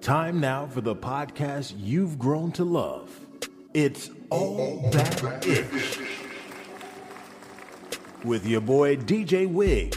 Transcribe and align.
Time 0.00 0.40
now 0.40 0.66
for 0.66 0.80
the 0.80 0.94
podcast 0.94 1.74
you've 1.76 2.18
grown 2.18 2.52
to 2.52 2.64
love. 2.64 3.18
It's 3.72 4.10
All 4.30 4.88
That 4.92 5.46
Ish. 5.46 5.98
With 8.24 8.46
your 8.46 8.60
boy 8.60 8.96
DJ 8.96 9.50
Wig. 9.50 9.92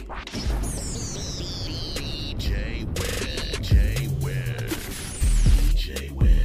DJ 1.94 2.84
Wig, 2.98 3.62
J 3.62 4.08
Wig, 4.20 4.68
DJ 5.82 6.10
Wig. 6.12 6.38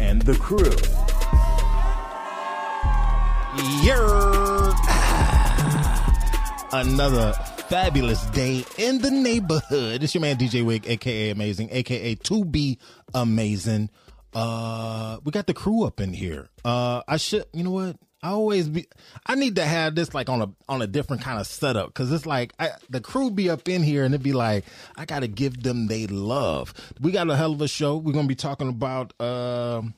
and 0.00 0.22
the 0.22 0.34
crew. 0.34 0.76
Yer. 3.82 4.74
Another 6.72 7.34
fabulous 7.70 8.26
day 8.30 8.64
in 8.78 8.98
the 8.98 9.12
neighborhood. 9.12 10.02
It's 10.02 10.12
your 10.12 10.22
man 10.22 10.36
DJ 10.36 10.64
Wig, 10.66 10.88
aka 10.88 11.30
Amazing, 11.30 11.68
aka 11.70 12.16
To 12.16 12.44
Be 12.44 12.80
Amazing. 13.14 13.90
Uh, 14.34 15.18
we 15.22 15.30
got 15.30 15.46
the 15.46 15.54
crew 15.54 15.84
up 15.84 16.00
in 16.00 16.12
here. 16.12 16.48
Uh, 16.64 17.02
I 17.06 17.16
should, 17.16 17.44
you 17.52 17.62
know 17.62 17.70
what? 17.70 17.96
I 18.24 18.30
always 18.30 18.68
be. 18.68 18.88
I 19.24 19.36
need 19.36 19.54
to 19.54 19.64
have 19.64 19.94
this 19.94 20.12
like 20.14 20.28
on 20.28 20.42
a 20.42 20.50
on 20.68 20.82
a 20.82 20.88
different 20.88 21.22
kind 21.22 21.38
of 21.38 21.46
setup 21.46 21.86
because 21.86 22.10
it's 22.10 22.26
like 22.26 22.54
I, 22.58 22.70
the 22.88 23.00
crew 23.00 23.30
be 23.30 23.48
up 23.48 23.68
in 23.68 23.84
here 23.84 24.04
and 24.04 24.16
it 24.16 24.22
be 24.22 24.32
like 24.32 24.64
I 24.96 25.04
got 25.04 25.20
to 25.20 25.28
give 25.28 25.62
them 25.62 25.86
they 25.86 26.08
love. 26.08 26.74
We 27.00 27.12
got 27.12 27.30
a 27.30 27.36
hell 27.36 27.52
of 27.52 27.62
a 27.62 27.68
show. 27.68 27.96
We're 27.96 28.12
gonna 28.12 28.26
be 28.26 28.34
talking 28.34 28.68
about 28.68 29.16
the 29.16 29.92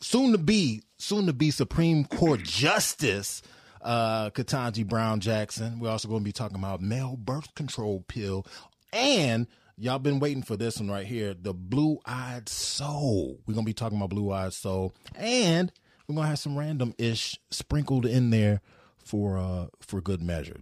soon 0.00 0.32
to 0.32 0.38
be 0.38 0.82
soon 0.98 1.26
to 1.26 1.32
be 1.32 1.52
Supreme 1.52 2.06
Court 2.06 2.42
Justice 2.42 3.40
uh 3.88 4.28
Ketanji 4.30 4.86
Brown 4.86 5.18
Jackson. 5.18 5.80
We're 5.80 5.88
also 5.88 6.08
going 6.08 6.20
to 6.20 6.24
be 6.24 6.32
talking 6.32 6.58
about 6.58 6.82
male 6.82 7.16
birth 7.16 7.54
control 7.54 8.04
pill 8.06 8.46
and 8.92 9.46
y'all 9.78 9.98
been 9.98 10.20
waiting 10.20 10.42
for 10.42 10.56
this 10.58 10.78
one 10.78 10.90
right 10.90 11.06
here, 11.06 11.34
the 11.34 11.54
Blue 11.54 11.98
Eyed 12.04 12.50
Soul. 12.50 13.40
We're 13.46 13.54
going 13.54 13.64
to 13.64 13.70
be 13.70 13.74
talking 13.74 13.96
about 13.96 14.10
Blue 14.10 14.30
Eyed 14.30 14.52
Soul 14.52 14.94
and 15.14 15.72
we're 16.06 16.16
going 16.16 16.26
to 16.26 16.28
have 16.28 16.38
some 16.38 16.58
random 16.58 16.92
ish 16.98 17.40
sprinkled 17.50 18.04
in 18.04 18.28
there 18.28 18.60
for 18.98 19.38
uh 19.38 19.68
for 19.80 20.02
good 20.02 20.20
measure. 20.20 20.60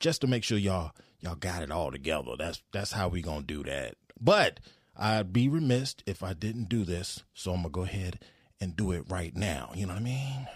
Just 0.00 0.20
to 0.22 0.26
make 0.26 0.42
sure 0.42 0.58
y'all 0.58 0.90
y'all 1.20 1.36
got 1.36 1.62
it 1.62 1.70
all 1.70 1.92
together. 1.92 2.32
That's 2.36 2.60
that's 2.72 2.90
how 2.90 3.06
we 3.06 3.22
going 3.22 3.46
to 3.46 3.46
do 3.46 3.62
that. 3.70 3.94
But 4.20 4.58
I'd 4.96 5.32
be 5.32 5.48
remiss 5.48 5.94
if 6.06 6.24
I 6.24 6.32
didn't 6.32 6.68
do 6.68 6.84
this, 6.84 7.22
so 7.34 7.52
I'm 7.52 7.58
gonna 7.58 7.70
go 7.70 7.82
ahead 7.82 8.18
and 8.60 8.74
do 8.74 8.90
it 8.90 9.04
right 9.08 9.36
now. 9.36 9.70
You 9.76 9.86
know 9.86 9.92
what 9.92 10.00
I 10.00 10.04
mean? 10.04 10.48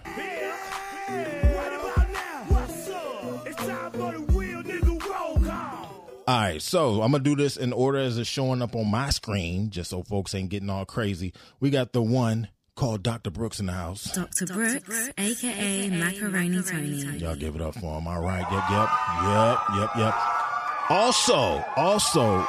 Right 1.06 1.61
All 6.32 6.38
right, 6.38 6.62
so 6.62 7.02
I'm 7.02 7.12
gonna 7.12 7.22
do 7.22 7.36
this 7.36 7.58
in 7.58 7.74
order 7.74 7.98
as 7.98 8.16
it's 8.16 8.26
showing 8.26 8.62
up 8.62 8.74
on 8.74 8.90
my 8.90 9.10
screen, 9.10 9.68
just 9.68 9.90
so 9.90 10.02
folks 10.02 10.34
ain't 10.34 10.48
getting 10.48 10.70
all 10.70 10.86
crazy. 10.86 11.34
We 11.60 11.68
got 11.68 11.92
the 11.92 12.00
one 12.00 12.48
called 12.74 13.02
Dr. 13.02 13.30
Brooks 13.30 13.60
in 13.60 13.66
the 13.66 13.74
house. 13.74 14.04
Dr. 14.12 14.46
Brooks, 14.46 15.10
aka 15.18 15.90
Macaroni 15.90 16.62
Tony. 16.62 17.18
Y'all 17.18 17.36
give 17.36 17.54
it 17.54 17.60
up 17.60 17.74
for 17.74 17.98
him. 17.98 18.08
All 18.08 18.22
right, 18.22 18.50
yep, 18.50 18.64
yep, 18.70 18.88
yep, 19.26 19.58
yep, 19.76 19.90
yep. 19.94 20.14
Also, 20.88 21.62
also, 21.76 22.46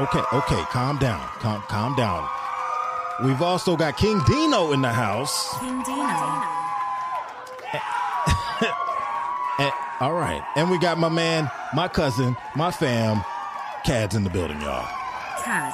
okay, 0.00 0.22
okay, 0.34 0.62
calm 0.64 0.98
down, 0.98 1.26
calm, 1.38 1.62
calm 1.62 1.96
down. 1.96 2.28
We've 3.24 3.40
also 3.40 3.74
got 3.74 3.96
King 3.96 4.20
Dino 4.26 4.72
in 4.72 4.82
the 4.82 4.92
house. 4.92 5.58
King 5.60 5.82
Dino. 5.82 6.42
And, 9.56 9.72
all 10.00 10.14
right, 10.14 10.42
and 10.56 10.70
we 10.70 10.78
got 10.78 10.98
my 10.98 11.08
man, 11.08 11.50
my 11.74 11.88
cousin, 11.88 12.36
my 12.56 12.70
fam, 12.70 13.22
Cad's 13.84 14.14
in 14.14 14.24
the 14.24 14.30
building, 14.30 14.60
y'all. 14.60 14.86
Tad. 15.38 15.72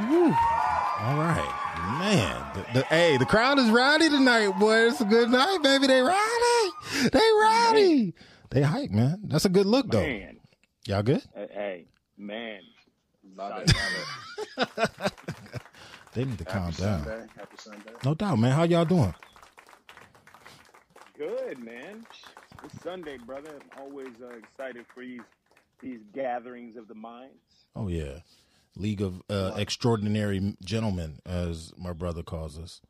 All 0.00 1.16
right, 1.16 1.52
man. 1.98 2.46
The, 2.54 2.80
the, 2.80 2.84
hey, 2.86 3.16
the 3.16 3.26
crowd 3.26 3.58
is 3.58 3.68
rowdy 3.70 4.08
tonight, 4.08 4.50
boy. 4.58 4.86
It's 4.88 5.00
a 5.00 5.04
good 5.04 5.30
night, 5.30 5.58
baby. 5.62 5.86
They 5.86 6.00
rowdy. 6.00 7.10
They 7.12 7.30
rowdy. 7.40 8.14
They 8.50 8.62
hype, 8.62 8.90
man. 8.90 9.20
That's 9.24 9.44
a 9.44 9.48
good 9.48 9.66
look, 9.66 9.90
though. 9.90 10.00
Man, 10.02 10.38
Y'all 10.86 11.02
good? 11.02 11.22
hey, 11.34 11.48
hey, 11.52 11.86
man. 12.16 12.60
Love 13.36 13.62
it. 13.66 15.12
They 16.14 16.24
need 16.24 16.38
to 16.38 16.44
calm 16.44 16.64
Happy 16.64 16.82
down. 16.82 17.04
Sunday. 17.04 17.26
Happy 17.36 17.56
Sunday. 17.58 17.90
No 18.04 18.14
doubt, 18.14 18.38
man. 18.38 18.52
How 18.52 18.64
y'all 18.64 18.84
doing? 18.84 19.14
Good, 21.16 21.58
man. 21.58 22.04
It's 22.64 22.82
Sunday, 22.82 23.16
brother. 23.18 23.50
I'm 23.76 23.82
always 23.82 24.08
uh, 24.22 24.28
excited 24.36 24.84
for 24.94 25.00
these 25.02 25.20
these 25.82 26.00
gatherings 26.14 26.76
of 26.76 26.88
the 26.88 26.94
minds. 26.94 27.34
Oh 27.74 27.88
yeah, 27.88 28.18
League 28.76 29.00
of 29.00 29.22
uh, 29.30 29.52
Extraordinary 29.56 30.56
Gentlemen, 30.64 31.20
as 31.24 31.72
my 31.78 31.92
brother 31.92 32.22
calls 32.22 32.58
us. 32.58 32.80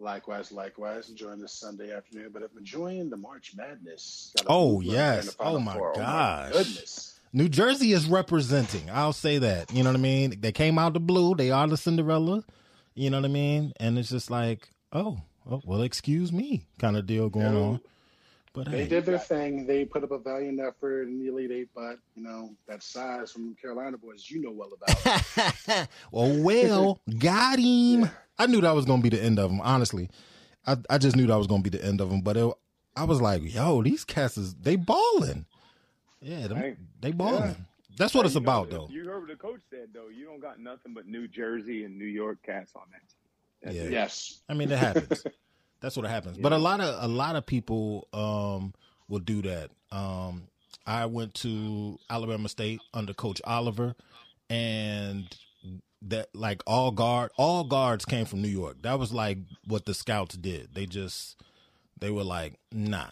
Likewise, 0.00 0.50
likewise. 0.50 1.08
Enjoying 1.08 1.40
this 1.40 1.52
Sunday 1.52 1.92
afternoon, 1.94 2.30
but 2.32 2.42
I'm 2.42 2.48
enjoying 2.58 3.10
the 3.10 3.16
March 3.16 3.54
Madness. 3.56 4.32
Oh, 4.46 4.80
yes. 4.80 4.92
there 4.94 5.20
in 5.20 5.26
the 5.26 5.32
Final 5.32 5.54
Oh, 5.56 5.60
my 5.60 5.74
Four. 5.74 5.92
gosh. 5.94 6.52
goodness. 6.52 7.20
New 7.32 7.48
Jersey 7.48 7.92
is 7.92 8.06
representing. 8.06 8.90
I'll 8.90 9.12
say 9.12 9.38
that. 9.38 9.72
You 9.72 9.82
know 9.84 9.90
what 9.90 9.98
I 9.98 10.02
mean? 10.02 10.40
They 10.40 10.50
came 10.52 10.78
out 10.80 10.94
the 10.94 11.00
blue. 11.00 11.34
They 11.36 11.50
are 11.52 11.66
the 11.68 11.76
Cinderella. 11.76 12.42
You 12.94 13.10
know 13.10 13.18
what 13.18 13.24
I 13.24 13.32
mean? 13.32 13.72
And 13.78 13.96
it's 13.96 14.10
just 14.10 14.30
like, 14.32 14.68
oh, 14.92 15.18
oh 15.48 15.62
well, 15.64 15.82
excuse 15.82 16.32
me, 16.32 16.66
kind 16.80 16.96
of 16.96 17.06
deal 17.06 17.28
going 17.30 17.52
No. 17.54 17.62
on. 17.64 17.80
But 18.54 18.70
They 18.70 18.82
hey, 18.82 18.88
did 18.88 19.04
their 19.04 19.18
thing. 19.18 19.66
They 19.66 19.84
put 19.84 20.04
up 20.04 20.12
a 20.12 20.18
valiant 20.18 20.60
effort 20.60 21.08
in 21.08 21.18
the 21.18 21.26
Elite 21.26 21.50
Eight, 21.50 21.68
but 21.74 21.98
you 22.14 22.22
know 22.22 22.54
that 22.68 22.82
size 22.84 23.32
from 23.32 23.54
Carolina 23.56 23.98
boys, 23.98 24.30
you 24.30 24.40
know 24.40 24.52
well 24.52 24.70
about. 24.72 25.88
well, 26.12 26.40
well, 26.42 27.00
got 27.18 27.58
him. 27.58 28.08
I 28.38 28.46
knew 28.46 28.60
that 28.60 28.74
was 28.74 28.84
gonna 28.84 29.02
be 29.02 29.08
the 29.08 29.20
end 29.22 29.40
of 29.40 29.50
them. 29.50 29.60
Honestly, 29.60 30.08
I 30.66 30.76
I 30.88 30.98
just 30.98 31.16
knew 31.16 31.26
that 31.26 31.36
was 31.36 31.48
gonna 31.48 31.62
be 31.62 31.70
the 31.70 31.84
end 31.84 32.00
of 32.00 32.10
them. 32.10 32.20
But 32.20 32.36
it, 32.36 32.52
I 32.96 33.02
was 33.04 33.20
like, 33.20 33.42
yo, 33.52 33.82
these 33.82 34.04
cats 34.04 34.38
is 34.38 34.54
they 34.54 34.76
balling. 34.76 35.46
Yeah, 36.20 36.46
them, 36.46 36.58
Right. 36.58 36.76
they 37.00 37.10
balling. 37.10 37.66
That's 37.98 38.14
what 38.14 38.24
it's 38.24 38.34
You 38.34 38.40
know, 38.40 38.44
about, 38.44 38.70
though. 38.70 38.88
You 38.90 39.04
heard 39.04 39.20
what 39.20 39.28
the 39.28 39.36
coach 39.36 39.60
said, 39.70 39.88
though. 39.92 40.08
You 40.08 40.24
don't 40.26 40.40
got 40.40 40.58
nothing 40.58 40.94
but 40.94 41.06
New 41.06 41.28
Jersey 41.28 41.84
and 41.84 41.98
New 41.98 42.06
York 42.06 42.38
cats 42.44 42.72
on 42.74 42.82
that 42.92 43.72
team. 43.72 43.82
Yeah. 43.82 43.90
yes. 43.90 44.40
I 44.48 44.54
mean, 44.54 44.70
it 44.70 44.78
happens. 44.78 45.24
That's 45.84 45.98
what 45.98 46.06
happens. 46.06 46.38
But 46.38 46.54
a 46.54 46.56
lot 46.56 46.80
of 46.80 47.04
a 47.04 47.06
lot 47.06 47.36
of 47.36 47.44
people 47.44 48.08
um, 48.14 48.72
will 49.06 49.18
do 49.18 49.42
that. 49.42 49.68
Um, 49.92 50.44
I 50.86 51.04
went 51.04 51.34
to 51.34 51.98
Alabama 52.08 52.48
State 52.48 52.80
under 52.94 53.12
Coach 53.12 53.42
Oliver, 53.44 53.94
and 54.48 55.26
that 56.00 56.28
like 56.34 56.62
all 56.66 56.90
guard 56.90 57.32
all 57.36 57.64
guards 57.64 58.06
came 58.06 58.24
from 58.24 58.40
New 58.40 58.48
York. 58.48 58.78
That 58.80 58.98
was 58.98 59.12
like 59.12 59.36
what 59.66 59.84
the 59.84 59.92
scouts 59.92 60.38
did. 60.38 60.74
They 60.74 60.86
just 60.86 61.36
they 62.00 62.08
were 62.08 62.24
like, 62.24 62.54
nah, 62.72 63.08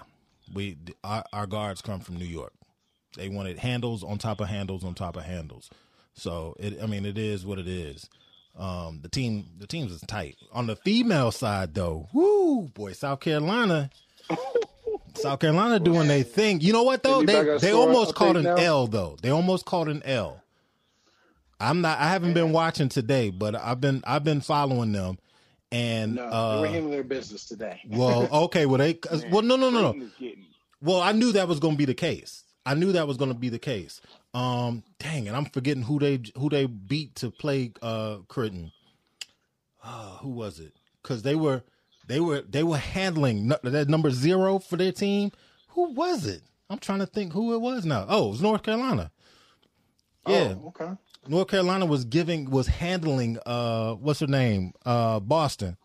we 0.55 0.79
our, 1.05 1.25
our 1.31 1.47
guards 1.47 1.83
come 1.83 2.01
from 2.01 2.17
New 2.17 2.25
York. 2.25 2.55
They 3.19 3.29
wanted 3.29 3.59
handles 3.59 4.03
on 4.03 4.17
top 4.17 4.41
of 4.41 4.49
handles 4.49 4.83
on 4.83 4.95
top 4.95 5.19
of 5.19 5.25
handles. 5.25 5.69
So 6.15 6.57
it, 6.59 6.83
I 6.83 6.87
mean, 6.87 7.05
it 7.05 7.19
is 7.19 7.45
what 7.45 7.59
it 7.59 7.69
is. 7.69 8.09
Um, 8.57 9.01
the 9.03 9.09
team, 9.09 9.47
the 9.59 9.67
teams 9.67 9.93
is 9.93 10.03
tight. 10.03 10.37
On 10.53 10.67
the 10.67 10.77
female 10.77 11.33
side, 11.33 11.75
though, 11.75 12.09
whoo, 12.13 12.63
boy, 12.75 12.93
South 12.93 13.21
Carolina, 13.21 13.89
South 15.15 15.41
Carolina 15.41 15.79
doing 15.81 16.09
their 16.09 16.23
thing. 16.23 16.61
You 16.61 16.73
know 16.73 16.83
what 16.83 17.03
though? 17.03 17.23
They 17.23 17.57
they 17.59 17.73
almost 17.73 18.15
called 18.15 18.37
an 18.37 18.45
now? 18.45 18.57
L 18.57 18.87
though. 18.87 19.17
They 19.23 19.31
almost 19.31 19.65
called 19.65 19.89
an 19.89 20.03
L. 20.05 20.43
I'm 21.61 21.81
not. 21.81 21.99
I 21.99 22.09
haven't 22.09 22.35
been 22.35 22.53
watching 22.53 22.89
today, 22.89 23.31
but 23.31 23.55
I've 23.55 23.81
been 23.81 24.03
I've 24.07 24.25
been 24.25 24.41
following 24.41 24.93
them. 24.93 25.19
And 25.71 26.17
No, 26.17 26.25
uh, 26.25 26.57
they 26.57 26.61
were 26.63 26.67
handling 26.69 26.91
their 26.91 27.05
business 27.05 27.47
today. 27.47 27.81
well, 27.89 28.29
okay, 28.45 28.67
well 28.67 28.79
they 28.79 28.93
'cause- 28.95 29.25
well 29.31 29.43
no 29.43 29.57
no 29.57 29.71
no 29.71 29.81
no. 29.81 29.91
Creighton 29.93 30.09
is 30.09 30.13
getting 30.21 30.45
Well, 30.83 31.01
I 31.01 31.13
knew 31.13 31.33
that 31.33 31.49
was 31.49 31.61
going 31.61 31.75
to 31.75 31.79
be 31.79 31.87
the 31.87 31.95
case. 31.95 32.45
I 32.67 32.75
knew 32.75 32.93
that 32.93 33.09
was 33.09 33.17
going 33.17 33.33
to 33.33 33.39
be 33.39 33.49
the 33.49 33.59
case. 33.59 34.01
Um, 34.35 34.83
dang 34.99 35.27
it, 35.27 35.35
I'm 35.35 35.45
forgetting 35.47 35.83
who 35.83 35.99
they 35.99 36.21
who 36.39 36.49
they 36.49 36.67
beat 36.67 37.15
to 37.17 37.31
play 37.31 37.73
uh 37.83 38.19
Creighton. 38.29 38.73
Uh, 39.85 40.17
who 40.19 40.31
was 40.31 40.59
it? 40.61 40.73
Because 41.03 41.23
they 41.23 41.35
were 41.35 41.63
they 42.07 42.21
were 42.21 42.43
they 42.43 42.63
were 42.63 42.79
handling 42.79 43.49
nu- 43.49 43.57
that 43.71 43.89
number 43.89 44.11
zero 44.11 44.59
for 44.59 44.77
their 44.77 44.93
team. 44.93 45.33
Who 45.69 45.93
was 45.93 46.27
it? 46.27 46.43
I'm 46.71 46.79
trying 46.79 47.01
to 47.01 47.07
think 47.07 47.33
who 47.33 47.53
it 47.55 47.61
was 47.61 47.85
now. 47.85 48.07
Oh, 48.09 48.29
it 48.29 48.31
was 48.31 48.43
North 48.43 48.63
Carolina. 48.63 49.11
Yeah, 50.27 50.55
Oh, 50.57 50.69
okay. 50.69 50.93
North 51.27 51.49
Carolina 51.49 51.85
was 51.85 52.05
giving 52.05 52.51
was 52.51 52.67
handling 52.69 53.39
uh 53.45 53.95
what's 53.95 54.21
her 54.21 54.27
name 54.27 54.73
uh 54.87 55.21
Boston. 55.21 55.77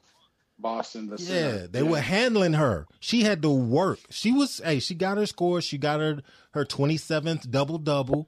Boston, 0.60 1.08
the 1.08 1.18
Yeah, 1.18 1.26
center. 1.26 1.68
they 1.68 1.84
were 1.84 2.00
handling 2.00 2.54
her. 2.54 2.88
She 3.00 3.24
had 3.24 3.42
to 3.44 3.50
work. 3.50 4.00
She 4.10 4.32
was 4.32 4.60
hey, 4.64 4.80
she 4.80 4.96
got 4.96 5.18
her 5.18 5.26
score. 5.26 5.62
She 5.62 5.78
got 5.78 6.00
her 6.00 6.22
her 6.52 6.66
27th 6.66 7.50
double 7.52 7.78
double, 7.78 8.28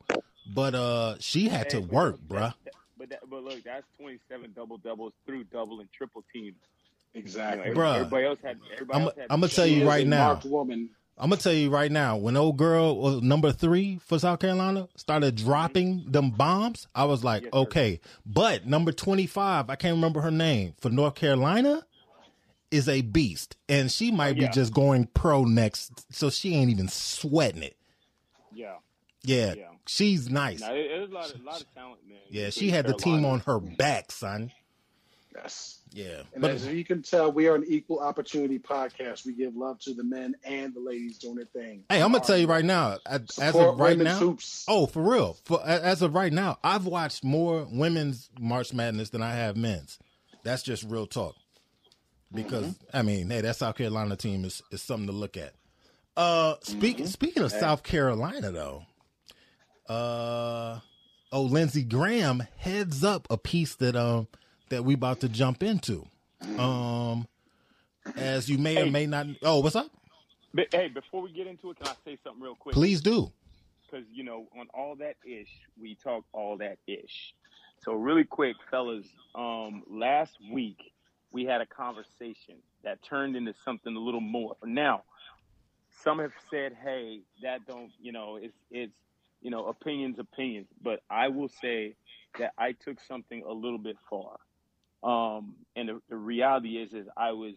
but 0.54 0.76
uh 0.76 1.16
she 1.20 1.48
had 1.50 1.70
to 1.72 1.78
Hey, 1.78 1.82
but 1.84 1.92
work, 1.92 2.12
look, 2.14 2.28
bruh. 2.28 2.54
that- 2.66 2.74
But 2.98 3.10
that, 3.12 3.20
but 3.30 3.44
look, 3.44 3.64
that's 3.64 3.86
27 3.98 4.52
double 4.56 4.78
doubles 4.78 5.14
through 5.26 5.46
double 5.46 5.80
and 5.80 5.90
triple 5.92 6.24
teams. 6.34 6.56
You 7.14 7.22
know, 7.22 7.26
exactly. 7.26 7.72
Bruh. 7.72 7.96
Everybody 7.96 8.26
else 8.26 8.40
had. 8.44 8.58
Everybody 8.74 9.00
I'm 9.00 9.06
else 9.06 9.16
had 9.16 9.28
I'm 9.30 9.40
gonna 9.42 9.48
tell 9.54 9.66
you 9.66 9.88
right 9.88 10.06
now. 10.06 10.40
woman 10.46 10.90
I'm 11.22 11.30
gonna 11.32 11.42
tell 11.42 11.52
you 11.54 11.70
right 11.70 11.92
now, 11.92 12.16
when 12.16 12.38
old 12.38 12.56
girl 12.58 12.96
was 12.98 13.22
number 13.22 13.52
three 13.52 14.00
for 14.06 14.18
South 14.20 14.40
Carolina 14.40 14.88
started 14.96 15.36
dropping 15.36 16.06
them 16.12 16.30
bombs, 16.32 16.88
I 16.96 17.04
was 17.06 17.26
like, 17.26 17.44
Yes, 17.44 17.52
sir. 17.54 17.60
okay. 17.60 18.00
But 18.26 18.66
number 18.68 18.94
25, 18.94 19.70
I 19.70 19.76
can't 19.76 19.96
remember 19.96 20.22
her 20.22 20.32
name 20.32 20.76
for 20.80 20.90
North 20.90 21.16
Carolina, 21.16 21.86
is 22.72 22.88
a 22.90 23.02
beast, 23.02 23.56
and 23.68 23.92
she 23.92 24.12
might 24.12 24.38
yeah. 24.38 24.48
be 24.48 24.54
just 24.54 24.74
going 24.74 25.08
pro 25.08 25.44
next, 25.46 26.14
so 26.14 26.30
she 26.30 26.56
ain't 26.56 26.70
even 26.72 26.88
sweating 26.88 27.64
it. 27.64 27.76
Yeah. 28.54 28.76
Yeah, 29.24 29.54
Yeah. 29.56 29.64
she's 29.88 30.30
nice. 30.30 30.62
Now, 30.62 30.74
it- 30.74 30.88
there's 30.88 31.10
a 31.10 31.14
lot, 31.14 31.34
of, 31.34 31.42
lot 31.44 31.62
of 31.62 31.74
talent, 31.74 32.00
man. 32.08 32.18
Yeah, 32.30 32.50
she 32.52 32.68
Between 32.68 32.74
had 32.74 32.88
the 32.88 32.94
team 32.94 33.26
on 33.26 33.40
her 33.42 33.60
back, 33.60 34.12
son. 34.12 34.52
Yes. 35.36 35.76
Yeah, 35.92 36.22
And 36.34 36.42
but 36.42 36.52
as 36.52 36.68
you 36.68 36.84
can 36.86 37.02
tell, 37.02 37.32
we 37.32 37.48
are 37.48 37.56
an 37.56 37.64
equal 37.68 38.00
opportunity 38.00 38.60
podcast. 38.60 39.26
We 39.26 39.34
give 39.34 39.56
love 39.56 39.80
to 39.80 39.94
the 39.96 40.04
men 40.04 40.36
and 40.44 40.72
the 40.74 40.80
ladies 40.80 41.18
doing 41.18 41.36
their 41.36 41.46
thing. 41.46 41.84
hey, 41.90 42.02
I'm 42.04 42.12
gonna 42.12 42.24
tell 42.24 42.38
you 42.38 42.46
right 42.46 42.64
now, 42.64 42.98
as 43.08 43.40
as 43.42 43.56
of 43.56 43.80
right 43.80 43.98
now, 43.98 44.18
hoops. 44.20 44.66
Oh, 44.68 44.86
for 44.86 45.02
real. 45.02 45.36
For 45.46 45.60
as 45.68 46.04
of 46.04 46.14
right 46.14 46.32
now, 46.32 46.60
I've 46.64 46.86
watched 46.86 47.24
more 47.24 47.66
women's 47.72 48.30
March 48.40 48.72
Madness 48.72 49.10
than 49.10 49.24
I 49.24 49.34
have 49.34 49.58
men's. 49.58 49.98
That's 50.44 50.62
just 50.62 50.84
real 50.84 51.08
talk. 51.08 51.36
Because 52.34 52.66
Mm-hmm. 52.68 52.98
I 52.98 53.02
mean, 53.02 53.30
hey, 53.30 53.42
that 53.42 53.56
South 53.56 53.76
Carolina 53.76 54.16
team 54.16 54.46
is, 54.46 54.62
is 54.72 54.82
something 54.82 55.08
to 55.08 55.14
look 55.14 55.38
at. 55.38 55.54
Uh 56.18 56.56
speaking 56.64 57.06
Mm-hmm. 57.06 57.12
speaking 57.12 57.44
of 57.44 57.52
South 57.52 57.84
Carolina 57.84 58.52
though, 58.52 58.84
uh 59.88 60.80
oh 61.32 61.42
Lindsey 61.44 61.84
Graham 61.84 62.44
heads 62.58 63.04
up 63.04 63.28
a 63.30 63.38
piece 63.38 63.76
that 63.76 63.96
um 63.96 64.28
that 64.70 64.84
we 64.84 64.94
about 64.94 65.22
to 65.22 65.30
jump 65.30 65.64
into. 65.64 66.06
Um 66.58 67.28
as 68.18 68.50
you 68.50 68.58
may 68.58 68.82
or 68.82 68.92
may 68.92 69.06
not 69.06 69.28
oh 69.44 69.60
what's 69.60 69.76
up? 69.76 69.90
But, 70.52 70.68
hey, 70.72 70.88
before 70.88 71.22
we 71.22 71.32
get 71.32 71.46
into 71.46 71.70
it, 71.70 71.78
can 71.78 71.88
I 71.90 71.94
say 72.04 72.18
something 72.24 72.42
real 72.42 72.56
quick? 72.56 72.74
Please 72.74 73.02
do. 73.02 73.32
because 73.86 74.06
you 74.12 74.24
know 74.24 74.48
on 74.60 74.68
all 74.74 74.96
that 74.98 75.16
ish 75.26 75.50
we 75.80 75.96
talk 76.04 76.24
all 76.34 76.58
that 76.58 76.78
ish 76.88 77.34
so 77.84 77.94
really 77.94 78.24
quick 78.24 78.56
fellas 78.70 79.06
um 79.36 79.84
last 79.90 80.34
week 80.52 80.78
we 81.32 81.46
had 81.46 81.62
a 81.62 81.66
conversation 81.66 82.56
that 82.84 83.02
turned 83.04 83.36
into 83.36 83.54
something 83.66 83.96
a 83.96 84.00
little 84.00 84.22
more 84.22 84.56
now 84.64 85.04
some 86.04 86.20
have 86.20 86.32
said 86.50 86.76
hey 86.84 87.22
that 87.42 87.66
don't 87.68 87.92
you 88.02 88.12
know 88.12 88.38
it's 88.42 88.58
it's 88.72 88.94
you 89.42 89.52
know 89.52 89.68
opinions 89.68 90.18
opinions 90.20 90.68
but 90.82 91.02
i 91.10 91.28
will 91.28 91.50
say 91.62 91.96
that 92.38 92.54
i 92.58 92.72
took 92.72 92.98
something 93.08 93.44
a 93.48 93.52
little 93.52 93.78
bit 93.78 93.98
far 94.10 94.38
um 95.04 95.56
and 95.76 95.90
the, 95.90 96.02
the 96.10 96.16
reality 96.16 96.78
is 96.78 96.94
is 96.94 97.08
i 97.18 97.32
was 97.32 97.54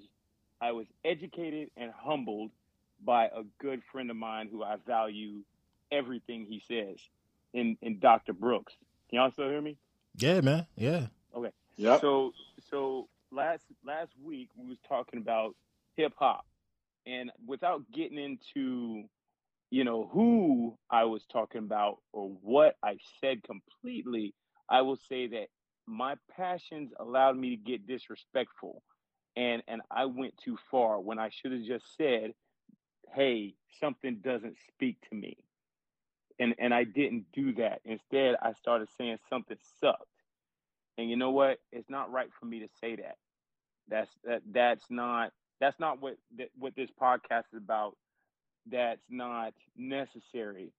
i 0.61 0.73
was 0.73 0.87
educated 1.05 1.71
and 1.77 1.91
humbled 1.97 2.51
by 3.05 3.25
a 3.25 3.43
good 3.59 3.83
friend 3.91 4.11
of 4.11 4.17
mine 4.17 4.49
who 4.51 4.63
i 4.63 4.77
value 4.87 5.41
everything 5.93 6.47
he 6.49 6.63
says 6.67 6.99
in 7.53 7.77
in 7.83 7.99
Dr. 7.99 8.33
Brooks. 8.33 8.73
Can 9.09 9.19
y'all 9.19 9.31
still 9.31 9.49
hear 9.49 9.61
me? 9.61 9.77
Yeah, 10.17 10.41
man. 10.41 10.67
Yeah. 10.77 11.07
Okay. 11.37 11.53
Yeah. 11.77 12.01
So 12.01 12.33
so 12.71 13.09
last 13.33 13.65
last 13.85 14.13
week 14.23 14.49
we 14.57 14.69
was 14.69 14.79
talking 14.89 15.21
about 15.21 15.55
hip 15.97 16.13
hop, 16.17 16.47
and 17.07 17.31
without 17.47 17.83
getting 17.93 18.19
into 18.19 19.05
you 19.71 19.85
know 19.85 20.09
who 20.13 20.77
I 20.91 21.05
was 21.05 21.25
talking 21.33 21.61
about 21.61 21.99
or 22.13 22.29
what 22.43 22.77
I 22.83 22.99
said 23.21 23.43
completely, 23.43 24.35
I 24.69 24.83
will 24.83 24.99
say 25.09 25.27
that 25.29 25.47
my 25.87 26.15
passions 26.37 26.93
allowed 27.01 27.37
me 27.37 27.51
to 27.51 27.57
get 27.57 27.87
disrespectful, 27.87 28.83
and 29.37 29.63
and 29.69 29.83
I 29.91 30.05
went 30.07 30.35
too 30.39 30.59
far 30.71 31.01
when 31.01 31.19
I 31.19 31.31
should 31.31 31.53
have 31.53 31.65
just 31.65 31.97
said, 31.97 32.35
"Hey, 33.15 33.55
something 33.81 34.21
doesn't 34.23 34.57
speak 34.69 34.99
to 35.11 35.17
me." 35.17 35.37
and 36.39 36.55
and 36.59 36.75
I 36.75 36.85
didn't 36.85 37.27
do 37.33 37.55
that. 37.55 37.81
Instead, 37.85 38.37
I 38.43 38.53
started 38.55 38.89
saying 38.99 39.19
something 39.29 39.57
sucked. 39.81 40.07
And 40.99 41.09
you 41.09 41.17
know 41.17 41.31
what? 41.31 41.59
It's 41.73 41.89
not 41.89 42.13
right 42.13 42.29
for 42.39 42.47
me 42.47 42.61
to 42.61 42.69
say 42.81 42.97
that. 42.97 43.17
That's 43.89 44.11
that 44.25 44.43
that's 44.51 44.85
not 44.91 45.33
that's 45.61 45.79
not 45.81 46.01
what 46.01 46.17
that, 46.39 46.49
what 46.59 46.75
this 46.77 46.91
podcast 47.01 47.45
is 47.53 47.59
about. 47.59 47.97
That's 48.71 49.03
not 49.09 49.55
necessary. 49.77 50.73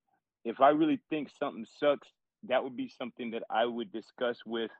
If 0.45 0.61
I 0.61 0.69
really 0.69 0.99
think 1.09 1.29
something 1.37 1.65
sucks, 1.79 2.07
that 2.47 2.63
would 2.63 2.77
be 2.77 2.91
something 2.97 3.31
that 3.31 3.43
I 3.49 3.65
would 3.65 3.91
discuss 3.91 4.37
with 4.45 4.71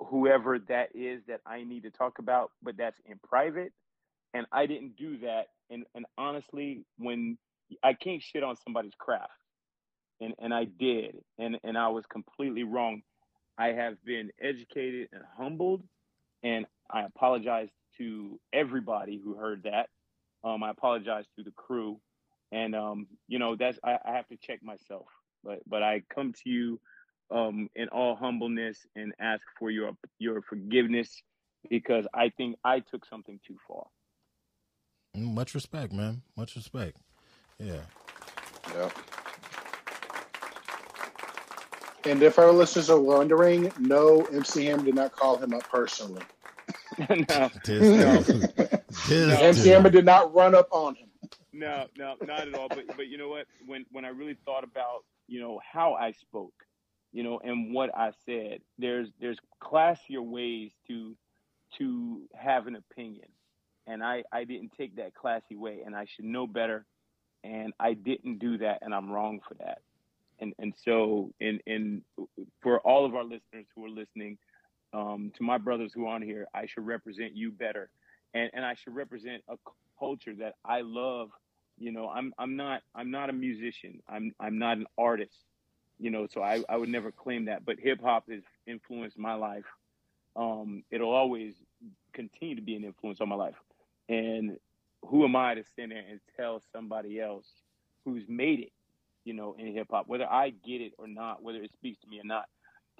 whoever 0.00 0.58
that 0.68 0.88
is 0.94 1.22
that 1.28 1.40
I 1.46 1.64
need 1.64 1.84
to 1.84 1.90
talk 1.90 2.18
about, 2.18 2.50
but 2.62 2.76
that's 2.76 2.98
in 3.06 3.18
private. 3.26 3.72
And 4.32 4.46
I 4.52 4.66
didn't 4.66 4.96
do 4.96 5.18
that. 5.18 5.44
And 5.70 5.84
and 5.94 6.06
honestly, 6.18 6.84
when 6.98 7.38
I 7.82 7.94
can't 7.94 8.22
shit 8.22 8.42
on 8.42 8.56
somebody's 8.56 8.94
craft 8.98 9.32
and 10.20 10.34
and 10.38 10.52
I 10.52 10.64
did, 10.64 11.16
and 11.38 11.58
and 11.64 11.76
I 11.76 11.88
was 11.88 12.04
completely 12.06 12.64
wrong. 12.64 13.02
I 13.58 13.68
have 13.68 14.02
been 14.04 14.30
educated 14.40 15.08
and 15.12 15.22
humbled, 15.36 15.82
and 16.42 16.66
I 16.90 17.02
apologize 17.02 17.68
to 17.98 18.40
everybody 18.52 19.20
who 19.22 19.34
heard 19.34 19.64
that. 19.64 19.88
Um, 20.42 20.62
I 20.62 20.70
apologize 20.70 21.24
to 21.36 21.44
the 21.44 21.52
crew, 21.52 22.00
and 22.52 22.74
um, 22.74 23.06
you 23.28 23.38
know 23.38 23.56
that's 23.56 23.78
I, 23.84 23.98
I 24.04 24.12
have 24.12 24.28
to 24.28 24.36
check 24.36 24.62
myself, 24.62 25.06
but 25.42 25.60
but 25.66 25.82
I 25.82 26.02
come 26.14 26.32
to 26.44 26.50
you 26.50 26.80
um, 27.30 27.68
in 27.74 27.88
all 27.88 28.16
humbleness 28.16 28.78
and 28.96 29.12
ask 29.18 29.42
for 29.58 29.70
your 29.70 29.92
your 30.18 30.42
forgiveness 30.42 31.22
because 31.70 32.06
I 32.12 32.30
think 32.36 32.56
I 32.64 32.80
took 32.80 33.06
something 33.06 33.40
too 33.46 33.56
far. 33.66 33.86
Mm, 35.16 35.34
Much 35.34 35.54
respect, 35.54 35.92
man. 35.92 36.22
Much 36.36 36.56
respect. 36.56 36.98
Yeah. 37.58 37.80
Yep. 38.74 38.92
And 42.06 42.22
if 42.22 42.38
our 42.38 42.52
listeners 42.52 42.90
are 42.90 43.00
wondering, 43.00 43.72
no, 43.78 44.22
MC 44.32 44.66
Hammer 44.66 44.84
did 44.84 44.94
not 44.94 45.16
call 45.16 45.36
him 45.38 45.54
up 45.54 45.62
personally. 45.68 46.22
no, 47.08 47.50
This 47.64 48.26
dude. 48.28 48.42
This 49.08 49.40
MC. 49.40 49.68
Hammer 49.70 49.90
did 49.90 50.04
not 50.04 50.34
run 50.34 50.54
up 50.54 50.68
on 50.70 50.94
him. 50.96 51.08
no, 51.52 51.86
no, 51.96 52.14
not 52.26 52.46
at 52.46 52.54
all. 52.54 52.68
But 52.68 52.96
but 52.96 53.06
you 53.08 53.18
know 53.18 53.28
what? 53.28 53.46
When 53.66 53.86
when 53.90 54.04
I 54.04 54.08
really 54.08 54.36
thought 54.44 54.64
about 54.64 55.04
you 55.26 55.40
know 55.40 55.60
how 55.70 55.94
I 55.94 56.12
spoke, 56.12 56.54
you 57.12 57.22
know, 57.22 57.40
and 57.42 57.72
what 57.74 57.90
I 57.96 58.12
said, 58.26 58.60
there's 58.78 59.08
there's 59.20 59.38
classier 59.62 60.20
ways 60.20 60.72
to 60.88 61.16
to 61.78 62.22
have 62.34 62.66
an 62.66 62.76
opinion, 62.76 63.28
and 63.86 64.02
I 64.02 64.24
I 64.32 64.44
didn't 64.44 64.72
take 64.76 64.96
that 64.96 65.14
classy 65.14 65.56
way, 65.56 65.80
and 65.84 65.96
I 65.96 66.04
should 66.04 66.26
know 66.26 66.46
better, 66.46 66.84
and 67.42 67.72
I 67.80 67.94
didn't 67.94 68.38
do 68.38 68.58
that, 68.58 68.78
and 68.82 68.94
I'm 68.94 69.10
wrong 69.10 69.40
for 69.46 69.54
that. 69.54 69.78
And 70.40 70.52
and 70.58 70.74
so 70.84 71.32
in 71.40 71.60
in 71.66 72.02
for 72.60 72.80
all 72.80 73.04
of 73.04 73.14
our 73.14 73.24
listeners 73.24 73.66
who 73.74 73.84
are 73.84 73.90
listening, 73.90 74.38
um, 74.92 75.32
to 75.36 75.42
my 75.42 75.58
brothers 75.58 75.92
who 75.94 76.06
are 76.06 76.14
on 76.14 76.22
here, 76.22 76.46
I 76.54 76.66
should 76.66 76.86
represent 76.86 77.36
you 77.36 77.50
better, 77.50 77.90
and 78.34 78.50
and 78.54 78.64
I 78.64 78.74
should 78.74 78.94
represent 78.94 79.42
a 79.48 79.56
culture 79.98 80.34
that 80.40 80.54
I 80.64 80.82
love. 80.82 81.30
You 81.78 81.92
know, 81.92 82.08
I'm 82.08 82.32
I'm 82.38 82.56
not 82.56 82.82
I'm 82.94 83.10
not 83.10 83.30
a 83.30 83.32
musician. 83.32 84.00
I'm 84.08 84.32
I'm 84.40 84.58
not 84.58 84.78
an 84.78 84.86
artist. 84.98 85.38
You 85.98 86.10
know, 86.10 86.26
so 86.32 86.42
I, 86.42 86.62
I 86.68 86.76
would 86.76 86.88
never 86.88 87.12
claim 87.12 87.44
that. 87.44 87.64
But 87.64 87.78
hip 87.78 88.00
hop 88.02 88.28
has 88.28 88.42
influenced 88.66 89.16
my 89.16 89.34
life. 89.34 89.64
Um, 90.36 90.82
it'll 90.90 91.12
always 91.12 91.54
continue 92.12 92.56
to 92.56 92.62
be 92.62 92.74
an 92.74 92.84
influence 92.84 93.20
on 93.20 93.28
my 93.28 93.36
life. 93.36 93.54
And 94.08 94.58
who 95.06 95.24
am 95.24 95.36
I 95.36 95.54
to 95.54 95.64
stand 95.64 95.92
there 95.92 96.02
and 96.08 96.20
tell 96.36 96.60
somebody 96.72 97.20
else 97.20 97.46
who's 98.04 98.24
made 98.28 98.60
it, 98.60 98.72
you 99.24 99.34
know, 99.34 99.56
in 99.58 99.72
hip 99.74 99.88
hop, 99.90 100.06
whether 100.06 100.26
I 100.26 100.50
get 100.50 100.80
it 100.80 100.92
or 100.98 101.06
not, 101.08 101.42
whether 101.42 101.62
it 101.62 101.70
speaks 101.72 102.00
to 102.02 102.08
me 102.08 102.18
or 102.20 102.24
not, 102.24 102.46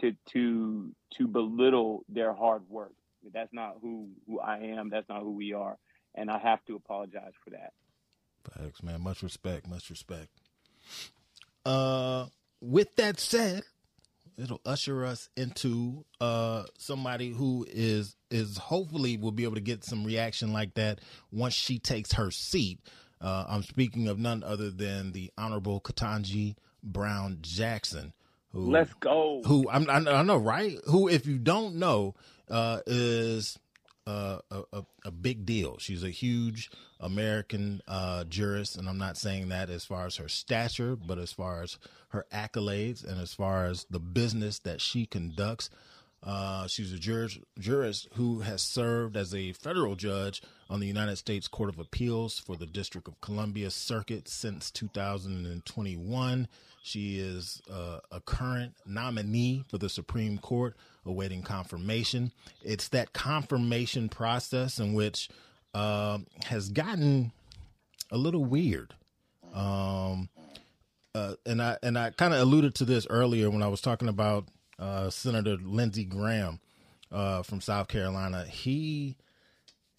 to 0.01 0.13
to 0.33 0.93
to 1.19 1.27
belittle 1.27 2.05
their 2.09 2.33
hard 2.33 2.63
work. 2.69 2.93
That's 3.33 3.53
not 3.53 3.77
who 3.81 4.09
who 4.27 4.41
I 4.41 4.59
am. 4.59 4.91
That's 4.91 5.09
not 5.09 5.23
who 5.23 5.33
we 5.33 5.53
are, 5.53 5.77
and 6.15 6.31
I 6.31 6.39
have 6.39 6.65
to 6.67 6.77
apologize 6.77 7.33
for 7.43 7.51
that. 7.51 7.73
Facts, 8.53 8.83
man. 8.83 9.01
Much 9.01 9.23
respect. 9.23 9.69
Much 9.69 9.91
respect. 9.91 10.29
Uh, 11.65 12.27
with 12.61 12.95
that 12.97 13.19
said, 13.19 13.63
it'll 14.37 14.61
usher 14.67 15.05
us 15.05 15.29
into 15.37 16.05
uh 16.21 16.65
somebody 16.77 17.31
who 17.31 17.67
is 17.71 18.17
is 18.31 18.59
hopefully 18.59 19.17
will 19.17 19.33
be 19.33 19.45
able 19.45 19.55
to 19.55 19.61
get 19.61 19.85
some 19.85 20.05
reaction 20.05 20.53
like 20.53 20.75
that 20.75 21.01
once 21.31 21.55
she 21.55 21.79
takes 21.79 22.13
her 22.13 22.31
seat. 22.31 22.81
Uh, 23.21 23.45
I'm 23.49 23.63
speaking 23.63 24.09
of 24.09 24.19
none 24.19 24.43
other 24.43 24.71
than 24.71 25.13
the 25.13 25.31
Honorable 25.39 25.81
Ketanji 25.81 26.57
Brown 26.83 27.39
Jackson, 27.41 28.13
who 28.53 28.71
Let's 28.71 28.93
go. 28.95 29.43
who 29.47 29.69
I'm, 29.71 29.89
I, 29.89 29.97
I 29.97 30.23
know, 30.23 30.37
right? 30.37 30.79
Who, 30.87 31.09
if 31.09 31.27
you 31.27 31.39
don't 31.39 31.77
know, 31.77 32.15
uh, 32.51 32.81
is 32.87 33.59
uh, 34.07 34.39
a, 34.51 34.63
a, 34.73 34.83
a 35.07 35.11
big 35.11 35.47
deal. 35.47 35.79
She's 35.79 36.05
a 36.05 36.11
huge 36.11 36.71
American 37.01 37.81
uh, 37.89 38.25
jurist, 38.25 38.77
and 38.77 38.89
I'm 38.89 38.99
not 38.99 39.17
saying 39.17 39.49
that 39.49 39.71
as 39.71 39.85
far 39.85 40.07
as 40.07 40.17
her 40.17 40.29
stature, 40.29 40.97
but 40.97 41.19
as 41.19 41.33
far 41.33 41.63
as 41.63 41.79
her 42.09 42.27
accolades 42.33 43.03
and 43.03 43.21
as 43.21 43.33
far 43.33 43.67
as 43.67 43.87
the 43.91 44.01
business 44.01 44.59
that 44.61 44.81
she 44.81 45.07
conducts. 45.07 45.71
Uh, 46.25 46.67
she's 46.67 46.93
a 46.93 46.99
jurist, 46.99 47.39
jurist 47.59 48.09
who 48.15 48.41
has 48.41 48.63
served 48.63 49.15
as 49.17 49.35
a 49.35 49.53
federal 49.53 49.95
judge 49.95 50.41
on 50.71 50.81
the 50.81 50.87
United 50.87 51.17
States 51.17 51.49
Court 51.49 51.69
of 51.69 51.79
Appeals 51.79 52.39
for 52.39 52.57
the 52.57 52.65
District 52.67 53.07
of 53.07 53.21
Columbia 53.21 53.71
Circuit 53.71 54.27
since 54.27 54.71
2021. 54.71 56.49
She 56.83 57.19
is 57.19 57.61
uh, 57.71 58.01
a 58.11 58.21
current 58.21 58.75
nominee 58.87 59.65
for 59.69 59.77
the 59.77 59.91
Supreme 59.91 60.39
Court, 60.39 60.77
awaiting 61.05 61.43
confirmation. 61.43 62.33
It's 62.63 62.89
that 62.89 63.13
confirmation 63.13 64.09
process 64.09 64.79
in 64.79 64.95
which 64.95 65.29
uh, 65.75 66.19
has 66.47 66.71
gotten 66.71 67.33
a 68.11 68.17
little 68.17 68.45
weird. 68.45 68.95
Um, 69.55 70.31
uh, 71.15 71.35
and 71.47 71.63
I 71.63 71.79
and 71.83 71.99
I 71.99 72.11
kind 72.11 72.35
of 72.35 72.41
alluded 72.41 72.75
to 72.77 72.85
this 72.85 73.07
earlier 73.09 73.51
when 73.51 73.63
I 73.63 73.69
was 73.69 73.81
talking 73.81 74.09
about 74.09 74.49
uh, 74.79 75.11
Senator 75.11 75.57
Lindsey 75.63 76.05
Graham 76.05 76.61
uh, 77.11 77.43
from 77.43 77.61
South 77.61 77.89
Carolina. 77.89 78.45
He 78.45 79.17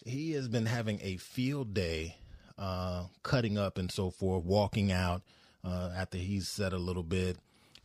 he 0.04 0.32
has 0.32 0.48
been 0.48 0.66
having 0.66 1.00
a 1.02 1.16
field 1.16 1.74
day, 1.74 2.16
uh, 2.58 3.06
cutting 3.22 3.58
up 3.58 3.78
and 3.78 3.90
so 3.90 4.10
forth, 4.10 4.44
walking 4.44 4.92
out 4.92 5.22
uh, 5.64 5.90
after 5.96 6.18
he's 6.18 6.48
said 6.48 6.72
a 6.72 6.78
little 6.78 7.02
bit. 7.02 7.38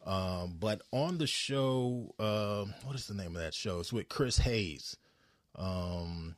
Um, 0.05 0.57
but 0.59 0.81
on 0.91 1.17
the 1.17 1.27
show, 1.27 2.13
uh, 2.19 2.65
what 2.83 2.95
is 2.95 3.07
the 3.07 3.13
name 3.13 3.35
of 3.35 3.41
that 3.41 3.53
show? 3.53 3.79
It's 3.79 3.93
with 3.93 4.09
Chris 4.09 4.37
Hayes 4.37 4.97
um, 5.55 6.35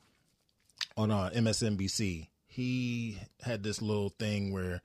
on 0.97 1.11
uh, 1.11 1.29
MSNBC. 1.33 2.27
He 2.47 3.19
had 3.41 3.63
this 3.63 3.81
little 3.81 4.09
thing 4.09 4.51
where 4.51 4.81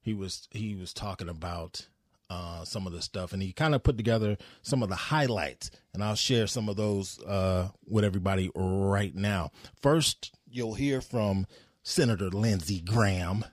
he 0.00 0.14
was 0.14 0.48
he 0.50 0.74
was 0.74 0.92
talking 0.92 1.28
about 1.28 1.86
uh, 2.32 2.64
some 2.64 2.86
of 2.86 2.92
the 2.92 3.02
stuff, 3.02 3.32
and 3.32 3.42
he 3.42 3.52
kind 3.52 3.74
of 3.74 3.82
put 3.82 3.98
together 3.98 4.38
some 4.62 4.82
of 4.82 4.88
the 4.88 4.96
highlights, 4.96 5.70
and 5.92 6.02
I'll 6.02 6.14
share 6.14 6.46
some 6.46 6.68
of 6.68 6.76
those 6.76 7.22
uh, 7.24 7.68
with 7.86 8.04
everybody 8.04 8.50
right 8.54 9.14
now. 9.14 9.50
First, 9.80 10.34
you'll 10.48 10.74
hear 10.74 11.02
from 11.02 11.46
Senator 11.82 12.30
Lindsey 12.30 12.80
Graham, 12.80 13.44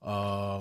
uh, 0.00 0.60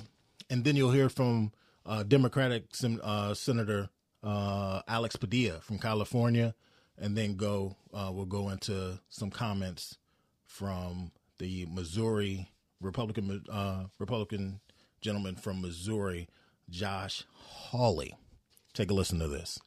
and 0.49 0.63
then 0.63 0.75
you'll 0.75 0.91
hear 0.91 1.09
from 1.09 1.51
uh, 1.85 2.01
Democratic 2.01 2.75
Sen- 2.75 3.01
uh, 3.03 3.35
Senator 3.35 3.89
uh, 4.23 4.81
Alex 4.87 5.15
Padilla 5.15 5.59
from 5.59 5.77
California, 5.77 6.55
and 6.97 7.15
then 7.15 7.35
go 7.35 7.75
we'll 7.93 8.25
go 8.25 8.49
into 8.49 8.99
some 9.09 9.29
comments 9.29 9.97
from 10.43 11.11
the 11.37 11.67
Missouri 11.69 12.49
Republican 12.81 13.43
Republican 13.99 14.59
gentleman 15.01 15.35
from 15.35 15.61
Missouri, 15.61 16.27
Josh 16.73 17.23
Hawley. 17.35 18.15
Take 18.73 18.89
a 18.89 18.95
listen 18.95 19.19
to 19.19 19.27
this. 19.27 19.59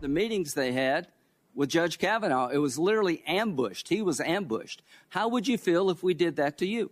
the 0.00 0.08
meetings 0.08 0.54
they 0.54 0.72
had 0.72 1.06
with 1.54 1.68
Judge 1.68 1.98
Kavanaugh. 1.98 2.48
It 2.48 2.58
was 2.58 2.76
literally 2.76 3.22
ambushed. 3.24 3.88
He 3.88 4.02
was 4.02 4.20
ambushed. 4.20 4.82
How 5.10 5.28
would 5.28 5.46
you 5.46 5.56
feel 5.56 5.90
if 5.90 6.02
we 6.02 6.12
did 6.12 6.36
that 6.36 6.58
to 6.58 6.66
you? 6.66 6.90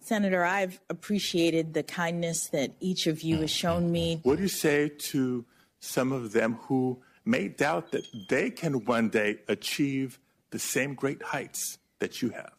Senator, 0.00 0.44
I've 0.44 0.80
appreciated 0.90 1.72
the 1.72 1.84
kindness 1.84 2.48
that 2.48 2.72
each 2.80 3.06
of 3.06 3.22
you 3.22 3.36
has 3.38 3.50
shown 3.52 3.92
me. 3.92 4.16
Mm-hmm. 4.16 4.28
What 4.28 4.36
do 4.36 4.42
you 4.42 4.48
say 4.48 4.90
to 5.10 5.44
some 5.78 6.10
of 6.10 6.32
them 6.32 6.54
who 6.62 7.00
may 7.24 7.46
doubt 7.46 7.92
that 7.92 8.04
they 8.28 8.50
can 8.50 8.84
one 8.84 9.08
day 9.08 9.38
achieve 9.46 10.18
the 10.50 10.58
same 10.58 10.94
great 10.96 11.22
heights 11.22 11.78
that 12.00 12.20
you 12.20 12.30
have? 12.30 12.52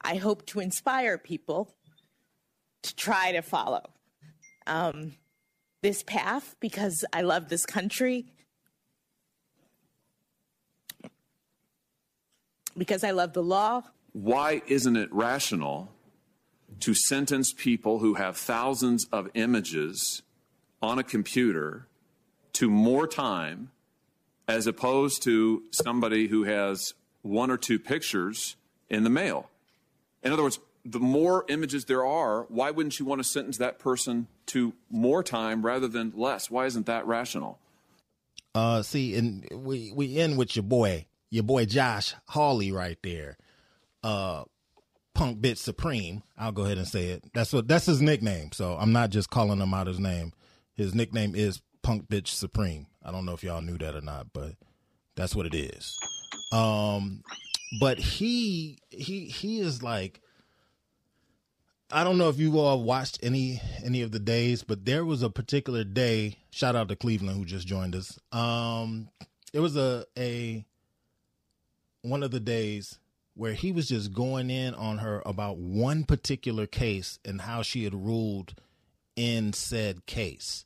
I 0.00 0.16
hope 0.16 0.46
to 0.46 0.60
inspire 0.60 1.18
people 1.18 1.74
to 2.82 2.96
try 2.96 3.32
to 3.32 3.42
follow 3.42 3.90
um, 4.66 5.14
this 5.82 6.02
path 6.02 6.56
because 6.60 7.04
I 7.12 7.22
love 7.22 7.48
this 7.48 7.66
country, 7.66 8.26
because 12.76 13.04
I 13.04 13.10
love 13.10 13.32
the 13.32 13.42
law, 13.42 13.82
Why 14.12 14.62
isn't 14.66 14.96
it 14.96 15.12
rational 15.12 15.90
to 16.80 16.94
sentence 16.94 17.52
people 17.52 17.98
who 18.00 18.14
have 18.14 18.36
thousands 18.36 19.06
of 19.12 19.28
images 19.34 20.22
on 20.80 20.98
a 20.98 21.02
computer 21.02 21.86
to 22.54 22.68
more 22.70 23.06
time 23.06 23.70
as 24.48 24.66
opposed 24.66 25.22
to 25.22 25.62
somebody 25.70 26.28
who 26.28 26.44
has 26.44 26.94
one 27.22 27.50
or 27.50 27.56
two 27.56 27.78
pictures 27.78 28.56
in 28.90 29.04
the 29.04 29.10
mail? 29.10 29.48
In 30.22 30.32
other 30.32 30.42
words, 30.42 30.58
the 30.84 31.00
more 31.00 31.44
images 31.48 31.84
there 31.84 32.04
are, 32.04 32.42
why 32.48 32.70
wouldn't 32.70 32.98
you 32.98 33.06
want 33.06 33.20
to 33.20 33.24
sentence 33.24 33.58
that 33.58 33.78
person 33.78 34.26
to 34.46 34.74
more 34.90 35.22
time 35.22 35.64
rather 35.64 35.88
than 35.88 36.12
less? 36.16 36.50
Why 36.50 36.66
isn't 36.66 36.86
that 36.86 37.06
rational? 37.06 37.58
Uh, 38.54 38.82
see, 38.82 39.14
and 39.14 39.48
we 39.52 39.92
we 39.94 40.18
end 40.18 40.36
with 40.36 40.56
your 40.56 40.64
boy, 40.64 41.06
your 41.30 41.44
boy 41.44 41.64
Josh 41.64 42.14
Hawley 42.28 42.70
right 42.70 42.98
there. 43.02 43.38
Uh, 44.02 44.44
Punk 45.14 45.40
Bitch 45.40 45.58
Supreme. 45.58 46.22
I'll 46.36 46.52
go 46.52 46.64
ahead 46.64 46.78
and 46.78 46.88
say 46.88 47.06
it. 47.08 47.24
That's 47.32 47.52
what 47.52 47.68
that's 47.68 47.86
his 47.86 48.02
nickname. 48.02 48.52
So 48.52 48.76
I'm 48.78 48.92
not 48.92 49.10
just 49.10 49.30
calling 49.30 49.60
him 49.60 49.72
out 49.72 49.86
his 49.86 50.00
name. 50.00 50.32
His 50.74 50.94
nickname 50.94 51.34
is 51.34 51.62
Punk 51.82 52.08
Bitch 52.08 52.28
Supreme. 52.28 52.86
I 53.02 53.10
don't 53.10 53.24
know 53.24 53.32
if 53.32 53.42
y'all 53.42 53.62
knew 53.62 53.78
that 53.78 53.94
or 53.94 54.00
not, 54.00 54.28
but 54.32 54.52
that's 55.16 55.34
what 55.34 55.46
it 55.46 55.54
is. 55.54 55.98
Um, 56.52 57.22
but 57.80 57.98
he 57.98 58.78
he 58.90 59.26
he 59.26 59.60
is 59.60 59.82
like 59.82 60.20
I 61.92 62.04
don't 62.04 62.16
know 62.16 62.30
if 62.30 62.38
you 62.38 62.58
all 62.58 62.82
watched 62.82 63.18
any 63.22 63.60
any 63.84 64.00
of 64.00 64.12
the 64.12 64.18
days, 64.18 64.62
but 64.64 64.86
there 64.86 65.04
was 65.04 65.22
a 65.22 65.28
particular 65.28 65.84
day. 65.84 66.38
Shout 66.50 66.74
out 66.74 66.88
to 66.88 66.96
Cleveland 66.96 67.36
who 67.36 67.44
just 67.44 67.66
joined 67.66 67.94
us. 67.94 68.18
Um, 68.32 69.10
it 69.52 69.60
was 69.60 69.76
a 69.76 70.06
a 70.18 70.64
one 72.00 72.22
of 72.22 72.30
the 72.30 72.40
days 72.40 72.98
where 73.34 73.52
he 73.52 73.72
was 73.72 73.88
just 73.88 74.12
going 74.12 74.50
in 74.50 74.74
on 74.74 74.98
her 74.98 75.22
about 75.26 75.58
one 75.58 76.04
particular 76.04 76.66
case 76.66 77.18
and 77.24 77.42
how 77.42 77.62
she 77.62 77.84
had 77.84 77.94
ruled 77.94 78.54
in 79.14 79.52
said 79.52 80.06
case. 80.06 80.64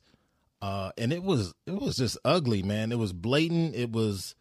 Uh, 0.61 0.91
and 0.97 1.11
it 1.11 1.23
was 1.23 1.53
it 1.65 1.79
was 1.79 1.97
just 1.97 2.17
ugly, 2.23 2.63
man. 2.63 2.91
It 2.91 2.97
was 2.97 3.11
blatant. 3.11 3.75
It 3.75 3.91
was 3.91 4.33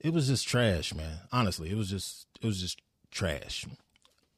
it 0.00 0.12
was 0.12 0.26
just 0.26 0.48
trash, 0.48 0.92
man. 0.94 1.20
Honestly, 1.32 1.70
it 1.70 1.76
was 1.76 1.88
just 1.88 2.26
it 2.42 2.46
was 2.46 2.60
just 2.60 2.82
trash. 3.12 3.66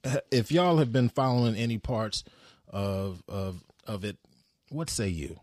If 0.31 0.53
y'all 0.53 0.79
have 0.79 0.93
been 0.93 1.09
following 1.09 1.55
any 1.55 1.79
parts 1.79 2.25
of 2.69 3.23
of 3.29 3.65
of 3.87 4.05
it, 4.05 4.17
what 4.71 4.91
say 4.91 5.09
you? 5.09 5.39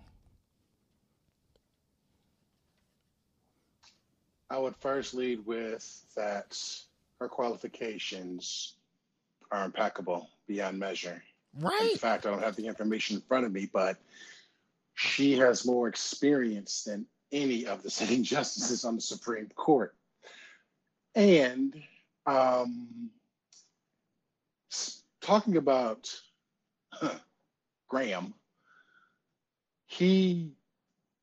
I 4.49 4.57
would 4.57 4.75
first 4.75 5.13
lead 5.13 5.45
with 5.45 6.05
that 6.15 6.57
her 7.19 7.27
qualifications 7.27 8.73
are 9.51 9.65
impeccable 9.65 10.29
beyond 10.47 10.77
measure. 10.77 11.23
Right. 11.59 11.91
In 11.91 11.97
fact, 11.97 12.25
I 12.25 12.31
don't 12.31 12.43
have 12.43 12.55
the 12.55 12.67
information 12.67 13.15
in 13.15 13.21
front 13.21 13.45
of 13.45 13.51
me, 13.51 13.69
but 13.71 13.97
she 14.95 15.33
has 15.37 15.65
more 15.65 15.87
experience 15.87 16.83
than 16.83 17.05
any 17.31 17.65
of 17.65 17.81
the 17.81 17.89
sitting 17.89 18.23
justices 18.35 18.85
on 18.85 18.95
the 18.95 19.01
Supreme 19.01 19.49
Court. 19.55 19.95
And 21.15 21.75
um, 22.25 23.09
talking 25.23 25.57
about 25.57 26.13
huh, 26.91 27.17
Graham, 27.89 28.33
he 29.87 30.51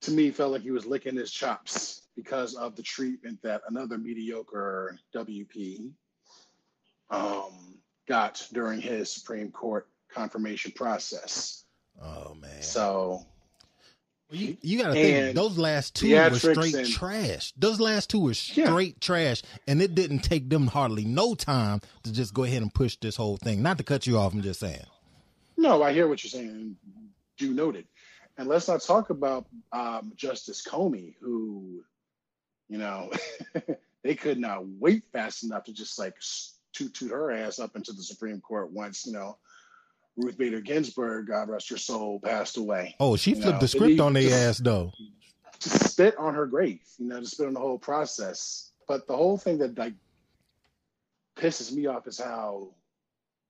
to 0.02 0.10
me 0.10 0.30
felt 0.30 0.52
like 0.52 0.62
he 0.62 0.70
was 0.70 0.86
licking 0.86 1.16
his 1.16 1.30
chops 1.30 2.08
because 2.16 2.54
of 2.54 2.74
the 2.74 2.82
treatment 2.82 3.38
that 3.42 3.62
another 3.68 3.98
mediocre 3.98 4.98
WP 5.14 5.92
um, 7.10 7.78
got 8.08 8.46
during 8.52 8.80
his 8.80 9.12
Supreme 9.12 9.50
Court 9.50 9.88
confirmation 10.12 10.72
process. 10.72 11.64
Oh 12.02 12.34
man. 12.34 12.62
So 12.62 13.26
You, 14.30 14.56
you 14.62 14.78
got 14.78 14.88
to 14.88 14.94
think 14.94 15.34
those 15.34 15.58
last 15.58 15.96
two 15.96 16.14
were 16.14 16.34
straight 16.34 16.74
and- 16.74 16.88
trash. 16.88 17.52
Those 17.56 17.80
last 17.80 18.10
two 18.10 18.20
were 18.20 18.34
straight 18.34 19.00
trash, 19.00 19.42
and 19.66 19.82
it 19.82 19.94
didn't 19.94 20.20
take 20.20 20.48
them 20.48 20.68
hardly 20.68 21.04
no 21.04 21.34
time 21.34 21.80
to 22.04 22.12
just 22.12 22.32
go 22.32 22.44
ahead 22.44 22.62
and 22.62 22.72
push 22.72 22.96
this 22.96 23.16
whole 23.16 23.36
thing. 23.36 23.62
Not 23.62 23.78
to 23.78 23.84
cut 23.84 24.06
you 24.06 24.18
off, 24.18 24.32
I'm 24.32 24.42
just 24.42 24.60
saying. 24.60 24.84
No, 25.56 25.82
I 25.82 25.92
hear 25.92 26.08
what 26.08 26.22
you're 26.22 26.30
saying. 26.30 26.76
Do 27.38 27.52
noted. 27.52 27.86
And 28.38 28.48
let's 28.48 28.68
not 28.68 28.80
talk 28.82 29.10
about 29.10 29.46
um, 29.72 30.12
Justice 30.16 30.64
Comey, 30.66 31.14
who, 31.20 31.82
you 32.68 32.78
know, 32.78 33.10
they 34.02 34.14
could 34.14 34.38
not 34.38 34.66
wait 34.66 35.04
fast 35.12 35.44
enough 35.44 35.64
to 35.64 35.72
just 35.72 35.98
like 35.98 36.14
toot 36.72 36.94
toot 36.94 37.10
her 37.10 37.30
ass 37.32 37.58
up 37.58 37.76
into 37.76 37.92
the 37.92 38.02
Supreme 38.02 38.40
Court 38.40 38.72
once, 38.72 39.04
you 39.04 39.12
know, 39.12 39.36
Ruth 40.16 40.36
Bader 40.36 40.60
Ginsburg, 40.60 41.28
God 41.28 41.48
rest 41.48 41.70
her 41.70 41.76
soul, 41.78 42.20
passed 42.20 42.56
away. 42.56 42.94
Oh, 43.00 43.16
she 43.16 43.30
You 43.30 43.36
flipped 43.36 43.54
know, 43.56 43.60
the 43.60 43.68
script 43.68 44.00
on 44.00 44.12
their 44.12 44.48
ass 44.48 44.58
though. 44.58 44.92
to 45.60 45.68
spit 45.68 46.16
on 46.18 46.34
her 46.34 46.46
grave, 46.46 46.80
you 46.98 47.06
know, 47.06 47.20
to 47.20 47.26
spit 47.26 47.46
on 47.46 47.54
the 47.54 47.60
whole 47.60 47.78
process. 47.78 48.70
But 48.88 49.06
the 49.06 49.16
whole 49.16 49.38
thing 49.38 49.58
that 49.58 49.78
like 49.78 49.94
pisses 51.36 51.72
me 51.72 51.86
off 51.86 52.06
is 52.06 52.18
how 52.20 52.74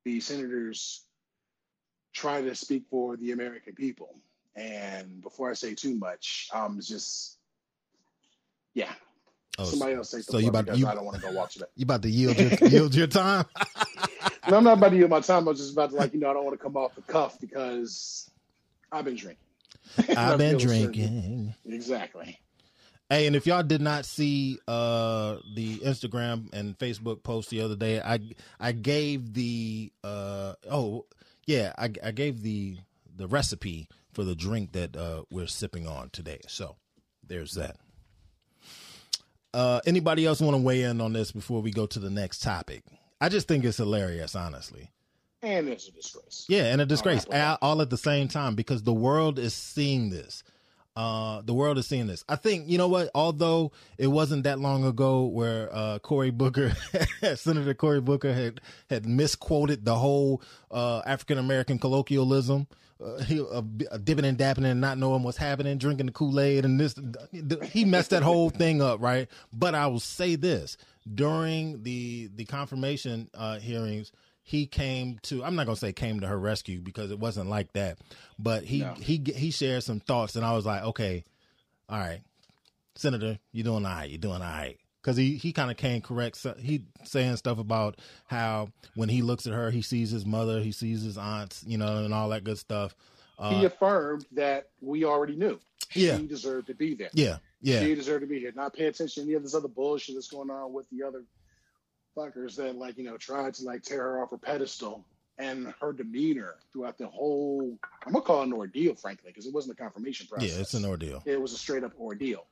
the 0.05 0.21
senators 0.21 1.05
try 2.13 2.43
to 2.43 2.55
speak 2.55 2.85
for 2.91 3.17
the 3.17 3.33
American 3.33 3.75
people. 3.75 4.15
And 4.57 5.23
before 5.23 5.51
I 5.51 5.55
say 5.55 5.75
too 5.75 5.97
much, 5.97 6.49
um, 6.53 6.79
just 6.81 7.39
yeah. 8.75 8.93
Oh, 9.59 9.65
Somebody 9.65 9.95
else 9.95 10.11
the 10.11 10.23
so 10.23 10.39
you 10.39 10.49
about- 10.49 10.67
because 10.67 10.79
you- 10.79 10.87
I 10.87 10.95
don't 10.95 11.05
want 11.05 11.17
to 11.17 11.23
go 11.23 11.33
watch 11.33 11.55
that. 11.57 11.71
You 11.77 11.83
about 11.85 12.03
to 12.03 12.11
yield 12.11 12.39
your 12.39 12.51
yield 12.69 12.95
your 12.95 13.07
time? 13.07 13.45
No, 14.49 14.57
I'm 14.57 14.65
not 14.65 14.79
about 14.79 14.91
to 14.91 14.97
use 14.97 15.09
my 15.09 15.21
time. 15.21 15.47
I 15.47 15.51
was 15.51 15.59
just 15.61 15.73
about 15.73 15.91
to 15.91 15.97
like, 15.97 16.15
you 16.15 16.21
know, 16.21 16.31
I 16.31 16.33
don't 16.33 16.45
want 16.45 16.59
to 16.59 16.63
come 16.63 16.77
off 16.77 16.95
the 16.95 17.03
cuff 17.03 17.39
because 17.41 18.31
I've 18.91 19.05
been 19.05 19.17
drinking. 19.17 19.45
I've 20.17 20.39
been 20.39 20.57
a 20.57 20.61
certain- 20.61 20.67
drinking. 20.93 21.55
Exactly. 21.67 22.39
Hey, 23.11 23.27
and 23.27 23.35
if 23.35 23.45
y'all 23.45 23.65
did 23.65 23.81
not 23.81 24.05
see 24.05 24.61
uh 24.69 25.39
the 25.57 25.79
Instagram 25.79 26.49
and 26.53 26.79
Facebook 26.79 27.25
post 27.25 27.51
the 27.51 27.61
other 27.61 27.75
day, 27.75 28.01
I 28.01 28.21
I 28.61 28.71
gave 28.73 29.35
the 29.35 29.93
uh 30.05 30.55
oh 30.71 31.07
yeah, 31.45 31.73
I 31.77 31.91
I 32.05 32.13
gave 32.13 32.43
the 32.43 32.77
the 33.17 33.27
recipe 33.27 33.89
for 34.13 34.23
the 34.23 34.37
drink 34.37 34.73
that 34.73 34.97
uh 34.97 35.25
we're 35.29 35.49
sipping 35.49 35.89
on 35.89 36.11
today. 36.11 36.39
So 36.47 36.77
there's 37.27 37.55
that. 37.55 37.77
Uh 39.53 39.81
anybody 39.87 40.25
else 40.25 40.41
want 40.41 40.55
to 40.57 40.63
weigh 40.63 40.83
in 40.83 41.01
on 41.01 41.13
this 41.13 41.33
before 41.33 41.61
we 41.61 41.73
go 41.73 41.87
to 41.87 41.99
the 41.99 42.11
next 42.11 42.43
topic? 42.45 42.85
I 43.21 43.29
just 43.29 43.49
think 43.49 43.65
it's 43.65 43.77
hilarious, 43.77 44.35
honestly. 44.35 44.91
And 45.43 45.69
it's 45.69 45.89
a 45.89 45.93
disgrace. 45.93 46.47
Yeah, 46.49 46.65
and 46.65 46.81
a 46.81 46.87
disgrace 46.87 47.25
all, 47.33 47.59
all 47.63 47.83
at 47.83 47.91
the 47.91 47.97
same 47.97 48.29
time 48.29 48.55
because 48.55 48.83
the 48.83 48.93
world 48.93 49.39
is 49.39 49.55
seeing 49.55 50.11
this. 50.11 50.43
Uh, 50.97 51.41
the 51.43 51.55
world 51.55 51.79
is 51.79 51.87
seeing 51.87 52.07
this. 52.09 52.25
I 52.29 52.37
think 52.37 52.69
you 52.69 52.77
know 52.77 52.89
what. 52.89 53.11
Although 53.15 53.73
it 53.97 54.09
wasn't 54.09 54.43
that 54.45 54.59
long 54.59 54.85
ago 54.85 55.25
where 55.25 55.71
uh, 55.73 55.99
Cory 56.01 56.31
Booker, 56.31 56.73
Senator 57.37 57.75
Cory 57.75 58.01
Booker, 58.01 58.35
had 58.35 58.61
had 58.91 59.07
misquoted 59.07 59.85
the 59.85 59.95
whole 59.95 60.43
uh, 60.71 61.01
African 61.07 61.39
American 61.39 61.79
colloquialism. 61.79 62.67
Uh, 63.03 63.23
he 63.23 63.41
uh, 63.41 63.63
dipping 64.03 64.27
and 64.27 64.37
dapping 64.37 64.65
and 64.65 64.81
not 64.81 64.99
knowing 64.99 65.23
what's 65.23 65.39
happening, 65.39 65.79
drinking 65.79 66.07
the 66.07 66.13
Kool 66.13 66.39
Aid, 66.39 66.65
and 66.67 66.79
this. 66.79 66.95
He 67.73 67.85
messed 67.87 68.11
that 68.11 68.23
whole 68.23 68.51
thing 68.51 68.83
up, 68.83 69.01
right? 69.01 69.29
But 69.55 69.75
I 69.75 69.87
will 69.87 70.01
say 70.01 70.35
this: 70.35 70.77
during 71.13 71.83
the 71.83 72.31
the 72.35 72.45
confirmation 72.45 73.29
uh, 73.35 73.59
hearings, 73.59 74.13
he 74.43 74.67
came 74.67 75.19
to 75.23 75.45
i'm 75.45 75.55
not 75.55 75.67
to 75.67 75.77
say 75.77 75.93
came 75.93 76.21
to 76.21 76.27
her 76.27 76.39
rescue 76.39 76.81
because 76.81 77.11
it 77.11 77.19
wasn't 77.19 77.49
like 77.49 77.73
that 77.75 77.99
but 78.39 78.65
he 78.65 78.81
No. 78.81 78.95
he 78.95 79.23
he 79.37 79.51
shared 79.51 79.83
some 79.85 80.01
thoughts 80.01 80.35
and 80.35 80.45
i 80.45 80.53
was 80.55 80.65
like 80.67 80.83
okay 80.83 81.25
all 81.89 81.99
right 81.99 82.21
senator 82.97 83.39
you're 83.53 83.65
doing 83.65 83.85
all 83.87 83.93
right 83.93 84.09
you're 84.11 84.19
doing 84.19 84.35
all 84.43 84.49
right 84.51 84.79
because 85.01 85.17
he, 85.17 85.37
he 85.37 85.53
kind 85.53 85.71
of 85.71 85.77
came 85.77 86.01
correct 86.01 86.37
so 86.37 86.55
he 86.59 86.85
saying 87.05 87.37
stuff 87.37 87.59
about 87.59 87.99
how 88.27 88.69
when 88.95 89.09
he 89.09 89.23
looks 89.23 89.47
at 89.47 89.53
her 89.53 89.71
he 89.71 89.83
sees 89.83 90.11
his 90.11 90.25
mother 90.27 90.61
he 90.61 90.73
sees 90.73 91.03
his 91.03 91.17
aunts 91.19 91.63
you 91.67 91.79
know 91.79 92.05
and 92.05 92.13
all 92.15 92.29
that 92.31 92.43
good 92.45 92.59
stuff 92.59 92.95
he 93.51 93.65
uh, 93.65 93.69
affirmed 93.69 94.27
that 94.33 94.69
we 94.83 95.07
already 95.07 95.35
knew. 95.35 95.59
Yeah. 95.95 96.19
She 96.19 96.27
deserved 96.27 96.67
to 96.67 96.75
be 96.75 96.93
there. 96.95 97.09
yeah 97.15 97.39
yeah 97.61 97.81
She 97.81 97.95
deserved 97.95 98.23
to 98.23 98.27
be 98.27 98.39
here. 98.41 98.53
Not 98.55 98.75
pay 98.75 98.87
attention 98.87 99.23
to 99.25 99.29
any 99.29 99.35
of 99.37 99.43
this 99.43 99.55
other 99.55 99.69
bullshit 99.69 100.15
that's 100.17 100.29
going 100.29 100.51
on 100.51 100.73
with 100.73 100.87
the 100.91 101.03
other 101.07 101.25
fuckers 102.17 102.57
that 102.57 102.77
like, 102.77 102.99
you 102.99 103.05
know, 103.05 103.17
tried 103.17 103.55
to 103.55 103.65
like 103.65 103.83
tear 103.83 104.03
her 104.03 104.23
off 104.23 104.31
her 104.31 104.39
pedestal 104.39 105.05
and 105.39 105.73
her 105.81 105.93
demeanor 105.93 106.57
throughout 106.73 106.99
the 106.99 107.07
whole 107.07 107.79
I'm 108.07 108.13
gonna 108.13 108.25
call 108.25 108.43
it 108.43 108.47
an 108.47 108.53
ordeal, 108.53 108.95
frankly, 108.95 109.31
because 109.31 109.47
it 109.47 109.55
wasn't 109.55 109.79
a 109.79 109.83
confirmation 109.83 110.27
process. 110.27 110.55
yeah 110.55 110.61
it's 110.61 110.75
an 110.75 110.85
ordeal 110.85 111.23
it 111.25 111.41
was 111.41 111.53
a 111.53 111.59
straight 111.59 111.85
up 111.85 111.93
ordeal. 111.99 112.47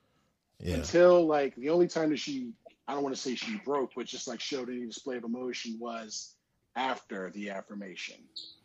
yeah 0.60 0.76
Until 0.76 1.26
like 1.26 1.54
the 1.56 1.70
only 1.70 1.88
time 1.88 2.10
that 2.10 2.18
she 2.18 2.52
I 2.86 2.94
don't 2.94 3.02
want 3.02 3.14
to 3.14 3.20
say 3.20 3.34
she 3.34 3.56
broke, 3.66 3.90
but 3.94 4.06
just 4.06 4.26
like 4.26 4.40
showed 4.40 4.70
any 4.70 4.86
display 4.86 5.18
of 5.18 5.24
emotion 5.24 5.76
was 5.78 6.34
after 6.74 7.30
the 7.30 7.50
affirmation. 7.50 8.16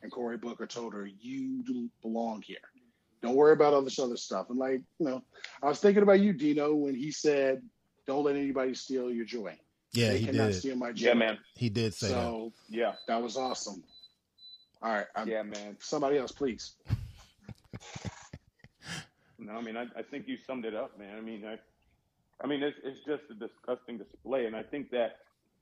And 0.02 0.10
Cory 0.10 0.38
Booker 0.38 0.66
told 0.66 0.94
her, 0.94 1.06
You 1.06 1.62
do 1.64 1.90
belong 2.02 2.42
here. 2.42 2.58
Don't 3.24 3.36
worry 3.36 3.54
about 3.54 3.74
all 3.74 3.82
this 3.82 3.98
other 4.00 4.18
stuff. 4.18 4.50
And 4.50 4.60
like, 4.60 4.82
you 5.00 5.06
know, 5.08 5.24
I 5.64 5.68
was 5.68 5.80
thinking 5.80 6.04
about 6.04 6.20
you, 6.20 6.34
Dino, 6.34 6.76
when 6.76 6.94
he 6.94 7.10
said, 7.10 7.62
Don't 8.06 8.26
let 8.26 8.36
anybody 8.36 8.76
steal 8.76 9.10
your 9.10 9.26
joy. 9.26 9.58
yeah 9.94 10.10
they 10.10 10.20
he 10.20 10.26
cannot 10.26 10.48
did 10.48 10.56
steal 10.56 10.76
my 10.76 10.92
joy. 10.92 11.08
Yeah, 11.08 11.14
man. 11.14 11.38
he 11.56 11.70
did 11.70 11.94
say 11.94 12.10
that 12.10 12.14
so 12.14 12.52
Yeah, 12.70 12.94
that 13.08 13.22
was 13.24 13.38
awesome. 13.38 13.82
All 14.82 14.92
right. 14.92 15.06
I'm, 15.16 15.28
yeah, 15.30 15.42
man. 15.44 15.78
Somebody 15.80 16.18
else, 16.18 16.32
please. 16.34 16.74
No, 19.40 19.54
I 19.54 19.62
mean, 19.62 19.76
I, 19.76 19.84
I 19.98 20.04
think 20.10 20.28
you 20.28 20.38
summed 20.48 20.64
it 20.64 20.74
up, 20.74 20.98
man. 20.98 21.18
I 21.18 21.22
mean, 21.22 21.44
I, 21.46 21.58
I 22.42 22.48
mean, 22.48 22.64
it's 22.64 22.78
it's 22.82 23.00
just 23.06 23.24
a 23.30 23.34
disgusting 23.34 23.98
display, 23.98 24.46
and 24.46 24.56
I 24.56 24.64
think 24.64 24.90
that 24.92 25.18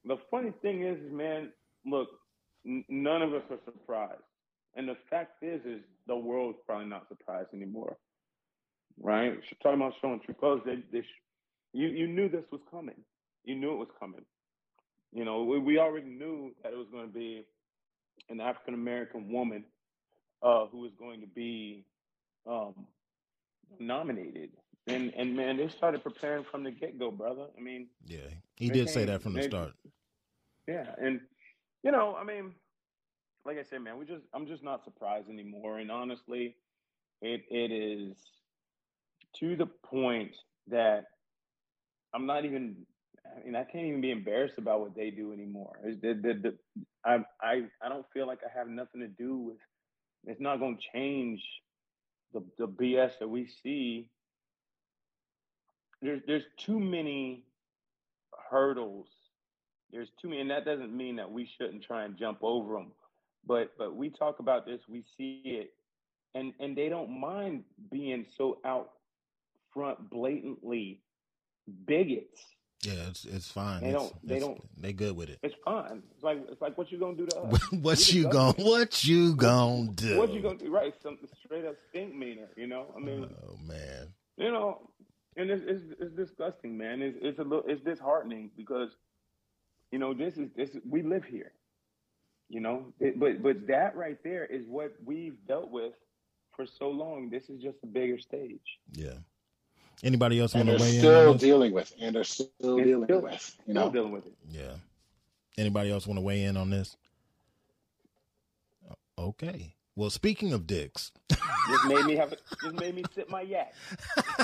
the 0.06 0.18
funny 0.30 0.54
thing 0.62 0.84
is, 0.84 1.00
is 1.00 1.12
man, 1.12 1.50
look, 1.86 2.10
n- 2.64 2.86
none 2.90 3.24
of 3.24 3.34
us 3.34 3.42
are 3.50 3.58
surprised, 3.66 4.22
and 4.76 4.88
the 4.88 4.96
fact 5.10 5.44
is, 5.44 5.62
is 5.66 5.82
the 6.08 6.16
world's 6.16 6.60
probably 6.66 6.88
not 6.88 7.08
surprised 7.10 7.50
anymore, 7.54 7.98
right? 9.00 9.34
Talking 9.62 9.82
about 9.82 9.94
showing 10.02 10.20
true 10.22 10.36
colors. 10.40 10.62
They, 10.66 10.84
they 10.92 11.02
sh- 11.02 11.22
you 11.74 11.88
you 11.88 12.08
knew 12.08 12.30
this 12.30 12.46
was 12.52 12.62
coming. 12.72 12.96
You 13.44 13.56
knew 13.56 13.74
it 13.74 13.78
was 13.78 13.90
coming. 14.00 14.26
You 15.14 15.26
know, 15.26 15.44
we, 15.44 15.60
we 15.60 15.78
already 15.80 16.08
knew 16.08 16.54
that 16.64 16.74
it 16.74 16.78
was 16.78 16.88
going 16.92 17.08
to 17.08 17.14
be 17.14 17.46
an 18.30 18.40
African 18.40 18.74
American 18.74 19.32
woman 19.32 19.66
uh, 20.44 20.66
who 20.68 20.80
was 20.80 20.92
going 20.98 21.22
to 21.22 21.28
be 21.28 21.86
um, 22.48 22.88
nominated. 23.80 24.52
And 24.88 25.14
and 25.16 25.36
man, 25.36 25.58
they 25.58 25.68
started 25.70 26.04
preparing 26.04 26.44
from 26.50 26.64
the 26.64 26.72
get 26.72 26.98
go, 26.98 27.12
brother. 27.12 27.46
I 27.58 27.62
mean, 27.62 27.88
yeah 28.06 28.20
he 28.56 28.70
did 28.70 28.90
say 28.90 29.06
that 29.06 29.22
from 29.22 29.34
the 29.34 29.42
they- 29.42 29.48
start 29.48 29.74
yeah, 30.68 30.86
and 30.98 31.20
you 31.84 31.92
know, 31.92 32.16
I 32.16 32.24
mean, 32.24 32.54
like 33.46 33.58
I 33.58 33.64
said, 33.64 33.82
man, 33.82 33.98
we 33.98 34.06
just 34.06 34.24
I'm 34.34 34.48
just 34.48 34.64
not 34.64 34.84
surprised 34.84 35.30
anymore. 35.30 35.80
And 35.80 35.92
honestly, 35.92 36.56
it 37.22 37.42
it 37.50 37.72
is 37.72 38.16
to 39.40 39.56
the 39.56 39.66
point 39.66 40.36
that 40.68 41.06
I'm 42.14 42.26
not 42.26 42.46
even. 42.46 42.76
I 43.26 43.46
mean, 43.46 43.56
I 43.56 43.64
can't 43.64 43.86
even 43.86 44.02
be 44.02 44.12
embarrassed 44.12 44.58
about 44.58 44.82
what 44.82 44.96
they 44.96 45.10
do 45.10 45.32
anymore. 45.32 45.80
The, 45.84 46.14
the, 46.14 46.34
the, 46.34 46.58
I 47.06 47.20
I 47.42 47.64
I 47.82 47.90
don't 47.90 48.06
feel 48.14 48.28
like 48.28 48.40
I 48.44 48.58
have 48.58 48.68
nothing 48.68 49.02
to 49.02 49.08
do 49.08 49.38
with. 49.38 49.58
It's 50.26 50.42
not 50.42 50.60
going 50.60 50.78
to 50.78 50.84
change 50.94 51.42
the 52.34 52.44
the 52.58 52.68
BS 52.68 53.20
that 53.20 53.28
we 53.28 53.48
see. 53.64 54.10
There's 56.02 56.22
there's 56.28 56.44
too 56.58 56.80
many 56.80 57.46
hurdles. 58.50 59.08
There's 59.92 60.10
too 60.22 60.30
many, 60.30 60.42
and 60.42 60.52
that 60.52 60.66
doesn't 60.66 60.96
mean 60.96 61.18
that 61.18 61.32
we 61.32 61.50
shouldn't 61.58 61.84
try 61.84 62.06
and 62.06 62.18
jump 62.18 62.40
over 62.42 62.74
them. 62.74 62.92
But 63.46 63.72
but 63.78 63.96
we 63.96 64.10
talk 64.10 64.40
about 64.40 64.66
this, 64.66 64.82
we 64.88 65.04
see 65.18 65.42
it, 65.46 65.74
and 66.36 66.54
and 66.60 66.76
they 66.78 66.90
don't 66.90 67.10
mind 67.20 67.64
being 67.92 68.26
so 68.38 68.60
out 68.66 68.92
front, 69.74 70.10
blatantly 70.10 71.02
bigots. 71.86 72.42
yeah 72.84 73.08
it's 73.10 73.26
it's 73.26 73.50
fine 73.52 73.82
They 73.82 73.90
It's- 73.90 74.10
don't- 74.10 74.28
they 74.28 74.40
don't- 74.40 74.82
they 74.82 74.94
good 74.94 75.16
with 75.16 75.30
it 75.30 75.40
It's 75.44 75.56
fine. 75.64 76.02
It's 76.16 76.24
like 76.24 76.40
it's 76.50 76.62
like 76.62 76.78
what 76.78 76.92
you 76.92 76.98
gonna 77.00 77.16
do 77.16 77.26
to 77.28 77.40
us? 77.40 77.72
what 77.72 78.12
you 78.14 78.28
gonna 78.30 78.54
what 78.58 79.04
you 79.06 79.36
gon' 79.36 79.94
do 79.94 80.18
What 80.18 80.34
you 80.34 80.42
gonna 80.42 80.58
do? 80.58 80.72
Right, 80.72 80.94
something 81.02 81.30
straight 81.46 81.66
up 81.66 81.76
stink 81.90 82.16
meaner. 82.16 82.50
You 82.58 82.68
know, 82.68 82.94
I 82.96 83.00
mean, 83.00 83.30
oh 83.48 83.58
man 83.66 84.08
you 84.38 84.52
know, 84.52 84.90
and 85.38 85.52
it's 85.52 85.64
it's, 85.68 85.84
it's 86.02 86.16
disgusting, 86.16 86.76
man. 86.78 87.02
It's 87.02 87.18
it's 87.22 87.40
a 87.40 87.44
little 87.44 87.64
it's 87.68 87.84
disheartening 87.84 88.50
because 88.58 88.90
you 89.92 90.00
know 90.00 90.14
this 90.14 90.38
is 90.38 90.50
this 90.56 90.76
we 90.90 91.04
live 91.04 91.24
here, 91.24 91.52
you 92.52 92.60
know. 92.60 92.86
It, 93.00 93.20
but 93.20 93.42
but 93.42 93.68
that 93.68 93.96
right 93.96 94.18
there 94.24 94.46
is 94.46 94.66
what 94.68 94.94
we've 95.06 95.38
dealt 95.48 95.72
with 95.72 95.94
for 96.56 96.66
so 96.66 96.90
long. 96.90 97.30
This 97.30 97.50
is 97.50 97.62
just 97.62 97.78
a 97.84 97.88
bigger 97.88 98.20
stage. 98.20 98.60
Yeah. 98.94 99.14
Anybody 100.04 100.40
else 100.40 100.54
want 100.56 100.68
to 100.68 100.78
they're 100.78 100.82
weigh 100.82 100.94
in? 100.96 101.00
still 101.00 101.28
on 101.30 101.34
this? 101.34 101.42
dealing 101.42 101.74
with, 101.74 101.94
and 102.02 102.16
they're 102.16 102.24
still 102.24 102.48
It's 102.60 102.88
dealing 102.88 103.04
still- 103.06 103.22
with, 103.22 103.32
you 103.68 103.74
Still 103.74 103.74
know. 103.74 103.92
dealing 103.92 104.12
with 104.12 104.26
it. 104.26 104.34
Yeah. 104.50 104.74
Anybody 105.58 105.92
else 105.92 106.08
want 106.08 106.18
to 106.18 106.22
weigh 106.22 106.44
in 106.44 106.58
on 106.58 106.70
this? 106.72 106.96
Okay. 109.18 109.76
Well, 109.96 110.10
speaking 110.10 110.54
of 110.54 110.66
dicks, 110.66 111.12
Just 111.30 111.86
made 111.86 112.06
me 112.06 112.16
have 112.16 112.32
a, 112.34 112.38
just 112.64 112.76
made 112.76 112.96
me 112.96 113.04
sip 113.14 113.30
my 113.30 113.42
yak. 113.42 113.74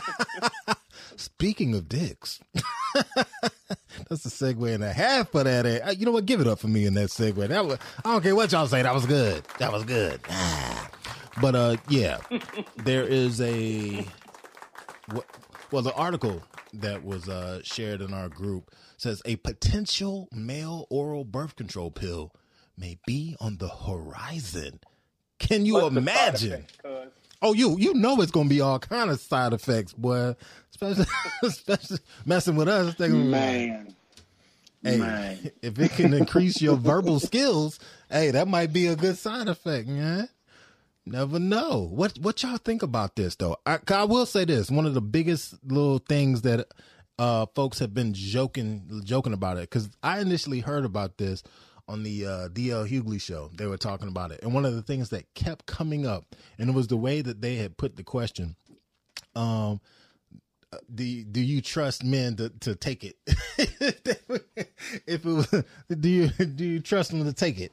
speaking 1.16 1.74
of 1.74 1.88
dicks, 1.90 2.40
that's 4.10 4.26
a 4.26 4.30
segue 4.30 4.74
and 4.74 4.84
a 4.84 4.92
half 4.94 5.30
for 5.32 5.44
that. 5.44 5.66
eh? 5.66 5.92
You 5.92 6.06
know 6.06 6.12
what? 6.12 6.26
Give 6.26 6.42
it 6.42 6.48
up 6.48 6.60
for 6.60 6.68
me 6.68 6.86
in 6.86 6.94
that 6.96 7.10
segue. 7.10 7.48
That 7.48 7.66
was, 7.66 7.78
I 8.06 8.12
don't 8.12 8.22
care 8.22 8.36
what 8.36 8.52
y'all 8.52 8.68
say. 8.68 8.82
That 8.82 8.94
was 8.94 9.06
good. 9.06 9.44
That 9.60 9.72
was 9.72 9.84
good. 9.84 10.20
Ah. 10.30 10.90
But 11.42 11.56
uh, 11.56 11.78
yeah, 11.90 12.18
there 12.78 13.04
is 13.04 13.40
a 13.42 14.06
well, 15.72 15.82
the 15.82 15.94
article 15.94 16.42
that 16.74 17.04
was 17.04 17.30
uh, 17.30 17.62
shared 17.64 18.02
in 18.02 18.14
our 18.14 18.30
group 18.30 18.72
says 18.98 19.22
a 19.26 19.36
potential 19.38 20.28
male 20.32 20.88
oral 20.90 21.24
birth 21.24 21.56
control 21.56 21.92
pill 21.92 22.32
may 22.78 22.98
be 23.06 23.36
on 23.40 23.58
the 23.58 23.70
horizon. 23.70 24.80
Can 25.40 25.66
you 25.66 25.76
What's 25.76 25.96
imagine? 25.96 26.66
effect. 26.84 27.14
Oh, 27.44 27.54
you 27.54 27.78
you 27.78 27.94
know 27.94 28.20
it's 28.22 28.32
gonna 28.32 28.50
be 28.50 28.62
all 28.62 28.80
kind 28.80 29.12
of 29.12 29.20
side 29.20 29.54
effects, 29.54 29.94
boy. 29.94 30.36
Especially 30.72 31.06
especially 31.44 32.00
messing 32.26 32.56
with 32.56 32.68
us. 32.68 32.96
Thinking, 32.96 33.30
Man, 33.30 33.96
hey, 34.84 34.98
man. 34.98 35.52
if 35.62 35.80
it 35.80 35.92
can 35.92 36.14
increase 36.14 36.62
your 36.62 36.76
verbal 36.76 37.20
skills, 37.20 37.80
hey, 38.10 38.32
that 38.32 38.48
might 38.48 38.74
be 38.74 38.88
a 38.88 38.96
good 38.96 39.18
side 39.18 39.48
effect, 39.48 39.88
man. 39.88 40.30
Never 41.06 41.40
know. 41.40 41.88
What 41.90 42.18
what 42.20 42.44
y'all 42.44 42.58
think 42.58 42.84
about 42.84 43.16
this 43.16 43.36
though? 43.36 43.56
I, 43.66 43.80
I 43.88 44.04
will 44.04 44.26
say 44.26 44.44
this: 44.44 44.70
one 44.70 44.86
of 44.86 44.94
the 44.94 45.02
biggest 45.02 45.56
little 45.64 46.00
things 46.00 46.42
that 46.42 46.68
uh, 47.18 47.46
folks 47.56 47.80
have 47.80 47.94
been 47.94 48.14
joking 48.14 49.02
joking 49.06 49.34
about 49.34 49.58
it 49.58 49.62
because 49.62 49.90
I 50.04 50.20
initially 50.20 50.60
heard 50.60 50.84
about 50.84 51.18
this 51.18 51.44
on 51.88 52.04
the 52.04 52.26
uh, 52.26 52.50
DL 52.50 52.90
Hughley 52.90 53.22
show. 53.22 53.50
They 53.56 53.68
were 53.68 53.78
talking 53.78 54.10
about 54.10 54.32
it, 54.32 54.42
and 54.44 54.54
one 54.54 54.66
of 54.66 54.76
the 54.76 54.82
things 54.82 55.10
that 55.10 55.34
kept 55.34 55.66
coming 55.66 56.06
up, 56.06 56.36
and 56.60 56.70
it 56.70 56.74
was 56.74 56.88
the 56.88 56.98
way 56.98 57.22
that 57.22 57.42
they 57.42 57.56
had 57.56 57.78
put 57.78 57.96
the 57.96 58.04
question. 58.04 58.58
Um, 59.34 59.80
do 60.94 61.24
do 61.24 61.42
you 61.42 61.62
trust 61.62 62.04
men 62.04 62.36
to, 62.38 62.50
to 62.50 62.76
take 62.76 63.04
it? 63.04 63.16
if 65.08 65.26
it 65.26 65.26
was, 65.26 65.64
do 66.00 66.10
you 66.10 66.28
do 66.30 66.66
you 66.66 66.80
trust 66.80 67.12
them 67.12 67.24
to 67.24 67.34
take 67.34 67.60
it? 67.60 67.72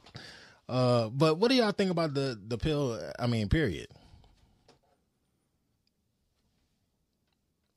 Uh, 0.68 1.08
but 1.08 1.38
what 1.38 1.50
do 1.50 1.56
y'all 1.56 1.72
think 1.72 1.90
about 1.90 2.14
the 2.14 2.38
the 2.46 2.58
pill? 2.58 3.00
I 3.18 3.26
mean, 3.26 3.48
period. 3.48 3.88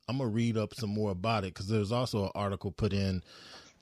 I'm 0.08 0.20
gonna 0.20 0.30
read 0.30 0.58
up 0.58 0.74
some 0.74 0.92
more 0.92 1.12
about 1.12 1.44
it 1.44 1.54
because 1.54 1.68
there's 1.68 1.92
also 1.92 2.26
an 2.26 2.32
article 2.34 2.72
put 2.72 2.94
in 2.94 3.22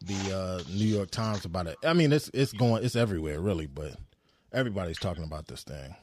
the 0.02 0.36
uh, 0.36 0.64
New 0.74 0.88
York 0.88 1.12
Times 1.12 1.46
about 1.46 1.68
it. 1.68 1.78
I 1.84 1.94
mean, 1.94 2.12
it's 2.12 2.32
it's 2.34 2.54
going 2.54 2.84
it's 2.84 2.96
everywhere 2.96 3.40
really, 3.40 3.68
but 3.68 3.96
everybody's 4.52 4.98
talking 4.98 5.24
about 5.24 5.48
this 5.48 5.64
thing. 5.64 5.96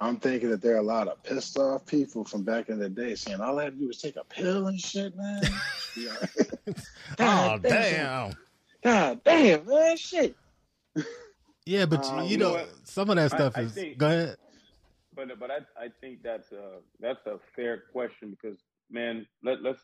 I'm 0.00 0.16
thinking 0.16 0.50
that 0.50 0.60
there 0.60 0.74
are 0.74 0.78
a 0.78 0.82
lot 0.82 1.08
of 1.08 1.22
pissed 1.22 1.56
off 1.58 1.86
people 1.86 2.24
from 2.24 2.42
back 2.42 2.68
in 2.68 2.78
the 2.78 2.88
day 2.88 3.14
saying 3.14 3.40
all 3.40 3.58
I 3.58 3.64
had 3.64 3.74
to 3.74 3.78
do 3.80 3.86
was 3.86 3.98
take 3.98 4.16
a 4.16 4.24
pill 4.24 4.66
and 4.66 4.78
shit, 4.80 5.16
man. 5.16 5.42
Yeah. 5.96 6.16
Oh 6.66 6.74
God 7.18 7.62
damn! 7.62 8.32
God 8.82 9.20
damn, 9.24 9.64
man, 9.64 9.96
shit. 9.96 10.34
Yeah, 11.64 11.86
but 11.86 12.04
Uh, 12.04 12.22
you 12.24 12.30
you 12.30 12.36
know, 12.38 12.54
know 12.56 12.66
some 12.82 13.10
of 13.10 13.16
that 13.16 13.30
stuff 13.30 13.52
I 13.56 13.60
is. 13.62 13.72
think- 13.74 13.98
go 13.98 14.06
ahead. 14.08 14.36
But 15.14 15.38
but 15.38 15.52
I 15.52 15.58
I 15.80 15.88
think 16.00 16.24
that's 16.24 16.50
a 16.50 16.78
that's 16.98 17.24
a 17.26 17.38
fair 17.54 17.84
question 17.92 18.30
because 18.30 18.58
man, 18.90 19.24
let 19.44 19.62
let's 19.62 19.78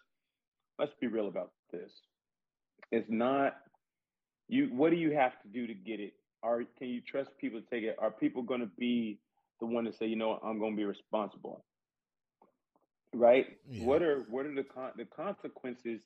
let's 0.81 0.93
be 1.01 1.07
real 1.07 1.29
about 1.29 1.53
this. 1.71 1.93
It's 2.91 3.09
not 3.09 3.55
you. 4.49 4.67
What 4.73 4.91
do 4.91 4.97
you 4.97 5.13
have 5.13 5.41
to 5.43 5.49
do 5.49 5.69
to 5.69 5.75
get 5.75 6.01
it? 6.01 6.15
Are 6.43 6.65
can 6.77 6.89
you 6.89 7.01
trust 7.01 7.31
people 7.39 7.61
to 7.61 7.67
take 7.71 7.85
it? 7.85 7.95
Are 8.01 8.11
people 8.11 8.43
going 8.43 8.61
to 8.63 8.71
be 8.79 9.21
the 9.61 9.67
one 9.67 9.85
to 9.85 9.93
say, 9.93 10.07
you 10.07 10.17
know, 10.17 10.39
I'm 10.43 10.59
going 10.59 10.73
to 10.73 10.77
be 10.77 10.85
responsible? 10.85 11.65
Right? 13.15 13.47
Yeah. 13.69 13.87
What 13.87 14.03
are 14.03 14.21
what 14.31 14.47
are 14.47 14.55
the 14.55 14.65
con- 14.65 14.93
the 14.97 15.05
consequences? 15.05 16.01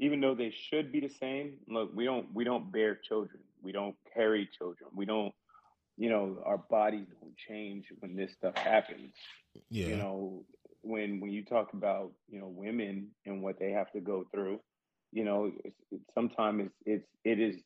Even 0.00 0.20
though 0.20 0.34
they 0.34 0.50
should 0.50 0.90
be 0.92 1.00
the 1.00 1.08
same, 1.08 1.58
look, 1.68 1.90
we 1.94 2.04
don't 2.04 2.32
we 2.34 2.44
don't 2.44 2.72
bear 2.72 2.96
children. 2.96 3.42
We 3.62 3.72
don't 3.72 3.96
carry 4.14 4.48
children. 4.58 4.90
We 4.94 5.04
don't 5.06 5.32
you 5.96 6.10
know, 6.10 6.38
our 6.44 6.58
bodies 6.58 7.06
don't 7.20 7.36
change 7.36 7.86
when 8.00 8.16
this 8.16 8.32
stuff 8.32 8.56
happens. 8.56 9.14
Yeah. 9.70 9.86
You 9.86 9.96
know, 9.96 10.44
when 10.82 11.20
when 11.20 11.30
you 11.30 11.44
talk 11.44 11.72
about 11.72 12.12
you 12.28 12.40
know 12.40 12.48
women 12.48 13.10
and 13.26 13.42
what 13.42 13.58
they 13.58 13.70
have 13.70 13.90
to 13.92 14.00
go 14.00 14.24
through, 14.32 14.60
you 15.12 15.24
know, 15.24 15.52
it's, 15.64 15.76
it's, 15.92 16.04
sometimes 16.14 16.62
it's 16.62 16.74
it's 16.86 17.08
it 17.24 17.40
is 17.40 17.56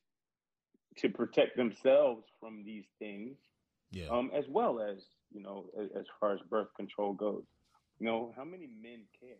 to 0.99 1.09
protect 1.09 1.57
themselves 1.57 2.25
from 2.41 2.65
these 2.65 2.85
things, 2.99 3.37
Yeah. 3.91 4.09
um, 4.11 4.31
as 4.35 4.45
well 4.49 4.81
as 4.81 4.99
you 5.33 5.43
know, 5.43 5.67
as, 5.79 5.89
as 5.99 6.07
far 6.21 6.33
as 6.33 6.41
birth 6.51 6.69
control 6.77 7.13
goes. 7.13 7.43
You 7.99 8.07
know, 8.07 8.33
how 8.37 8.45
many 8.45 8.69
men 8.83 9.01
care? 9.21 9.37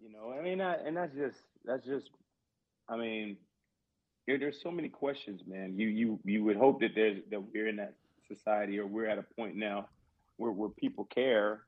You 0.00 0.12
know, 0.12 0.32
I 0.38 0.42
mean, 0.42 0.60
I, 0.60 0.74
and 0.74 0.96
that's 0.96 1.14
just 1.14 1.38
that's 1.64 1.84
just, 1.84 2.10
I 2.88 2.96
mean, 2.96 3.36
there, 4.26 4.38
there's 4.38 4.60
so 4.62 4.70
many 4.70 4.88
questions, 4.88 5.40
man. 5.46 5.74
You 5.76 5.88
you 5.88 6.20
you 6.24 6.44
would 6.44 6.56
hope 6.56 6.80
that 6.80 6.90
there's 6.94 7.18
that 7.30 7.40
we're 7.52 7.68
in 7.68 7.76
that 7.76 7.94
society 8.28 8.78
or 8.78 8.86
we're 8.86 9.08
at 9.08 9.18
a 9.18 9.24
point 9.36 9.56
now 9.56 9.88
where 10.36 10.52
where 10.52 10.68
people 10.68 11.04
care. 11.04 11.62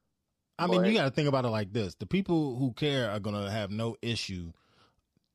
I 0.58 0.66
mean, 0.66 0.84
you 0.84 0.92
got 0.92 1.04
to 1.04 1.10
think 1.10 1.28
about 1.28 1.44
it 1.44 1.48
like 1.48 1.72
this: 1.72 1.94
the 1.94 2.06
people 2.06 2.56
who 2.56 2.72
care 2.72 3.10
are 3.10 3.18
gonna 3.18 3.50
have 3.50 3.70
no 3.70 3.96
issue 4.02 4.52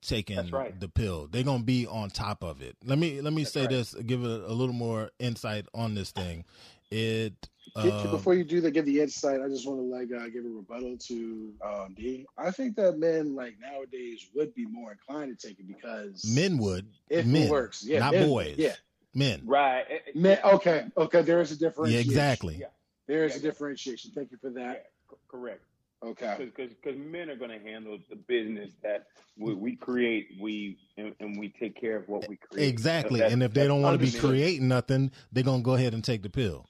taking 0.06 0.50
right. 0.52 0.80
the 0.80 0.88
pill. 0.88 1.28
They're 1.30 1.44
gonna 1.44 1.64
be 1.64 1.88
on 1.88 2.10
top 2.10 2.44
of 2.44 2.62
it. 2.62 2.78
Let 2.84 2.98
me 2.98 3.22
let 3.22 3.34
me 3.34 3.44
say 3.44 3.62
right. 3.62 3.70
this, 3.70 3.94
give 3.94 4.24
it 4.24 4.42
a 4.42 4.54
little 4.54 4.74
more 4.74 5.10
insight 5.20 5.66
on 5.74 5.96
this 5.96 6.12
thing. 6.12 6.46
It 6.92 7.34
Get- 7.82 7.92
uh, 7.92 8.12
Before 8.12 8.34
you 8.36 8.44
do 8.46 8.62
that, 8.62 8.72
give 8.72 8.86
the 8.86 9.02
insight. 9.02 9.42
I 9.42 9.50
just 9.50 9.68
want 9.68 9.80
to 9.80 9.84
like 9.84 10.10
uh, 10.14 10.30
give 10.30 10.46
a 10.46 10.50
rebuttal 10.50 10.98
to 11.08 11.54
um, 11.62 11.94
D. 11.98 12.26
I 12.38 12.52
think 12.52 12.76
that 12.78 13.00
men 13.00 13.36
like 13.36 13.56
nowadays 13.60 14.28
would 14.34 14.54
be 14.54 14.66
more 14.66 14.92
inclined 14.94 15.38
to 15.38 15.48
take 15.48 15.60
it 15.60 15.68
because 15.68 16.24
men 16.34 16.58
would 16.60 16.88
if 17.10 17.26
men 17.26 17.44
it 17.48 17.50
works, 17.50 17.84
yeah, 17.84 18.00
not 18.00 18.14
men- 18.14 18.30
boys, 18.30 18.56
yeah, 18.58 18.76
men. 19.14 19.42
Right. 19.46 19.84
men. 20.14 20.40
Okay, 20.46 20.86
okay. 20.96 21.22
There 21.24 21.42
is 21.42 21.52
a 21.52 21.56
Yeah, 21.56 21.68
differentiation. 21.68 22.10
exactly. 22.12 22.56
Yeah. 22.62 22.68
There 23.08 23.26
is 23.26 23.34
Yeah, 23.34 23.38
a 23.38 23.42
yeah. 23.42 23.50
differentiation. 23.50 24.12
Thank 24.16 24.32
you 24.32 24.38
for 24.38 24.52
Yeah, 24.52 24.68
that. 24.68 24.86
c- 25.10 25.18
correct. 25.28 25.64
Okay. 26.04 26.50
Because 26.56 26.98
men 26.98 27.30
are 27.32 27.36
going 27.36 27.52
to 27.52 27.60
handle 27.60 27.98
the 28.10 28.16
business 28.16 28.72
that 28.84 29.08
we, 29.38 29.54
we 29.56 29.76
create, 29.76 30.28
we 30.40 30.78
and, 30.98 31.14
and 31.20 31.38
we 31.38 31.50
take 31.50 31.76
care 31.82 31.98
of 31.98 32.08
what 32.08 32.30
we 32.30 32.38
create. 32.38 32.70
Exactly, 32.70 33.20
That's- 33.20 33.34
and 33.34 33.42
if 33.44 33.54
they 33.54 33.68
don't 33.68 33.82
want 33.82 34.00
to 34.00 34.06
be 34.06 34.18
creating 34.18 34.68
nothing, 34.68 35.12
they're 35.34 35.44
gonna 35.44 35.64
go 35.64 35.74
ahead 35.74 35.94
and 35.94 36.04
take 36.04 36.22
the 36.22 36.30
pill. 36.30 36.68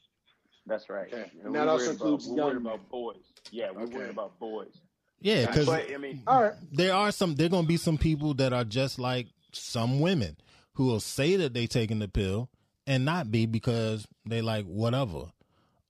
That's 0.67 0.89
right. 0.89 1.07
Okay. 1.07 1.31
And 1.37 1.47
And 1.47 1.55
that 1.55 1.67
also 1.67 1.85
worried 1.85 1.95
about, 1.97 2.05
includes 2.07 2.27
we're 2.27 2.37
young 2.37 2.57
about 2.57 2.89
boys. 2.89 3.17
Yeah, 3.51 3.71
we're 3.71 3.83
Okay. 3.83 3.97
worried 3.97 4.09
about 4.11 4.39
boys. 4.39 4.81
Yeah, 5.21 5.45
because 5.45 5.69
I 5.69 5.97
mean, 5.97 6.23
All 6.27 6.41
right. 6.43 6.53
there 6.71 6.93
are 6.93 7.11
some 7.11 7.35
there 7.35 7.49
gonna 7.49 7.67
be 7.67 7.77
some 7.77 7.97
people 7.97 8.33
that 8.35 8.53
are 8.53 8.65
just 8.65 8.99
like 8.99 9.27
some 9.53 9.99
women 9.99 10.37
who 10.73 10.85
will 10.85 10.99
say 10.99 11.35
that 11.37 11.53
they 11.53 11.67
taking 11.67 11.99
the 11.99 12.07
pill 12.07 12.49
and 12.85 13.05
not 13.05 13.31
be 13.31 13.45
because 13.45 14.05
they 14.25 14.41
like 14.41 14.65
whatever 14.65 15.31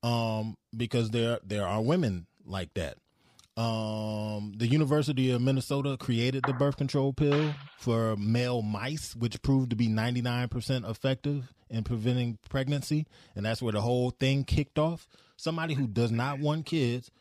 um 0.03 0.55
because 0.77 1.09
there 1.09 1.39
there 1.43 1.65
are 1.65 1.81
women 1.81 2.27
like 2.45 2.71
that 2.75 2.97
um 3.57 4.53
the 4.57 4.67
university 4.67 5.31
of 5.31 5.41
minnesota 5.41 5.97
created 5.97 6.45
the 6.45 6.53
birth 6.53 6.77
control 6.77 7.11
pill 7.11 7.55
for 7.75 8.15
male 8.17 8.61
mice 8.61 9.15
which 9.15 9.41
proved 9.41 9.71
to 9.71 9.75
be 9.75 9.88
99% 9.88 10.88
effective 10.89 11.51
in 11.69 11.84
preventing 11.84 12.38
pregnancy 12.49 13.06
and 13.36 13.45
that's 13.45 13.62
where 13.62 13.73
the 13.73 13.82
whole 13.82 14.12
thing 14.12 14.43
kicked 14.43 14.78
off 14.80 15.08
somebody 15.38 15.73
who 15.73 15.88
does 15.88 16.12
not 16.12 16.39
want 16.39 16.65
kids 16.65 17.12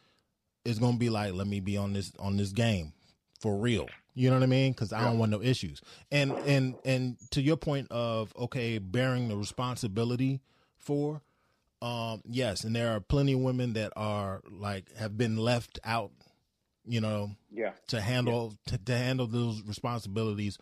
is 0.65 0.79
gonna 0.79 0.97
be 0.97 1.11
like, 1.11 1.35
let 1.35 1.47
me 1.47 1.61
be 1.61 1.77
on 1.77 1.93
this 1.93 2.13
on 2.19 2.37
this 2.37 2.53
game 2.53 2.93
for 3.41 3.57
real. 3.57 3.89
You 4.15 4.31
know 4.31 4.37
what 4.37 4.45
I 4.45 4.47
mean? 4.47 4.73
Because 4.73 4.93
I 4.93 5.03
don't 5.03 5.19
want 5.19 5.31
no 5.31 5.43
issues. 5.43 5.81
And 6.11 6.33
and 6.47 6.77
and 6.85 7.17
to 7.31 7.43
your 7.43 7.57
point 7.57 7.89
of 7.91 8.33
okay, 8.37 8.79
bearing 8.79 9.29
the 9.29 9.37
responsibility 9.37 10.41
for, 10.79 11.21
um, 11.83 12.23
yes, 12.25 12.65
and 12.65 12.75
there 12.75 12.95
are 12.95 13.01
plenty 13.01 13.33
of 13.33 13.41
women 13.41 13.73
that 13.75 13.93
are 13.97 14.41
like 14.51 14.95
have 14.97 15.17
been 15.19 15.37
left 15.37 15.79
out. 15.85 16.13
You 16.87 17.01
know, 17.01 17.31
yeah, 17.51 17.73
to 17.89 18.01
handle 18.01 18.55
to, 18.67 18.79
to 18.79 18.97
handle 18.97 19.27
those 19.27 19.63
responsibilities 19.63 20.59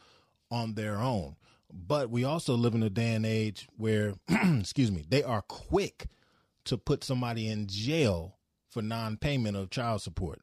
on 0.50 0.74
their 0.74 0.96
own. 0.96 1.36
But 1.72 2.10
we 2.10 2.24
also 2.24 2.54
live 2.54 2.74
in 2.74 2.82
a 2.82 2.90
day 2.90 3.14
and 3.14 3.24
age 3.24 3.66
where, 3.76 4.14
excuse 4.28 4.90
me, 4.92 5.04
they 5.08 5.22
are 5.22 5.42
quick 5.42 6.06
to 6.66 6.76
put 6.76 7.02
somebody 7.02 7.48
in 7.48 7.66
jail 7.66 8.36
for 8.68 8.82
non-payment 8.82 9.56
of 9.56 9.70
child 9.70 10.02
support. 10.02 10.40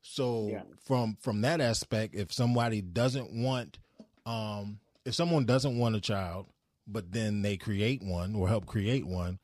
So 0.00 0.48
Yeah. 0.50 0.62
from 0.82 1.16
from 1.20 1.40
that 1.42 1.60
aspect, 1.60 2.14
if 2.14 2.32
somebody 2.32 2.80
doesn't 2.82 3.32
want, 3.32 3.78
um, 4.26 4.80
if 5.04 5.14
someone 5.14 5.44
doesn't 5.44 5.76
want 5.78 5.96
a 5.96 6.00
child, 6.00 6.46
but 6.86 7.12
then 7.12 7.42
they 7.42 7.56
create 7.56 8.02
one 8.02 8.34
or 8.34 8.48
help 8.48 8.66
create 8.66 9.06
one, 9.06 9.38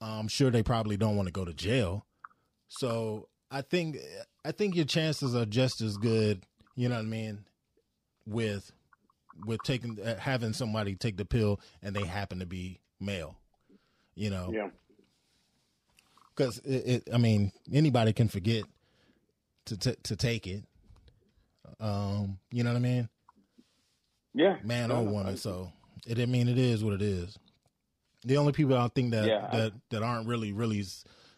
I'm 0.00 0.28
sure 0.28 0.50
they 0.50 0.62
probably 0.62 0.96
don't 0.96 1.16
want 1.16 1.26
to 1.26 1.32
go 1.32 1.44
to 1.44 1.52
jail. 1.54 2.04
So 2.68 3.28
I 3.50 3.62
think 3.62 3.96
I 4.44 4.52
think 4.52 4.76
your 4.76 4.84
chances 4.84 5.34
are 5.34 5.46
just 5.46 5.80
as 5.80 5.96
good. 5.96 6.44
You 6.76 6.88
know 6.88 6.96
what 6.96 7.02
I 7.02 7.08
mean? 7.08 7.44
With 8.26 8.70
with 9.46 9.62
taking 9.62 9.98
uh, 10.00 10.18
having 10.18 10.52
somebody 10.52 10.94
take 10.94 11.16
the 11.16 11.24
pill 11.24 11.60
and 11.82 11.94
they 11.94 12.04
happen 12.04 12.38
to 12.40 12.46
be 12.46 12.80
male. 13.00 13.36
You 14.14 14.30
know, 14.30 14.50
yeah, 14.52 14.68
because 16.34 16.58
it, 16.60 17.04
it, 17.06 17.08
I 17.12 17.18
mean, 17.18 17.52
anybody 17.72 18.12
can 18.12 18.28
forget 18.28 18.64
to 19.66 19.76
t- 19.76 19.96
to 20.02 20.16
take 20.16 20.46
it. 20.46 20.64
Um, 21.80 22.38
you 22.50 22.64
know 22.64 22.70
what 22.70 22.78
I 22.78 22.80
mean, 22.80 23.08
yeah. 24.34 24.56
man 24.64 24.88
No, 24.88 24.96
or 24.96 25.04
woman. 25.04 25.32
I- 25.34 25.34
So 25.36 25.72
it, 26.06 26.18
I 26.18 26.26
mean, 26.26 26.48
it 26.48 26.58
is 26.58 26.82
what 26.82 26.94
it 26.94 27.02
is. 27.02 27.38
The 28.24 28.36
only 28.38 28.52
people 28.52 28.76
I 28.76 28.88
think 28.88 29.12
that 29.12 29.26
Yeah, 29.28 29.48
I- 29.52 29.56
that 29.56 29.72
that 29.90 30.02
aren't 30.02 30.26
really 30.26 30.52
really 30.52 30.84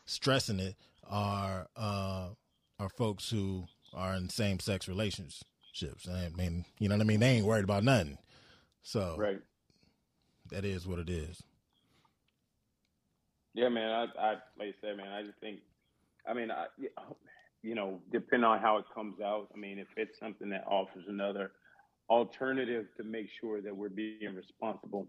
stressing 0.06 0.60
it 0.60 0.76
are 1.08 1.68
uh 1.76 2.28
are 2.78 2.88
folks 2.88 3.28
who 3.28 3.66
are 3.92 4.14
in 4.14 4.28
same 4.30 4.58
sex 4.60 4.88
relationships. 5.70 6.08
I 6.08 6.28
mean, 6.36 6.64
you 6.78 6.88
know 6.88 6.96
what 6.96 7.02
I 7.02 7.06
mean. 7.06 7.20
They 7.20 7.36
ain't 7.36 7.46
worried 7.46 7.64
about 7.64 7.84
nothing. 7.84 8.18
So 8.82 9.16
Right. 9.18 9.40
that 10.50 10.64
is 10.64 10.86
what 10.86 10.98
it 10.98 11.10
is. 11.10 11.42
Yeah, 13.54 13.68
man. 13.68 13.90
I, 13.90 14.20
I 14.20 14.30
like 14.58 14.68
I 14.68 14.74
said, 14.80 14.96
man. 14.96 15.08
I 15.08 15.22
just 15.22 15.38
think, 15.40 15.60
I 16.26 16.34
mean, 16.34 16.50
I, 16.50 16.66
you 17.62 17.74
know, 17.74 18.00
depending 18.12 18.44
on 18.44 18.60
how 18.60 18.78
it 18.78 18.84
comes 18.94 19.20
out. 19.20 19.48
I 19.54 19.58
mean, 19.58 19.78
if 19.78 19.88
it's 19.96 20.18
something 20.18 20.48
that 20.50 20.64
offers 20.66 21.04
another 21.08 21.52
alternative 22.08 22.86
to 22.96 23.04
make 23.04 23.28
sure 23.40 23.60
that 23.60 23.76
we're 23.76 23.88
being 23.88 24.34
responsible. 24.34 25.08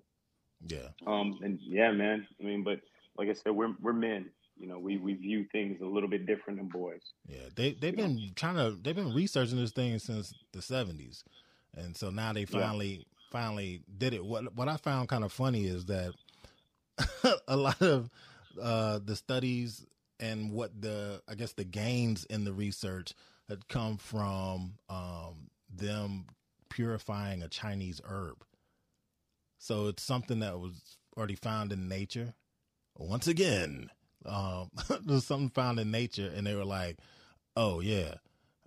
Yeah. 0.68 0.90
Um, 1.08 1.40
and 1.44 1.60
yeah, 1.62 1.92
man. 1.92 2.28
I 2.40 2.44
mean, 2.44 2.64
but 2.64 2.82
like 3.18 3.30
I 3.30 3.34
said, 3.34 3.52
we're 3.52 3.76
we're 3.80 3.94
men. 3.94 4.30
You 4.62 4.68
know, 4.68 4.78
we 4.78 4.98
we 4.98 5.16
view 5.16 5.48
things 5.52 5.82
a 5.82 5.86
little 5.86 6.08
bit 6.08 6.28
different 6.28 6.60
than 6.60 6.70
boys. 6.70 7.02
Yeah, 7.28 7.50
they 7.56 7.74
they've 7.74 7.96
been 7.96 8.32
trying 8.36 8.58
to 8.58 8.78
they've 8.80 8.96
been 8.96 9.12
researching 9.12 9.58
this 9.58 9.72
thing 9.72 9.98
since 9.98 10.36
the 10.54 10.62
seventies, 10.62 11.24
and 11.76 11.98
so 11.98 12.12
now 12.12 12.32
they 12.32 12.46
finally 12.46 13.08
finally 13.32 13.82
did 13.98 14.14
it. 14.14 14.24
What 14.24 14.56
what 14.56 14.68
I 14.68 14.78
found 14.78 15.10
kind 15.10 15.24
of 15.24 15.32
funny 15.32 15.66
is 15.66 15.86
that 15.86 16.14
a 17.48 17.58
lot 17.58 17.82
of 17.82 18.12
uh, 18.62 19.00
the 19.04 19.16
studies 19.16 19.84
and 20.20 20.52
what 20.52 20.80
the 20.80 21.24
I 21.28 21.34
guess 21.34 21.54
the 21.54 21.64
gains 21.64 22.26
in 22.26 22.44
the 22.44 22.54
research 22.54 23.16
had 23.50 23.68
come 23.68 23.98
from 23.98 24.76
um, 24.90 25.50
them 25.74 26.26
purifying 26.70 27.42
a 27.42 27.48
Chinese 27.48 28.00
herb. 28.06 28.46
So 29.58 29.88
it's 29.88 30.04
something 30.04 30.40
that 30.42 30.60
was 30.60 30.98
already 31.18 31.36
found 31.36 31.74
in 31.74 31.88
nature. 31.88 32.36
Once 32.96 33.28
again, 33.28 33.90
um, 34.26 34.70
there's 35.06 35.26
something 35.26 35.50
found 35.50 35.80
in 35.80 35.92
nature, 35.92 36.32
and 36.36 36.46
they 36.46 36.56
were 36.56 36.66
like, 36.66 36.98
"Oh 37.56 37.80
yeah, 37.80 38.16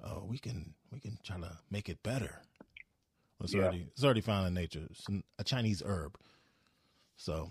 oh 0.02 0.24
we 0.28 0.38
can 0.38 0.74
we 0.92 1.00
can 1.00 1.18
try 1.24 1.38
to 1.38 1.58
make 1.70 1.88
it 1.88 2.02
better." 2.02 2.40
It's 3.42 3.52
Yeah. 3.52 3.62
already 3.62 3.86
it's 3.92 4.04
already 4.04 4.20
found 4.22 4.46
in 4.46 4.54
nature. 4.54 4.86
It's 4.90 5.06
a 5.38 5.44
Chinese 5.44 5.82
herb. 5.84 6.16
So 7.16 7.50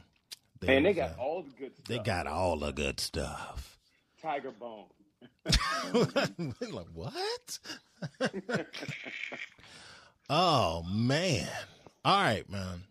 Man, 0.62 0.84
they 0.84 0.94
got 0.94 1.12
uh, 1.18 1.22
all 1.22 1.44
the 1.44 1.52
good 1.52 1.76
stuff. 1.76 1.86
they 1.88 2.00
got 2.00 2.26
all 2.28 2.58
the 2.58 2.72
good 2.72 3.00
stuff. 3.00 3.78
Tiger 4.22 4.52
Bone. 4.52 4.86
like 6.72 6.88
what? 6.94 7.60
oh 10.30 10.84
man! 10.84 11.48
All 12.06 12.22
right, 12.22 12.50
man. 12.50 12.84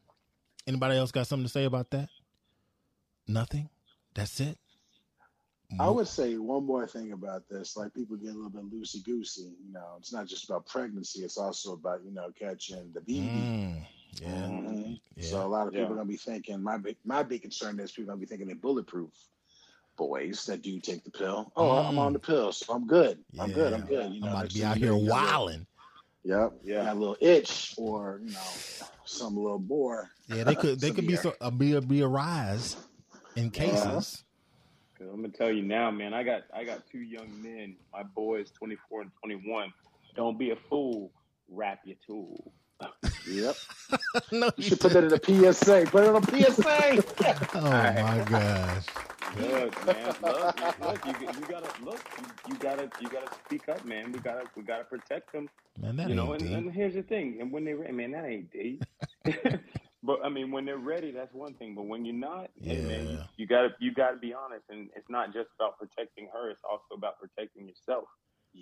Anybody 0.67 0.97
else 0.97 1.11
got 1.13 1.27
something 1.27 1.45
to 1.47 1.53
say 1.53 1.65
about 1.65 1.91
that? 1.91 2.09
Nothing. 3.27 3.69
That's 4.15 4.39
it. 4.41 4.59
I 5.81 5.89
would 5.91 6.09
say 6.09 6.37
one 6.39 6.65
more 6.67 6.87
thing 6.87 7.13
about 7.13 7.49
this. 7.49 7.77
Like 7.77 7.95
people 7.95 8.17
get 8.17 8.31
a 8.31 8.35
little 8.35 8.51
bit 8.51 8.71
loosey 8.73 9.03
goosey. 9.05 9.53
You 9.67 9.73
know, 9.73 9.97
it's 9.99 10.13
not 10.13 10.27
just 10.27 10.45
about 10.49 10.67
pregnancy. 10.67 11.23
It's 11.25 11.39
also 11.39 11.73
about 11.73 12.05
you 12.05 12.13
know 12.13 12.31
catching 12.39 12.93
the 12.93 13.01
baby. 13.01 13.21
Mm, 13.21 13.87
yeah. 14.21 14.29
Mhm. 14.29 15.01
Yeah. 15.17 15.31
So 15.31 15.47
a 15.47 15.49
lot 15.49 15.67
of 15.67 15.73
people 15.73 15.87
Yeah. 15.87 15.93
are 15.93 15.97
gonna 15.97 16.09
be 16.09 16.17
thinking. 16.17 16.63
My 16.63 16.77
big 16.79 16.97
my 17.05 17.23
big 17.23 17.43
concern 17.43 17.79
is 17.81 17.91
people 17.93 18.05
are 18.05 18.15
gonna 18.15 18.21
be 18.21 18.27
thinking 18.27 18.47
they're 18.47 18.57
bulletproof. 18.57 19.13
Boys 19.97 20.47
that 20.47 20.63
do 20.63 20.81
take 20.81 21.05
the 21.05 21.11
pill. 21.11 21.53
Oh, 21.55 21.71
I'm 21.71 21.99
on 21.99 22.13
the 22.15 22.19
pill, 22.19 22.51
so 22.53 22.73
I'm 22.73 22.87
good. 22.87 23.23
I'm 23.39 23.53
good. 23.53 23.73
I'm 23.75 23.87
good. 23.87 24.13
You 24.13 24.21
know, 24.21 24.29
I'm 24.29 24.33
about 24.35 24.49
to 24.51 24.55
be 24.55 24.65
out 24.65 24.77
here 24.79 24.95
you 24.95 25.07
got 25.07 25.23
wilding. 25.23 25.67
Yep. 26.25 26.53
Yeah. 26.65 26.85
Got 26.85 26.97
a 26.97 26.99
little 26.99 27.17
itch, 27.21 27.75
or 27.77 28.21
you 28.25 28.33
know, 28.33 28.41
some 29.05 29.37
little 29.37 29.59
bore. 29.59 30.11
Yeah, 30.29 30.45
they 30.45 30.55
could 30.55 30.81
they 30.81 30.93
could 30.93 31.07
be 31.07 31.15
ear. 31.15 31.23
so, 31.23 31.35
uh, 31.41 31.51
be 31.51 31.73
a 31.73 31.81
be 31.81 32.01
a 32.01 32.09
rise 32.09 32.77
in 33.37 33.51
cases. 33.51 34.25
Cause 35.03 35.11
I'm 35.13 35.21
gonna 35.21 35.33
tell 35.33 35.51
you 35.51 35.63
now, 35.63 35.91
man. 35.91 36.15
I 36.15 36.23
got 36.23 36.43
I 36.55 36.63
got 36.63 36.83
two 36.91 37.01
young 37.01 37.29
men. 37.43 37.75
My 37.93 38.05
boys, 38.05 38.53
24 38.53 39.03
and 39.03 39.11
21. 39.19 39.73
Don't 40.15 40.39
be 40.39 40.51
a 40.51 40.57
fool. 40.57 41.11
Wrap 41.49 41.81
your 41.85 41.97
tool. 42.07 42.53
Yep. 43.29 43.57
no, 44.33 44.51
You 44.57 44.63
should 44.63 44.81
put 44.81 44.93
that 44.93 45.05
in 45.05 45.13
a 45.13 45.53
PSA. 45.53 45.87
Put 45.91 46.05
it 46.05 46.09
on 46.09 46.17
a 46.17 46.53
PSA. 46.53 47.03
Oh 47.55 47.63
my 47.63 48.25
gosh. 48.29 48.87
Look, 49.39 49.87
man. 49.87 50.15
Look, 50.23 50.61
man, 50.61 50.75
look. 50.81 51.07
You, 51.07 51.15
you 51.21 51.47
gotta 51.49 51.85
look. 51.85 52.01
You, 52.19 52.27
you 52.51 52.55
gotta 52.57 52.91
you 53.01 53.09
gotta 53.09 53.35
speak 53.45 53.69
up, 53.69 53.85
man. 53.85 54.13
We 54.13 54.21
gotta 54.21 54.45
we 54.55 54.63
gotta 54.63 54.85
protect 54.85 55.33
them. 55.33 55.49
Man, 55.81 55.97
that 55.97 56.09
you 56.09 56.15
know, 56.15 56.33
ain't 56.35 56.43
and, 56.43 56.51
deep. 56.51 56.59
and 56.59 56.73
here's 56.73 56.95
the 56.95 57.03
thing. 57.03 57.39
And 57.41 57.51
when 57.51 57.65
they're 57.65 57.93
man, 57.93 58.13
that 58.13 58.25
ain't 58.27 58.53
deep. 58.53 58.85
But 60.21 60.27
I 60.27 60.29
mean, 60.29 60.51
when 60.51 60.65
they're 60.65 60.77
ready, 60.79 61.11
that's 61.11 61.33
one 61.33 61.55
thing. 61.55 61.75
But 61.75 61.87
when 61.87 62.05
you're 62.05 62.15
not, 62.15 62.51
hey, 62.61 62.81
man, 62.81 63.09
you, 63.09 63.19
you 63.39 63.47
gotta 63.47 63.71
you 63.81 63.93
gotta 63.93 64.17
be 64.17 64.35
honest. 64.35 64.65
And 64.69 64.91
it's 64.97 65.09
not 65.09 65.33
just 65.33 65.49
about 65.59 65.79
protecting 65.79 66.29
her. 66.33 66.51
It's 66.51 66.63
also 66.69 66.95
about 66.97 67.19
protecting 67.19 67.67
yourself. 67.67 68.05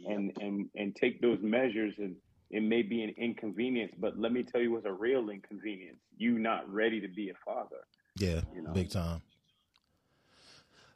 And 0.07 0.33
and 0.41 0.69
and 0.77 0.95
take 0.95 1.21
those 1.21 1.39
measures. 1.43 1.95
And 1.99 2.17
it 2.51 2.63
may 2.63 2.83
be 2.83 3.03
an 3.03 3.15
inconvenience, 3.17 3.93
but 3.99 4.19
let 4.19 4.33
me 4.33 4.43
tell 4.43 4.61
you, 4.61 4.73
what's 4.73 4.87
a 4.87 4.93
real 4.93 5.31
inconvenience. 5.31 5.99
You 6.17 6.39
not 6.39 6.73
ready 6.73 7.01
to 7.01 7.09
be 7.09 7.31
a 7.31 7.35
father. 7.45 7.79
Yeah, 8.17 8.43
You 8.55 8.63
know. 8.63 8.73
big 8.73 8.91
time. 8.91 9.23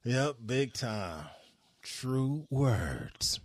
Yep, 0.05 0.37
big 0.45 0.75
time. 0.75 1.25
True 1.83 2.47
words. 2.51 3.40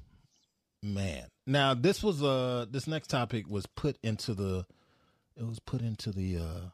Man. 0.84 1.28
Now 1.48 1.74
this 1.74 2.04
was 2.04 2.22
uh 2.22 2.66
this 2.70 2.88
next 2.88 3.08
topic 3.08 3.50
was 3.50 3.66
put 3.66 3.98
into 4.04 4.34
the 4.34 4.66
it 5.36 5.48
was 5.48 5.60
put 5.60 5.82
into 5.82 6.12
the 6.12 6.38
uh 6.38 6.70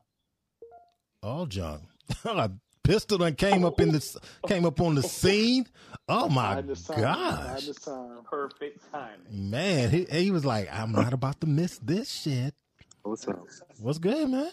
all 1.25 1.45
junk. 1.45 1.81
A 2.25 2.51
pistol 2.83 3.17
that 3.17 3.37
came 3.37 3.65
up 3.65 3.81
in 3.81 3.91
the 3.91 4.19
came 4.47 4.65
up 4.65 4.79
on 4.79 4.95
the 4.95 5.03
scene. 5.03 5.67
Oh 6.07 6.29
my 6.29 6.55
Find 6.55 6.69
this 6.69 6.83
time. 6.83 7.01
Find 7.01 7.65
gosh. 7.65 7.75
time. 7.83 8.17
Perfect 8.29 8.91
timing. 8.91 9.49
Man, 9.49 9.89
he 9.89 10.05
he 10.05 10.31
was 10.31 10.45
like, 10.45 10.69
I'm 10.71 10.91
not 10.91 11.13
about 11.13 11.41
to 11.41 11.47
miss 11.47 11.79
this 11.79 12.11
shit. 12.11 12.53
What's 13.03 13.27
up? 13.27 13.45
What's 13.79 13.97
good, 13.97 14.29
man? 14.29 14.51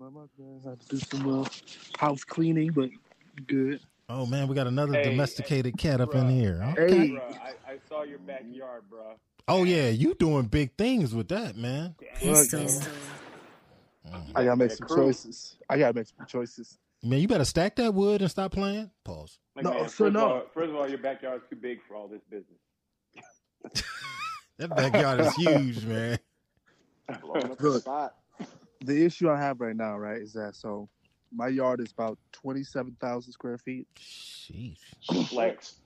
Not 0.00 0.12
much. 0.12 0.30
I 0.40 0.68
had 0.68 0.80
to 0.80 0.88
do 0.88 0.98
some 0.98 1.42
uh, 1.42 1.48
house 1.98 2.24
cleaning, 2.24 2.72
but 2.72 2.90
good. 3.46 3.80
Oh 4.08 4.26
man, 4.26 4.48
we 4.48 4.54
got 4.54 4.66
another 4.66 4.94
Hey, 4.94 5.04
domesticated 5.04 5.78
cat 5.78 6.00
up 6.00 6.14
in 6.14 6.28
here. 6.28 6.74
Okay. 6.78 6.96
Hey. 6.96 7.08
Bruh, 7.10 7.38
I, 7.38 7.72
I 7.72 7.78
saw 7.88 8.02
your 8.02 8.18
backyard, 8.18 8.82
bro. 8.90 9.14
Oh 9.48 9.64
yeah, 9.64 9.88
you 9.88 10.14
doing 10.14 10.46
big 10.46 10.76
things 10.76 11.14
with 11.14 11.28
that, 11.28 11.56
man. 11.56 11.94
Pistol. 14.04 14.22
I 14.34 14.44
gotta 14.44 14.56
make 14.56 14.70
some 14.72 14.86
crew. 14.88 15.04
choices. 15.06 15.56
I 15.68 15.78
gotta 15.78 15.94
make 15.94 16.06
some 16.06 16.26
choices. 16.26 16.78
Man, 17.02 17.18
you 17.20 17.28
better 17.28 17.44
stack 17.44 17.76
that 17.76 17.92
wood 17.94 18.22
and 18.22 18.30
stop 18.30 18.52
playing. 18.52 18.90
Pause. 19.04 19.38
Like, 19.56 19.64
No, 19.64 19.70
man, 19.72 19.78
so 19.80 19.84
first, 19.88 20.00
of 20.00 20.12
no. 20.12 20.20
all, 20.34 20.42
first 20.54 20.70
of 20.70 20.76
all, 20.76 20.88
your 20.88 20.98
backyard's 20.98 21.44
too 21.50 21.56
big 21.56 21.78
for 21.86 21.94
all 21.96 22.08
this 22.08 22.22
business. 22.30 23.84
That 24.58 24.76
backyard 24.76 25.20
is 25.20 25.34
huge, 25.34 25.84
man. 25.86 26.18
The 27.08 27.56
Look. 27.58 28.12
The 28.84 29.04
issue 29.04 29.28
I 29.30 29.38
have 29.38 29.60
right 29.60 29.74
now, 29.74 29.96
right, 29.98 30.20
is 30.20 30.32
that 30.34 30.54
so 30.54 30.88
my 31.34 31.48
yard 31.48 31.80
is 31.80 31.90
about 31.90 32.18
twenty-seven 32.32 32.96
thousand 33.00 33.32
square 33.32 33.58
feet. 33.58 33.88
Sheesh. 33.98 34.76
Flex. 35.28 35.76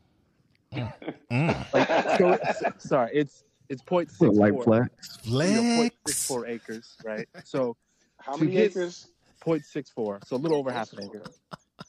Mm. 0.74 0.92
Like, 1.72 2.18
so 2.18 2.32
it's, 2.42 2.88
sorry, 2.88 3.10
it's 3.14 3.44
it's 3.68 3.82
point 3.82 4.10
six 4.10 4.34
Like 4.36 4.52
four. 4.52 4.62
flex. 4.64 5.18
you 5.24 5.32
know, 5.38 5.88
Flex. 6.04 6.28
0.64 6.28 6.48
acres, 6.48 6.96
right? 7.04 7.28
So 7.44 7.76
How 8.26 8.36
many 8.36 8.56
acres? 8.58 9.06
0.64, 9.44 10.26
so 10.26 10.34
a 10.34 10.38
little 10.38 10.58
over 10.58 10.72
half 10.72 10.92
an 10.92 11.04
acre. 11.04 11.22
A 11.22 11.84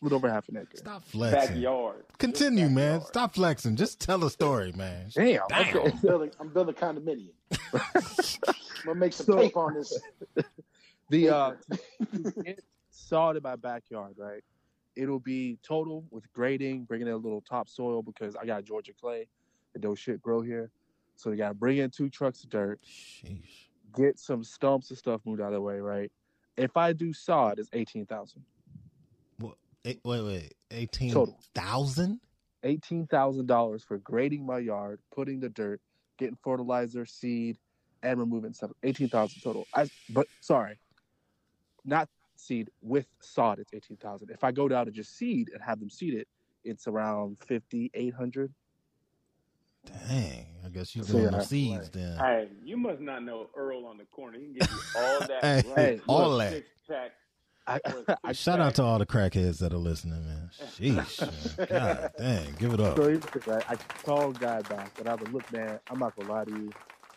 little 0.00 0.16
over 0.16 0.30
half 0.30 0.48
an 0.48 0.56
acre. 0.56 0.76
Stop 0.76 1.04
flexing. 1.04 1.56
Backyard. 1.56 2.04
Continue, 2.18 2.64
Just 2.64 2.74
man. 2.74 3.00
Stop 3.02 3.34
flexing. 3.34 3.76
Just 3.76 4.00
tell 4.00 4.24
a 4.24 4.30
story, 4.30 4.72
man. 4.72 5.10
Damn. 5.14 5.40
Damn. 5.48 5.76
Okay. 5.76 5.90
I'm 5.92 5.98
building, 5.98 6.30
I'm 6.40 6.48
building 6.48 6.74
a 6.78 6.80
condominium. 6.80 7.32
I'm 7.74 8.52
gonna 8.86 8.98
make 8.98 9.12
some 9.12 9.26
So- 9.26 9.36
tape 9.36 9.56
on 9.56 9.74
this. 9.74 9.98
The 11.08 11.28
uh, 11.30 11.52
to 12.14 12.32
get 12.44 12.58
in 13.36 13.42
my 13.42 13.54
backyard, 13.54 14.14
right? 14.16 14.42
It'll 14.96 15.20
be 15.20 15.56
total 15.62 16.04
with 16.10 16.24
grading, 16.32 16.82
bringing 16.86 17.06
in 17.06 17.12
a 17.12 17.16
little 17.16 17.42
topsoil 17.42 18.02
because 18.02 18.34
I 18.34 18.44
got 18.44 18.64
Georgia 18.64 18.92
clay 18.92 19.28
and 19.74 19.84
those 19.84 20.00
shit 20.00 20.20
grow 20.20 20.40
here. 20.40 20.70
So 21.14 21.30
they 21.30 21.36
got 21.36 21.48
to 21.48 21.54
bring 21.54 21.78
in 21.78 21.90
two 21.90 22.08
trucks 22.10 22.42
of 22.42 22.50
dirt, 22.50 22.80
Sheesh. 22.84 23.65
Get 23.96 24.18
some 24.18 24.44
stumps 24.44 24.90
and 24.90 24.98
stuff 24.98 25.20
moved 25.24 25.40
out 25.40 25.48
of 25.48 25.54
the 25.54 25.60
way, 25.60 25.80
right? 25.80 26.12
If 26.56 26.76
I 26.76 26.92
do 26.92 27.12
sod, 27.12 27.58
it's 27.58 27.70
eighteen 27.72 28.06
thousand. 28.06 28.44
What? 29.38 29.56
Eight, 29.84 30.00
wait, 30.04 30.22
wait. 30.22 30.54
eighteen 30.70 31.34
thousand? 31.54 32.20
Eighteen 32.62 33.06
thousand 33.06 33.46
dollars 33.46 33.82
for 33.82 33.98
grading 33.98 34.44
my 34.46 34.58
yard, 34.58 35.00
putting 35.14 35.40
the 35.40 35.48
dirt, 35.48 35.80
getting 36.18 36.36
fertilizer, 36.42 37.04
seed, 37.06 37.58
and 38.02 38.18
removing 38.18 38.52
stuff. 38.52 38.70
Eighteen 38.82 39.08
thousand 39.08 39.40
total. 39.42 39.66
I, 39.74 39.88
but 40.10 40.26
sorry, 40.40 40.78
not 41.84 42.08
seed 42.36 42.70
with 42.82 43.06
sod. 43.20 43.58
It's 43.58 43.72
eighteen 43.74 43.96
thousand. 43.96 44.30
If 44.30 44.42
I 44.44 44.52
go 44.52 44.68
down 44.68 44.86
to 44.86 44.92
just 44.92 45.16
seed 45.16 45.50
and 45.52 45.62
have 45.62 45.78
them 45.78 45.90
seed 45.90 46.14
it, 46.14 46.28
it's 46.64 46.86
around 46.86 47.38
fifty 47.46 47.90
eight 47.94 48.14
hundred. 48.14 48.52
Dang. 49.86 50.46
I 50.64 50.68
guess 50.68 50.96
you 50.96 51.02
So, 51.04 51.12
doing 51.12 51.24
yeah, 51.24 51.30
the 51.30 51.40
seeds 51.42 51.90
then. 51.90 52.18
Hey, 52.18 52.48
you 52.64 52.76
must 52.76 53.00
not 53.00 53.22
know 53.22 53.48
Earl 53.56 53.86
on 53.86 53.98
the 53.98 54.04
corner. 54.04 54.38
He 54.38 54.44
can 54.46 54.52
give 54.54 54.70
you 54.70 55.00
all 55.00 55.20
that. 55.20 55.42
Hey, 55.42 55.62
hey, 55.76 56.00
all 56.08 56.36
that. 56.38 56.52
Six 56.52 56.68
pack. 56.88 57.12
I, 57.66 57.80
I 58.24 58.32
Shout 58.32 58.60
out 58.60 58.74
to 58.76 58.82
all 58.82 58.98
the 58.98 59.06
crackheads 59.06 59.58
that 59.58 59.72
are 59.72 59.78
listening, 59.78 60.24
man. 60.24 60.50
Sheesh. 60.76 61.58
man. 61.58 61.66
God 61.68 62.10
dang. 62.18 62.54
Give 62.58 62.72
it 62.72 62.80
up. 62.80 62.96
so 62.96 63.08
here's 63.08 63.20
the 63.20 63.40
thing, 63.40 63.54
right? 63.54 63.64
I 63.68 63.76
called 64.04 64.38
guy 64.38 64.62
back 64.62 64.98
and 64.98 65.08
I 65.08 65.14
was 65.14 65.28
look, 65.30 65.52
man, 65.52 65.78
I'm 65.90 65.98
not 65.98 66.16
gonna 66.16 66.32
lie 66.32 66.44
to 66.44 66.50
you. 66.50 66.70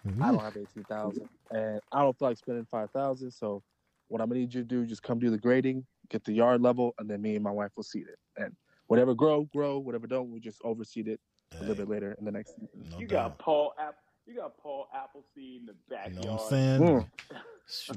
I 0.05 0.07
mm-hmm. 0.07 0.21
don't 0.21 0.39
have 0.39 0.57
eighteen 0.57 0.83
thousand, 0.87 1.27
and 1.51 1.81
I 1.91 2.01
don't 2.01 2.17
feel 2.17 2.29
like 2.29 2.37
spending 2.37 2.65
five 2.71 2.89
thousand. 2.91 3.31
So, 3.31 3.61
what 4.07 4.21
I'm 4.21 4.29
gonna 4.29 4.39
need 4.39 4.53
you 4.53 4.61
to 4.61 4.67
do, 4.67 4.85
just 4.85 5.03
come 5.03 5.19
do 5.19 5.29
the 5.29 5.37
grading, 5.37 5.85
get 6.09 6.23
the 6.23 6.31
yard 6.31 6.61
level, 6.61 6.95
and 6.99 7.09
then 7.09 7.21
me 7.21 7.35
and 7.35 7.43
my 7.43 7.51
wife 7.51 7.71
will 7.75 7.83
seed 7.83 8.07
it. 8.07 8.17
And 8.41 8.55
whatever 8.87 9.13
grow, 9.13 9.43
grow. 9.53 9.77
Whatever 9.77 10.07
don't, 10.07 10.31
we 10.31 10.39
just 10.39 10.61
overseed 10.63 11.09
it 11.09 11.19
a 11.57 11.61
little 11.61 11.75
bit 11.75 11.89
later 11.89 12.15
in 12.19 12.25
the 12.25 12.31
next 12.31 12.51
season. 12.55 12.69
no 12.91 12.99
You 12.99 13.07
doubt. 13.07 13.37
got 13.37 13.39
Paul 13.39 13.73
App. 13.79 13.95
You 14.25 14.35
got 14.35 14.57
Paul 14.57 14.87
Appleseed 14.93 15.61
in 15.61 15.65
the 15.65 15.75
backyard. 15.89 16.13
You 16.15 16.25
know 16.25 16.33
what 16.33 16.41
I'm 16.43 16.49
saying? 16.49 16.81
Mm. 16.81 17.09
Shoot. 17.67 17.95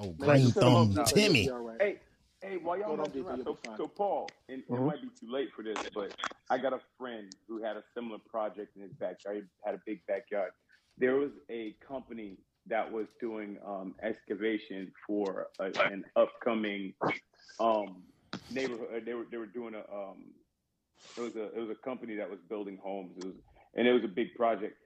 Oh, 0.00 0.04
Man, 0.04 0.16
green 0.18 0.40
just 0.42 0.54
thumb. 0.54 0.94
Timmy. 1.06 1.42
You'll 1.42 1.46
be 1.46 1.50
all 1.50 1.58
right. 1.60 1.82
Hey, 1.82 1.98
Hey, 2.44 2.56
while 2.56 2.76
y'all 2.76 2.88
Hold 2.88 2.98
on, 2.98 3.06
messing 3.06 3.22
DJ, 3.22 3.26
around, 3.28 3.44
so, 3.44 3.58
so 3.76 3.86
Paul, 3.86 4.28
and 4.48 4.64
Mhm. 4.66 4.76
it 4.76 4.80
might 4.80 5.00
be 5.00 5.08
too 5.20 5.30
late 5.30 5.52
for 5.54 5.62
this, 5.62 5.78
but 5.94 6.12
I 6.50 6.58
got 6.58 6.72
a 6.72 6.80
friend 6.98 7.32
who 7.46 7.62
had 7.62 7.76
a 7.76 7.84
similar 7.94 8.18
project 8.18 8.74
in 8.74 8.82
his 8.82 8.90
backyard. 8.94 9.36
He 9.36 9.42
had 9.64 9.76
a 9.76 9.82
big 9.86 10.04
backyard. 10.06 10.50
There 10.98 11.14
was 11.14 11.30
a 11.50 11.72
company 11.86 12.38
that 12.66 12.90
was 12.90 13.06
doing 13.20 13.58
um, 13.64 13.94
excavation 14.02 14.92
for 15.06 15.50
a, 15.60 15.66
an 15.92 16.04
upcoming 16.16 16.94
um, 17.60 18.02
neighborhood. 18.50 19.04
They 19.06 19.14
were 19.14 19.26
they 19.30 19.36
were 19.38 19.46
doing 19.46 19.74
a 19.74 19.84
um, 19.94 20.34
it 21.16 21.20
was 21.20 21.36
a 21.36 21.56
it 21.56 21.60
was 21.60 21.70
a 21.70 21.84
company 21.84 22.16
that 22.16 22.28
was 22.30 22.38
building 22.48 22.78
homes. 22.82 23.16
It 23.18 23.24
was 23.24 23.34
and 23.74 23.86
it 23.86 23.92
was 23.92 24.04
a 24.04 24.08
big 24.08 24.34
project. 24.34 24.76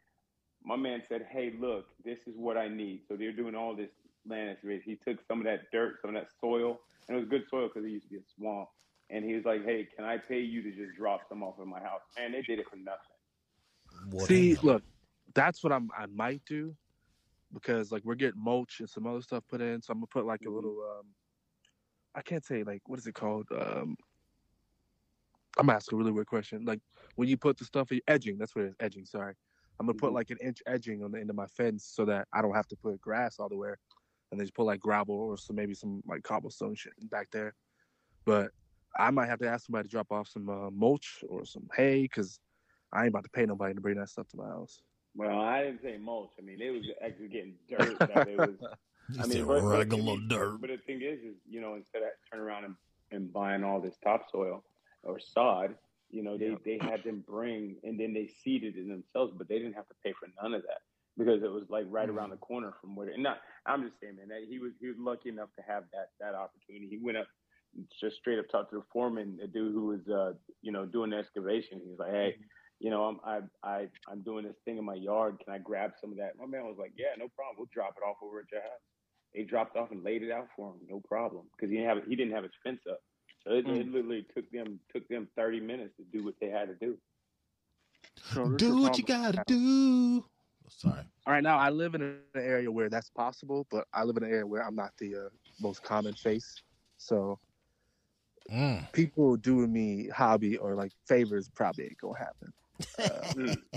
My 0.64 0.76
man 0.76 1.02
said, 1.08 1.26
"Hey, 1.30 1.52
look, 1.58 1.86
this 2.04 2.18
is 2.26 2.34
what 2.36 2.56
I 2.56 2.68
need." 2.68 3.02
So 3.08 3.16
they're 3.16 3.32
doing 3.32 3.54
all 3.54 3.76
this 3.76 3.90
land 4.26 4.50
excavation. 4.50 4.84
He 4.86 4.96
took 5.10 5.20
some 5.28 5.38
of 5.38 5.44
that 5.44 5.70
dirt, 5.72 5.96
some 6.02 6.14
of 6.14 6.20
that 6.22 6.28
soil, 6.40 6.80
and 7.08 7.16
it 7.16 7.20
was 7.20 7.28
good 7.28 7.44
soil 7.50 7.68
because 7.68 7.84
it 7.86 7.90
used 7.90 8.04
to 8.04 8.10
be 8.10 8.16
a 8.16 8.24
swamp. 8.36 8.68
And 9.10 9.24
he 9.24 9.34
was 9.34 9.44
like, 9.44 9.64
"Hey, 9.64 9.86
can 9.94 10.04
I 10.04 10.18
pay 10.18 10.40
you 10.40 10.62
to 10.62 10.70
just 10.72 10.96
drop 10.96 11.20
some 11.28 11.42
off 11.42 11.60
at 11.60 11.66
my 11.66 11.80
house?" 11.80 12.00
Man, 12.18 12.32
they 12.32 12.42
did 12.42 12.58
it 12.58 12.66
for 12.68 12.76
nothing. 12.76 12.98
See, 14.26 14.56
look, 14.62 14.82
that's 15.34 15.62
what 15.62 15.72
I'm. 15.72 15.90
I 15.96 16.06
might 16.06 16.42
do 16.46 16.74
because 17.52 17.92
like 17.92 18.02
we're 18.04 18.14
getting 18.16 18.42
mulch 18.42 18.80
and 18.80 18.88
some 18.88 19.06
other 19.06 19.22
stuff 19.22 19.44
put 19.48 19.60
in, 19.60 19.80
so 19.80 19.92
I'm 19.92 19.98
gonna 19.98 20.06
put 20.08 20.26
like 20.26 20.40
a 20.46 20.50
little. 20.50 20.78
um 20.98 21.06
I 22.14 22.22
can't 22.22 22.44
say 22.44 22.64
like 22.64 22.82
what 22.86 22.98
is 22.98 23.06
it 23.06 23.14
called? 23.14 23.46
um 23.52 23.96
I'm 25.58 25.70
asking 25.70 25.96
a 25.96 25.98
really 25.98 26.12
weird 26.12 26.26
question. 26.26 26.64
Like 26.64 26.80
when 27.16 27.28
you 27.28 27.36
put 27.36 27.58
the 27.58 27.64
stuff 27.64 27.90
edging, 28.08 28.38
that's 28.38 28.54
what 28.54 28.64
it 28.64 28.68
is. 28.68 28.74
Edging. 28.80 29.04
Sorry, 29.04 29.34
I'm 29.78 29.86
gonna 29.86 29.98
put 29.98 30.12
like 30.12 30.30
an 30.30 30.38
inch 30.42 30.62
edging 30.66 31.02
on 31.02 31.12
the 31.12 31.20
end 31.20 31.30
of 31.30 31.36
my 31.36 31.46
fence 31.46 31.90
so 31.92 32.04
that 32.06 32.28
I 32.32 32.42
don't 32.42 32.54
have 32.54 32.68
to 32.68 32.76
put 32.76 33.00
grass 33.00 33.36
all 33.38 33.48
the 33.48 33.56
way, 33.56 33.70
and 34.30 34.40
then 34.40 34.46
just 34.46 34.54
put 34.54 34.64
like 34.64 34.80
gravel 34.80 35.14
or 35.14 35.36
some 35.36 35.56
maybe 35.56 35.74
some 35.74 36.02
like 36.06 36.22
cobblestone 36.22 36.74
shit 36.74 36.92
back 37.10 37.28
there. 37.32 37.54
But 38.24 38.50
I 38.98 39.10
might 39.10 39.28
have 39.28 39.38
to 39.40 39.48
ask 39.48 39.66
somebody 39.66 39.88
to 39.88 39.90
drop 39.90 40.10
off 40.10 40.28
some 40.28 40.48
uh, 40.48 40.70
mulch 40.70 41.24
or 41.28 41.44
some 41.44 41.68
hay 41.76 42.02
because 42.02 42.40
I 42.92 43.00
ain't 43.00 43.08
about 43.08 43.24
to 43.24 43.30
pay 43.30 43.46
nobody 43.46 43.74
to 43.74 43.80
bring 43.80 43.96
that 43.98 44.08
stuff 44.08 44.28
to 44.28 44.36
my 44.36 44.46
house. 44.46 44.80
Well, 45.14 45.40
I 45.40 45.62
didn't 45.62 45.82
say 45.82 45.96
mulch. 45.98 46.30
I 46.38 46.42
mean, 46.42 46.58
they 46.58 46.70
was 46.70 46.84
actually 47.04 47.28
getting 47.28 47.54
dirt. 47.68 47.96
That 48.14 48.28
it 48.28 48.38
was. 48.38 48.56
You 49.08 49.20
I 49.20 49.22
said 49.22 49.28
mean, 49.28 49.44
but, 49.46 49.60
but, 49.60 49.66
regular 49.66 50.16
dirt. 50.28 50.60
but 50.60 50.70
the 50.70 50.78
thing 50.78 51.00
is, 51.00 51.20
is 51.20 51.36
you 51.48 51.60
know, 51.60 51.76
instead 51.76 52.02
of 52.02 52.08
turning 52.30 52.44
around 52.44 52.64
and, 52.64 52.74
and 53.12 53.32
buying 53.32 53.62
all 53.62 53.80
this 53.80 53.94
topsoil 54.02 54.64
or 55.06 55.18
sod, 55.20 55.74
you 56.10 56.22
know, 56.22 56.36
they 56.36 56.56
they 56.64 56.78
had 56.80 57.02
them 57.04 57.24
bring 57.26 57.76
and 57.82 57.98
then 57.98 58.12
they 58.12 58.30
seeded 58.42 58.76
it 58.76 58.88
themselves, 58.88 59.34
but 59.36 59.48
they 59.48 59.58
didn't 59.58 59.74
have 59.74 59.88
to 59.88 59.94
pay 60.04 60.12
for 60.12 60.28
none 60.42 60.54
of 60.54 60.62
that 60.62 60.82
because 61.18 61.42
it 61.42 61.50
was 61.50 61.64
like 61.68 61.86
right 61.88 62.08
around 62.08 62.30
the 62.30 62.36
corner 62.36 62.74
from 62.80 62.94
where. 62.94 63.08
And 63.08 63.22
not, 63.22 63.38
I'm 63.64 63.82
just 63.82 63.94
saying, 64.00 64.16
man, 64.16 64.28
that 64.28 64.46
he 64.48 64.58
was 64.58 64.72
he 64.80 64.88
was 64.88 64.96
lucky 64.98 65.28
enough 65.28 65.48
to 65.56 65.62
have 65.66 65.84
that 65.92 66.10
that 66.20 66.34
opportunity. 66.34 66.88
He 66.88 66.98
went 66.98 67.18
up, 67.18 67.26
just 68.00 68.16
straight 68.16 68.38
up 68.38 68.48
talked 68.50 68.70
to 68.70 68.76
the 68.76 68.84
foreman, 68.92 69.38
the 69.40 69.46
dude 69.46 69.72
who 69.72 69.86
was 69.86 70.06
uh 70.08 70.34
you 70.62 70.72
know 70.72 70.86
doing 70.86 71.10
the 71.10 71.16
excavation. 71.16 71.80
He 71.82 71.90
was 71.90 71.98
like, 71.98 72.12
hey. 72.12 72.36
You 72.78 72.90
know, 72.90 73.04
I'm 73.04 73.18
I 73.24 73.40
I 73.66 73.86
I'm 74.06 74.20
doing 74.20 74.44
this 74.44 74.56
thing 74.66 74.76
in 74.76 74.84
my 74.84 74.96
yard. 74.96 75.38
Can 75.42 75.54
I 75.54 75.56
grab 75.56 75.92
some 75.98 76.10
of 76.12 76.18
that? 76.18 76.36
My 76.38 76.44
man 76.44 76.66
was 76.66 76.76
like, 76.78 76.92
"Yeah, 76.94 77.16
no 77.16 77.26
problem. 77.32 77.56
We'll 77.56 77.72
drop 77.72 77.96
it 77.96 78.04
off 78.04 78.18
over 78.22 78.40
at 78.40 78.52
your 78.52 78.60
house." 78.60 78.84
They 79.34 79.44
dropped 79.44 79.76
off 79.76 79.92
and 79.92 80.02
laid 80.02 80.22
it 80.22 80.30
out 80.30 80.48
for 80.56 80.72
him, 80.72 80.80
no 80.88 81.00
problem, 81.00 81.44
because 81.56 81.70
he 81.70 81.76
didn't 81.76 81.88
have 81.88 82.04
he 82.06 82.16
didn't 82.16 82.34
have 82.34 82.42
his 82.42 82.52
fence 82.62 82.80
up. 82.90 83.00
So 83.46 83.52
it, 83.54 83.66
it 83.68 83.86
literally 83.86 84.26
took 84.34 84.50
them 84.50 84.80
took 84.92 85.08
them 85.08 85.28
30 85.36 85.60
minutes 85.60 85.94
to 85.98 86.04
do 86.04 86.24
what 86.24 86.34
they 86.40 86.48
had 86.50 86.68
to 86.68 86.74
do. 86.74 86.98
Do 88.56 88.76
what 88.82 88.98
you 88.98 89.04
gotta 89.04 89.42
do. 89.46 90.24
Sorry. 90.68 91.04
All 91.26 91.32
right, 91.32 91.42
now 91.42 91.58
I 91.58 91.70
live 91.70 91.94
in 91.94 92.02
an 92.02 92.10
area 92.10 92.42
where 92.42 92.60
that's 92.60 92.80
possible, 92.80 93.36
but 93.42 93.58
I 93.64 93.74
live 93.76 93.90
in 93.92 93.94
an 93.94 94.04
area 94.04 94.22
where 94.24 94.42
I'm 94.42 94.52
not 94.52 94.72
the 94.80 94.96
uh, 94.98 95.08
most 95.44 95.70
common 95.82 96.02
face. 96.14 96.62
So 96.96 97.38
Mm. 98.50 98.86
people 98.92 99.36
doing 99.36 99.72
me 99.72 100.08
hobby 100.08 100.56
or 100.56 100.74
like 100.74 100.92
favors 101.06 101.48
probably 101.48 101.84
ain't 101.84 101.98
gonna 101.98 102.18
happen. 102.18 102.52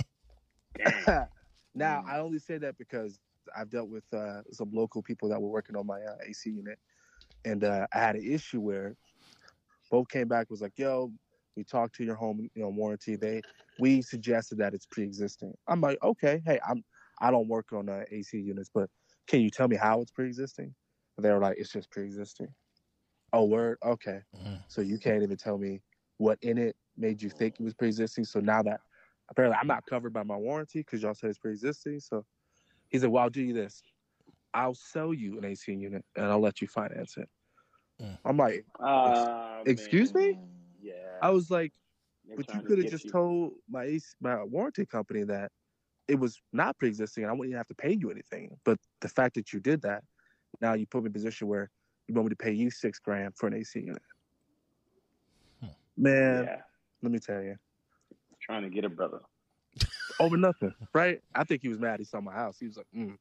Uh, 0.85 1.25
now 1.75 2.03
I 2.07 2.19
only 2.19 2.39
say 2.39 2.57
that 2.59 2.77
because 2.77 3.19
I've 3.55 3.69
dealt 3.69 3.89
with 3.89 4.03
uh, 4.13 4.41
some 4.51 4.71
local 4.71 5.01
people 5.01 5.29
that 5.29 5.41
were 5.41 5.49
working 5.49 5.75
on 5.75 5.85
my 5.85 6.01
uh, 6.01 6.15
AC 6.27 6.49
unit, 6.49 6.77
and 7.45 7.63
uh, 7.63 7.87
I 7.93 7.99
had 7.99 8.15
an 8.15 8.23
issue 8.23 8.59
where 8.59 8.95
both 9.89 10.09
came 10.09 10.27
back 10.27 10.49
was 10.49 10.61
like, 10.61 10.77
"Yo, 10.77 11.11
we 11.55 11.63
talked 11.63 11.95
to 11.95 12.03
your 12.03 12.15
home, 12.15 12.49
you 12.55 12.61
know, 12.61 12.69
warranty. 12.69 13.15
They 13.15 13.43
we 13.77 14.01
suggested 14.01 14.57
that 14.59 14.73
it's 14.73 14.85
pre-existing." 14.85 15.53
I'm 15.67 15.81
like, 15.81 16.01
"Okay, 16.03 16.41
hey, 16.45 16.59
I'm 16.67 16.83
I 17.21 17.31
don't 17.31 17.47
work 17.47 17.73
on 17.73 17.89
uh, 17.89 18.03
AC 18.11 18.39
units, 18.39 18.69
but 18.73 18.89
can 19.27 19.41
you 19.41 19.49
tell 19.49 19.67
me 19.67 19.75
how 19.75 20.01
it's 20.01 20.11
pre-existing?" 20.11 20.73
And 21.17 21.25
they 21.25 21.31
were 21.31 21.39
like, 21.39 21.57
"It's 21.57 21.71
just 21.71 21.91
pre-existing." 21.91 22.53
Oh, 23.33 23.45
word. 23.45 23.77
Okay, 23.83 24.21
so 24.67 24.81
you 24.81 24.97
can't 24.99 25.23
even 25.23 25.37
tell 25.37 25.57
me 25.57 25.81
what 26.17 26.39
in 26.41 26.57
it 26.57 26.75
made 26.97 27.21
you 27.21 27.29
think 27.29 27.55
it 27.59 27.63
was 27.63 27.73
pre-existing. 27.73 28.25
So 28.25 28.39
now 28.39 28.61
that 28.63 28.81
apparently 29.29 29.57
I'm 29.61 29.67
not 29.67 29.85
covered 29.85 30.13
by 30.13 30.23
my 30.23 30.35
warranty 30.35 30.79
because 30.79 31.01
y'all 31.03 31.13
said 31.15 31.29
it's 31.29 31.39
pre-existing. 31.39 31.99
So 31.99 32.25
he 32.89 32.99
said, 32.99 33.09
"Well, 33.09 33.23
I'll 33.23 33.29
do 33.29 33.41
you 33.43 33.53
this. 33.53 33.83
I'll 34.53 34.75
sell 34.75 35.13
you 35.13 35.37
an 35.37 35.45
AC 35.45 35.73
unit 35.73 36.05
and 36.15 36.25
I'll 36.25 36.39
let 36.41 36.61
you 36.61 36.67
finance 36.67 37.17
it." 37.17 37.29
I'm 38.25 38.37
like, 38.37 38.65
Ah, 38.79 39.61
"Excuse 39.65 40.13
me?" 40.13 40.37
Yeah. 40.81 40.93
I 41.21 41.29
was 41.31 41.49
like, 41.49 41.71
They're 42.27 42.37
"But 42.37 42.47
you 42.47 42.53
trying 42.53 42.63
to 42.63 42.67
could 42.67 42.77
have 42.79 42.85
get 42.85 42.91
just 42.91 43.05
you. 43.05 43.11
told 43.11 43.53
my 43.69 43.83
AC, 43.83 44.05
my 44.21 44.43
warranty 44.43 44.85
company 44.85 45.23
that 45.23 45.51
it 46.07 46.15
was 46.19 46.41
not 46.53 46.77
pre-existing 46.77 47.23
and 47.23 47.29
I 47.31 47.33
wouldn't 47.33 47.49
even 47.51 47.57
have 47.57 47.67
to 47.67 47.75
pay 47.75 47.93
you 47.93 48.09
anything. 48.11 48.57
But 48.65 48.79
the 49.01 49.09
fact 49.09 49.35
that 49.35 49.53
you 49.53 49.59
did 49.59 49.81
that, 49.83 50.03
now 50.61 50.73
you 50.73 50.85
put 50.87 51.03
me 51.03 51.07
in 51.07 51.11
a 51.11 51.13
position 51.13 51.47
where 51.47 51.69
you 52.07 52.15
want 52.15 52.25
me 52.27 52.29
to 52.31 52.35
pay 52.35 52.51
you 52.51 52.69
six 52.71 52.99
grand 52.99 53.33
for 53.37 53.47
an 53.47 53.53
AC 53.53 53.79
unit." 53.79 54.01
Man, 55.97 56.45
Yeah. 56.45 56.61
let 57.01 57.11
me 57.11 57.19
tell 57.19 57.41
you. 57.41 57.55
Trying 58.41 58.63
to 58.63 58.69
get 58.69 58.85
a 58.85 58.89
brother. 58.89 59.19
over 60.19 60.37
nothing, 60.37 60.73
right? 60.93 61.21
I 61.35 61.43
think 61.43 61.61
he 61.61 61.69
was 61.69 61.79
mad. 61.79 61.99
He 61.99 62.05
saw 62.05 62.19
my 62.21 62.33
house. 62.33 62.57
He 62.59 62.67
was 62.67 62.77
like, 62.77 62.87
mm, 62.95 63.15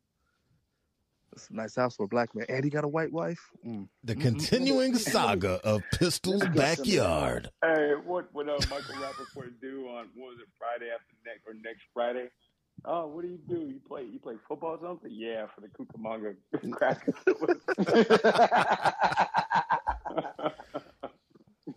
"It's 1.33 1.49
a 1.51 1.55
nice 1.55 1.75
house 1.77 1.97
for 1.97 2.05
a 2.05 2.09
black 2.09 2.35
man, 2.35 2.47
and 2.49 2.65
he 2.65 2.71
got 2.71 2.85
a 2.85 2.89
white 2.89 3.13
wife." 3.13 3.41
Mm. 3.67 3.89
The 4.05 4.15
continuing 4.15 4.95
saga 4.99 5.61
of 5.65 5.83
Pistol's 5.93 6.47
backyard. 6.49 7.51
Hey, 7.63 7.93
what 8.05 8.29
what 8.33 8.49
uh, 8.49 8.59
Michael 8.71 8.95
Rapaport 8.97 9.53
do 9.61 9.89
on 9.89 10.09
what 10.15 10.33
was 10.33 10.39
it 10.41 10.49
Friday 10.59 10.91
after 10.93 11.15
next 11.25 11.47
or 11.47 11.55
next 11.63 11.83
Friday? 11.93 12.29
Oh, 12.85 13.09
what 13.09 13.23
do 13.23 13.29
you 13.29 13.39
do? 13.49 13.57
You 13.67 13.81
play 13.87 14.05
you 14.05 14.19
play 14.21 14.35
football 14.47 14.77
or 14.77 14.79
something? 14.81 15.11
Yeah, 15.13 15.47
for 15.55 15.61
the 15.61 15.69
Cucamonga 15.69 16.37
Crackers. 16.71 17.15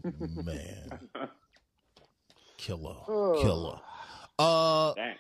Man. 0.46 1.00
Killer. 2.58 2.96
Oh. 3.08 3.40
Killer. 3.42 3.80
Uh 4.40 4.94
Dang. 4.94 5.16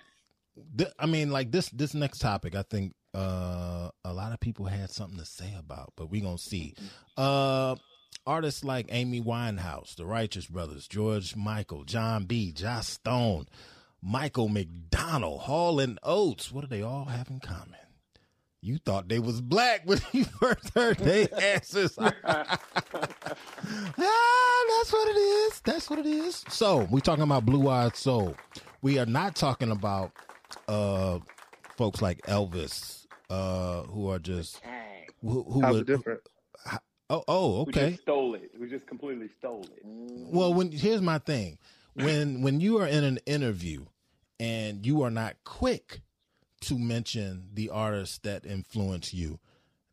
th- 0.77 0.91
I 0.99 1.05
mean 1.05 1.31
like 1.31 1.51
this 1.51 1.69
this 1.69 1.93
next 1.93 2.19
topic 2.19 2.55
I 2.55 2.61
think 2.63 2.93
uh 3.13 3.89
a 4.03 4.13
lot 4.13 4.31
of 4.33 4.39
people 4.39 4.65
had 4.65 4.89
something 4.89 5.19
to 5.19 5.25
say 5.25 5.53
about, 5.57 5.93
but 5.95 6.09
we 6.09 6.21
going 6.21 6.37
to 6.37 6.43
see. 6.43 6.75
Uh 7.17 7.75
artists 8.25 8.63
like 8.63 8.87
Amy 8.89 9.21
Winehouse, 9.21 9.95
the 9.95 10.05
Righteous 10.05 10.45
Brothers, 10.45 10.87
George 10.87 11.35
Michael, 11.35 11.83
Jon 11.83 12.25
B, 12.25 12.51
Joss 12.51 12.87
Stone, 12.87 13.47
Michael 14.01 14.47
McDonald, 14.49 15.41
Hall 15.41 15.79
and 15.79 15.99
Oates, 16.03 16.51
what 16.51 16.61
do 16.61 16.67
they 16.67 16.81
all 16.81 17.05
have 17.05 17.29
in 17.29 17.39
common? 17.39 17.75
You 18.63 18.77
thought 18.77 19.09
they 19.09 19.17
was 19.17 19.41
black 19.41 19.81
when 19.85 19.99
you 20.11 20.23
first 20.39 20.69
heard 20.75 20.97
their 20.97 21.27
answers. 21.43 21.97
ah, 21.99 22.11
that's 24.77 24.93
what 24.93 25.07
it 25.09 25.19
is. 25.19 25.61
That's 25.61 25.89
what 25.89 25.99
it 25.99 26.05
is. 26.05 26.43
So 26.49 26.87
we 26.91 27.01
talking 27.01 27.23
about 27.23 27.45
Blue 27.45 27.67
Eyed 27.69 27.95
Soul. 27.95 28.35
We 28.83 28.99
are 28.99 29.05
not 29.07 29.35
talking 29.35 29.71
about 29.71 30.11
uh 30.67 31.19
folks 31.75 32.01
like 32.03 32.21
Elvis, 32.23 33.00
uh, 33.31 33.83
who 33.83 34.09
are 34.09 34.19
just 34.19 34.59
who, 35.21 35.43
who 35.43 35.61
How's 35.61 35.73
would- 35.73 35.89
it 35.89 35.95
different? 35.97 36.21
Oh, 37.09 37.23
oh, 37.27 37.51
Who 37.65 37.71
okay. 37.71 37.89
just 37.91 38.03
stole 38.03 38.35
it. 38.35 38.51
Who 38.57 38.67
just 38.69 38.87
completely 38.87 39.27
stole 39.37 39.63
it. 39.63 39.81
Well, 39.83 40.53
when 40.53 40.71
here's 40.71 41.01
my 41.01 41.17
thing, 41.17 41.57
when 41.93 42.41
when 42.43 42.61
you 42.61 42.77
are 42.79 42.87
in 42.87 43.03
an 43.03 43.19
interview 43.25 43.85
and 44.39 44.85
you 44.85 45.01
are 45.03 45.09
not 45.11 45.35
quick 45.43 45.99
to 46.61 46.77
mention 46.79 47.49
the 47.53 47.69
artists 47.69 48.19
that 48.19 48.45
influence 48.45 49.13
you, 49.13 49.39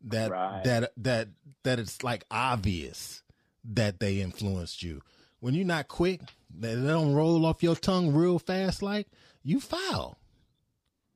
that 0.05 0.31
Right. 0.31 0.63
that 0.63 0.93
that 0.95 1.27
that 1.63 1.79
it's 1.79 2.03
like 2.03 2.23
obvious 2.31 3.21
that 3.65 3.99
they 3.99 4.21
influenced 4.21 4.81
you. 4.81 5.01
When 5.41 5.53
you're 5.55 5.65
not 5.65 5.89
quick, 5.89 6.21
they 6.57 6.73
don't 6.75 7.13
roll 7.13 7.45
off 7.45 7.61
your 7.63 7.75
tongue 7.75 8.13
real 8.13 8.39
fast, 8.39 8.81
like 8.81 9.07
you 9.43 9.59
foul. 9.59 10.18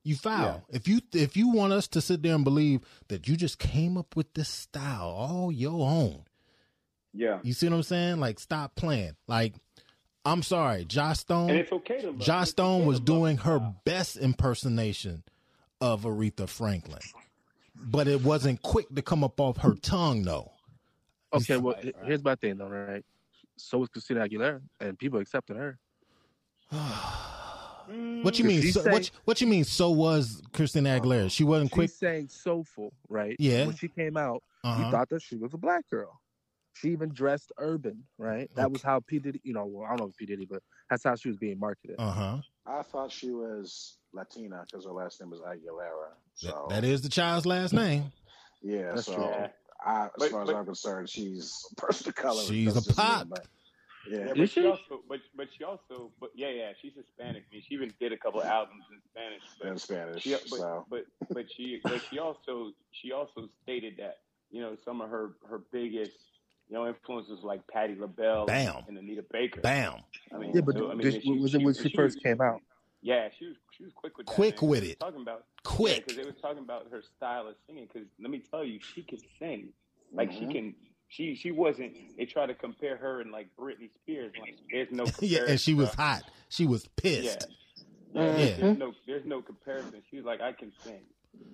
You 0.06 0.16
foul. 0.16 0.66
If 0.70 0.88
you 0.88 1.00
if 1.14 1.38
you 1.38 1.50
want 1.50 1.72
us 1.74 1.88
to 1.90 2.02
sit 2.02 2.22
there 2.24 2.36
and 2.36 2.44
believe 2.44 2.82
that 3.08 3.28
you 3.28 3.38
just 3.38 3.58
came 3.58 3.98
up 3.98 4.16
with 4.18 4.34
this 4.34 4.50
style 4.50 5.08
all 5.08 5.52
your 5.52 5.90
own, 5.90 6.24
Yeah. 7.14 7.40
you 7.44 7.54
see 7.54 7.70
what 7.70 7.76
I'm 7.78 7.84
saying? 7.84 8.20
Like, 8.20 8.40
stop 8.40 8.76
playing. 8.76 9.16
Like, 9.28 9.54
I'm 10.26 10.44
sorry, 10.44 10.84
Josh 10.84 11.20
Stone. 11.20 11.52
And 11.52 11.60
it's 11.60 11.72
okay 11.72 12.02
to 12.02 12.08
love- 12.08 12.20
Josh 12.20 12.50
Stone 12.50 12.82
okay 12.82 12.88
was 12.88 13.00
doing 13.00 13.38
her 13.38 13.60
best 13.86 14.18
impersonation 14.18 15.24
of 15.80 16.04
Aretha 16.04 16.50
Franklin, 16.50 17.02
but 17.76 18.08
it 18.10 18.22
wasn't 18.24 18.62
quick 18.62 18.94
to 18.94 19.02
come 19.02 19.24
up 19.24 19.40
off 19.40 19.58
her 19.58 19.76
tongue, 19.76 20.24
though. 20.24 20.52
Okay, 21.32 21.56
well, 21.58 21.76
he- 21.82 21.94
here's 22.06 22.24
my 22.24 22.36
thing 22.36 22.58
though, 22.58 22.68
right? 22.68 23.06
So 23.56 23.78
was 23.78 23.88
Christina 23.90 24.28
Aguilera, 24.28 24.62
and 24.82 25.00
people 25.00 25.20
accepted 25.20 25.56
her. 25.56 25.80
What 28.24 28.38
you 28.40 28.46
mean? 28.46 28.62
So, 28.72 28.82
sang- 28.82 28.94
what, 28.94 29.12
what 29.26 29.42
you 29.42 29.48
mean? 29.48 29.64
So 29.64 29.92
was 29.92 30.42
Christina 30.54 31.00
Aguilera? 31.00 31.30
She 31.32 31.44
wasn't 31.44 31.70
She 31.72 31.74
quick. 31.76 31.90
sang 31.90 32.28
soulful, 32.30 32.94
right? 33.10 33.36
Yeah. 33.40 33.66
When 33.68 33.76
she 33.76 33.88
came 33.88 34.18
out, 34.18 34.44
Uh-huh. 34.64 34.86
you 34.86 34.92
thought 34.92 35.10
that 35.10 35.22
she 35.22 35.36
was 35.36 35.54
a 35.54 35.58
black 35.58 35.90
girl. 35.90 36.20
She 36.76 36.90
even 36.90 37.10
dressed 37.14 37.52
urban, 37.60 38.04
right? 38.18 38.50
That 38.56 38.72
was 38.72 38.82
how 38.82 39.00
P 39.00 39.20
Diddy, 39.20 39.40
you 39.44 39.54
know, 39.54 39.66
well, 39.66 39.86
I 39.86 39.90
don't 39.90 40.00
know 40.00 40.08
if 40.08 40.18
P 40.18 40.26
Diddy, 40.26 40.46
but 40.50 40.64
that's 40.90 41.04
how 41.04 41.16
she 41.16 41.28
was 41.28 41.38
being 41.38 41.60
marketed. 41.60 41.98
Uh 42.00 42.12
huh. 42.12 42.38
I 42.66 42.82
thought 42.82 43.12
she 43.12 43.30
was 43.32 43.98
Latina 44.12 44.64
because 44.66 44.86
her 44.86 44.92
last 44.92 45.22
name 45.22 45.30
was 45.30 45.40
Aguilera. 45.42 46.14
So 46.34 46.68
That 46.70 46.84
is 46.84 47.02
the 47.02 47.10
child's 47.10 47.46
last 47.46 47.74
name. 47.74 48.12
yeah, 48.64 48.94
That's 48.94 49.06
so 49.06 49.16
true. 49.16 49.26
I, 49.86 50.06
as 50.06 50.10
But- 50.18 50.32
far 50.32 50.42
as 50.44 50.48
but- 50.48 50.56
I'm 50.56 50.66
concerned, 50.66 51.10
she's 51.10 51.64
a 51.72 51.76
person 51.76 52.08
of 52.10 52.16
color. 52.16 52.42
She's 52.44 52.72
a 52.72 52.76
just 52.76 52.88
me, 52.90 52.96
pop. 52.96 53.30
but- 53.30 53.46
yeah, 54.10 54.18
Yeah, 54.20 54.26
but 54.30 54.38
but 54.38 54.50
she 54.50 54.66
also, 54.66 55.02
but 55.08 55.20
but 55.36 55.48
she 55.58 55.64
also, 55.64 56.12
but 56.20 56.32
yeah, 56.36 56.50
yeah, 56.50 56.72
she's 56.82 56.94
Hispanic. 56.96 57.44
I 57.50 57.54
mean, 57.54 57.64
she 57.68 57.74
even 57.76 57.94
did 58.00 58.12
a 58.14 58.18
couple 58.18 58.44
albums 58.44 58.84
in 58.92 59.00
Spanish. 59.12 59.42
But 59.60 59.68
in 59.70 59.78
Spanish. 59.78 60.24
She, 60.24 60.32
but, 60.32 60.60
so 60.60 60.86
but 60.90 61.06
but 61.32 61.46
she 61.56 61.80
but 61.84 62.02
she 62.10 62.20
also 62.20 62.72
she 62.92 63.12
also 63.12 63.50
stated 63.64 63.96
that 63.98 64.18
you 64.52 64.62
know 64.62 64.76
some 64.86 65.02
of 65.02 65.10
her 65.10 65.32
her 65.50 65.60
biggest 65.72 66.18
you 66.70 66.76
know 66.76 66.88
influences 66.88 67.40
like 67.44 67.66
Patti 67.68 67.96
LaBelle 68.00 68.46
Bam. 68.46 68.84
and 68.88 68.98
Anita 68.98 69.24
Baker. 69.32 69.62
Bam. 69.62 69.96
I 70.34 70.38
mean, 70.38 70.52
Yeah, 70.54 70.62
but 70.62 70.76
so, 70.76 70.92
I 70.92 70.96
mean, 70.96 71.00
did- 71.06 71.14
and 71.16 71.24
she- 71.24 71.32
was 71.40 71.54
it 71.56 71.58
when 71.60 71.68
and 71.68 71.78
she 71.78 71.96
first 71.96 72.16
was- 72.18 72.24
came 72.24 72.42
out? 72.42 72.62
Yeah, 73.02 73.28
she 73.38 73.48
was 73.48 73.56
she 73.78 73.84
was 73.84 73.92
quick 73.94 74.18
with 74.18 74.28
that. 74.28 74.34
Quick 74.34 74.62
man. 74.62 74.70
with 74.72 74.84
it. 74.86 75.00
Talking 75.00 75.22
about 75.22 75.46
Quick. 75.64 76.06
because 76.06 76.16
they 76.18 76.24
was 76.26 76.40
talking 76.42 76.60
about 76.64 76.90
her 76.90 77.02
style 77.18 77.48
of 77.48 77.56
singing. 77.68 77.88
Because 77.92 78.08
let 78.22 78.30
me 78.32 78.40
tell 78.50 78.64
you, 78.64 78.80
she 78.94 79.02
can 79.04 79.20
sing. 79.40 79.74
Like 80.14 80.32
she 80.32 80.42
Mhm. 80.46 80.52
can. 80.52 80.76
She 81.16 81.36
she 81.36 81.52
wasn't. 81.52 81.94
They 82.18 82.26
try 82.26 82.46
to 82.48 82.56
compare 82.56 82.98
her 82.98 83.22
and 83.22 83.32
like 83.32 83.48
Britney 83.60 83.90
Spears. 84.02 84.34
Like 84.40 84.56
there's 84.72 84.88
no 84.92 85.06
yeah, 85.20 85.42
and 85.48 85.60
she 85.60 85.74
was 85.74 85.94
bro. 85.96 86.04
hot. 86.06 86.24
She 86.50 86.66
was 86.66 86.84
Yeah. 86.86 86.90
pissed. 87.02 87.48
Yeah, 88.14 88.22
Yeah. 88.24 88.32
there's- 88.36 88.58
there's 88.60 88.78
no 88.78 88.94
there's 89.08 89.26
no 89.26 89.42
comparison. 89.42 90.02
She's 90.10 90.24
like 90.24 90.42
I 90.42 90.54
can 90.54 90.72
sing, 90.84 91.02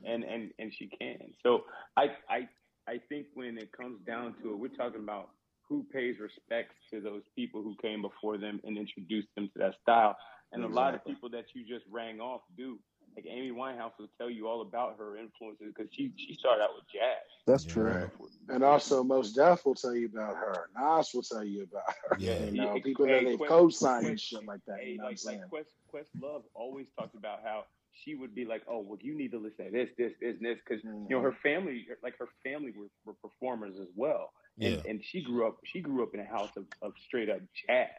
and 0.06 0.24
and 0.24 0.52
and 0.60 0.74
she 0.74 0.88
can. 0.88 1.34
So 1.44 1.66
I 1.98 2.16
I 2.30 2.48
I 2.88 3.00
think 3.10 3.28
when 3.34 3.58
it 3.58 3.72
comes 3.72 4.00
down 4.06 4.36
to 4.42 4.52
it, 4.54 4.58
we're 4.58 4.70
talking 4.70 5.02
about 5.02 5.30
who 5.68 5.84
pays 5.92 6.16
respects 6.20 6.76
to 6.92 7.00
those 7.02 7.22
people 7.36 7.62
who 7.62 7.76
came 7.82 8.02
before 8.02 8.38
them 8.38 8.60
and 8.64 8.78
introduced 8.78 9.28
them 9.36 9.50
to 9.54 9.60
that 9.60 9.76
style. 9.82 10.16
And 10.52 10.64
a 10.64 10.68
lot 10.68 10.96
of 10.96 11.06
people 11.06 11.30
that 11.30 11.46
you 11.54 11.64
just 11.68 11.86
rang 11.92 12.20
off 12.20 12.42
do. 12.58 12.80
Like 13.16 13.26
Amy 13.28 13.52
Winehouse 13.52 13.92
will 14.00 14.10
tell 14.18 14.30
you 14.30 14.48
all 14.48 14.62
about 14.62 14.98
her 14.98 15.18
influences 15.18 15.74
because 15.76 15.92
she 15.94 16.12
she 16.18 16.36
started 16.36 16.64
out 16.64 16.70
with 16.76 16.86
jazz. 16.92 17.26
That's 17.46 17.64
true. 17.64 17.84
Right. 17.84 18.10
And 18.50 18.64
also, 18.64 19.04
Mos 19.04 19.34
Def 19.34 19.66
will 19.66 19.76
tell 19.76 19.96
you 19.96 20.08
about 20.08 20.36
her. 20.36 20.70
Nas 20.78 21.12
will 21.14 21.24
tell 21.24 21.44
you 21.44 21.64
about 21.64 21.84
her. 22.10 22.18
Yeah. 22.20 22.44
You 22.46 22.62
know, 22.62 22.74
Hey, 22.74 22.82
people 22.82 23.08
that 23.08 23.24
they 23.24 23.38
co-sign 23.38 24.06
and 24.06 24.20
shit 24.20 24.46
like 24.46 24.62
that. 24.68 24.80
Hey, 24.80 24.92
You 24.92 24.98
know 24.98 25.06
what 25.06 25.20
I'm 25.22 25.34
like 25.34 25.42
like 25.42 25.50
Quest 25.50 25.70
Quest 25.90 26.10
Love 26.22 26.44
always 26.54 26.88
talked 26.98 27.16
about 27.16 27.40
how 27.44 27.66
she 28.04 28.16
would 28.16 28.34
be 28.34 28.46
like, 28.46 28.62
oh, 28.70 28.80
well, 28.80 28.98
you 29.02 29.16
need 29.18 29.32
to 29.32 29.40
listen 29.40 29.66
to 29.66 29.72
this, 29.72 29.90
this, 29.98 30.14
this, 30.22 30.36
and 30.38 30.46
this, 30.46 30.58
because 30.66 30.84
you 30.84 30.92
know 30.92 31.18
mm-hmm. 31.18 31.24
her 31.26 31.36
family, 31.44 31.88
like 32.04 32.18
her 32.18 32.30
family, 32.44 32.74
were, 32.78 32.88
were 33.06 33.14
performers 33.14 33.76
as 33.80 33.88
well, 33.96 34.32
and 34.60 34.76
Yeah. 34.76 34.90
and 34.90 35.04
she 35.04 35.22
grew 35.22 35.48
up, 35.48 35.58
she 35.66 35.82
grew 35.82 36.04
up 36.04 36.14
in 36.14 36.20
a 36.20 36.26
house 36.26 36.56
of, 36.56 36.66
of 36.82 36.94
straight 37.06 37.30
up 37.30 37.40
jazz, 37.68 37.90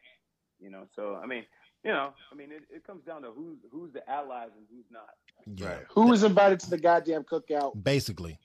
you 0.59 0.71
know. 0.71 0.87
So 0.95 1.17
I 1.17 1.27
mean, 1.27 1.45
you 1.85 1.91
know, 1.91 2.13
I 2.31 2.35
mean, 2.35 2.53
it, 2.53 2.63
it 2.75 2.87
comes 2.87 3.05
down 3.05 3.23
to 3.23 3.31
who's 3.31 3.59
who's 3.71 3.93
the 3.93 4.09
allies 4.09 4.51
and 4.57 4.67
who's 4.71 4.85
not. 4.91 5.11
Yeah. 5.57 5.79
Who 5.91 6.09
was 6.09 6.23
invited 6.23 6.61
to 6.61 6.71
the 6.71 6.79
goddamn 6.79 7.25
cookout 7.25 7.83
Basically. 7.83 8.39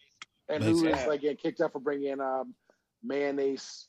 and 0.48 0.64
who 0.64 0.86
is 0.88 1.06
like 1.08 1.22
getting 1.22 1.38
kicked 1.38 1.62
out 1.62 1.74
for 1.74 1.80
bringing 1.80 2.20
um, 2.22 2.54
mayonnaise, 3.04 3.88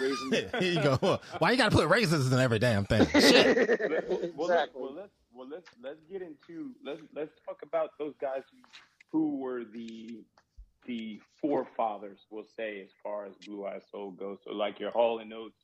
raisins? 0.00 0.34
Here 0.60 0.72
you 0.72 0.82
go. 0.82 1.20
Why 1.38 1.50
you 1.50 1.56
gotta 1.56 1.74
put 1.74 1.88
raisins 1.88 2.30
in 2.32 2.38
every 2.38 2.58
damn 2.58 2.84
thing? 2.84 3.06
Shit. 3.20 4.36
well, 4.36 4.48
let, 4.48 4.68
well, 4.74 4.94
let's 4.94 5.12
well 5.32 5.48
let's 5.50 5.68
let's 5.82 6.00
get 6.10 6.22
into 6.22 6.70
let's 6.84 7.00
let's 7.14 7.32
talk 7.44 7.60
about 7.62 7.90
those 7.98 8.14
guys 8.20 8.42
who, 9.10 9.18
who 9.18 9.36
were 9.38 9.64
the 9.64 10.22
the 10.86 11.20
forefathers, 11.40 12.18
we'll 12.30 12.46
say, 12.56 12.80
as 12.82 12.90
far 13.02 13.26
as 13.26 13.34
Blue 13.46 13.64
Eye 13.66 13.80
Soul 13.90 14.10
goes. 14.10 14.38
So 14.44 14.52
like 14.52 14.80
your 14.80 14.90
Hall 14.90 15.20
and 15.20 15.32
Oates, 15.32 15.61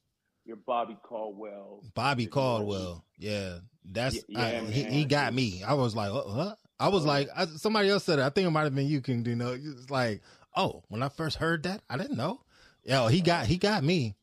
your 0.49 0.57
Bobby 0.57 0.96
Caldwell, 1.03 1.82
Bobby 1.94 2.26
Caldwell. 2.26 3.05
Yeah, 3.18 3.59
that's 3.84 4.16
Yeah, 4.28 4.38
yeah, 4.49 4.62
I, 4.66 4.70
he, 4.70 4.84
he 4.84 5.05
got 5.05 5.34
me. 5.34 5.62
I 5.62 5.74
was 5.74 5.94
like, 5.94 6.12
what? 6.12 6.28
what? 6.28 6.59
I 6.80 6.88
was 6.88 7.05
like, 7.05 7.28
I, 7.36 7.46
somebody 7.46 7.90
else 7.90 8.05
said 8.05 8.18
it. 8.18 8.22
I 8.22 8.30
think 8.30 8.46
it 8.46 8.51
might 8.51 8.64
have 8.64 8.74
been 8.74 8.86
you, 8.86 9.01
King 9.01 9.22
Dino. 9.22 9.53
It's 9.53 9.90
like, 9.90 10.22
oh, 10.57 10.82
when 10.88 11.03
I 11.03 11.09
first 11.09 11.36
heard 11.36 11.64
that, 11.64 11.82
I 11.90 11.99
didn't 11.99 12.16
know. 12.16 12.40
Yo, 12.84 13.09
he 13.09 13.20
got 13.20 13.46
he 13.46 13.59
got 13.59 13.84
me. 13.84 14.16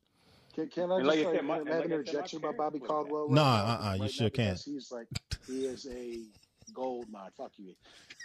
Can, 0.55 0.67
can 0.69 0.91
I 0.91 0.95
And 0.95 1.05
just 1.05 1.17
like 1.17 1.19
I 1.19 1.29
like, 1.29 1.35
said, 1.35 1.45
my- 1.45 1.57
have 1.57 1.67
and 1.67 1.69
like 1.69 1.75
an 1.75 1.75
I 1.75 1.81
said, 1.81 1.89
my 1.89 1.95
interjection 1.95 2.39
about 2.39 2.57
Bobby 2.57 2.79
parents 2.79 2.81
was 2.81 2.89
Caldwell? 2.89 3.29
No, 3.29 3.41
right 3.43 3.57
now? 3.57 3.65
uh-uh, 3.87 3.93
you 3.95 4.01
Right 4.01 4.11
sure 4.11 4.29
can't. 4.29 4.61
He's 4.65 4.91
like 4.91 5.07
he 5.45 5.65
is 5.65 5.87
a 5.91 6.21
gold 6.73 7.05
mine. 7.11 7.29
Fuck 7.37 7.51
you. 7.57 7.75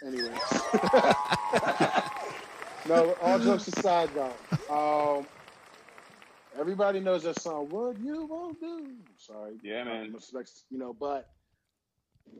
Anyway. 0.03 0.31
no, 2.87 3.15
all 3.21 3.37
jokes 3.37 3.67
aside 3.67 4.09
though. 4.15 4.33
Um, 4.73 5.27
everybody 6.59 6.99
knows 6.99 7.23
that 7.23 7.39
song. 7.39 7.69
What 7.69 7.97
you 7.99 8.25
won't 8.25 8.59
do. 8.59 8.95
Sorry. 9.17 9.57
Yeah, 9.63 9.83
man. 9.83 10.05
Um, 10.07 10.13
respects, 10.13 10.65
you 10.69 10.77
know, 10.77 10.93
but 10.93 11.27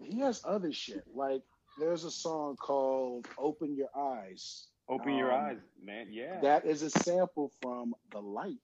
he 0.03 0.19
has 0.19 0.41
other 0.45 0.71
shit. 0.71 1.03
Like 1.13 1.41
there's 1.79 2.03
a 2.03 2.11
song 2.11 2.55
called 2.57 3.27
"Open 3.37 3.75
Your 3.75 3.89
Eyes." 3.95 4.67
Open 4.89 5.15
Your 5.15 5.31
Um, 5.31 5.45
Eyes, 5.45 5.57
man. 5.81 6.07
Yeah, 6.11 6.41
That 6.41 6.65
is 6.65 6.81
a 6.81 6.89
sample 6.89 7.51
from 7.61 7.93
"The 8.11 8.19
Light" 8.21 8.57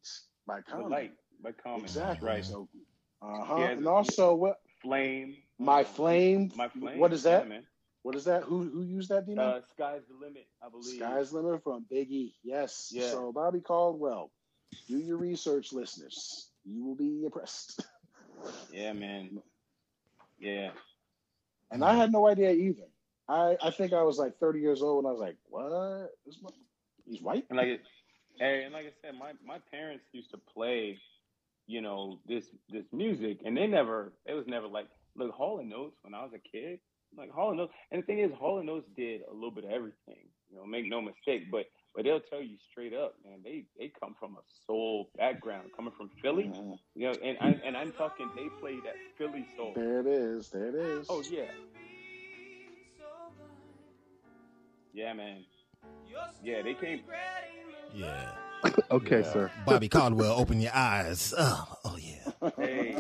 by 0.46 0.62
Common. 0.62 0.84
the 0.86 0.90
light 0.90 1.12
by 1.42 1.52
Common. 1.54 1.82
Exactly. 1.86 2.28
Right. 2.28 2.44
So, 2.46 2.68
uh 3.22 3.44
huh. 3.44 3.56
And 3.58 3.88
also, 3.88 4.36
what 4.36 4.58
Flame. 4.82 5.38
my 5.58 5.84
flame? 5.84 6.52
My 6.56 6.68
flame. 6.70 7.00
What 7.00 7.14
is 7.14 7.24
Yeah, 7.26 7.40
that? 7.40 7.48
man. 7.50 7.66
What 8.04 8.16
is 8.16 8.26
that? 8.26 8.44
Who 8.44 8.64
who 8.70 8.84
used 8.84 9.10
that? 9.10 9.26
Dino? 9.26 9.42
Uh, 9.42 9.62
Sky's 9.72 10.02
the 10.08 10.14
limit, 10.16 10.48
I 10.62 10.70
believe. 10.70 10.96
Sky's 10.98 11.32
the 11.32 11.42
limit 11.42 11.64
from 11.64 11.86
Biggie. 11.92 12.34
Yes. 12.44 12.90
Yeah. 12.94 13.10
So 13.12 13.32
Bobby 13.34 13.60
Caldwell, 13.60 14.32
do 14.88 14.98
your 14.98 15.18
research, 15.18 15.74
listeners. 15.74 16.50
You 16.66 16.86
will 16.86 16.96
be 16.96 17.26
impressed. 17.26 17.86
Yeah, 18.72 18.94
man. 18.94 19.42
Yeah. 20.40 20.70
And 21.72 21.84
I 21.84 21.96
had 21.96 22.12
no 22.12 22.28
idea 22.28 22.52
either. 22.52 22.88
I 23.28 23.58
I 23.62 23.72
think 23.72 23.94
I 23.94 24.04
was 24.04 24.18
like 24.18 24.38
30 24.40 24.60
years 24.60 24.82
old 24.82 25.04
and 25.04 25.10
I 25.10 25.12
was 25.12 25.20
like, 25.20 25.38
what? 25.50 26.12
This 26.26 26.38
he's 27.06 27.22
white. 27.22 27.46
And 27.50 27.58
like, 27.58 27.82
hey, 28.40 28.64
and 28.64 28.74
like 28.74 28.86
I 28.86 28.94
said, 29.02 29.18
my 29.20 29.34
my 29.46 29.60
parents 29.72 30.06
used 30.12 30.32
to 30.32 30.38
play, 30.54 31.00
you 31.66 31.82
know, 31.82 32.20
this 32.28 32.46
this 32.70 32.86
music, 32.92 33.40
and 33.46 33.58
they 33.58 33.68
never, 33.68 34.14
it 34.26 34.34
was 34.34 34.48
never 34.48 34.68
like, 34.68 34.88
look, 35.16 35.32
Hall 35.32 35.60
and 35.60 35.74
Oates 35.74 35.98
when 36.04 36.14
I 36.14 36.24
was 36.24 36.32
a 36.34 36.58
kid, 36.58 36.80
like 37.18 37.32
Hall 37.32 37.52
and 37.52 37.60
Oates, 37.60 37.74
and 37.92 38.02
the 38.02 38.06
thing 38.06 38.20
is, 38.20 38.32
Hall 38.34 38.60
and 38.60 38.70
Oates 38.70 38.88
did 38.96 39.22
a 39.30 39.34
little 39.34 39.52
bit 39.52 39.66
of 39.66 39.72
everything, 39.72 40.30
you 40.50 40.58
know, 40.58 40.66
make 40.66 40.88
no 40.90 41.02
mistake, 41.02 41.50
but 41.52 41.66
but 41.98 42.06
they'll 42.06 42.20
tell 42.22 42.42
you 42.44 42.58
straight 42.72 42.94
up, 42.94 43.16
man, 43.26 43.40
they 43.44 43.66
they 43.78 43.92
come 44.00 44.16
from 44.20 44.34
a 44.36 44.44
soul 44.68 45.10
background, 45.18 45.72
coming 45.76 45.92
from 45.98 46.12
Philly, 46.22 46.44
Mm-hmm. 46.44 46.74
you 46.96 47.08
know, 47.08 47.14
and 47.24 47.38
I, 47.42 47.60
and 47.66 47.76
I'm 47.76 47.92
talking, 47.94 48.30
they 48.36 48.48
play 48.62 48.76
that 48.86 48.94
Philly 49.18 49.46
soul. 49.58 49.74
There 49.76 50.00
it 50.02 50.06
is. 50.08 50.50
There 50.50 50.68
it 50.68 50.76
is. 50.76 51.08
Oh 51.10 51.24
yeah. 51.30 51.46
Yeah, 54.94 55.14
man. 55.14 55.44
Yeah, 56.44 56.62
they 56.62 56.76
came. 56.76 57.02
Yeah. 57.94 58.30
Okay, 58.92 59.20
Yeah. 59.20 59.34
sir. 59.34 59.52
Bobby 59.66 59.88
Caldwell, 59.90 60.32
open 60.34 60.60
your 60.62 60.74
eyes. 60.74 61.34
Oh, 61.38 61.68
yeah. 61.70 61.77
Hey, 62.58 62.96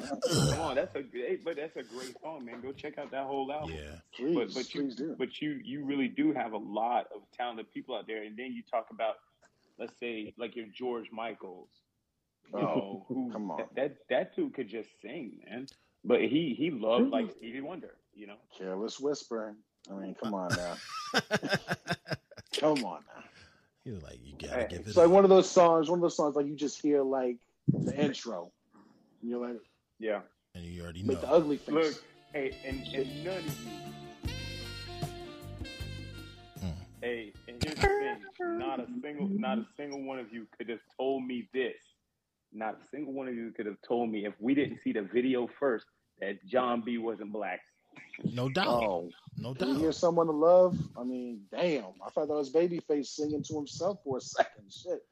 come 0.51 0.59
on, 0.61 0.75
that's 0.75 0.95
a 0.95 1.03
hey, 1.13 1.37
but 1.43 1.55
that's 1.55 1.75
a 1.77 1.83
great 1.83 2.15
song, 2.21 2.45
man. 2.45 2.61
Go 2.61 2.71
check 2.71 2.97
out 2.97 3.11
that 3.11 3.25
whole 3.25 3.51
album. 3.51 3.75
Yeah. 3.75 3.99
Please, 4.15 4.35
but 4.35 4.53
but 4.53 4.73
you 4.73 4.81
please 4.81 4.95
do. 4.95 5.15
but 5.17 5.41
you 5.41 5.59
you 5.63 5.85
really 5.85 6.07
do 6.07 6.33
have 6.33 6.53
a 6.53 6.57
lot 6.57 7.07
of 7.15 7.21
talented 7.35 7.71
people 7.73 7.95
out 7.95 8.07
there, 8.07 8.23
and 8.23 8.35
then 8.37 8.51
you 8.53 8.61
talk 8.69 8.87
about, 8.91 9.15
let's 9.79 9.97
say, 9.99 10.33
like 10.37 10.55
your 10.55 10.65
George 10.73 11.11
Michaels. 11.11 11.69
You 12.53 12.59
Oh, 12.59 12.63
know, 12.63 13.05
who 13.07 13.31
come 13.31 13.51
on. 13.51 13.57
That, 13.57 13.75
that 13.75 13.95
that 14.09 14.35
dude 14.35 14.53
could 14.53 14.67
just 14.69 14.89
sing, 15.01 15.39
man. 15.49 15.67
But 16.05 16.21
he 16.21 16.55
he 16.57 16.71
loved 16.71 17.09
like 17.09 17.31
Stevie 17.37 17.61
Wonder, 17.61 17.95
you 18.15 18.27
know. 18.27 18.37
Careless 18.57 18.99
whisper. 18.99 19.55
I 19.89 19.93
mean, 19.93 20.15
come 20.21 20.33
on 20.33 20.49
now. 20.55 20.75
come 22.59 22.83
on 22.85 23.03
now. 23.07 23.23
He's 23.83 24.01
like, 24.03 24.19
you 24.23 24.33
gotta 24.37 24.65
give 24.65 24.79
it 24.81 24.87
It's 24.87 24.97
like 24.97 25.09
one 25.09 25.23
of 25.23 25.29
those 25.29 25.49
songs. 25.49 25.89
One 25.89 25.99
of 25.99 26.01
those 26.03 26.15
songs 26.15 26.35
like 26.35 26.45
you 26.45 26.55
just 26.55 26.81
hear 26.81 27.01
like 27.03 27.37
the 27.67 27.95
intro. 27.97 28.51
And 29.21 29.29
you're 29.29 29.45
like, 29.45 29.57
Yeah. 29.99 30.21
And 30.55 30.65
you 30.65 30.81
already 30.83 31.03
make 31.03 31.21
the 31.21 31.27
know. 31.27 31.33
ugly 31.33 31.57
face. 31.57 31.73
Look, 31.75 32.03
hey, 32.33 32.55
and, 32.65 32.81
and 32.93 33.23
none 33.23 33.37
of 33.37 33.45
you. 33.45 34.31
Mm. 36.63 36.73
Hey, 37.01 37.33
and 37.47 37.63
here's 37.63 37.75
the 37.75 37.81
thing: 38.37 38.57
not 38.57 38.79
a 38.79 38.87
single, 39.01 39.27
not 39.29 39.59
a 39.59 39.65
single 39.77 40.01
one 40.03 40.19
of 40.19 40.31
you 40.33 40.47
could 40.57 40.69
have 40.69 40.79
told 40.97 41.23
me 41.25 41.47
this. 41.53 41.75
Not 42.53 42.75
a 42.75 42.87
single 42.89 43.13
one 43.13 43.27
of 43.27 43.35
you 43.35 43.51
could 43.51 43.65
have 43.65 43.77
told 43.87 44.09
me 44.09 44.25
if 44.25 44.33
we 44.39 44.55
didn't 44.55 44.79
see 44.83 44.93
the 44.93 45.01
video 45.01 45.47
first 45.59 45.85
that 46.21 46.43
Jon 46.45 46.81
B 46.83 46.97
wasn't 46.97 47.31
black. 47.31 47.59
No 48.23 48.49
doubt. 48.49 48.67
Oh, 48.67 49.09
No 49.37 49.53
you 49.59 49.75
hear 49.75 49.91
someone 49.91 50.27
to 50.27 50.31
love? 50.31 50.77
I 50.97 51.03
mean, 51.03 51.41
damn. 51.51 51.83
I 52.05 52.09
thought 52.09 52.27
that 52.29 52.33
was 52.33 52.51
Babyface 52.51 53.07
singing 53.07 53.43
to 53.43 53.55
himself 53.55 53.99
for 54.03 54.17
a 54.17 54.21
second. 54.21 54.71
Shit. 54.71 55.03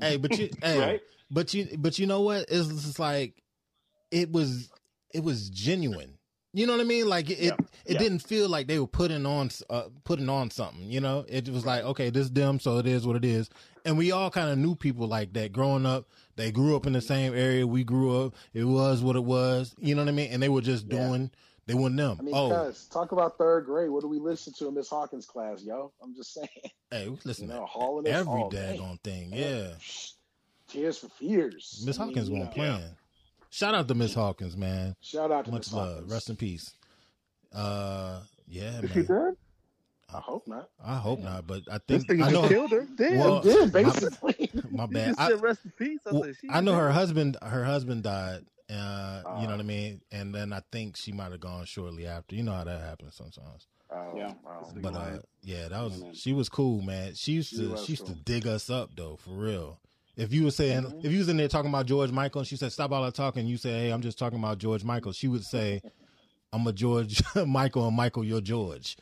Hey, 0.00 0.16
but 0.16 0.36
you, 0.38 0.50
hey, 0.62 0.78
Right? 0.78 1.00
but 1.30 1.54
you, 1.54 1.68
but 1.78 1.98
you 1.98 2.06
know 2.06 2.22
what? 2.22 2.46
It's 2.48 2.68
just 2.68 2.98
like 2.98 3.40
it 4.10 4.30
was, 4.30 4.70
it 5.14 5.22
was 5.24 5.50
genuine. 5.50 6.18
You 6.52 6.66
know 6.66 6.72
what 6.72 6.80
I 6.80 6.84
mean? 6.84 7.08
Like 7.08 7.30
it, 7.30 7.38
Yeah. 7.38 7.52
it, 7.54 7.60
it 7.86 7.92
Yeah. 7.92 7.98
didn't 7.98 8.18
feel 8.20 8.48
like 8.48 8.66
they 8.66 8.78
were 8.80 8.86
putting 8.88 9.24
on, 9.24 9.50
uh, 9.70 9.84
putting 10.02 10.28
on 10.28 10.50
something. 10.50 10.90
You 10.90 11.00
know, 11.00 11.24
it 11.28 11.48
was 11.48 11.64
like, 11.64 11.84
okay, 11.84 12.10
this 12.10 12.28
them, 12.28 12.58
so 12.58 12.78
it 12.78 12.86
is 12.86 13.06
what 13.06 13.14
it 13.16 13.24
is. 13.24 13.48
And 13.84 13.96
we 13.96 14.10
all 14.10 14.30
kind 14.30 14.50
of 14.50 14.58
knew 14.58 14.74
people 14.74 15.06
like 15.06 15.32
that 15.34 15.52
growing 15.52 15.86
up. 15.86 16.08
They 16.36 16.50
grew 16.50 16.74
up 16.74 16.86
in 16.86 16.92
the 16.92 17.00
same 17.00 17.34
area 17.34 17.66
we 17.66 17.84
grew 17.84 18.24
up. 18.24 18.34
It 18.52 18.64
was 18.64 19.00
what 19.02 19.14
it 19.16 19.24
was. 19.24 19.74
You 19.78 19.94
know 19.94 20.02
what 20.02 20.08
I 20.08 20.12
mean? 20.12 20.30
And 20.32 20.42
they 20.42 20.48
were 20.48 20.60
just 20.60 20.86
Yeah. 20.86 21.06
doing. 21.08 21.30
They 21.66 21.74
weren't 21.74 21.96
them. 21.96 22.16
I 22.18 22.22
mean, 22.24 22.34
oh, 22.34 22.48
cuz 22.50 22.86
talk 22.86 23.12
about 23.12 23.38
third 23.38 23.64
grade. 23.66 23.90
What 23.90 24.00
do 24.00 24.08
we 24.08 24.18
listen 24.18 24.52
to 24.54 24.66
in 24.68 24.74
Miss 24.74 24.88
Hawkins' 24.88 25.26
class, 25.26 25.62
yo? 25.62 25.92
I'm 26.02 26.16
just 26.16 26.34
saying. 26.34 26.48
hey, 26.90 27.08
we 27.08 27.16
listen 27.24 27.44
You 27.46 27.52
to 27.54 27.60
know, 27.60 27.66
hauling 27.66 28.04
this 28.04 28.14
every 28.16 28.32
all 28.42 28.50
day. 28.50 28.76
daggone 28.76 29.00
thing. 29.02 29.32
Yeah. 29.32 29.46
Yeah. 29.68 29.74
Tears 30.66 30.98
for 30.98 31.08
Fears. 31.10 31.82
Miss 31.86 31.98
I 31.98 32.00
mean, 32.06 32.08
Hawkins 32.08 32.28
you 32.28 32.34
won't 32.34 32.46
know, 32.48 32.54
playing. 32.54 32.96
Shout 33.50 33.74
out 33.74 33.88
to 33.88 33.94
Miss 33.94 34.14
Hawkins, 34.14 34.56
man. 34.56 34.94
Shout 35.00 35.30
out 35.32 35.44
to 35.46 35.50
Much 35.50 35.60
Miss 35.66 35.72
love. 35.72 35.88
Hawkins. 35.94 36.12
Rest 36.12 36.30
in 36.30 36.36
peace. 36.36 36.72
Uh, 37.52 38.20
yeah, 38.48 38.80
Is 38.80 38.90
she 38.92 39.02
dead? 39.02 39.34
I 40.12 40.18
hope 40.18 40.46
not. 40.48 40.68
I 40.84 40.96
hope 40.96 41.20
not, 41.20 41.46
but 41.46 41.62
I 41.70 41.78
This 41.86 42.04
think 42.04 42.20
nigga 42.20 42.24
I 42.26 42.30
know. 42.32 42.48
killed 42.48 42.70
her. 42.72 42.86
Damn. 42.96 43.18
Well, 43.18 43.40
Did 43.42 43.72
basically. 43.72 44.50
My 44.70 44.84
you 44.84 44.88
bad. 44.90 45.06
just 45.08 45.20
I, 45.20 45.28
said 45.28 45.42
rest 45.42 45.60
in 45.64 45.70
peace. 45.72 46.00
I, 46.06 46.12
well, 46.12 46.22
said, 46.24 46.34
I 46.50 46.60
know 46.60 46.74
her 46.74 46.90
husband. 46.90 47.36
Her 47.42 47.64
husband 47.64 48.02
died. 48.04 48.44
Uh, 48.68 49.22
you 49.40 49.46
know 49.46 49.54
Oh. 49.54 49.56
what 49.56 49.60
I 49.60 49.62
mean. 49.62 50.00
And 50.12 50.34
then 50.34 50.52
I 50.52 50.62
think 50.72 50.96
she 50.96 51.12
might 51.12 51.30
have 51.32 51.40
gone 51.40 51.64
shortly 51.64 52.06
after. 52.06 52.34
You 52.34 52.42
know 52.44 52.52
how 52.52 52.64
that 52.64 52.80
happens 52.80 53.14
sometimes. 53.16 53.66
Oh, 53.92 54.12
Yeah. 54.16 54.32
oh. 54.46 54.68
But 54.76 54.94
uh, 54.94 55.18
yeah, 55.42 55.68
that 55.68 55.80
was 55.82 56.00
Yeah, 56.00 56.10
she 56.12 56.32
was 56.32 56.48
cool, 56.48 56.82
man. 56.82 57.14
She 57.14 57.32
used 57.32 57.50
She 57.50 57.56
to 57.58 57.70
was 57.70 57.84
she 57.84 57.92
used 57.92 58.06
to 58.06 58.14
dig 58.14 58.46
us 58.48 58.68
up 58.70 58.90
though, 58.96 59.16
for 59.16 59.30
real. 59.30 59.78
If 60.16 60.32
you 60.32 60.44
were 60.44 60.50
saying 60.50 60.82
Mhm. 60.82 61.04
if 61.04 61.12
you 61.12 61.18
was 61.18 61.28
in 61.28 61.36
there 61.36 61.48
talking 61.48 61.70
about 61.70 61.86
George 61.86 62.10
Michael 62.10 62.40
and 62.40 62.48
she 62.48 62.56
said 62.56 62.72
stop 62.72 62.92
all 62.92 63.02
that 63.04 63.14
talking, 63.14 63.46
you 63.46 63.56
say 63.56 63.70
hey 63.70 63.90
I'm 63.90 64.02
just 64.02 64.18
talking 64.18 64.38
about 64.38 64.58
George 64.58 64.84
Michael. 64.84 65.12
She 65.12 65.28
would 65.28 65.44
say 65.44 65.80
I'm 66.52 66.66
a 66.66 66.72
George 66.72 67.22
Michael 67.46 67.86
and 67.86 67.96
Michael 67.96 68.24
you're 68.24 68.40
George. 68.40 68.96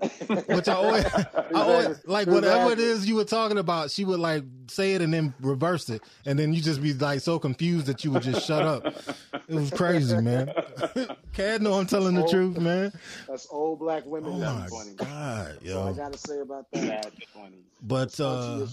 Which 0.46 0.68
I 0.68 0.74
always, 0.74 1.04
I 1.14 1.44
always 1.52 2.00
like 2.06 2.26
whatever 2.26 2.72
it 2.72 2.78
is 2.78 3.06
you 3.06 3.16
were 3.16 3.24
talking 3.24 3.58
about, 3.58 3.90
she 3.90 4.04
would 4.04 4.20
like 4.20 4.44
say 4.68 4.94
it 4.94 5.02
and 5.02 5.12
then 5.12 5.34
reverse 5.40 5.90
it, 5.90 6.02
and 6.24 6.38
then 6.38 6.54
you 6.54 6.62
just 6.62 6.82
be 6.82 6.94
like 6.94 7.20
so 7.20 7.38
confused 7.38 7.86
that 7.86 8.02
you 8.04 8.10
would 8.12 8.22
just 8.22 8.46
shut 8.46 8.62
up. 8.62 8.86
It 8.86 9.54
was 9.54 9.70
crazy, 9.70 10.18
man. 10.20 10.52
Cad 11.34 11.60
know 11.60 11.74
I'm 11.74 11.86
telling 11.86 12.14
the 12.14 12.26
truth, 12.28 12.58
man. 12.58 12.92
That's 13.28 13.46
old 13.50 13.80
black 13.80 14.06
women. 14.06 14.32
Oh 14.34 14.38
my 14.38 14.66
funny. 14.68 14.94
god, 14.94 15.58
That's 15.60 15.74
all 15.74 15.86
I 15.86 15.90
yo. 15.90 15.94
gotta 15.94 16.18
say 16.18 16.38
about 16.40 16.70
that. 16.72 17.12
Funny. 17.34 17.58
But 17.82 18.18
uh, 18.20 18.66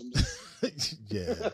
yeah, 1.09 1.49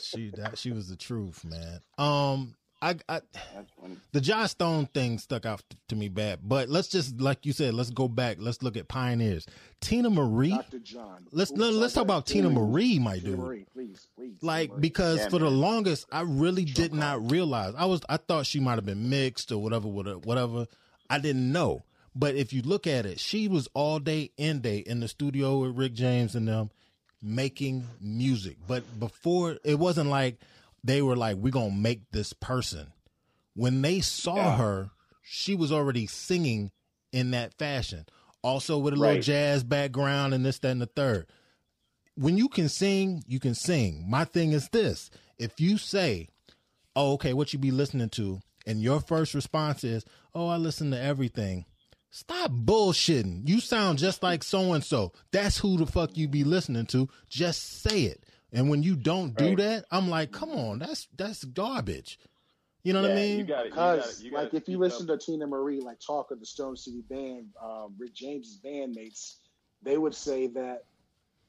she 0.00 0.30
that 0.36 0.58
she 0.58 0.72
was 0.72 0.88
the 0.88 0.96
truth, 0.96 1.44
man. 1.44 1.80
Um, 1.98 2.54
I, 2.82 2.96
I 3.08 3.20
the 4.12 4.20
Josh 4.20 4.52
Stone 4.52 4.86
thing 4.86 5.18
stuck 5.18 5.44
out 5.44 5.62
to 5.88 5.96
me 5.96 6.08
bad, 6.08 6.40
but 6.42 6.68
let's 6.70 6.88
just 6.88 7.20
like 7.20 7.44
you 7.44 7.52
said, 7.52 7.74
let's 7.74 7.90
go 7.90 8.08
back. 8.08 8.38
Let's 8.40 8.62
look 8.62 8.76
at 8.76 8.88
pioneers. 8.88 9.46
Teena 9.82 10.10
Marie. 10.10 10.50
Dr. 10.50 10.78
John. 10.78 11.26
Let's 11.30 11.50
let, 11.50 11.74
us 11.74 11.92
talk 11.92 12.04
about. 12.04 12.26
Teena 12.26 12.50
Marie, 12.50 12.98
my 12.98 13.18
Tina 13.18 13.30
dude. 13.30 13.38
Marie, 13.38 13.66
please, 13.70 14.08
please. 14.16 14.42
Like 14.42 14.78
because 14.80 15.18
Yeah, 15.18 15.28
for 15.28 15.38
the 15.38 15.50
longest, 15.50 16.06
I 16.10 16.22
really 16.22 16.64
did 16.64 16.94
not 16.94 17.30
realize. 17.30 17.74
I 17.76 17.84
was 17.84 18.00
I 18.08 18.16
thought 18.16 18.46
she 18.46 18.60
might 18.60 18.76
have 18.76 18.86
been 18.86 19.10
mixed 19.10 19.52
or 19.52 19.58
whatever, 19.58 19.86
whatever, 19.88 20.18
whatever. 20.18 20.66
I 21.10 21.18
didn't 21.18 21.52
know. 21.52 21.82
But 22.14 22.34
if 22.34 22.52
you 22.52 22.62
look 22.62 22.86
at 22.86 23.06
it, 23.06 23.20
she 23.20 23.46
was 23.46 23.68
all 23.74 23.98
day 23.98 24.30
in 24.36 24.60
day 24.60 24.78
in 24.78 25.00
the 25.00 25.08
studio 25.08 25.58
with 25.58 25.76
Rick 25.76 25.92
James 25.92 26.34
and 26.34 26.48
them 26.48 26.70
making 27.22 27.86
music. 28.00 28.56
But 28.66 28.98
before 28.98 29.58
it 29.64 29.78
wasn't 29.78 30.08
like 30.08 30.38
they 30.84 31.02
were 31.02 31.16
like, 31.16 31.36
we're 31.36 31.50
gonna 31.52 31.70
make 31.70 32.10
this 32.10 32.32
person. 32.32 32.92
When 33.54 33.82
they 33.82 34.00
saw 34.00 34.36
Yeah. 34.36 34.56
her, 34.56 34.90
she 35.22 35.54
was 35.54 35.70
already 35.72 36.06
singing 36.06 36.70
in 37.12 37.32
that 37.32 37.54
fashion. 37.58 38.06
Also 38.42 38.78
with 38.78 38.94
a 38.94 38.96
little 38.96 39.20
jazz 39.20 39.62
background 39.64 40.32
and 40.32 40.44
this, 40.44 40.58
that, 40.60 40.70
and 40.70 40.80
the 40.80 40.86
third 40.86 41.26
when 42.16 42.36
you 42.36 42.48
can 42.48 42.68
sing, 42.68 43.22
you 43.26 43.40
can 43.40 43.54
sing. 43.54 44.04
My 44.08 44.24
thing 44.24 44.52
is 44.52 44.68
this: 44.70 45.10
if 45.38 45.58
you 45.60 45.78
say, 45.78 46.28
"Oh, 46.94 47.12
okay, 47.14 47.32
what 47.32 47.52
you 47.52 47.58
be 47.58 47.70
listening 47.70 48.10
to," 48.10 48.40
and 48.66 48.82
your 48.82 49.00
first 49.00 49.32
response 49.32 49.84
is, 49.84 50.04
"Oh, 50.34 50.48
I 50.48 50.56
listen 50.56 50.90
to 50.90 51.00
everything," 51.00 51.64
stop 52.10 52.50
bullshitting. 52.50 53.48
You 53.48 53.60
sound 53.60 53.98
just 53.98 54.22
like 54.22 54.42
so 54.42 54.72
and 54.74 54.84
so. 54.84 55.12
That's 55.30 55.58
who 55.58 55.78
the 55.78 55.86
fuck 55.86 56.16
you 56.16 56.28
be 56.28 56.44
listening 56.44 56.86
to. 56.86 57.08
Just 57.28 57.80
say 57.82 58.02
it. 58.02 58.24
And 58.52 58.68
when 58.70 58.82
you 58.82 58.96
don't 58.96 59.36
do 59.36 59.48
Right. 59.48 59.56
that, 59.58 59.84
I'm 59.90 60.08
like, 60.08 60.32
come 60.32 60.50
on, 60.50 60.78
that's 60.78 61.08
that's 61.16 61.44
garbage. 61.44 62.18
You 62.82 62.94
know 62.94 63.02
what 63.02 63.10
I 63.10 63.14
mean? 63.14 63.38
You 63.40 63.44
got 63.44 63.66
it. 63.66 63.70
You 63.70 63.74
got 63.74 63.96
Because, 63.96 64.20
it. 64.20 64.24
You 64.24 64.30
gotta 64.30 64.42
like, 64.44 64.54
if 64.54 64.68
you 64.68 64.74
speak 64.74 64.78
listen 64.78 65.10
up. 65.10 65.20
to 65.20 65.30
Teena 65.32 65.48
Marie, 65.48 65.80
like, 65.80 65.98
talk 66.00 66.30
of 66.30 66.40
the 66.40 66.46
Stone 66.46 66.76
City 66.76 67.02
Band, 67.10 67.48
um, 67.62 67.94
Rick 67.98 68.14
James's 68.14 68.58
bandmates, 68.64 69.34
they 69.82 69.98
would 69.98 70.14
say 70.14 70.46
that 70.48 70.84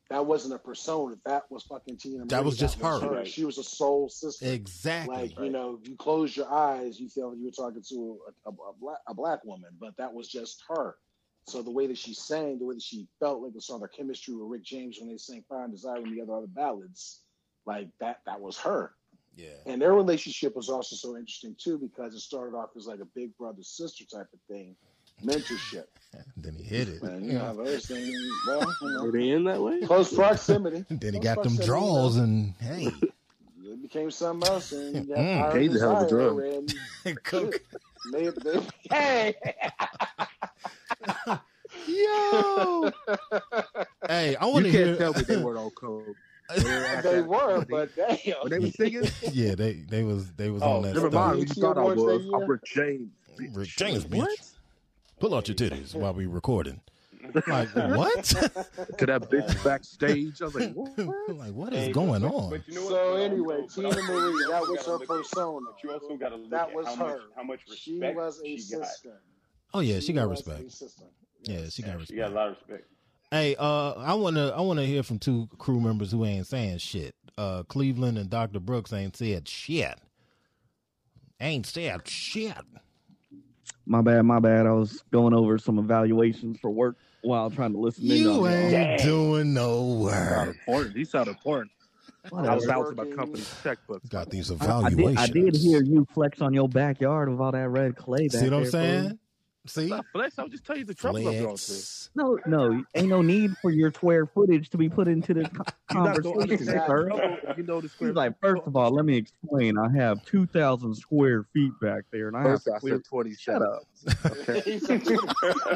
that 0.10 0.26
wasn't 0.26 0.54
a 0.54 0.60
persona. 0.60 1.16
That 1.26 1.50
was 1.50 1.64
fucking 1.64 1.96
Teena 1.96 2.18
Marie. 2.18 2.28
That 2.28 2.44
was 2.44 2.58
just 2.58 2.80
her. 2.82 3.00
Right. 3.00 3.26
She 3.28 3.46
was 3.46 3.58
a 3.58 3.64
soul 3.64 4.10
sister. 4.10 4.46
exactly. 4.46 5.16
Like, 5.16 5.40
you 5.40 5.50
know, 5.50 5.80
if 5.82 5.88
you 5.88 5.96
close 5.96 6.36
your 6.36 6.52
eyes, 6.52 7.00
you 7.00 7.08
feel 7.08 7.34
you 7.34 7.46
were 7.46 7.52
talking 7.52 7.82
to 7.82 8.20
a, 8.46 8.50
a, 8.50 8.52
a, 8.52 8.74
black, 8.80 8.98
a 9.08 9.14
black 9.14 9.46
woman, 9.46 9.70
but 9.80 9.96
that 9.98 10.14
was 10.14 10.28
just 10.28 10.62
her. 10.68 10.98
So 11.48 11.62
the 11.62 11.72
way 11.72 11.88
that 11.88 11.98
she 11.98 12.14
sang, 12.14 12.60
the 12.60 12.66
way 12.66 12.76
that 12.76 12.84
she 12.84 13.08
felt 13.20 13.42
like 13.42 13.54
the 13.54 13.62
song, 13.62 13.80
their 13.80 13.88
chemistry 13.88 14.34
with 14.36 14.48
Rick 14.50 14.64
James 14.64 14.98
when 15.00 15.10
they 15.10 15.18
sang 15.18 15.44
Fire 15.50 15.64
and 15.64 15.74
Desire 15.74 15.98
and 15.98 16.16
the 16.16 16.22
other 16.22 16.34
other 16.36 16.48
ballads, 16.48 17.22
like 17.66 17.90
that, 18.00 18.20
that 18.26 18.40
was 18.40 18.58
her. 18.60 18.94
yeah. 19.36 19.50
And 19.66 19.82
their 19.82 19.94
relationship 19.94 20.56
was 20.56 20.70
also 20.70 20.96
so 20.96 21.18
interesting 21.18 21.56
too 21.60 21.78
because 21.78 22.14
it 22.14 22.20
started 22.20 22.56
off 22.56 22.70
as 22.78 22.86
like 22.88 23.00
a 23.00 23.06
big 23.16 23.36
brother 23.38 23.64
sister 23.64 24.06
type 24.06 24.28
of 24.34 24.40
thing, 24.48 24.76
mentorship. 25.24 25.86
Then 26.38 26.56
he 26.56 26.64
hit 26.64 26.90
it. 26.90 27.02
And 27.04 27.26
you 27.26 27.34
know, 27.34 27.56
those 27.56 27.86
things, 27.86 28.14
well, 28.48 28.74
you 28.82 28.90
know, 28.90 29.04
Were 29.06 29.12
they 29.12 29.30
in 29.30 29.44
that 29.46 29.62
way? 29.62 29.82
close 29.82 30.14
proximity. 30.14 30.86
Then 30.90 31.14
he 31.14 31.20
Close 31.20 31.24
got 31.24 31.44
them 31.44 31.56
draws, 31.56 32.18
and 32.18 32.54
hey, 32.60 32.86
It 33.64 33.82
became 33.82 34.12
something 34.12 34.50
else, 34.50 34.72
and 34.74 34.96
you 35.08 35.16
got 35.16 35.24
Mm, 35.24 35.36
Fire 35.36 35.52
and 35.58 35.70
Cage 35.70 35.80
hell 35.80 35.92
of 35.94 36.02
a 36.02 36.06
Desire, 36.06 36.10
drug. 36.10 36.44
and 37.06 37.24
Cook. 37.24 37.62
they, 38.12 38.30
they, 38.30 38.60
hey, 38.90 39.36
yo. 42.04 42.92
hey, 44.08 44.36
I 44.36 44.46
want 44.46 44.66
You 44.66 44.72
to 44.72 44.78
can't 44.78 44.88
hear. 44.88 44.96
tell 44.98 45.14
me 45.14 45.22
they 45.22 45.38
weren't 45.38 45.58
on 45.60 45.70
code. 45.76 46.16
they 46.56 47.22
were, 47.22 47.66
but 47.70 47.96
damn. 47.96 48.36
When 48.42 48.50
they 48.52 48.60
were 48.60 48.68
singing, 48.72 49.04
yeah, 49.32 49.56
they 49.56 49.74
they 49.74 50.04
was 50.04 50.34
they 50.34 50.50
was 50.50 50.62
Oh, 50.62 50.78
on 50.78 50.82
that 50.84 50.94
never 50.96 51.10
mind. 51.12 51.40
You 51.40 51.46
thought 51.46 51.78
I 51.78 51.84
was. 51.84 52.26
I'm 52.34 52.46
Rick 52.50 52.64
James. 52.66 53.10
Rick 53.54 53.70
James, 53.70 54.06
bitch. 54.06 54.18
What? 54.18 54.30
Pull 55.20 55.36
out 55.36 55.48
your 55.48 55.56
titties 55.56 55.96
while 55.96 56.14
we 56.14 56.26
recording. 56.26 56.82
Like 57.48 57.70
what? 57.76 58.24
To 58.26 59.06
that 59.06 59.30
bitch 59.30 59.64
backstage. 59.64 60.42
I 60.42 60.46
was 60.46 60.56
like, 60.56 60.74
what? 60.74 60.98
like 61.38 61.54
what 61.54 61.72
is 61.72 61.86
Hey, 61.86 61.92
going 61.94 62.24
but- 62.24 62.34
on? 62.34 62.50
But 62.50 62.68
you 62.68 62.74
know 62.76 62.88
So 62.90 62.94
though? 62.96 63.16
anyway, 63.16 63.62
Teena 63.68 63.94
Marie, 64.08 64.46
that 64.50 64.62
was 64.62 64.70
her 64.70 64.76
gotta 64.76 64.92
look 64.94 65.02
at- 65.04 65.08
persona. 65.08 65.68
But 65.72 65.84
you 65.84 65.92
also 65.92 66.18
got 66.18 66.30
to 66.30 66.36
look 66.38 66.50
That 66.50 66.70
at 66.70 66.76
was 66.76 66.88
how 66.88 66.96
her. 66.96 67.06
much 67.06 67.22
how 67.36 67.44
much 67.44 67.60
She 67.78 67.94
respect 67.94 68.18
was 68.18 68.42
a 68.44 68.58
she 68.58 68.76
got. 68.76 68.88
Oh 69.74 69.80
yeah, 69.82 70.00
she 70.00 70.12
got 70.14 70.28
was 70.28 70.46
respect. 70.46 70.84
A 71.44 71.46
sister. 71.50 71.64
Yeah, 71.64 71.70
she 71.70 71.84
got 71.84 71.92
Yeah, 71.92 71.98
respect. 71.98 72.10
She 72.10 72.16
got 72.18 72.32
a 72.32 72.34
lot 72.36 72.50
of 72.50 72.58
respect. 72.58 72.88
Hey, 73.32 73.56
uh, 73.58 73.94
I 73.94 74.14
wanna 74.16 74.50
I 74.50 74.62
wanna 74.62 74.86
hear 74.86 75.04
from 75.04 75.20
two 75.20 75.48
crew 75.58 75.80
members 75.80 76.12
who 76.12 76.26
ain't 76.26 76.48
saying 76.48 76.80
shit. 76.80 77.16
Uh, 77.38 77.64
Cleveland 77.64 78.18
and 78.18 78.30
Dr. 78.30 78.60
Brooks 78.60 78.94
ain't 78.94 79.16
said 79.16 79.48
shit. 79.48 80.00
Ain't 81.40 81.66
said 81.66 82.08
shit. 82.08 82.54
My 83.86 84.02
bad, 84.02 84.24
my 84.24 84.40
bad. 84.40 84.68
I 84.68 84.74
was 84.74 85.04
going 85.12 85.34
over 85.34 85.58
some 85.58 85.80
evaluations 85.80 86.60
for 86.60 86.70
work 86.70 86.98
while 87.22 87.50
trying 87.50 87.74
to 87.74 87.80
listen 87.80 88.12
in. 88.12 88.18
You 88.18 88.30
on 88.30 88.46
ain't 88.48 88.72
y'all. 88.72 88.98
doing 88.98 89.54
no 89.54 89.84
Sound 90.08 90.48
work. 90.48 90.58
important. 90.58 90.96
He 90.98 91.06
sounded 91.06 91.32
important. 91.32 91.72
I 92.30 92.30
Whatever. 92.30 92.56
was 92.56 92.66
bouncing 92.68 92.96
my 92.98 93.04
Working. 93.04 93.18
company's 93.18 93.54
checkbook. 93.64 94.04
Got 94.10 94.30
these 94.30 94.52
I, 94.60 94.66
I 94.84 94.90
did, 94.90 95.00
evaluations. 95.00 95.18
I 95.18 95.28
did 95.28 95.56
hear 95.56 95.82
you 95.84 96.06
flex 96.14 96.42
on 96.42 96.54
your 96.54 96.70
backyard 96.70 97.30
with 97.30 97.40
all 97.40 97.52
that 97.52 97.70
red 97.70 97.96
clay. 97.96 98.28
Back 98.28 98.40
See 98.40 98.46
what 98.46 98.54
I'm 98.54 98.64
there, 98.64 98.72
saying? 98.72 99.20
Fool. 99.66 99.84
See? 99.84 99.88
Stop, 99.88 100.06
Flex. 100.12 100.40
I'll 100.40 100.48
just 100.48 100.66
tell 100.66 100.78
you 100.78 100.86
the 100.86 100.94
trouble 100.94 101.20
I'm 101.28 101.38
going 101.38 101.58
through. 101.58 101.78
No, 102.16 102.38
no, 102.46 102.84
ain't 102.96 103.08
no 103.10 103.22
need 103.22 103.52
for 103.62 103.72
your 103.72 103.92
square 103.94 104.26
footage 104.26 104.70
to 104.72 104.78
be 104.78 104.90
put 104.90 105.08
into 105.08 105.34
this 105.34 105.48
co- 105.50 105.64
You're 105.94 106.04
not 106.04 106.22
going 106.24 106.24
to 106.24 106.30
conversation, 106.58 106.70
understand 106.70 106.84
sir. 106.88 107.10
the 107.48 107.54
you 107.58 107.64
know 107.64 107.82
the 107.82 107.90
square. 107.90 108.10
He's 108.10 108.16
like, 108.16 108.40
first 108.42 108.64
of 108.66 108.76
all, 108.76 108.92
let 108.92 109.06
me 109.06 109.18
explain. 109.18 109.78
I 109.78 109.88
have 109.98 110.24
two 110.26 110.46
thousand 110.48 110.96
square 110.96 111.44
feet 111.54 111.72
back 111.82 112.04
there, 112.12 112.28
and 112.28 112.36
I 112.38 112.42
have 112.42 112.52
First, 112.52 112.66
to 112.66 112.74
I 112.76 112.80
clear. 112.80 112.96
said 112.96 113.06
27. 113.06 113.38
Shut 113.38 113.62
up. 113.62 113.84
Okay. 114.50 114.62
He 114.72 114.80
said 114.80 115.06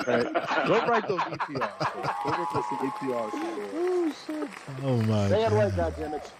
right. 0.07 0.67
Go 0.67 0.85
write 0.87 1.07
those 1.07 1.19
EPRs. 1.19 1.47
bro. 1.47 2.03
Go 2.23 2.31
write 2.31 2.53
those 2.53 2.63
EPRs. 2.63 3.29
Oh, 3.33 4.13
shit. 4.25 4.49
Oh 4.83 4.97
my 5.03 5.29
Say 5.29 5.43
it 5.45 5.51
right, 5.51 5.75
god. 5.75 5.93
goddammit. 5.95 6.31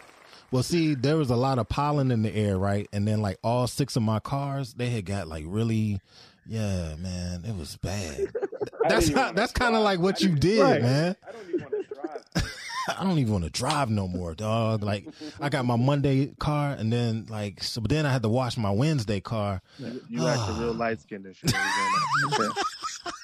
Well, 0.51 0.63
see, 0.63 0.95
there 0.95 1.17
was 1.17 1.29
a 1.29 1.35
lot 1.35 1.59
of 1.59 1.67
pollen 1.69 2.11
in 2.11 2.21
the 2.23 2.33
air, 2.35 2.57
right? 2.57 2.87
And 2.93 3.07
then 3.07 3.21
like 3.21 3.37
all 3.43 3.67
six 3.67 3.95
of 3.95 4.03
my 4.03 4.19
cars, 4.19 4.73
they 4.73 4.89
had 4.89 5.05
got 5.05 5.27
like 5.27 5.43
really, 5.47 5.99
yeah, 6.47 6.95
man, 6.95 7.43
it 7.45 7.55
was 7.55 7.75
bad. 7.77 8.27
That's 8.89 9.09
how, 9.11 9.31
that's 9.31 9.51
kind 9.51 9.75
of 9.75 9.81
like 9.83 9.99
what 9.99 10.21
you 10.21 10.29
didn't- 10.35 10.63
Right. 10.63 10.81
man. 10.81 11.15
I 11.27 11.31
don't 11.31 11.49
even 11.49 11.61
want 11.61 11.71
to 11.71 11.95
drive. 11.95 12.51
I 12.99 13.03
don't 13.03 13.17
even 13.19 13.33
want 13.33 13.43
to 13.45 13.49
drive 13.49 13.89
no 13.89 14.07
more, 14.07 14.35
dog. 14.35 14.83
Like 14.83 15.07
I 15.41 15.49
got 15.49 15.65
my 15.65 15.75
Monday 15.75 16.27
car, 16.39 16.71
and 16.77 16.93
then 16.93 17.25
like 17.29 17.63
so, 17.63 17.81
but 17.81 17.89
then 17.89 18.05
I 18.05 18.11
had 18.11 18.21
to 18.21 18.29
wash 18.29 18.57
my 18.57 18.69
Wednesday 18.69 19.19
car. 19.19 19.61
You, 19.79 19.99
acting 20.27 20.59
real 20.59 20.73
light 20.75 21.01
skinned 21.01 21.25
and 21.25 21.35
shit. 21.35 21.51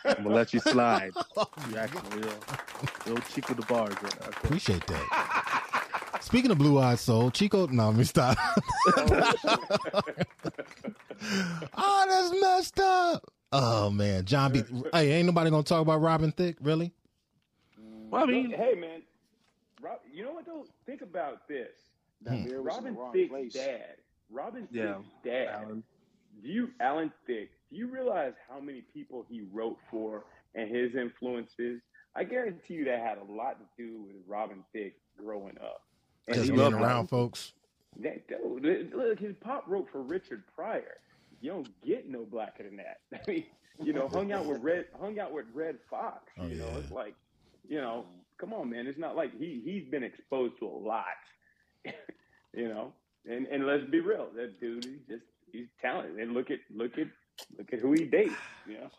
I'm 0.04 0.24
gonna 0.24 0.30
let 0.36 0.52
you 0.54 0.60
slide. 0.62 1.12
Oh, 1.38 1.48
you 1.70 1.78
acting 1.78 2.02
real, 2.20 2.34
real 3.06 3.18
Chico 3.32 3.54
DeBarge. 3.54 4.02
Right. 4.02 4.16
Okay. 4.30 4.38
Appreciate 4.44 4.88
that. 4.88 5.81
Speaking 6.20 6.52
of 6.52 6.58
blue 6.58 6.78
eyed 6.80 7.00
soul, 7.00 7.32
Chico, 7.32 7.68
no, 7.68 7.88
let 7.90 7.96
me 7.98 8.04
stop. 8.04 8.38
oh, 11.78 12.06
that's 12.08 12.42
messed 12.42 12.80
up. 12.80 13.26
Oh 13.52 13.90
man, 13.90 14.26
Jon 14.26 14.52
B. 14.54 14.64
Hey, 14.94 15.12
ain't 15.14 15.26
nobody 15.26 15.50
gonna 15.50 15.64
talk 15.64 15.82
about 15.82 16.02
Robin 16.02 16.32
Thicke, 16.32 16.58
really? 16.62 16.92
Well, 18.10 18.24
I 18.24 18.26
mean, 18.26 18.52
hey 18.52 18.76
man, 18.76 19.02
Rob, 19.82 20.00
you 20.14 20.24
know 20.24 20.32
what 20.32 20.46
though? 20.46 20.66
Think 20.86 21.02
about 21.02 21.48
this. 21.48 21.70
Hmm. 22.28 22.44
Bear 22.46 22.62
was 22.62 22.78
in 22.78 22.84
the 22.84 22.92
Robin 22.92 22.96
wrong 22.96 23.14
Thicke's 23.14 23.30
place. 23.30 23.54
dad. 23.54 23.96
Robin 24.30 24.68
Yeah, 24.72 24.96
Thicke's 24.96 25.10
dad. 25.24 25.84
Do 26.42 26.48
you 26.48 26.70
Alan 26.80 27.12
Thicke? 27.28 27.52
Do 27.70 27.76
you 27.78 27.88
realize 27.88 28.34
how 28.50 28.60
many 28.60 28.84
people 28.94 29.26
he 29.30 29.42
wrote 29.52 29.78
for 29.90 30.26
and 30.56 30.74
his 30.74 30.96
influences? 30.96 31.82
I 32.16 32.24
guarantee 32.26 32.74
you 32.76 32.86
that 32.86 33.00
had 33.00 33.18
a 33.18 33.32
lot 33.32 33.58
to 33.60 33.66
do 33.78 34.02
with 34.02 34.16
Robin 34.28 34.64
Thicke 34.74 34.96
growing 35.18 35.58
up. 35.64 35.82
And 36.28 36.36
Just 36.36 36.50
he 36.50 36.56
being 36.56 36.64
was- 36.64 36.74
around 36.74 37.08
folks. 37.08 37.54
That 38.00 38.26
dude, 38.28 38.94
look, 38.96 39.20
his 39.20 39.36
pop 39.42 39.66
wrote 39.68 39.90
for 39.92 40.02
Richard 40.02 40.44
Pryor. 40.56 40.98
You 41.42 41.52
don't 41.52 41.82
get 41.86 42.10
no 42.10 42.24
blacker 42.24 42.64
than 42.64 42.78
that. 42.78 43.00
I 43.14 43.30
mean, 43.30 43.44
you 43.84 43.92
know, 43.92 44.08
hung 44.08 44.32
out 44.32 44.46
with 44.46 44.62
Red, 44.62 44.86
hung 45.00 45.20
out 45.20 45.34
with 45.34 45.46
Redd 45.54 45.78
Foxx. 45.90 46.24
Oh, 46.40 46.48
you 46.48 46.56
know, 46.56 46.68
yeah. 46.72 46.78
it's 46.78 46.92
like, 46.92 47.16
you 47.68 47.82
know, 47.82 48.06
come 48.40 48.54
on, 48.54 48.70
man. 48.70 48.88
It's 48.88 48.98
not 48.98 49.16
like 49.18 49.38
he 49.38 49.62
he's 49.66 49.84
been 49.92 50.04
exposed 50.04 50.58
to 50.60 50.68
a 50.68 50.70
lot. 50.70 51.04
you 52.54 52.70
know, 52.70 52.94
and 53.30 53.46
and 53.48 53.68
let's 53.68 53.84
be 53.90 54.00
real, 54.00 54.28
that 54.36 54.60
dude, 54.62 54.86
he's 54.86 55.00
just 55.10 55.24
he's 55.52 55.68
talented. 55.82 56.18
And 56.18 56.34
look 56.34 56.50
at 56.50 56.60
look 56.74 56.98
at 56.98 57.08
look 57.58 57.74
at 57.74 57.80
who 57.80 57.92
he 57.92 58.06
dates. 58.06 58.34
You 58.68 58.76
know, 58.76 58.90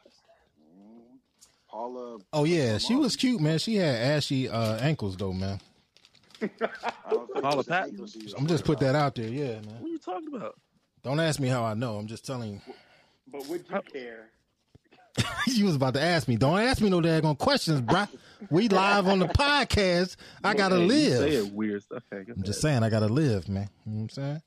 Paula. 1.70 2.18
Oh 2.32 2.44
yeah, 2.44 2.78
she 2.78 2.94
was 2.94 3.16
cute, 3.16 3.40
man. 3.40 3.58
She 3.58 3.76
had 3.76 3.94
ashy 3.94 4.48
uh, 4.48 4.76
ankles 4.76 5.16
though, 5.16 5.32
man. 5.32 5.60
I 6.42 7.10
don't 7.10 7.32
think 7.32 7.42
Paula 7.42 7.54
it 7.54 7.56
was 7.56 7.66
Patton? 7.66 7.90
ankles 7.90 8.14
he 8.14 8.22
was 8.24 8.34
I'm 8.34 8.46
just 8.46 8.64
put 8.64 8.78
that 8.80 8.94
out 8.94 9.14
there, 9.14 9.28
yeah, 9.28 9.60
man. 9.60 9.80
What 9.80 9.84
are 9.84 9.88
you 9.88 9.98
talking 9.98 10.34
about? 10.34 10.58
Don't 11.02 11.20
ask 11.20 11.40
me 11.40 11.48
how 11.48 11.64
I 11.64 11.74
know. 11.74 11.96
I'm 11.96 12.06
just 12.06 12.24
telling 12.24 12.52
you. 12.52 12.60
but 13.30 13.46
would 13.48 13.64
you 13.68 13.80
care? 13.92 14.30
you 15.46 15.64
was 15.66 15.76
about 15.76 15.94
to 15.94 16.00
ask 16.00 16.28
me. 16.28 16.36
Don't 16.36 16.58
ask 16.58 16.80
me 16.80 16.88
no 16.88 17.00
daggone 17.00 17.36
questions, 17.36 17.80
bro. 17.80 18.06
We 18.50 18.68
live 18.68 19.08
on 19.08 19.18
the 19.18 19.28
podcast. 19.28 20.16
I 20.42 20.54
gotta 20.54 20.76
Hey, 20.76 20.82
you 20.82 20.88
live. 20.88 21.18
Say 21.18 21.34
it 21.34 21.52
weird 21.52 21.82
stuff. 21.82 22.02
Okay, 22.12 22.30
I'm 22.34 22.42
just 22.42 22.60
saying, 22.60 22.82
I 22.82 22.88
gotta 22.88 23.08
live, 23.08 23.48
man. 23.48 23.68
You 23.84 23.92
know 23.92 23.96
what 23.96 24.02
I'm 24.02 24.08
saying? 24.10 24.42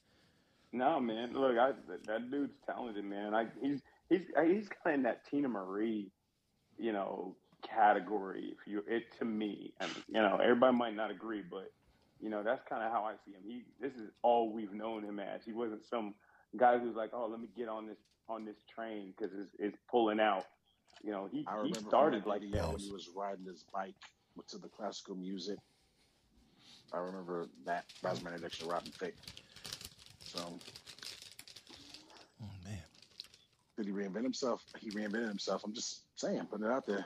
No, 0.71 0.99
man. 0.99 1.33
Look, 1.33 1.57
I, 1.57 1.71
that, 1.87 2.07
that 2.07 2.31
dude's 2.31 2.53
talented, 2.65 3.05
man. 3.05 3.33
I, 3.33 3.47
he's 3.61 3.81
he's 4.09 4.21
he's 4.43 4.67
kind 4.83 4.87
of 4.87 4.93
in 4.95 5.03
that 5.03 5.21
Teena 5.31 5.49
Marie, 5.49 6.11
you 6.77 6.91
know, 6.91 7.35
category. 7.61 8.51
If 8.51 8.67
you 8.67 8.83
it 8.87 9.03
to 9.19 9.25
me, 9.25 9.73
and 9.79 9.89
you 10.07 10.21
know, 10.21 10.39
everybody 10.41 10.75
might 10.75 10.95
not 10.95 11.11
agree, 11.11 11.43
but 11.49 11.71
you 12.21 12.29
know, 12.29 12.43
that's 12.43 12.61
kind 12.67 12.83
of 12.83 12.91
how 12.91 13.03
I 13.03 13.13
see 13.25 13.31
him. 13.31 13.41
He 13.45 13.63
this 13.79 13.93
is 13.93 14.09
all 14.21 14.51
we've 14.51 14.73
known 14.73 15.03
him 15.03 15.19
as. 15.19 15.41
He 15.45 15.53
wasn't 15.53 15.85
some 15.89 16.13
guy 16.57 16.77
who's 16.77 16.95
like, 16.95 17.11
oh, 17.13 17.27
let 17.29 17.39
me 17.39 17.47
get 17.57 17.67
on 17.67 17.87
this 17.87 17.97
on 18.27 18.45
this 18.45 18.57
train 18.73 19.13
because 19.15 19.33
it's, 19.37 19.51
it's 19.59 19.77
pulling 19.89 20.19
out. 20.19 20.45
You 21.03 21.11
know, 21.11 21.27
he 21.31 21.45
I 21.47 21.63
he 21.65 21.73
started 21.73 22.25
like 22.25 22.41
that. 22.51 22.67
when 22.69 22.79
he 22.79 22.91
was 22.91 23.09
riding 23.15 23.45
his 23.45 23.63
bike 23.73 23.95
to 24.49 24.57
the 24.57 24.67
classical 24.69 25.15
music. 25.15 25.57
I 26.93 26.97
remember 26.97 27.47
that. 27.65 27.85
That 28.03 28.11
was 28.11 28.23
my 28.23 28.29
introduction 28.31 28.67
to 28.67 28.71
Robin 28.73 28.91
Thicke. 28.91 29.15
So, 30.19 30.39
Oh 32.41 32.49
man. 32.63 32.79
did 33.77 33.85
he 33.87 33.91
reinvent 33.91 34.23
himself? 34.23 34.63
He 34.79 34.89
reinvented 34.91 35.27
himself. 35.27 35.63
I'm 35.65 35.73
just 35.73 36.03
saying, 36.15 36.45
putting 36.49 36.65
it 36.65 36.71
out 36.71 36.85
there. 36.85 37.05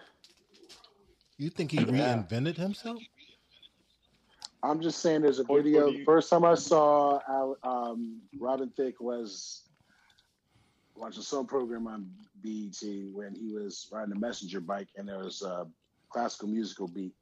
You 1.38 1.50
think 1.50 1.72
he 1.72 1.78
reinvented 1.80 2.58
himself? 2.58 3.00
I'm 4.62 4.82
just 4.82 5.00
saying 5.00 5.22
there's 5.22 5.40
a 5.40 5.44
Or- 5.44 5.60
or 5.60 5.62
video. 5.64 5.90
do 5.92 5.98
you- 6.00 6.06
First 6.06 6.30
time 6.30 6.44
I 6.44 6.56
saw 6.56 7.20
um, 7.64 8.22
Robin 8.38 8.70
Thicke 8.76 9.00
was 9.00 9.64
watching 10.96 11.24
some 11.24 11.46
program 11.48 11.88
on 11.88 12.12
BET 12.44 12.82
when 13.14 13.34
he 13.36 13.54
was 13.54 13.88
riding 13.92 14.14
a 14.14 14.20
messenger 14.20 14.60
bike 14.60 14.90
and 14.98 15.08
there 15.08 15.20
was 15.20 15.42
a 15.42 15.66
classical 16.10 16.50
musical 16.50 16.88
beat. 16.88 17.14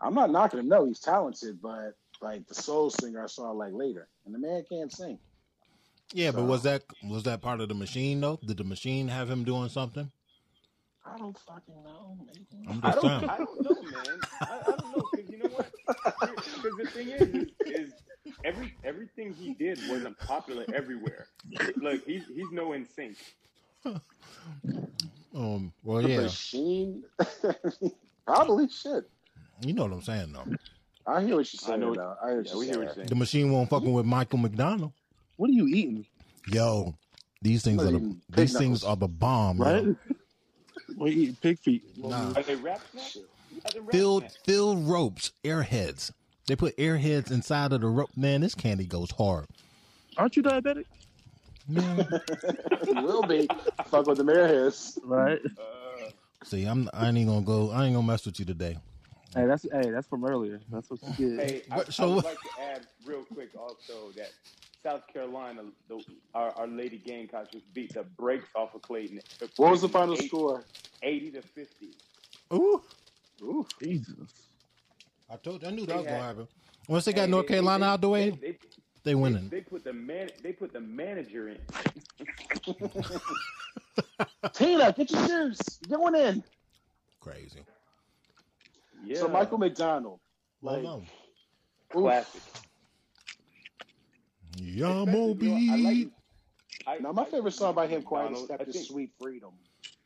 I'm 0.00 0.14
not 0.14 0.30
knocking 0.30 0.58
him. 0.60 0.68
No, 0.68 0.84
he's 0.84 0.98
talented, 1.00 1.62
but 1.62 1.94
like 2.20 2.46
the 2.46 2.54
soul 2.54 2.90
singer 2.90 3.22
I 3.22 3.26
saw 3.26 3.50
like 3.52 3.72
later, 3.72 4.08
and 4.26 4.34
the 4.34 4.38
man 4.38 4.64
can't 4.68 4.92
sing. 4.92 5.18
Yeah, 6.12 6.30
but 6.32 6.42
was 6.44 6.62
that 6.64 6.82
was 7.04 7.22
that 7.22 7.40
part 7.40 7.60
of 7.60 7.68
the 7.68 7.74
machine 7.74 8.20
though? 8.20 8.38
Did 8.44 8.58
the 8.58 8.64
machine 8.64 9.08
have 9.08 9.30
him 9.30 9.44
doing 9.44 9.68
something? 9.70 10.10
I 11.06 11.16
don't 11.18 11.38
fucking 11.38 11.82
know. 11.82 12.16
Maybe. 12.26 12.68
I'm 12.68 12.80
I 12.82 12.90
don't. 12.92 13.04
I 13.30 13.38
don't 13.38 13.62
know, 13.62 13.82
man. 13.82 14.20
I, 14.40 14.58
I 14.60 14.62
don't 14.76 14.96
know 14.96 15.04
because 15.12 15.30
you 15.30 15.38
know 15.38 15.48
what? 15.50 15.71
Because 15.86 16.76
the 16.78 16.86
thing 16.92 17.08
is, 17.08 17.22
is, 17.22 17.48
is 17.66 17.92
every 18.44 18.74
everything 18.84 19.32
he 19.34 19.54
did 19.54 19.78
wasn't 19.88 20.18
popular 20.18 20.64
everywhere. 20.74 21.26
Look, 21.76 22.04
he's 22.06 22.22
he's 22.34 22.50
no 22.52 22.68
NSYNC. 22.70 23.16
Um, 25.34 25.72
well, 25.82 26.02
The 26.02 26.08
yeah, 26.08 26.20
machine. 26.22 27.02
Probably 28.26 28.68
shit. 28.68 29.04
you 29.64 29.72
know 29.72 29.84
what 29.84 29.92
I'm 29.92 30.02
saying 30.02 30.32
though. 30.32 30.46
I 31.06 31.22
hear 31.22 31.36
what 31.36 31.52
you're 31.52 31.60
I 31.64 31.66
saying. 31.68 31.80
know 31.80 31.88
what- 31.88 31.96
though. 31.98 32.16
I 32.22 32.28
hear 32.28 32.36
what 32.38 32.46
Yeah, 32.46 32.50
you're 32.52 32.58
we 32.60 32.64
hear 32.66 32.74
saying. 32.74 32.78
what 32.78 32.84
you're 32.86 32.94
saying. 32.94 33.08
The 33.08 33.14
machine 33.16 33.50
won't 33.50 33.70
fucking 33.70 33.92
with 33.92 34.06
Michael 34.06 34.38
McDonald. 34.38 34.92
What 35.36 35.50
are 35.50 35.54
you 35.54 35.66
eating? 35.66 36.06
Yo, 36.46 36.94
these 37.40 37.62
things 37.64 37.82
are 37.82 37.86
the 37.86 37.96
eating 37.96 38.20
pig 38.30 38.36
these 38.36 38.52
things 38.56 38.82
knuckles. 38.82 38.84
are 38.84 38.96
the 38.96 39.08
bomb, 39.08 39.58
yo. 39.58 39.64
Right? 39.64 39.96
What 40.96 41.06
are 41.08 41.12
you 41.12 41.22
eating? 41.22 41.36
Pig 41.40 41.58
feet. 41.58 41.82
Nah. 41.96 42.32
Are 42.34 42.42
they 42.42 42.54
rap 42.56 42.80
snacks? 42.92 43.18
Are 43.64 43.80
they 43.80 43.80
Filled 43.98 44.22
snacks? 44.22 44.38
filled 44.44 44.88
ropes, 44.88 45.32
airheads. 45.44 46.10
They 46.46 46.56
put 46.56 46.76
airheads 46.76 47.30
inside 47.30 47.72
of 47.72 47.80
the 47.80 47.86
rope. 47.88 48.10
Man, 48.16 48.40
this 48.40 48.54
candy 48.54 48.84
goes 48.84 49.10
hard. 49.12 49.46
Aren't 50.16 50.36
you 50.36 50.42
diabetic? 50.42 50.84
Man, 51.68 52.06
will 52.86 53.22
be. 53.22 53.48
Fuck 53.86 54.06
with 54.06 54.18
the 54.18 54.24
mayor 54.24 54.46
has. 54.48 54.98
Right. 55.04 55.40
Uh, 55.58 56.08
see, 56.44 56.64
I'm 56.64 56.90
I 56.92 57.08
ain't 57.08 57.26
gonna 57.28 57.42
go. 57.42 57.70
I 57.70 57.84
ain't 57.86 57.94
gonna 57.94 58.06
mess 58.06 58.26
with 58.26 58.38
you 58.40 58.44
today. 58.44 58.76
Hey, 59.34 59.46
that's 59.46 59.62
hey, 59.62 59.90
that's 59.90 60.06
from 60.08 60.24
earlier. 60.24 60.60
That's 60.70 60.90
what 60.90 61.00
you 61.18 61.36
did. 61.36 61.40
hey, 61.50 61.62
I, 61.70 61.76
But- 61.76 61.94
so- 61.94 62.10
I 62.12 62.14
would 62.16 62.24
like 62.24 62.38
to 62.40 62.62
add 62.62 62.86
real 63.06 63.24
quick 63.32 63.50
also 63.56 64.10
that 64.16 64.30
South 64.82 65.06
Carolina, 65.06 65.62
the, 65.88 66.02
our, 66.34 66.50
our 66.56 66.66
Lady 66.66 66.98
Gamecocks 66.98 67.50
just 67.52 67.72
beat 67.72 67.94
the 67.94 68.02
brakes 68.02 68.48
off 68.56 68.74
of 68.74 68.82
Creighton. 68.82 69.20
What 69.56 69.70
was 69.70 69.80
the 69.82 69.88
final 69.88 70.14
Eight- 70.14 70.26
score? 70.28 70.64
Eighty 71.02 71.30
to 71.30 71.40
fifty. 71.42 71.92
Ooh, 72.52 72.82
Ooh. 73.42 73.66
Jesus. 73.82 74.48
I 75.30 75.36
told 75.36 75.62
you, 75.62 75.68
I 75.68 75.70
knew 75.72 75.80
that 75.86 75.88
They 75.88 75.96
was 75.96 76.06
gonna 76.06 76.18
happen. 76.22 76.48
Once 76.88 77.04
they 77.04 77.12
got 77.12 77.28
North 77.28 77.46
they- 77.46 77.54
Carolina 77.54 77.84
they- 77.84 77.90
out 77.90 78.00
the 78.00 78.08
way, 78.08 78.30
they, 78.30 78.36
they, 78.36 78.58
they 79.04 79.14
winning. 79.14 79.48
They 79.48 79.60
put 79.62 79.82
the 79.84 79.92
man. 79.92 80.28
They 80.42 80.52
put 80.52 80.72
the 80.72 80.80
manager 80.80 81.48
in. 81.48 81.58
Tina, 84.52 84.92
get 84.92 85.10
your 85.10 85.26
shoes. 85.26 85.58
You're 85.88 85.98
going 85.98 86.14
in. 86.14 86.44
Crazy. 87.20 87.60
Yeah. 89.04 89.18
So 89.18 89.28
Michael 89.28 89.58
McDonald. 89.58 90.20
Well, 90.60 90.74
Like, 90.74 90.82
no. 90.84 91.02
classic. 91.90 92.40
Yamo 94.58 95.32
Especially, 95.32 95.48
you 95.50 95.66
know, 95.66 95.72
I 95.72 95.76
like- 95.76 95.94
beat. 95.96 96.12
I- 96.86 96.98
Now 96.98 97.12
my 97.12 97.22
I 97.22 97.24
favorite 97.26 97.52
song 97.54 97.74
by 97.74 97.84
him, 97.86 97.90
Michael 98.00 98.08
Quiet 98.08 98.30
McDonald. 98.32 98.46
Step, 98.46 98.68
is 98.68 98.88
Sweet 98.88 99.10
Freedom. 99.20 99.52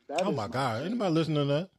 That 0.09 0.25
Oh 0.25 0.29
is 0.31 0.37
my 0.37 0.47
god! 0.47 0.77
shit. 0.83 0.85
Anybody 0.91 1.13
listening 1.13 1.37
to 1.37 1.45
that? 1.45 1.69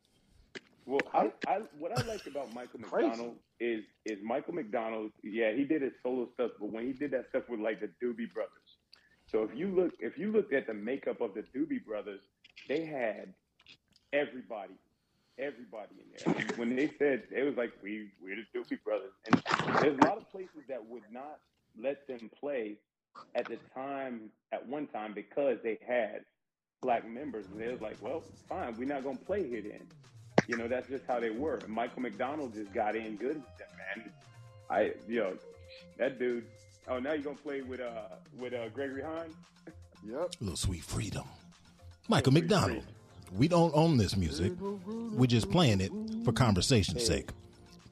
Well, 0.89 1.01
I, 1.13 1.31
I 1.47 1.61
what 1.79 1.93
I 1.93 2.03
like 2.07 2.27
about 2.27 2.55
Michael 2.55 2.81
McDonald 2.81 3.37
is 3.61 3.85
is 4.07 4.17
Michael 4.25 4.55
McDonald. 4.55 5.11
Yeah, 5.23 5.53
he 5.53 5.65
did 5.65 5.83
his 5.83 5.93
solo 6.03 6.31
stuff, 6.33 6.53
but 6.59 6.73
when 6.73 6.87
he 6.87 6.95
did 6.95 7.11
that 7.11 7.27
stuff 7.29 7.43
with 7.47 7.61
like 7.61 7.81
the 7.81 7.91
Doobie 8.03 8.33
Brothers. 8.33 8.79
So 9.27 9.43
if 9.43 9.55
you 9.55 9.67
look 9.67 9.93
if 10.01 10.17
you 10.17 10.33
looked 10.33 10.55
at 10.55 10.67
the 10.67 10.73
makeup 10.73 11.21
of 11.21 11.35
the 11.35 11.43
Doobie 11.55 11.85
Brothers, 11.85 12.23
they 12.71 12.87
had 12.87 13.35
everybody, 14.15 14.73
everybody 15.39 15.95
in 16.01 16.07
there. 16.25 16.35
And 16.35 16.57
when 16.57 16.75
they 16.75 16.91
said 16.99 17.25
it 17.31 17.43
was 17.43 17.59
like 17.59 17.73
we 17.83 18.09
we're 18.23 18.37
the 18.37 18.59
Doobie 18.59 18.83
Brothers, 18.83 19.13
and 19.27 19.43
there's 19.83 19.99
a 19.99 20.07
lot 20.07 20.17
of 20.17 20.31
places 20.33 20.63
that 20.71 20.83
would 20.87 21.05
not 21.13 21.39
let 21.79 22.07
them 22.09 22.31
play 22.41 22.79
at 23.35 23.47
the 23.47 23.59
time 23.75 24.31
at 24.53 24.67
one 24.67 24.87
time 24.87 25.13
because 25.13 25.59
they 25.63 25.79
had 25.87 26.25
black 26.81 27.07
members, 27.07 27.45
and 27.53 27.61
they 27.61 27.69
was 27.69 27.83
like, 27.83 27.99
well, 28.01 28.23
fine, 28.49 28.75
we're 28.79 28.87
not 28.87 29.05
gonna 29.05 29.19
play 29.19 29.47
here 29.47 29.61
then. 29.61 29.87
You 30.49 30.57
know, 30.57 30.67
that's 30.67 30.89
just 30.89 31.05
how 31.07 31.21
they 31.21 31.31
were. 31.31 31.57
And 31.57 31.69
Michael 31.69 32.03
McDonald 32.03 32.55
just 32.55 32.73
got 32.73 32.97
in 32.97 33.17
good 33.17 33.37
with 33.37 33.59
them, 33.59 33.69
man. 33.97 34.11
I, 34.71 34.93
you 35.07 35.21
know, 35.21 35.35
that 35.99 36.19
dude. 36.19 36.47
Oh, 36.89 36.99
now 36.99 37.13
you're 37.13 37.23
gonna 37.23 37.37
play 37.37 37.61
with 37.61 37.81
uh 37.81 38.17
with 38.39 38.55
uh 38.55 38.69
Gregory 38.71 39.03
Hines. 39.03 39.35
Yep. 40.05 40.37
little 40.41 40.57
sweet 40.57 40.83
freedom. 40.83 41.25
Michael 42.09 42.33
McDonald. 42.33 42.85
We 43.37 43.47
don't 43.47 43.75
own 43.75 43.99
this 43.99 44.17
music. 44.17 44.53
We're 44.59 45.27
just 45.27 45.51
playing 45.51 45.83
it 45.83 45.93
for 46.25 46.33
conversation's 46.33 47.05
sake. 47.05 47.29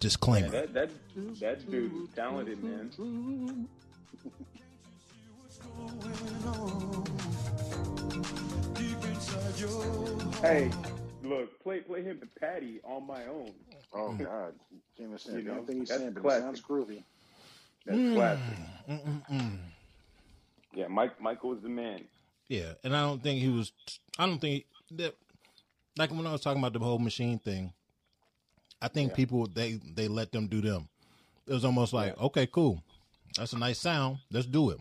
Disclaimer. 0.01 0.47
Yeah, 0.47 0.61
that 0.67 0.73
that 0.75 1.41
that 1.41 1.71
dude 1.71 1.93
is 2.05 2.09
talented, 2.15 2.63
man. 2.65 3.69
Hey, 10.43 10.71
look, 11.29 11.63
play 11.63 11.81
play 11.81 12.03
him 12.03 12.19
and 12.21 12.35
Patti 12.41 12.81
on 12.85 13.07
my 13.07 13.27
own. 13.27 13.53
Oh 13.95 14.15
God, 14.23 14.55
can't 14.97 15.09
understand 15.11 15.39
You 15.39 15.45
know, 15.45 15.57
anything 15.59 15.79
he's 15.81 15.89
that's 15.89 16.01
saying, 16.01 16.13
but 16.13 16.21
it 16.21 16.23
classic. 16.23 16.45
sounds 16.45 16.63
groovy. 16.63 17.03
That's 17.87 17.99
Mm. 17.99 18.15
classic. 18.15 18.59
Mm-mm-mm. 18.89 19.59
Yeah, 20.75 20.89
Mike 20.89 21.21
Michael 21.21 21.51
was 21.51 21.61
the 21.63 21.69
man. 21.69 22.05
Yeah, 22.49 22.73
and 22.85 22.97
I 22.97 23.01
don't 23.03 23.23
think 23.23 23.41
he 23.41 23.49
was. 23.49 23.73
I 24.19 24.27
don't 24.27 24.41
think 24.41 24.65
that. 24.93 25.15
Like 25.99 26.11
when 26.11 26.27
I 26.27 26.33
was 26.33 26.43
talking 26.43 26.61
about 26.61 26.75
the 26.75 26.79
whole 26.79 26.99
machine 26.99 27.39
thing, 27.39 27.73
I 28.83 28.89
think 28.89 29.11
Yeah. 29.11 29.17
people 29.17 29.47
they 29.47 29.81
they 29.95 30.09
let 30.09 30.33
them 30.33 30.47
do 30.47 30.61
them. 30.61 30.89
It 31.47 31.53
was 31.53 31.65
almost 31.65 31.93
like, 31.93 32.19
okay, 32.21 32.47
cool, 32.47 32.83
that's 33.37 33.53
a 33.53 33.59
nice 33.59 33.79
sound. 33.79 34.19
Let's 34.31 34.47
do 34.47 34.71
it. 34.71 34.79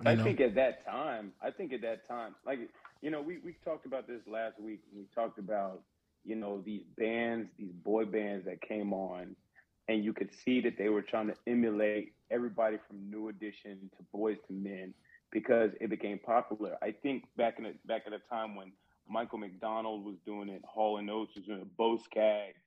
You 0.00 0.06
I 0.06 0.16
know? 0.16 0.24
think 0.24 0.40
at 0.40 0.54
that 0.56 0.84
time, 0.86 1.32
I 1.42 1.50
think 1.50 1.72
at 1.72 1.82
that 1.82 2.06
time, 2.08 2.34
like 2.46 2.58
you 3.02 3.10
know, 3.10 3.20
we 3.20 3.38
we 3.44 3.54
talked 3.64 3.84
about 3.84 4.06
this 4.06 4.20
last 4.26 4.58
week. 4.60 4.80
We 4.94 5.04
talked 5.14 5.38
about 5.38 5.82
you 6.24 6.36
know 6.36 6.62
these 6.64 6.84
bands, 6.96 7.50
these 7.58 7.72
boy 7.72 8.04
bands 8.04 8.46
that 8.46 8.62
came 8.62 8.92
on, 8.92 9.36
and 9.88 10.04
you 10.04 10.12
could 10.12 10.30
see 10.44 10.60
that 10.62 10.78
they 10.78 10.88
were 10.88 11.02
trying 11.02 11.26
to 11.26 11.34
emulate 11.46 12.14
everybody 12.30 12.78
from 12.86 13.10
New 13.10 13.28
Edition 13.28 13.90
to 13.96 14.16
Boyz 14.16 14.38
II 14.50 14.56
Men 14.56 14.94
because 15.32 15.72
it 15.80 15.90
became 15.90 16.20
popular. 16.20 16.76
I 16.80 16.92
think 16.92 17.24
back 17.36 17.56
in 17.58 17.64
the 17.64 17.74
back 17.86 18.02
at 18.06 18.12
a 18.12 18.20
time 18.30 18.54
when 18.54 18.72
Michael 19.08 19.38
McDonald 19.38 20.04
was 20.04 20.16
doing 20.24 20.48
it, 20.48 20.62
Hall 20.64 20.98
and 20.98 21.10
Oates 21.10 21.34
was 21.34 21.44
doing 21.44 21.60
it, 21.60 21.76
Boz 21.76 22.00
Scaggs, 22.04 22.62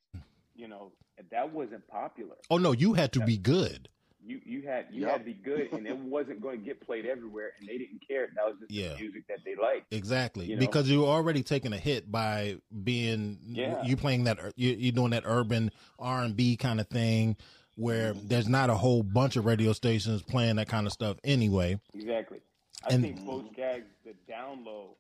you 0.54 0.68
know, 0.68 0.92
that 1.32 1.54
wasn't 1.54 1.88
popular. 1.88 2.36
oh 2.50 2.58
no, 2.58 2.74
you 2.74 2.94
had 2.94 3.14
to 3.14 3.22
be 3.22 3.38
good. 3.38 3.88
You 4.28 4.42
you 4.44 4.62
had 4.64 4.88
you 4.92 5.02
Yep. 5.02 5.12
had 5.12 5.18
to 5.20 5.24
be 5.26 5.34
good, 5.34 5.72
and 5.74 5.86
it 5.86 5.96
wasn't 6.18 6.42
going 6.42 6.60
to 6.60 6.66
get 6.66 6.82
played 6.82 7.06
everywhere, 7.06 7.52
and 7.60 7.68
they 7.70 7.78
didn't 7.78 8.02
care. 8.08 8.28
That 8.36 8.46
was 8.46 8.56
just 8.60 8.72
Yeah. 8.72 8.94
the 8.94 9.00
music 9.02 9.28
that 9.28 9.40
they 9.46 9.56
liked. 9.56 9.94
Exactly, 9.94 10.48
You 10.48 10.56
know? 10.56 10.60
because 10.60 10.90
you 10.90 11.02
were 11.02 11.08
already 11.08 11.44
taking 11.44 11.74
a 11.74 11.78
hit 11.78 12.12
by 12.12 12.58
being 12.84 13.38
Yeah. 13.46 13.84
you 13.84 13.96
playing 13.98 14.24
that 14.26 14.40
you 14.56 14.72
you 14.72 14.92
doing 14.92 15.12
that 15.12 15.24
urban 15.26 15.72
R 16.00 16.24
and 16.24 16.36
B 16.36 16.58
kind 16.58 16.80
of 16.80 16.88
thing, 16.88 17.38
where 17.76 18.14
Mm-hmm. 18.14 18.28
there's 18.28 18.48
not 18.50 18.70
a 18.72 18.76
whole 18.76 19.04
bunch 19.04 19.36
of 19.36 19.46
radio 19.46 19.74
stations 19.74 20.24
playing 20.24 20.56
that 20.56 20.68
kind 20.70 20.88
of 20.88 20.94
stuff 20.94 21.18
anyway. 21.24 21.80
Exactly. 21.94 22.40
I 22.84 22.94
And- 22.96 23.04
think 23.04 23.26
Boz 23.26 23.46
Scaggs, 23.54 23.86
the 24.04 24.14
down 24.28 24.64
low, 24.64 24.98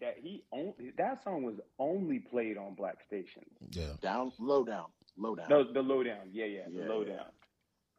that 0.00 0.18
he 0.18 0.42
only 0.52 0.90
that 0.98 1.22
song 1.24 1.42
was 1.44 1.56
only 1.78 2.18
played 2.18 2.56
on 2.58 2.74
black 2.74 2.98
stations. 3.06 3.46
Yeah, 3.70 3.94
Down, 4.02 4.32
low 4.38 4.64
down, 4.64 4.86
low 5.16 5.34
down. 5.34 5.48
No, 5.48 5.62
the 5.72 5.82
lowdown. 5.82 6.28
Yeah, 6.32 6.46
yeah, 6.46 6.64
the 6.68 6.80
Yeah, 6.82 6.88
lowdown. 6.88 7.26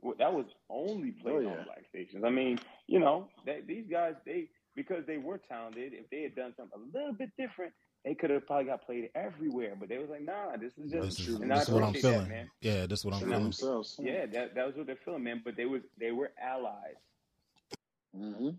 Well, 0.02 0.16
that 0.18 0.34
was 0.34 0.46
only 0.70 1.12
played 1.12 1.36
Oh, 1.36 1.40
yeah. 1.40 1.50
on 1.50 1.64
black 1.66 1.84
stations. 1.90 2.24
I 2.26 2.30
mean, 2.30 2.60
you 2.88 3.00
know, 3.00 3.28
that, 3.46 3.68
these 3.68 3.86
guys, 3.90 4.16
they 4.26 4.50
because 4.76 5.06
they 5.06 5.18
were 5.18 5.38
talented. 5.38 5.94
If 5.94 6.10
they 6.10 6.24
had 6.24 6.36
done 6.36 6.54
something 6.58 6.80
a 6.80 6.98
little 6.98 7.14
bit 7.14 7.30
different, 7.38 7.74
they 8.04 8.16
could 8.16 8.30
have 8.32 8.48
probably 8.48 8.66
got 8.66 8.84
played 8.86 9.10
everywhere. 9.16 9.76
But 9.80 9.90
they 9.90 9.98
was 10.00 10.10
like, 10.10 10.24
nah, 10.24 10.58
this 10.58 10.74
is 10.78 10.92
just. 10.92 11.18
this 11.18 11.28
is, 11.28 11.36
and 11.36 11.54
I 11.54 11.58
this 11.60 11.68
is 11.68 11.74
what 11.74 11.84
I'm 11.84 11.90
appreciate 11.90 12.10
that, 12.12 12.16
feeling. 12.18 12.30
man. 12.30 12.50
yeah, 12.62 12.86
that's 12.88 13.06
what 13.06 13.14
I'm 13.14 13.20
For 13.20 13.26
feeling. 13.28 13.44
themselves. 13.44 13.96
Yeah, 14.02 14.26
that 14.28 14.56
that 14.56 14.66
was 14.68 14.76
what 14.76 14.88
they're 14.88 14.98
feeling, 15.06 15.24
man. 15.24 15.42
But 15.46 15.56
they 15.56 15.66
was 15.66 15.82
they 16.00 16.12
were 16.12 16.32
allies. 16.42 16.96
hmm 18.16 18.50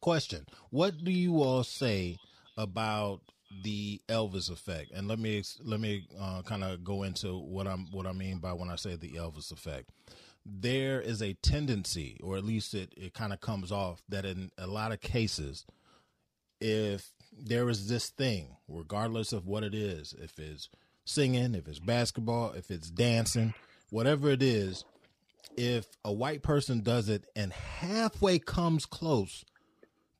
Question: 0.00 0.44
What 0.70 1.04
do 1.04 1.12
you 1.12 1.42
all 1.42 1.62
say 1.62 2.18
about 2.56 3.20
the 3.62 4.00
Elvis 4.08 4.50
effect? 4.50 4.90
And 4.92 5.06
let 5.06 5.20
me 5.20 5.44
let 5.62 5.78
me 5.78 6.08
uh, 6.20 6.42
kind 6.42 6.64
of 6.64 6.82
go 6.82 7.04
into 7.04 7.38
what 7.38 7.68
I'm 7.68 7.86
what 7.92 8.06
I 8.06 8.12
mean 8.12 8.38
by 8.38 8.52
when 8.52 8.68
I 8.68 8.74
say 8.76 8.96
the 8.96 9.10
Elvis 9.12 9.52
effect. 9.52 9.90
There 10.44 11.00
is 11.00 11.22
a 11.22 11.34
tendency, 11.34 12.18
or 12.22 12.36
at 12.36 12.44
least 12.44 12.74
it 12.74 12.92
it 12.96 13.14
kind 13.14 13.32
of 13.32 13.40
comes 13.40 13.70
off 13.70 14.02
that 14.08 14.24
in 14.24 14.50
a 14.58 14.66
lot 14.66 14.92
of 14.92 15.00
cases, 15.00 15.64
if 16.60 17.12
there 17.32 17.68
is 17.68 17.88
this 17.88 18.10
thing, 18.10 18.56
regardless 18.68 19.32
of 19.32 19.46
what 19.46 19.62
it 19.64 19.74
is, 19.74 20.14
if 20.18 20.38
it's 20.38 20.68
singing, 21.04 21.54
if 21.54 21.68
it's 21.68 21.78
basketball, 21.78 22.52
if 22.52 22.70
it's 22.70 22.90
dancing, 22.90 23.54
whatever 23.90 24.30
it 24.30 24.42
is, 24.42 24.84
if 25.56 25.86
a 26.04 26.12
white 26.12 26.42
person 26.42 26.80
does 26.80 27.08
it 27.08 27.26
and 27.36 27.52
halfway 27.52 28.38
comes 28.38 28.86
close 28.86 29.44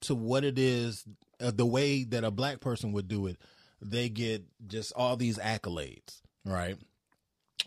to 0.02 0.14
what 0.14 0.44
it 0.44 0.58
is, 0.58 1.04
uh, 1.40 1.50
the 1.50 1.66
way 1.66 2.04
that 2.04 2.24
a 2.24 2.30
black 2.30 2.60
person 2.60 2.92
would 2.92 3.08
do 3.08 3.26
it, 3.26 3.38
they 3.80 4.08
get 4.08 4.44
just 4.66 4.92
all 4.94 5.16
these 5.16 5.38
accolades, 5.38 6.20
right? 6.44 6.76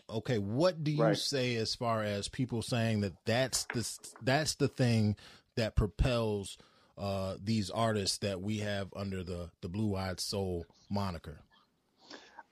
Okay, 0.09 0.37
what 0.37 0.83
do 0.83 0.91
you 0.91 1.01
Right. 1.01 1.17
say 1.17 1.55
as 1.55 1.75
far 1.75 2.03
as 2.03 2.27
people 2.27 2.61
saying 2.61 3.01
that 3.01 3.13
that's 3.25 3.65
the 3.65 3.79
that's 4.21 4.55
the 4.55 4.67
thing 4.67 5.15
that 5.55 5.75
propels 5.75 6.57
uh, 6.97 7.35
these 7.43 7.69
artists 7.69 8.17
that 8.19 8.41
we 8.41 8.59
have 8.59 8.89
under 8.95 9.23
the 9.23 9.49
the 9.61 9.69
Blue 9.69 9.95
Eyed 9.95 10.19
Soul 10.19 10.67
moniker? 10.89 11.39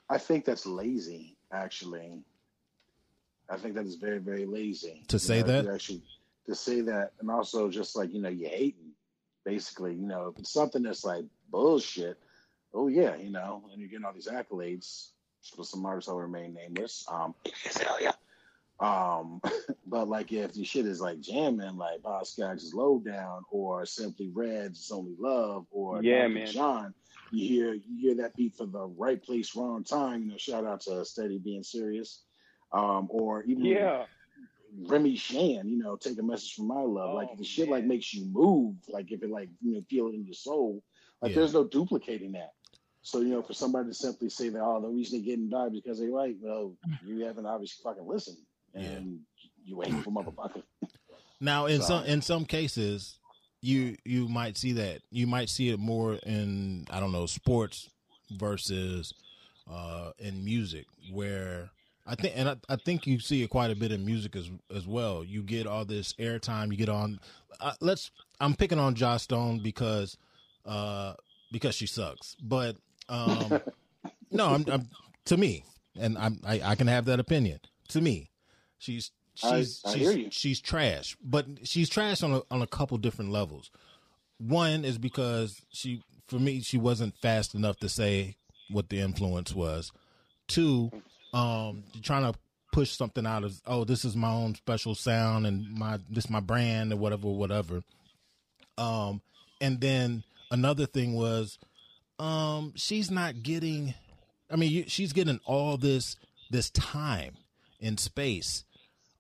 I 0.10 0.18
think 0.18 0.46
that's 0.46 0.66
lazy, 0.66 1.38
actually. 1.52 2.24
I 3.50 3.58
think 3.58 3.76
that 3.76 3.86
is 3.86 3.96
very, 3.96 4.20
very 4.20 4.46
lazy 4.46 5.04
To 5.10 5.18
You 5.18 5.20
say 5.20 5.42
know, 5.42 5.46
that? 5.48 5.68
actually 5.74 6.02
to 6.48 6.56
say 6.56 6.82
that, 6.82 7.14
and 7.20 7.30
also 7.32 7.70
just 7.70 7.96
like 7.96 8.14
you 8.14 8.22
know, 8.22 8.30
you 8.30 8.48
hating 8.48 8.92
basically. 9.46 9.94
You 9.96 10.08
know, 10.08 10.28
if 10.28 10.40
it's 10.40 10.52
something 10.52 10.84
that's 10.84 11.06
like 11.06 11.26
bullshit, 11.50 12.18
oh 12.74 12.88
yeah, 12.88 13.16
you 13.16 13.30
know, 13.30 13.64
and 13.72 13.80
you're 13.80 13.90
getting 13.90 14.06
all 14.06 14.14
these 14.14 14.28
accolades 14.28 15.10
for 15.50 15.64
some 15.64 15.86
artists 15.86 16.08
that 16.08 16.14
will 16.16 16.22
remain 16.22 16.54
nameless. 16.54 17.06
Um, 17.12 17.36
hell 17.80 17.98
yeah. 18.02 18.14
Um, 18.80 19.42
but 19.88 20.08
like 20.08 20.32
if 20.32 20.54
the 20.54 20.64
shit 20.64 20.86
is 20.86 21.02
like 21.02 21.20
jamming, 21.22 21.78
like 21.78 22.02
Boz 22.02 22.32
Scaggs 22.32 22.64
is 22.64 22.74
low 22.74 23.00
down, 23.00 23.44
or 23.52 23.86
Simply 23.86 24.30
Red's 24.34 24.80
It's 24.80 24.92
Only 24.92 25.16
Love, 25.20 25.66
or 25.72 26.02
Yeah, 26.02 26.28
Dr. 26.28 26.34
man. 26.34 26.48
John, 26.48 26.94
you 27.32 27.48
hear 27.48 27.74
you 27.74 27.98
hear 28.00 28.16
that 28.16 28.36
beat 28.36 28.56
for 28.56 28.66
the 28.66 28.86
right 28.98 29.22
place, 29.22 29.56
wrong 29.56 29.84
time. 29.84 30.24
You 30.24 30.32
know, 30.32 30.38
shout 30.38 30.66
out 30.66 30.82
to 30.82 31.04
Steady 31.06 31.38
being 31.40 31.64
serious. 31.64 32.24
Um, 32.72 33.08
or 33.12 33.44
even 33.44 33.66
Yeah. 33.66 34.06
Remy 34.76 35.16
Shand, 35.16 35.70
you 35.70 35.78
know, 35.78 35.96
take 35.96 36.18
a 36.18 36.24
message 36.24 36.56
from 36.56 36.68
my 36.68 36.82
love. 36.82 37.14
like 37.14 37.28
Oh, 37.30 37.34
if 37.34 37.38
the 37.40 37.46
shit 37.46 37.70
like 37.70 37.86
makes 37.86 38.12
you 38.14 38.26
move, 38.26 38.76
like 38.90 39.12
if 39.12 39.22
it 39.22 39.30
like 39.30 39.50
you 39.62 39.74
know 39.76 39.82
feel 39.90 40.08
it 40.08 40.16
in 40.16 40.26
your 40.26 40.34
soul, 40.34 40.84
like 41.22 41.32
Yeah. 41.32 41.36
there's 41.40 41.54
no 41.54 41.64
duplicating 41.64 42.32
that. 42.32 42.54
So 43.04 43.20
you 43.20 43.30
know, 43.30 43.42
for 43.44 43.54
somebody 43.54 43.90
to 43.90 43.94
simply 43.94 44.30
say 44.30 44.50
that, 44.50 44.62
oh, 44.62 44.82
the 44.82 44.88
reason 44.88 45.20
they're 45.20 45.26
getting 45.26 45.50
died 45.50 45.74
because 45.74 46.00
they 46.00 46.08
right, 46.08 46.36
well, 46.42 46.74
you 47.06 47.26
haven't 47.26 47.46
obviously 47.46 47.82
fucking 47.84 48.08
listened, 48.08 48.38
and 48.74 49.20
you 49.66 49.78
waiting 49.78 50.02
for 50.02 50.12
motherfucker. 50.12 50.64
Now, 51.42 51.66
in 51.66 51.82
So- 51.82 51.88
some 51.88 52.06
in 52.06 52.22
some 52.22 52.46
cases, 52.46 53.20
you 53.60 53.98
you 54.06 54.30
might 54.30 54.56
see 54.58 54.72
that 54.74 55.02
you 55.12 55.28
might 55.28 55.50
see 55.50 55.68
it 55.70 55.78
more 55.80 56.14
in 56.26 56.88
I 56.90 57.02
don't 57.02 57.12
know 57.12 57.26
sports 57.26 57.90
versus 58.32 59.14
uh, 59.70 60.12
in 60.20 60.46
music, 60.46 60.86
where 61.12 61.70
I 62.08 62.16
think 62.16 62.34
and 62.38 62.48
I, 62.48 62.56
I 62.70 62.76
think 62.78 63.06
you 63.08 63.20
see 63.20 63.44
it 63.44 63.50
quite 63.50 63.72
a 63.72 63.76
bit 63.76 63.92
in 63.92 64.06
music 64.06 64.38
as 64.38 64.50
as 64.74 64.88
well. 64.88 65.24
You 65.24 65.44
get 65.44 65.68
all 65.68 65.84
this 65.84 66.14
airtime. 66.14 66.72
You 66.72 66.78
get 66.78 66.88
on. 66.90 67.20
Uh, 67.60 67.74
let's. 67.82 68.12
I'm 68.40 68.54
picking 68.56 68.80
on 68.80 68.96
Joss 68.96 69.24
Stone 69.24 69.62
because 69.64 70.18
uh, 70.66 71.16
because 71.52 71.76
she 71.76 71.88
sucks, 71.88 72.38
but 72.42 72.78
um, 73.10 73.62
no, 74.32 74.48
I'm, 74.48 74.66
I'm 74.70 74.90
to 75.26 75.38
me, 75.38 75.64
and 76.00 76.18
I'm 76.18 76.40
I, 76.46 76.62
I 76.64 76.76
can 76.76 76.88
have 76.88 77.06
that 77.06 77.20
opinion. 77.20 77.60
To 77.90 78.02
me, 78.02 78.30
she's 78.78 79.12
she's 79.36 79.82
I 79.86 79.94
she's 79.94 80.02
hear 80.02 80.12
you. 80.12 80.28
she's 80.32 80.60
trash, 80.62 81.18
but 81.24 81.46
she's 81.64 81.90
trash 81.90 82.24
on 82.24 82.34
a, 82.34 82.42
on 82.52 82.62
a 82.62 82.68
couple 82.68 82.98
different 82.98 83.32
levels. 83.32 83.72
One 84.38 84.84
is 84.84 84.98
because 84.98 85.62
she, 85.72 86.02
for 86.28 86.40
me, 86.40 86.62
she 86.62 86.78
wasn't 86.78 87.16
fast 87.18 87.56
enough 87.56 87.78
to 87.78 87.90
say 87.90 88.36
what 88.70 88.90
the 88.90 89.00
influence 89.00 89.54
was. 89.54 89.92
Two, 90.48 90.92
um, 91.34 91.84
trying 92.02 92.32
to 92.32 92.38
push 92.72 92.92
something 92.92 93.26
out 93.26 93.44
of 93.44 93.62
oh, 93.68 93.84
this 93.86 94.04
is 94.04 94.16
my 94.16 94.32
own 94.32 94.56
special 94.56 94.96
sound 94.96 95.46
and 95.46 95.72
my 95.78 96.00
this 96.10 96.30
my 96.30 96.40
brand 96.40 96.92
or 96.92 96.98
whatever, 96.98 97.28
whatever. 97.28 97.84
Um, 98.78 99.22
and 99.62 99.80
then 99.80 100.24
another 100.52 100.86
thing 100.88 101.14
was, 101.14 101.60
um, 102.20 102.74
she's 102.76 103.10
not 103.12 103.44
getting. 103.44 103.94
I 104.50 104.56
mean, 104.56 104.72
you, 104.72 104.84
she's 104.88 105.14
getting 105.14 105.40
all 105.46 105.78
this 105.78 106.16
this 106.52 106.70
time 106.70 107.38
in 107.80 107.98
space 107.98 108.66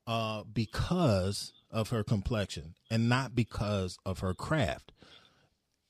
uh, 0.07 0.43
because 0.51 1.53
of 1.71 1.89
her 1.89 2.03
complexion 2.03 2.75
and 2.91 3.09
not 3.09 3.35
because 3.35 3.97
of 4.05 4.19
her 4.19 4.33
craft. 4.33 4.91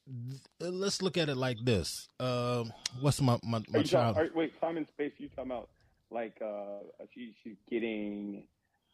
Th- 0.08 0.72
Let's 0.72 1.02
look 1.02 1.18
at 1.18 1.30
it 1.30 1.36
like 1.36 1.58
this. 1.64 2.08
Um, 2.20 2.72
what's 3.02 3.22
my 3.22 3.38
my, 3.44 3.62
my 3.70 3.84
child? 3.84 4.16
talking, 4.16 4.32
are, 4.32 4.36
wait, 4.36 4.54
Simon 4.62 4.88
Space, 4.94 5.12
you 5.18 5.28
talking 5.30 5.52
about 5.52 5.70
like 6.12 6.42
uh 6.42 6.80
she, 7.14 7.34
she's 7.44 7.58
getting 7.70 8.44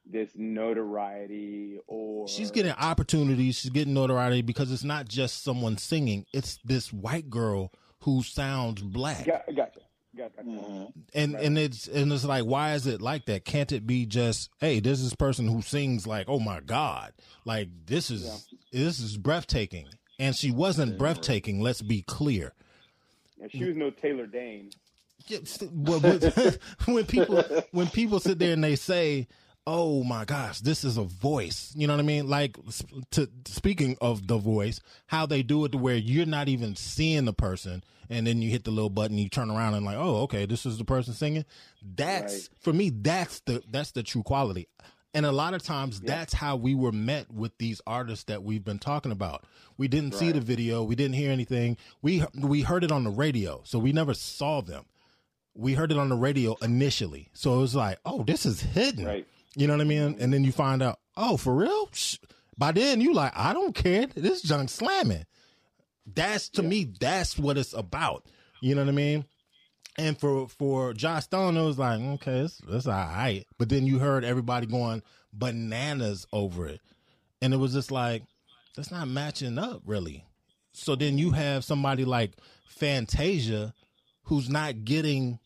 this 0.06 0.30
notoriety 0.36 1.80
or 1.88 2.28
She's 2.28 2.52
getting 2.52 2.72
opportunities. 2.72 3.60
She's 3.60 3.72
getting 3.72 3.94
notoriety 3.94 4.42
because 4.42 4.72
it's 4.72 4.84
not 4.84 5.08
just 5.08 5.44
someone 5.44 5.78
singing. 5.78 6.26
It's 6.34 6.58
this 6.64 6.92
white 6.92 7.30
girl 7.30 7.72
who 8.02 8.24
sounds 8.24 8.82
black. 8.82 9.26
Got, 9.26 9.46
gotcha. 9.56 9.80
Gotcha. 10.18 10.42
Mm-hmm. 10.44 10.86
and 11.14 11.36
and 11.36 11.58
it's 11.58 11.88
and 11.88 12.12
it's 12.12 12.26
like 12.26 12.44
why 12.44 12.74
is 12.74 12.88
it 12.88 13.00
like 13.00 13.26
that 13.28 13.46
can't 13.46 13.72
it 13.72 13.86
be 13.86 14.08
just 14.08 14.50
hey 14.60 14.80
this 14.80 15.00
is 15.02 15.14
person 15.16 15.48
who 15.48 15.62
sings 15.62 16.08
like 16.08 16.28
oh 16.28 16.40
my 16.40 16.62
god 16.62 17.14
like 17.46 17.70
this 17.86 18.10
is 18.10 18.48
this 18.74 19.00
is 19.00 19.18
breathtaking 19.18 19.88
and 20.18 20.36
she 20.36 20.50
wasn't 20.50 20.98
breathtaking 20.98 21.62
let's 21.62 21.84
be 21.84 22.02
clear 22.02 22.54
And 23.40 23.52
she 23.52 23.64
was 23.66 23.76
no 23.78 23.92
Taylor 23.92 24.26
Dayne. 24.26 24.72
But- 25.72 26.02
but 26.02 26.58
when 26.86 27.06
people 27.06 27.44
when 27.72 27.88
people 27.88 28.20
sit 28.20 28.40
there 28.40 28.54
and 28.54 28.64
they 28.64 28.76
say 28.76 29.28
oh 29.72 30.04
my 30.04 30.26
gosh 30.26 30.62
this 30.62 30.84
is 30.84 30.98
a 30.98 31.04
voice. 31.04 31.72
You 31.76 31.86
know 31.86 31.94
what 31.94 32.00
i 32.00 32.04
mean? 32.04 32.28
Like 32.28 32.58
to 33.12 33.30
speaking 33.46 33.98
of 34.02 34.26
the 34.26 34.38
voice 34.38 34.82
how 35.06 35.28
they 35.28 35.44
do 35.44 35.64
it 35.66 35.74
to 35.74 35.78
where 35.78 35.96
you're 35.96 36.26
not 36.26 36.50
even 36.50 36.76
seeing 36.76 37.26
the 37.26 37.34
person 37.34 37.84
and 38.10 38.26
then 38.26 38.42
you 38.42 38.50
hit 38.50 38.64
the 38.64 38.72
little 38.72 38.90
button 38.90 39.20
you 39.20 39.30
turn 39.30 39.52
around 39.52 39.76
and 39.76 39.86
like 39.86 39.96
oh 39.96 40.22
okay 40.24 40.48
this 40.48 40.66
is 40.66 40.80
the 40.80 40.86
person 40.86 41.14
singing. 41.14 41.46
That's 41.96 42.50
for 42.60 42.74
me 42.74 42.90
that's 42.90 43.42
the 43.42 43.62
that's 43.70 43.92
the 43.92 44.02
true 44.02 44.24
quality. 44.24 44.68
And 45.14 45.26
a 45.26 45.32
lot 45.32 45.54
of 45.54 45.62
times 45.62 46.00
that's 46.02 46.34
how 46.34 46.56
we 46.56 46.74
were 46.74 46.92
met 46.92 47.32
with 47.32 47.56
these 47.60 47.80
artists 47.86 48.26
that 48.26 48.44
we've 48.44 48.64
been 48.64 48.80
talking 48.80 49.12
about. 49.12 49.44
We 49.78 49.88
didn't 49.88 50.16
see 50.16 50.32
the 50.32 50.42
video 50.42 50.82
we 50.82 50.96
didn't 50.96 51.16
hear 51.16 51.32
anything. 51.32 51.78
We 52.02 52.24
we 52.34 52.62
heard 52.64 52.84
it 52.84 52.92
on 52.92 53.04
the 53.04 53.12
radio 53.12 53.62
so 53.66 53.78
we 53.78 53.92
never 53.92 54.16
saw 54.16 54.62
them. 54.62 54.86
We 55.54 55.74
heard 55.74 55.92
it 55.92 55.98
on 56.00 56.10
the 56.10 56.16
radio 56.16 56.56
initially. 56.62 57.30
So 57.34 57.54
it 57.56 57.62
was 57.62 57.76
like, 57.76 58.00
oh, 58.04 58.24
this 58.24 58.46
is 58.48 58.62
hidden. 58.62 59.06
You 59.56 59.68
know 59.68 59.74
what 59.74 59.82
I 59.82 59.86
mean? 59.86 60.16
And 60.20 60.34
then 60.34 60.44
you 60.44 60.52
find 60.52 60.82
out, 60.82 61.00
oh, 61.18 61.38
for 61.38 61.56
real? 61.56 61.90
By 62.58 62.72
then 62.72 63.02
you 63.02 63.14
like, 63.14 63.34
I 63.36 63.54
don't 63.54 63.74
care. 63.74 64.08
This 64.08 64.42
junk 64.42 64.70
slamming. 64.70 65.26
That's 66.06 66.50
to 66.50 66.64
me, 66.64 66.92
that's 67.00 67.38
what 67.38 67.58
it's 67.58 67.74
about. 67.74 68.26
You 68.62 68.76
know 68.76 68.82
what 68.82 68.90
I 68.90 68.94
mean? 68.94 69.26
And 69.98 70.20
for 70.20 70.48
for 70.48 70.94
Josh 70.94 71.26
Stone, 71.26 71.58
it 71.58 71.64
was 71.64 71.78
like, 71.78 72.00
okay, 72.00 72.40
it's, 72.40 72.62
it's 72.68 72.88
all 72.88 72.94
right. 72.94 73.46
But 73.58 73.70
then 73.70 73.86
you 73.86 74.00
heard 74.00 74.24
everybody 74.24 74.66
going 74.66 75.04
bananas 75.34 76.26
over 76.32 76.68
it. 76.68 76.82
And 77.42 77.54
it 77.54 77.58
was 77.58 77.74
just 77.74 77.92
like, 77.92 78.24
that's 78.76 78.92
not 78.92 79.08
matching 79.08 79.58
up 79.58 79.82
really. 79.86 80.26
So 80.74 80.96
then 80.96 81.18
you 81.18 81.32
have 81.32 81.64
somebody 81.64 82.06
like 82.06 82.34
Fantasia 82.68 83.74
who's 84.24 84.50
not 84.50 84.86
getting 84.86 85.40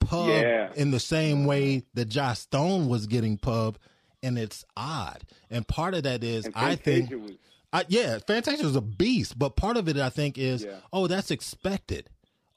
pub 0.00 0.28
Yeah. 0.28 0.72
in 0.74 0.90
the 0.90 1.00
same 1.00 1.44
way 1.46 1.84
that 1.94 2.06
Josh 2.06 2.40
Stone 2.40 2.88
was 2.88 3.06
getting 3.06 3.36
pub, 3.38 3.78
and 4.22 4.38
it's 4.38 4.64
odd. 4.76 5.22
And 5.50 5.66
part 5.66 5.94
of 5.94 6.04
that 6.04 6.22
is 6.24 6.48
I 6.54 6.76
think 6.76 7.10
was- 7.10 7.32
I, 7.72 7.84
yeah, 7.88 8.18
Fantasia 8.26 8.64
was 8.64 8.76
a 8.76 8.80
beast, 8.80 9.38
but 9.38 9.56
part 9.56 9.76
of 9.76 9.88
it 9.88 9.96
I 9.96 10.08
think 10.10 10.38
is 10.38 10.64
Yeah. 10.64 10.78
oh 10.92 11.06
that's 11.06 11.30
expected. 11.30 12.08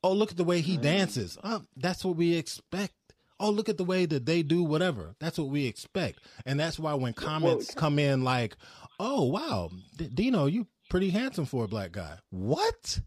Oh 0.04 0.14
look 0.14 0.32
at 0.32 0.38
the 0.38 0.44
way 0.44 0.62
he 0.62 0.74
mm-hmm. 0.74 0.84
dances. 0.84 1.38
Oh, 1.44 1.64
that's 1.76 2.06
what 2.06 2.16
we 2.16 2.36
expect. 2.36 2.94
Oh 3.40 3.50
look 3.50 3.70
at 3.70 3.78
the 3.78 3.84
way 3.86 4.06
that 4.06 4.26
they 4.26 4.44
do 4.44 4.64
whatever. 4.64 5.16
That's 5.20 5.38
what 5.38 5.50
we 5.50 5.66
expect, 5.66 6.20
and 6.46 6.60
that's 6.60 6.78
why 6.80 6.94
when 6.94 7.14
comments 7.14 7.74
come 7.74 7.98
in 8.00 8.24
like, 8.24 8.56
"Oh 9.00 9.24
wow, 9.26 9.72
D- 9.98 10.10
Dino, 10.14 10.46
you 10.46 10.68
pretty 10.90 11.10
handsome 11.10 11.46
for 11.46 11.64
a 11.66 11.68
black 11.68 11.92
guy." 11.92 12.18
What? 12.30 13.00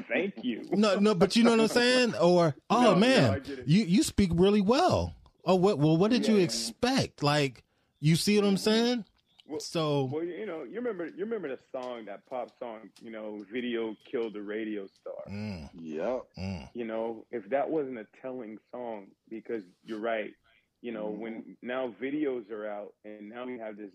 Thank 0.07 0.43
you. 0.43 0.63
No, 0.71 0.95
no, 0.99 1.15
but 1.15 1.35
you 1.35 1.43
know 1.43 1.51
what 1.51 1.59
I'm 1.59 1.67
saying? 1.67 2.15
Or 2.15 2.55
oh 2.69 2.81
No, 2.81 2.93
no, 2.93 2.99
man, 2.99 3.31
I 3.31 3.39
get 3.39 3.59
it. 3.59 3.67
you 3.67 3.83
you 3.83 4.03
speak 4.03 4.31
really 4.33 4.61
well. 4.61 5.15
Oh 5.45 5.55
what? 5.55 5.79
Well, 5.79 5.97
what 5.97 6.11
did 6.11 6.27
you 6.27 6.37
expect? 6.37 7.23
Like, 7.23 7.63
you 7.99 8.15
see 8.15 8.37
what 8.37 8.45
I'm 8.47 8.57
saying? 8.57 9.05
Well, 9.47 9.59
so 9.59 10.05
well, 10.05 10.23
you 10.23 10.45
know, 10.45 10.63
you 10.63 10.75
remember, 10.75 11.07
you 11.07 11.25
remember 11.25 11.49
the 11.49 11.59
song, 11.73 12.05
that 12.05 12.25
pop 12.29 12.51
song, 12.59 12.89
you 13.01 13.11
know, 13.11 13.43
"Video 13.51 13.95
Killed 14.09 14.33
the 14.33 14.41
Radio 14.41 14.87
Star." 14.87 15.13
Mm, 15.29 15.69
Yep. 15.73 16.69
You 16.73 16.85
know, 16.85 17.25
if 17.31 17.49
that 17.49 17.69
wasn't 17.69 17.97
a 17.99 18.07
telling 18.21 18.59
song, 18.71 19.07
because 19.29 19.63
you're 19.83 19.99
right. 19.99 20.31
You 20.81 20.91
know, 20.93 21.07
when 21.07 21.57
now 21.61 21.93
videos 22.01 22.49
are 22.49 22.65
out, 22.67 22.93
and 23.03 23.29
now 23.29 23.45
we 23.45 23.57
have 23.59 23.77
this 23.77 23.91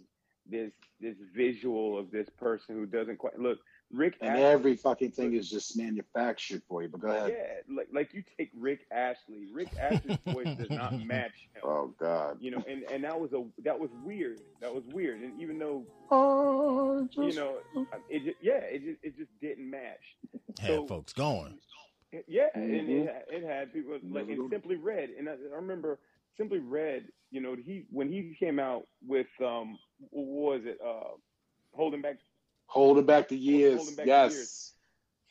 this 0.48 0.72
this 1.00 1.16
visual 1.34 1.98
of 1.98 2.10
this 2.10 2.28
person 2.38 2.74
who 2.74 2.86
doesn't 2.86 3.18
quite 3.18 3.38
look. 3.38 3.58
Rick 3.96 4.16
And 4.20 4.30
Astley- 4.30 4.44
every 4.44 4.76
fucking 4.76 5.10
thing 5.12 5.32
is 5.34 5.48
just 5.50 5.76
manufactured 5.76 6.62
for 6.68 6.82
you. 6.82 6.88
But 6.88 7.00
go 7.00 7.08
ahead. 7.08 7.36
Yeah, 7.36 7.74
like 7.76 7.88
like 7.92 8.14
you 8.14 8.22
take 8.38 8.50
Rick 8.56 8.86
Astley. 8.90 9.46
Rick 9.52 9.68
Astley's 9.78 10.18
voice 10.26 10.54
does 10.56 10.70
not 10.70 10.92
match 11.06 11.32
him. 11.54 11.62
Oh 11.64 11.94
God. 11.98 12.38
You 12.40 12.50
know, 12.52 12.64
and 12.68 12.82
and 12.84 13.04
that 13.04 13.18
was 13.18 13.32
a 13.32 13.44
that 13.64 13.78
was 13.78 13.90
weird. 14.04 14.40
That 14.60 14.74
was 14.74 14.84
weird. 14.92 15.20
And 15.22 15.40
even 15.40 15.58
though 15.58 15.84
Oh, 16.10 17.08
you 17.12 17.34
know, 17.34 17.56
it 18.08 18.24
just, 18.24 18.36
yeah, 18.40 18.58
it 18.58 18.84
just 18.84 18.98
it 19.02 19.16
just 19.16 19.30
didn't 19.40 19.68
match. 19.68 20.16
had 20.60 20.86
folks 20.88 21.12
going. 21.12 21.58
Yeah, 22.28 22.46
and 22.54 22.70
Mhm. 22.70 22.88
it, 23.02 23.06
had- 23.06 23.24
it 23.28 23.44
had 23.44 23.72
people 23.72 23.98
like 24.10 24.28
and 24.28 24.48
Simply 24.50 24.76
Red, 24.76 25.10
and 25.18 25.28
I, 25.28 25.32
I 25.32 25.56
remember 25.56 25.98
Simply 26.36 26.58
Red. 26.60 27.04
You 27.30 27.40
know, 27.40 27.56
he 27.56 27.84
when 27.90 28.10
he 28.10 28.34
came 28.38 28.58
out 28.60 28.86
with 29.06 29.26
um, 29.44 29.78
what 30.10 30.26
was 30.26 30.60
it? 30.64 30.78
Uh, 30.84 31.14
holding 31.72 32.00
back 32.00 32.16
Holding 32.66 33.06
back 33.06 33.28
the 33.28 33.36
years. 33.36 33.76
Holding 33.78 33.96
Back 33.96 34.04
the 34.06 34.10
yes. 34.10 34.32
Years. 34.34 34.72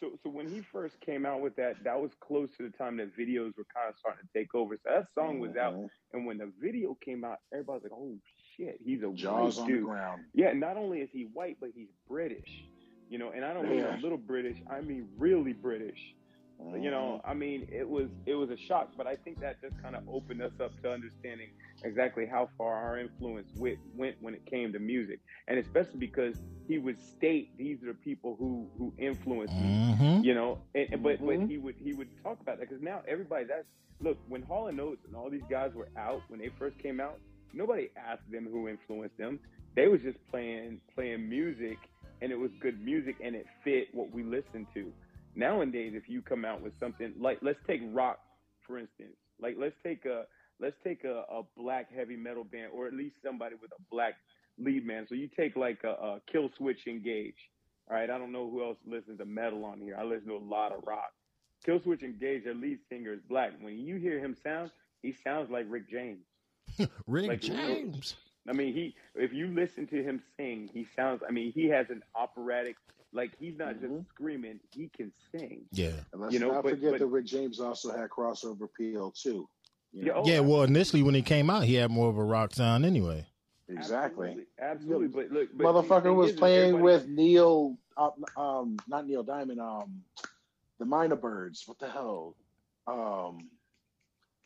So, 0.01 0.11
so 0.23 0.29
when 0.29 0.47
he 0.49 0.61
first 0.73 0.99
came 0.99 1.25
out 1.25 1.41
with 1.41 1.55
that, 1.55 1.75
that 1.85 1.99
was 1.99 2.11
close 2.19 2.49
to 2.57 2.63
the 2.63 2.77
time 2.77 2.97
that 2.97 3.17
videos 3.17 3.55
were 3.57 3.65
kind 3.73 3.87
of 3.89 3.95
starting 3.97 4.25
to 4.27 4.37
take 4.39 4.53
over. 4.53 4.75
So 4.75 4.89
that 4.93 5.07
song 5.15 5.39
was 5.39 5.55
out, 5.55 5.73
Mm-hmm. 5.73 5.85
and 6.17 6.25
when 6.25 6.37
the 6.37 6.51
video 6.61 6.97
came 7.03 7.23
out, 7.23 7.39
everybody's 7.53 7.83
like, 7.83 7.93
"Oh 7.93 8.13
shit, 8.57 8.77
he's 8.83 9.03
a 9.03 9.11
Jaws 9.13 9.55
white 9.57 9.63
on 9.63 9.67
the 9.69 9.73
dude." 9.77 9.85
ground. 9.85 10.21
Yeah, 10.33 10.51
not 10.53 10.75
only 10.75 10.99
is 10.99 11.09
he 11.13 11.27
white, 11.33 11.57
but 11.61 11.69
he's 11.73 11.87
British. 12.09 12.65
You 13.09 13.19
know, 13.19 13.31
and 13.31 13.45
I 13.45 13.53
don't 13.53 13.69
mean 13.69 13.79
Yeah. 13.79 13.97
a 13.97 14.01
little 14.01 14.17
British. 14.17 14.57
I 14.69 14.81
mean 14.81 15.07
really 15.17 15.53
British. 15.53 15.99
You 16.59 16.89
know, 16.91 17.19
Mm-hmm. 17.23 17.29
I 17.31 17.33
mean 17.33 17.67
it 17.71 17.87
was 17.87 18.09
it 18.25 18.35
was 18.35 18.49
a 18.49 18.57
shock, 18.57 18.91
but 18.97 19.07
I 19.07 19.15
think 19.15 19.39
that 19.39 19.61
just 19.61 19.81
kind 19.81 19.95
of 19.95 20.03
opened 20.09 20.41
us 20.41 20.53
up 20.61 20.71
to 20.83 20.91
understanding 20.91 21.49
exactly 21.85 22.25
how 22.27 22.49
far 22.57 22.75
our 22.75 22.99
influence 22.99 23.49
went, 23.55 23.77
went 23.95 24.17
when 24.21 24.35
it 24.35 24.45
came 24.45 24.73
to 24.73 24.79
music, 24.79 25.21
and 25.47 25.59
especially 25.59 25.99
because 25.99 26.37
he 26.67 26.79
would 26.79 26.99
state 26.99 27.49
these 27.57 27.83
are 27.83 27.87
the 27.87 27.95
people 27.95 28.35
who 28.39 28.69
who 28.77 28.93
influenced 28.99 29.59
me. 29.59 29.81
Mhm. 29.91 30.21
You 30.21 30.35
know, 30.35 30.59
and, 30.75 30.87
and- 30.93 31.03
but 31.03 31.17
Mm-hmm. 31.21 31.25
but 31.25 31.39
he 31.47 31.57
would 31.57 31.75
he 31.79 31.93
would 31.93 32.09
talk 32.23 32.41
about 32.41 32.59
that 32.59 32.69
because 32.69 32.83
now 32.83 33.01
everybody 33.07 33.45
that's 33.45 33.67
look 34.01 34.19
when 34.27 34.43
Hall 34.43 34.67
and 34.67 34.79
Oates 34.81 35.03
and 35.05 35.15
all 35.15 35.29
these 35.29 35.47
guys 35.49 35.71
were 35.75 35.89
out 35.97 36.23
when 36.27 36.39
they 36.39 36.49
first 36.59 36.77
came 36.79 36.99
out, 36.99 37.19
nobody 37.53 37.89
asked 37.97 38.29
them 38.29 38.47
who 38.51 38.67
influenced 38.67 39.17
them. 39.17 39.39
They 39.75 39.87
was 39.87 40.01
just 40.01 40.17
playing 40.29 40.81
playing 40.93 41.29
music, 41.29 41.79
and 42.21 42.31
it 42.31 42.35
was 42.39 42.51
good 42.61 42.79
music, 42.81 43.17
and 43.23 43.35
it 43.35 43.45
fit 43.63 43.87
what 43.93 44.11
we 44.11 44.23
listened 44.23 44.67
to. 44.75 44.93
Nowadays, 45.35 45.93
if 45.95 46.09
you 46.09 46.21
come 46.21 46.45
out 46.45 46.61
with 46.61 46.73
something 46.79 47.13
like 47.19 47.39
let's 47.41 47.59
take 47.67 47.81
rock 47.93 48.19
for 48.65 48.77
instance, 48.79 49.15
like 49.39 49.55
let's 49.59 49.75
take 49.83 50.05
a 50.05 50.25
let's 50.59 50.75
take 50.83 51.03
a, 51.03 51.23
a 51.29 51.43
black 51.57 51.93
heavy 51.93 52.15
metal 52.15 52.43
band 52.43 52.71
or 52.73 52.87
at 52.87 52.93
least 52.93 53.15
somebody 53.23 53.55
with 53.61 53.71
a 53.71 53.81
black 53.91 54.15
lead 54.57 54.85
man. 54.85 55.05
So 55.07 55.15
you 55.15 55.27
take 55.27 55.55
like 55.55 55.83
a, 55.83 55.89
a 55.91 56.21
Killswitch 56.33 56.87
Engage. 56.87 57.49
All 57.89 57.95
right, 57.95 58.09
I 58.09 58.17
don't 58.17 58.31
know 58.31 58.49
who 58.49 58.63
else 58.63 58.77
listens 58.85 59.19
to 59.19 59.25
metal 59.25 59.63
on 59.63 59.79
here. 59.79 59.95
I 59.99 60.03
listen 60.03 60.27
to 60.29 60.35
a 60.35 60.37
lot 60.37 60.71
of 60.71 60.83
rock. 60.87 61.11
Killswitch 61.67 62.03
Engage, 62.03 62.43
their 62.43 62.55
lead 62.55 62.79
singer 62.89 63.13
is 63.13 63.19
black. 63.27 63.51
When 63.61 63.77
you 63.77 63.97
hear 63.97 64.19
him 64.19 64.35
sound, 64.43 64.71
he 65.01 65.13
sounds 65.13 65.51
like 65.51 65.65
Rick 65.69 65.89
James. 65.89 66.25
Rick 67.07 67.27
Like, 67.27 67.41
James. 67.41 68.15
I 68.47 68.53
mean, 68.53 68.73
he 68.73 68.95
if 69.15 69.33
you 69.33 69.47
listen 69.47 69.87
to 69.87 70.03
him 70.03 70.21
sing, 70.37 70.69
he 70.73 70.85
sounds. 70.95 71.21
I 71.27 71.31
mean, 71.31 71.51
he 71.51 71.67
has 71.69 71.89
an 71.89 72.03
operatic. 72.15 72.75
Like 73.13 73.31
he's 73.39 73.57
not 73.57 73.79
just 73.79 73.93
mm-hmm. 73.93 74.01
screaming; 74.13 74.59
he 74.71 74.89
can 74.95 75.11
sing. 75.31 75.61
Yeah. 75.71 75.91
And 76.11 76.21
let's 76.21 76.33
You 76.33 76.39
know, 76.39 76.51
not 76.51 76.63
but- 76.63 76.71
forget 76.71 76.91
but- 76.91 76.99
that 76.99 77.07
Rick 77.07 77.25
James 77.25 77.59
also 77.59 77.91
had 77.91 78.09
crossover 78.09 78.63
appeal 78.63 79.11
too. 79.11 79.47
You 79.95 80.07
Yeah, 80.07 80.13
know? 80.13 80.23
Yeah, 80.25 80.39
well, 80.41 80.63
initially 80.63 81.01
when 81.03 81.15
he 81.15 81.21
came 81.21 81.49
out, 81.49 81.63
he 81.63 81.75
had 81.75 81.89
more 81.89 82.09
of 82.09 82.17
a 82.17 82.23
rock 82.23 82.53
sound 82.53 82.85
anyway. 82.85 83.25
exactly. 83.69 84.45
Absolutely, 84.59 85.07
but 85.07 85.31
look, 85.31 85.49
but 85.55 85.65
Motherfucker 85.65 86.03
thing 86.03 86.15
was 86.15 86.27
is, 86.27 86.33
is 86.33 86.39
playing 86.39 86.81
with 86.81 87.07
Neil, 87.07 87.77
uh, 87.97 88.11
um, 88.37 88.77
not 88.87 89.07
Neil 89.07 89.23
Diamond, 89.23 89.59
um, 89.61 90.03
the 90.79 90.85
Mynah 90.85 91.19
Birds. 91.19 91.63
What 91.65 91.79
the 91.79 91.89
hell? 91.89 92.35
Um, 92.87 93.49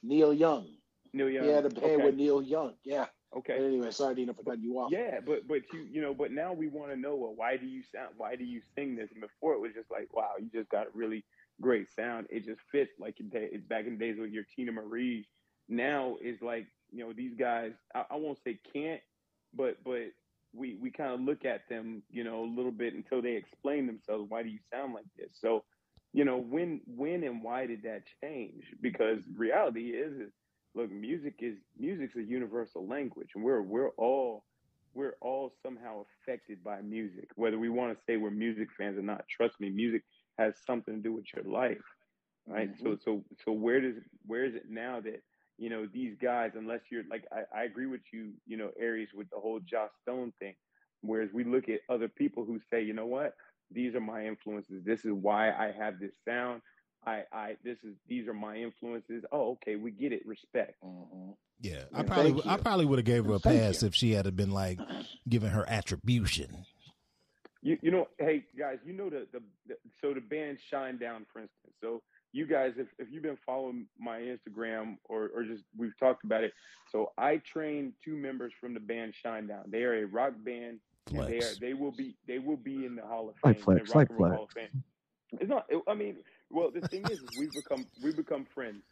Neil 0.04 0.34
Young. 0.34 0.68
Neil 1.14 1.30
Young. 1.30 1.44
He 1.46 1.50
had 1.50 1.66
a 1.66 1.70
band 1.70 1.86
okay. 1.86 2.06
with 2.06 2.16
Neil 2.16 2.42
Young. 2.42 2.74
Yeah. 2.84 3.08
Okay. 3.36 3.56
But 3.58 3.66
anyway, 3.66 3.92
sorry, 3.92 4.16
Dina, 4.16 4.34
for 4.34 4.44
cutting 4.44 4.64
you 4.64 4.80
off. 4.80 4.92
Yeah, 4.92 5.20
but 5.26 5.48
but 5.48 5.62
you 5.74 5.88
you 5.92 6.02
know, 6.02 6.14
but 6.14 6.32
now 6.32 6.54
we 6.54 6.68
want 6.68 6.92
to 6.92 6.98
know 6.98 7.16
well, 7.16 7.34
why 7.36 7.58
do 7.58 7.66
you 7.66 7.84
sound 7.84 8.10
why 8.18 8.36
do 8.36 8.44
you 8.44 8.62
sing 8.76 8.96
this? 8.96 9.12
And 9.12 9.22
before 9.22 9.54
it 9.54 9.60
was 9.60 9.74
just 9.74 9.92
like, 9.92 10.10
wow, 10.14 10.32
you 10.40 10.50
just 10.54 10.70
got 10.70 10.88
a 10.88 10.90
really 10.94 11.24
great 11.62 11.92
sound. 11.94 12.28
It 12.30 12.46
just 12.46 12.62
fits 12.72 12.92
like 13.00 13.20
in 13.20 13.30
day, 13.30 13.50
it's 13.52 13.66
back 13.66 13.86
in 13.86 13.98
the 13.98 14.06
days 14.06 14.18
with 14.20 14.32
your 14.32 14.46
Teena 14.58 14.72
Marie. 14.74 15.28
Now 15.70 16.18
is 16.22 16.42
like 16.42 16.68
you 16.92 17.06
know 17.06 17.14
these 17.14 17.36
guys. 17.40 17.72
I, 17.96 18.06
I 18.12 18.16
won't 18.16 18.40
say 18.44 18.60
can't, 18.74 19.02
but 19.56 19.84
but 19.84 20.12
we 20.54 20.78
we 20.82 20.92
kind 20.92 21.14
of 21.14 21.22
look 21.22 21.46
at 21.46 21.62
them 21.70 22.04
you 22.10 22.24
know 22.24 22.44
a 22.44 22.54
little 22.56 22.72
bit 22.72 22.94
until 22.94 23.22
they 23.22 23.36
explain 23.36 23.88
themselves. 23.88 24.26
Why 24.30 24.44
do 24.44 24.50
you 24.50 24.60
sound 24.74 24.94
like 24.94 25.06
this? 25.18 25.30
So 25.42 25.64
you 26.14 26.26
know 26.26 26.38
when 26.38 26.82
when 26.88 27.24
and 27.24 27.44
why 27.44 27.68
did 27.68 27.84
that 27.84 28.04
change? 28.22 28.64
Because 28.82 29.20
reality 29.38 29.92
is 29.92 30.14
is 30.20 30.32
look, 30.76 30.92
music 30.92 31.36
is 31.40 31.58
music's 31.78 32.16
a 32.16 32.24
universal 32.24 32.88
language, 32.88 33.30
and 33.36 33.44
we're 33.44 33.62
we're 33.62 33.90
all 33.92 34.44
we're 34.96 35.16
all 35.22 35.54
somehow 35.64 36.04
affected 36.24 36.64
by 36.64 36.82
music, 36.82 37.30
whether 37.36 37.60
we 37.60 37.70
want 37.70 37.96
to 37.96 38.04
say 38.06 38.18
we're 38.18 38.32
music 38.32 38.70
fans 38.78 38.98
or 38.98 39.04
not. 39.04 39.26
Trust 39.30 39.60
me, 39.60 39.70
music 39.70 40.04
has 40.38 40.56
something 40.66 40.96
to 40.96 41.02
do 41.02 41.14
with 41.14 41.26
your 41.36 41.46
life. 41.46 41.78
right? 42.48 42.72
So 42.80 42.90
mm-hmm. 42.90 42.96
so 43.04 43.24
so 43.46 43.52
where 43.52 43.82
does 43.82 43.96
where 44.26 44.46
is 44.46 44.56
it 44.56 44.70
now 44.70 45.00
that 45.02 45.22
you 45.60 45.70
know 45.70 45.88
these 45.94 46.16
guys, 46.22 46.52
unless 46.56 46.80
you're 46.90 47.04
like 47.10 47.26
I, 47.32 47.60
I 47.62 47.64
agree 47.66 47.86
with 47.86 48.02
you, 48.12 48.32
you 48.48 48.58
know, 48.58 48.72
Aries 48.80 49.10
with 49.14 49.30
the 49.30 49.38
whole 49.38 49.60
Josh 49.60 49.92
Stone 50.04 50.34
thing. 50.40 50.56
Whereas 51.02 51.30
we 51.34 51.44
look 51.44 51.70
at 51.70 51.80
other 51.90 52.08
people 52.08 52.46
who 52.46 52.60
say, 52.72 52.82
you 52.82 52.94
know 52.94 53.06
what, 53.06 53.36
these 53.72 53.96
are 53.96 54.02
my 54.02 54.26
influences. 54.26 54.84
This 54.86 55.06
is 55.06 55.12
why 55.12 55.52
I 55.52 55.74
have 55.78 56.00
this 56.00 56.12
sound. 56.28 56.62
I 57.06 57.24
I 57.32 57.56
this 57.64 57.78
is 57.84 57.96
these 58.08 58.28
are 58.28 58.34
my 58.34 58.56
influences. 58.56 59.24
Oh, 59.32 59.52
okay, 59.52 59.76
we 59.76 59.92
get 59.92 60.12
it. 60.14 60.26
Respect. 60.26 60.76
Mm-hmm. 60.84 61.32
Yeah, 61.62 61.84
I 61.94 62.04
probably 62.04 62.42
I 62.46 62.58
probably 62.58 62.86
would 62.86 63.00
have 63.00 63.06
gave 63.06 63.26
her 63.26 63.34
a 63.34 63.40
Thank 63.40 63.62
pass 63.62 63.84
if 63.84 63.94
she 63.94 64.12
had 64.12 64.34
been 64.36 64.52
like 64.52 64.80
giving 65.28 65.50
her 65.50 65.68
attribution. 65.68 66.66
You 67.62 67.78
you 67.82 67.92
know, 67.92 68.08
hey 68.18 68.46
guys, 68.58 68.78
you 68.86 68.94
know 68.94 69.10
the, 69.10 69.28
the 69.34 69.42
the 69.68 69.76
so 70.02 70.14
the 70.14 70.22
band 70.22 70.58
Shinedown, 70.72 71.26
for 71.32 71.40
instance. 71.40 71.74
So 71.82 72.02
you 72.32 72.46
guys, 72.46 72.74
if 72.78 72.88
if 73.00 73.08
you've 73.12 73.24
been 73.24 73.38
following 73.46 73.88
my 74.00 74.20
Instagram 74.20 74.98
or 75.06 75.30
or 75.36 75.44
just 75.44 75.64
we've 75.78 75.98
talked 76.00 76.24
about 76.24 76.44
it. 76.44 76.54
So 76.92 77.12
I 77.18 77.38
trained 77.38 77.94
two 78.04 78.16
members 78.16 78.54
from 78.60 78.74
the 78.74 78.80
band 78.80 79.14
Shinedown. 79.26 79.70
They 79.72 79.84
are 79.84 80.04
a 80.04 80.06
rock 80.06 80.34
band. 80.44 80.80
And 81.12 81.28
they 81.28 81.38
are 81.38 81.42
Flex. 81.42 81.60
they 81.60 81.74
will 81.74 81.92
be 81.92 82.16
they 82.28 82.38
will 82.38 82.58
be 82.58 82.86
in 82.86 82.96
the 82.96 83.02
Hall 83.02 83.30
of 83.30 83.36
Like 83.44 83.56
Fame. 83.58 83.64
flex, 83.64 83.90
Rock 83.90 83.96
like 83.96 84.18
flex. 84.18 84.36
Hall 84.36 84.44
of 84.44 84.52
Fame. 84.52 84.84
It's 85.34 85.50
not. 85.50 85.66
I 85.88 85.94
mean, 85.96 86.18
well, 86.52 86.70
the 86.72 86.88
thing 86.88 87.04
is, 87.06 87.18
is 87.20 87.30
we've 87.40 87.52
become 87.52 87.86
we've 88.04 88.16
become 88.16 88.46
friends, 88.54 88.84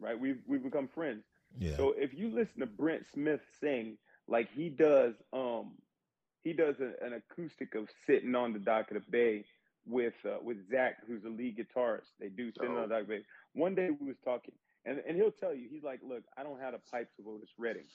right? 0.00 0.18
We've 0.18 0.38
we've 0.46 0.62
become 0.62 0.88
friends. 0.94 1.22
Yeah. 1.58 1.76
So 1.76 1.94
if 1.98 2.14
you 2.14 2.28
listen 2.30 2.60
to 2.60 2.66
Brent 2.66 3.02
Smith 3.12 3.40
sing 3.60 3.98
like 4.28 4.48
he 4.54 4.68
does, 4.70 5.14
um, 5.32 5.72
he 6.44 6.52
does 6.54 6.76
a, 6.80 7.04
an 7.04 7.12
acoustic 7.14 7.74
of 7.74 7.88
"Sitting 8.06 8.34
on 8.34 8.52
the 8.54 8.58
Dock 8.58 8.90
of 8.90 8.94
the 8.94 9.10
Bay" 9.10 9.44
with 9.86 10.14
uh, 10.24 10.38
with 10.42 10.58
Zach, 10.70 10.98
who's 11.06 11.22
the 11.22 11.28
lead 11.30 11.56
guitarist. 11.56 12.10
They 12.18 12.28
do 12.28 12.52
"Sitting 12.52 12.70
on 12.76 12.82
the 12.82 12.88
Dock 12.88 13.02
of 13.02 13.08
the 13.08 13.14
Bay." 13.16 13.24
One 13.54 13.74
day 13.74 13.90
we 13.90 14.06
was 14.06 14.16
talking, 14.24 14.54
and 14.84 15.00
and 15.06 15.16
he'll 15.16 15.30
tell 15.32 15.54
you, 15.54 15.68
he's 15.70 15.82
like, 15.82 16.00
"Look, 16.06 16.22
I 16.36 16.42
don't 16.42 16.60
have 16.60 16.72
the 16.72 16.80
pipes 16.90 17.18
of 17.18 17.26
Otis 17.26 17.50
Redding." 17.58 17.86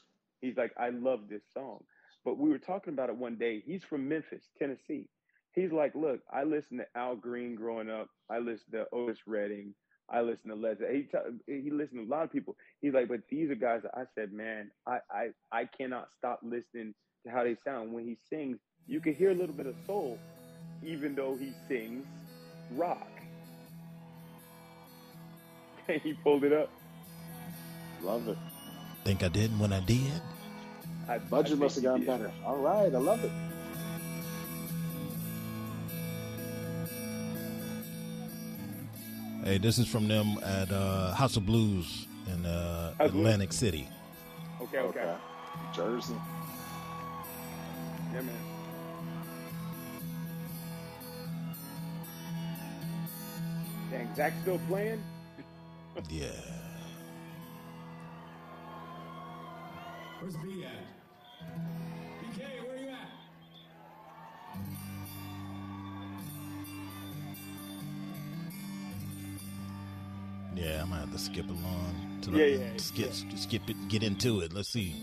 He's 0.42 0.58
like, 0.58 0.74
"I 0.78 0.90
love 0.90 1.30
this 1.30 1.44
song," 1.54 1.84
but 2.24 2.38
we 2.38 2.50
were 2.50 2.60
talking 2.60 2.94
about 2.94 3.10
it 3.10 3.16
one 3.16 3.36
day. 3.36 3.62
He's 3.66 3.84
from 3.84 4.08
Memphis, 4.08 4.44
Tennessee. 4.58 5.08
He's 5.54 5.72
like, 5.72 5.96
"Look, 5.96 6.22
I 6.32 6.44
listened 6.44 6.82
to 6.82 7.00
Al 7.00 7.16
Green 7.16 7.56
growing 7.56 7.90
up. 7.90 8.10
I 8.30 8.40
listened 8.40 8.74
to 8.74 8.88
Otis 8.92 9.20
Redding." 9.28 9.74
I 10.08 10.22
listened 10.22 10.52
to 10.52 10.56
Les. 10.56 10.76
He 10.92 11.04
t- 11.04 11.62
he 11.64 11.72
listened 11.72 12.00
to 12.00 12.08
a 12.08 12.14
lot 12.16 12.24
of 12.24 12.32
people. 12.32 12.56
He's 12.80 12.94
like, 12.94 13.08
but 13.08 13.22
these 13.28 13.50
are 13.50 13.56
guys 13.56 13.82
that 13.82 13.98
I 13.98 14.04
said, 14.14 14.32
man, 14.32 14.70
I 14.86 15.00
I 15.10 15.30
I 15.52 15.66
cannot 15.66 16.10
stop 16.16 16.42
listening 16.44 16.94
to 17.24 17.32
how 17.32 17.44
they 17.44 17.56
sound. 17.64 17.92
When 17.92 18.06
he 18.06 18.16
sings, 18.30 18.60
you 18.86 19.00
can 19.00 19.16
hear 19.16 19.32
a 19.32 19.34
little 19.34 19.56
bit 19.56 19.66
of 19.66 19.76
soul, 19.88 20.20
even 20.86 21.16
though 21.16 21.36
he 21.36 21.54
sings 21.68 22.06
rock. 22.72 23.08
And 25.88 26.02
he 26.02 26.14
pulled 26.14 26.44
it 26.44 26.52
up. 26.52 26.72
Love 28.02 28.28
it. 28.28 28.38
Think 29.04 29.22
I 29.22 29.28
did 29.28 29.52
when 29.60 29.72
I 29.72 29.82
did. 29.82 30.20
I, 31.08 31.20
Budget 31.20 31.60
must 31.60 31.76
have 31.76 31.84
gotten 31.84 32.04
better. 32.08 32.32
All 32.44 32.58
right, 32.58 32.92
I 32.92 32.98
love 32.98 33.24
it. 33.24 33.32
Hey, 39.44 39.60
this 39.60 39.78
is 39.78 39.88
from 39.88 40.08
them 40.08 40.40
at 40.42 40.72
uh, 40.72 41.14
House 41.14 41.38
of 41.38 41.46
Blues 41.46 42.08
in 42.34 42.48
uh, 42.48 42.96
House. 42.96 43.10
Atlantic 43.10 43.54
City. 43.54 43.88
Okay, 44.60 44.80
okay. 44.80 45.16
Jersey. 45.72 46.16
Yeah, 48.12 48.22
man. 48.22 48.55
Dang, 54.16 54.32
Zach's 54.32 54.42
still 54.42 54.60
playing? 54.68 55.04
Yeah. 56.10 56.28
Where's 60.22 60.36
B 60.38 60.66
at? 60.66 60.72
BK, 62.22 62.40
where 62.64 62.76
are 62.76 62.80
you 62.80 62.90
at? 62.90 63.10
Yeah, 70.56 70.82
I 70.82 70.86
might 70.86 71.00
have 71.00 71.12
to 71.12 71.20
skip 71.20 71.48
along 71.50 72.20
to 72.22 72.32
Yeah, 72.32 72.38
the 72.38 72.52
yeah, 72.52 72.78
skip 72.78 73.14
skip 73.36 73.70
it, 73.70 73.88
get 73.90 74.04
into 74.04 74.40
it. 74.42 74.54
Let's 74.54 74.70
see. 74.70 74.96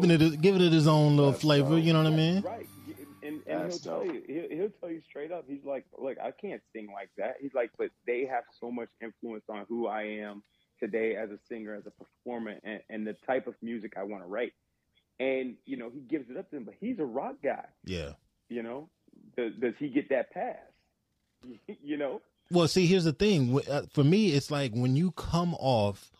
Giving 0.00 0.10
it 0.10 0.40
giving 0.40 0.62
it 0.62 0.72
his 0.72 0.86
own 0.86 1.16
little 1.16 1.32
flavor, 1.32 1.78
you 1.78 1.92
know 1.92 2.02
what 2.02 2.12
I 2.12 2.16
mean? 2.16 2.42
Right. 2.42 2.68
And, 3.22 3.42
and 3.46 3.68
he'll 3.70 3.78
tell 3.78 4.04
dope. 4.04 4.14
you, 4.14 4.22
he'll, 4.26 4.58
he'll 4.58 4.70
tell 4.80 4.90
you 4.90 5.02
straight 5.08 5.32
up. 5.32 5.44
He's 5.46 5.64
like, 5.64 5.84
look, 5.98 6.16
I 6.18 6.30
can't 6.30 6.62
sing 6.72 6.88
like 6.92 7.10
that. 7.18 7.36
He's 7.40 7.52
like, 7.52 7.70
but 7.76 7.90
they 8.06 8.24
have 8.24 8.44
so 8.58 8.70
much 8.70 8.88
influence 9.02 9.44
on 9.50 9.66
who 9.68 9.86
I 9.86 10.02
am 10.04 10.42
today 10.80 11.16
as 11.16 11.30
a 11.30 11.38
singer, 11.48 11.74
as 11.74 11.84
a 11.86 11.90
performer, 11.90 12.54
and, 12.64 12.80
and 12.88 13.06
the 13.06 13.14
type 13.26 13.46
of 13.46 13.54
music 13.60 13.94
I 13.98 14.04
want 14.04 14.22
to 14.22 14.28
write. 14.28 14.52
And 15.20 15.56
you 15.66 15.76
know, 15.76 15.90
he 15.92 16.00
gives 16.00 16.30
it 16.30 16.36
up 16.36 16.48
to 16.50 16.56
him, 16.56 16.64
but 16.64 16.74
he's 16.80 16.98
a 17.00 17.04
rock 17.04 17.36
guy. 17.42 17.66
Yeah. 17.84 18.12
You 18.48 18.62
know, 18.62 18.88
does, 19.36 19.52
does 19.60 19.74
he 19.78 19.88
get 19.88 20.08
that 20.10 20.32
pass? 20.32 20.56
you 21.82 21.96
know, 21.96 22.22
Well, 22.50 22.68
see, 22.68 22.86
here's 22.86 23.04
the 23.04 23.12
thing. 23.12 23.60
Uh, 23.70 23.82
For 23.92 24.04
me, 24.04 24.28
it's 24.30 24.50
like 24.50 24.72
when 24.72 24.96
you 24.96 25.10
come 25.12 25.54
off 25.54 26.10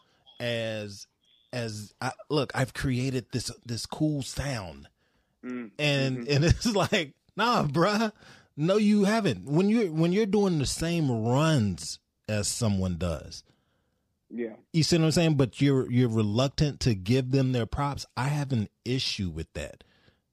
as 0.41 1.07
as 1.53 1.95
I, 2.01 2.13
look, 2.31 2.53
I've 2.55 2.75
created 2.75 3.27
this 3.33 3.51
this 3.65 3.87
cool 3.87 4.23
sound, 4.23 4.89
Mm, 5.45 5.71
and 5.79 6.19
mhm. 6.27 6.35
and 6.37 6.45
it's 6.45 6.67
like, 6.67 7.15
nah, 7.37 7.65
bruh, 7.65 8.13
no, 8.57 8.77
you 8.77 9.05
haven't. 9.05 9.45
When 9.49 9.69
you're 9.69 9.91
when 9.93 10.13
you're 10.13 10.27
doing 10.27 10.59
the 10.59 10.67
same 10.67 11.11
runs 11.11 11.99
as 12.29 12.49
someone 12.49 12.97
does, 12.99 13.43
yeah, 14.31 14.55
you 14.73 14.83
see 14.83 14.99
what 14.99 15.05
I'm 15.07 15.11
saying? 15.13 15.37
But 15.37 15.61
you're 15.61 15.91
you're 15.91 16.09
reluctant 16.09 16.81
to 16.81 16.95
give 16.95 17.31
them 17.31 17.53
their 17.53 17.67
props. 17.67 18.05
I 18.17 18.25
have 18.25 18.53
an 18.53 18.69
issue 18.85 19.31
with 19.31 19.53
that. 19.55 19.85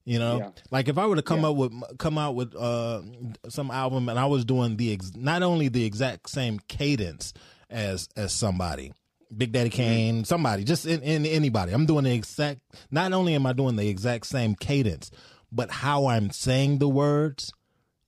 You 0.04 0.18
know, 0.20 0.38
Yeah. 0.38 0.50
like 0.70 0.86
if 0.88 0.98
I 0.98 1.06
were 1.06 1.16
to 1.16 1.22
come 1.22 1.44
up 1.44 1.56
with 1.56 1.72
come 1.98 2.16
out 2.18 2.34
with 2.36 2.54
uh 2.54 3.02
some 3.48 3.70
album 3.72 4.08
and 4.08 4.18
I 4.18 4.26
was 4.26 4.44
doing 4.44 4.76
the 4.76 4.92
ex- 4.92 5.16
not 5.16 5.42
only 5.42 5.68
the 5.68 5.84
exact 5.84 6.28
same 6.30 6.58
cadence 6.68 7.32
as 7.70 8.08
as 8.16 8.32
somebody, 8.32 8.92
Big 9.34 9.52
Daddy 9.52 9.70
Mm-hmm. 9.70 9.76
Kane, 9.76 10.24
somebody, 10.24 10.64
just 10.64 10.86
in, 10.86 11.02
in 11.02 11.24
anybody. 11.26 11.72
I'm 11.72 11.86
doing 11.86 12.04
the 12.04 12.12
exact. 12.14 12.60
Not 12.90 13.12
only 13.12 13.34
am 13.34 13.46
I 13.46 13.52
doing 13.52 13.76
the 13.76 13.88
exact 13.88 14.26
same 14.26 14.54
cadence, 14.54 15.10
but 15.52 15.70
how 15.70 16.06
I'm 16.06 16.30
saying 16.30 16.78
the 16.78 16.88
words. 16.88 17.52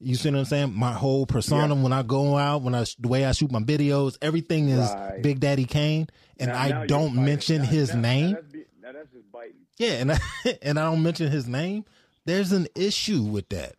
You 0.00 0.14
see 0.14 0.30
what 0.30 0.38
I'm 0.38 0.44
saying? 0.44 0.74
My 0.74 0.92
whole 0.92 1.26
persona 1.26 1.74
when 1.74 1.92
I 1.92 2.02
go 2.02 2.36
out, 2.36 2.62
when 2.62 2.72
I 2.74 2.84
the 3.00 3.08
way 3.08 3.24
I 3.24 3.32
shoot 3.32 3.50
my 3.50 3.58
videos, 3.60 4.16
everything 4.22 4.68
is 4.68 4.78
Right. 4.88 5.20
Big 5.22 5.40
Daddy 5.40 5.64
Kane, 5.64 6.06
and 6.38 6.48
Now- 6.50 6.54
now 6.54 6.60
I 6.62 6.78
you're 6.78 6.86
don't 6.86 7.14
mention 7.16 7.62
Now- 7.62 7.68
his 7.68 7.92
now- 7.94 8.00
name. 8.00 8.30
Now 8.30 8.34
that's, 8.36 8.52
be, 8.52 8.64
now 8.80 8.92
that's 8.92 9.10
just 9.12 9.32
biting. 9.32 9.54
Yeah, 9.76 9.92
and 9.94 10.12
I, 10.12 10.18
and 10.62 10.78
I 10.78 10.84
don't 10.84 11.02
mention 11.02 11.30
his 11.32 11.48
name. 11.48 11.84
There's 12.26 12.52
an 12.52 12.68
issue 12.76 13.22
with 13.22 13.48
that, 13.48 13.74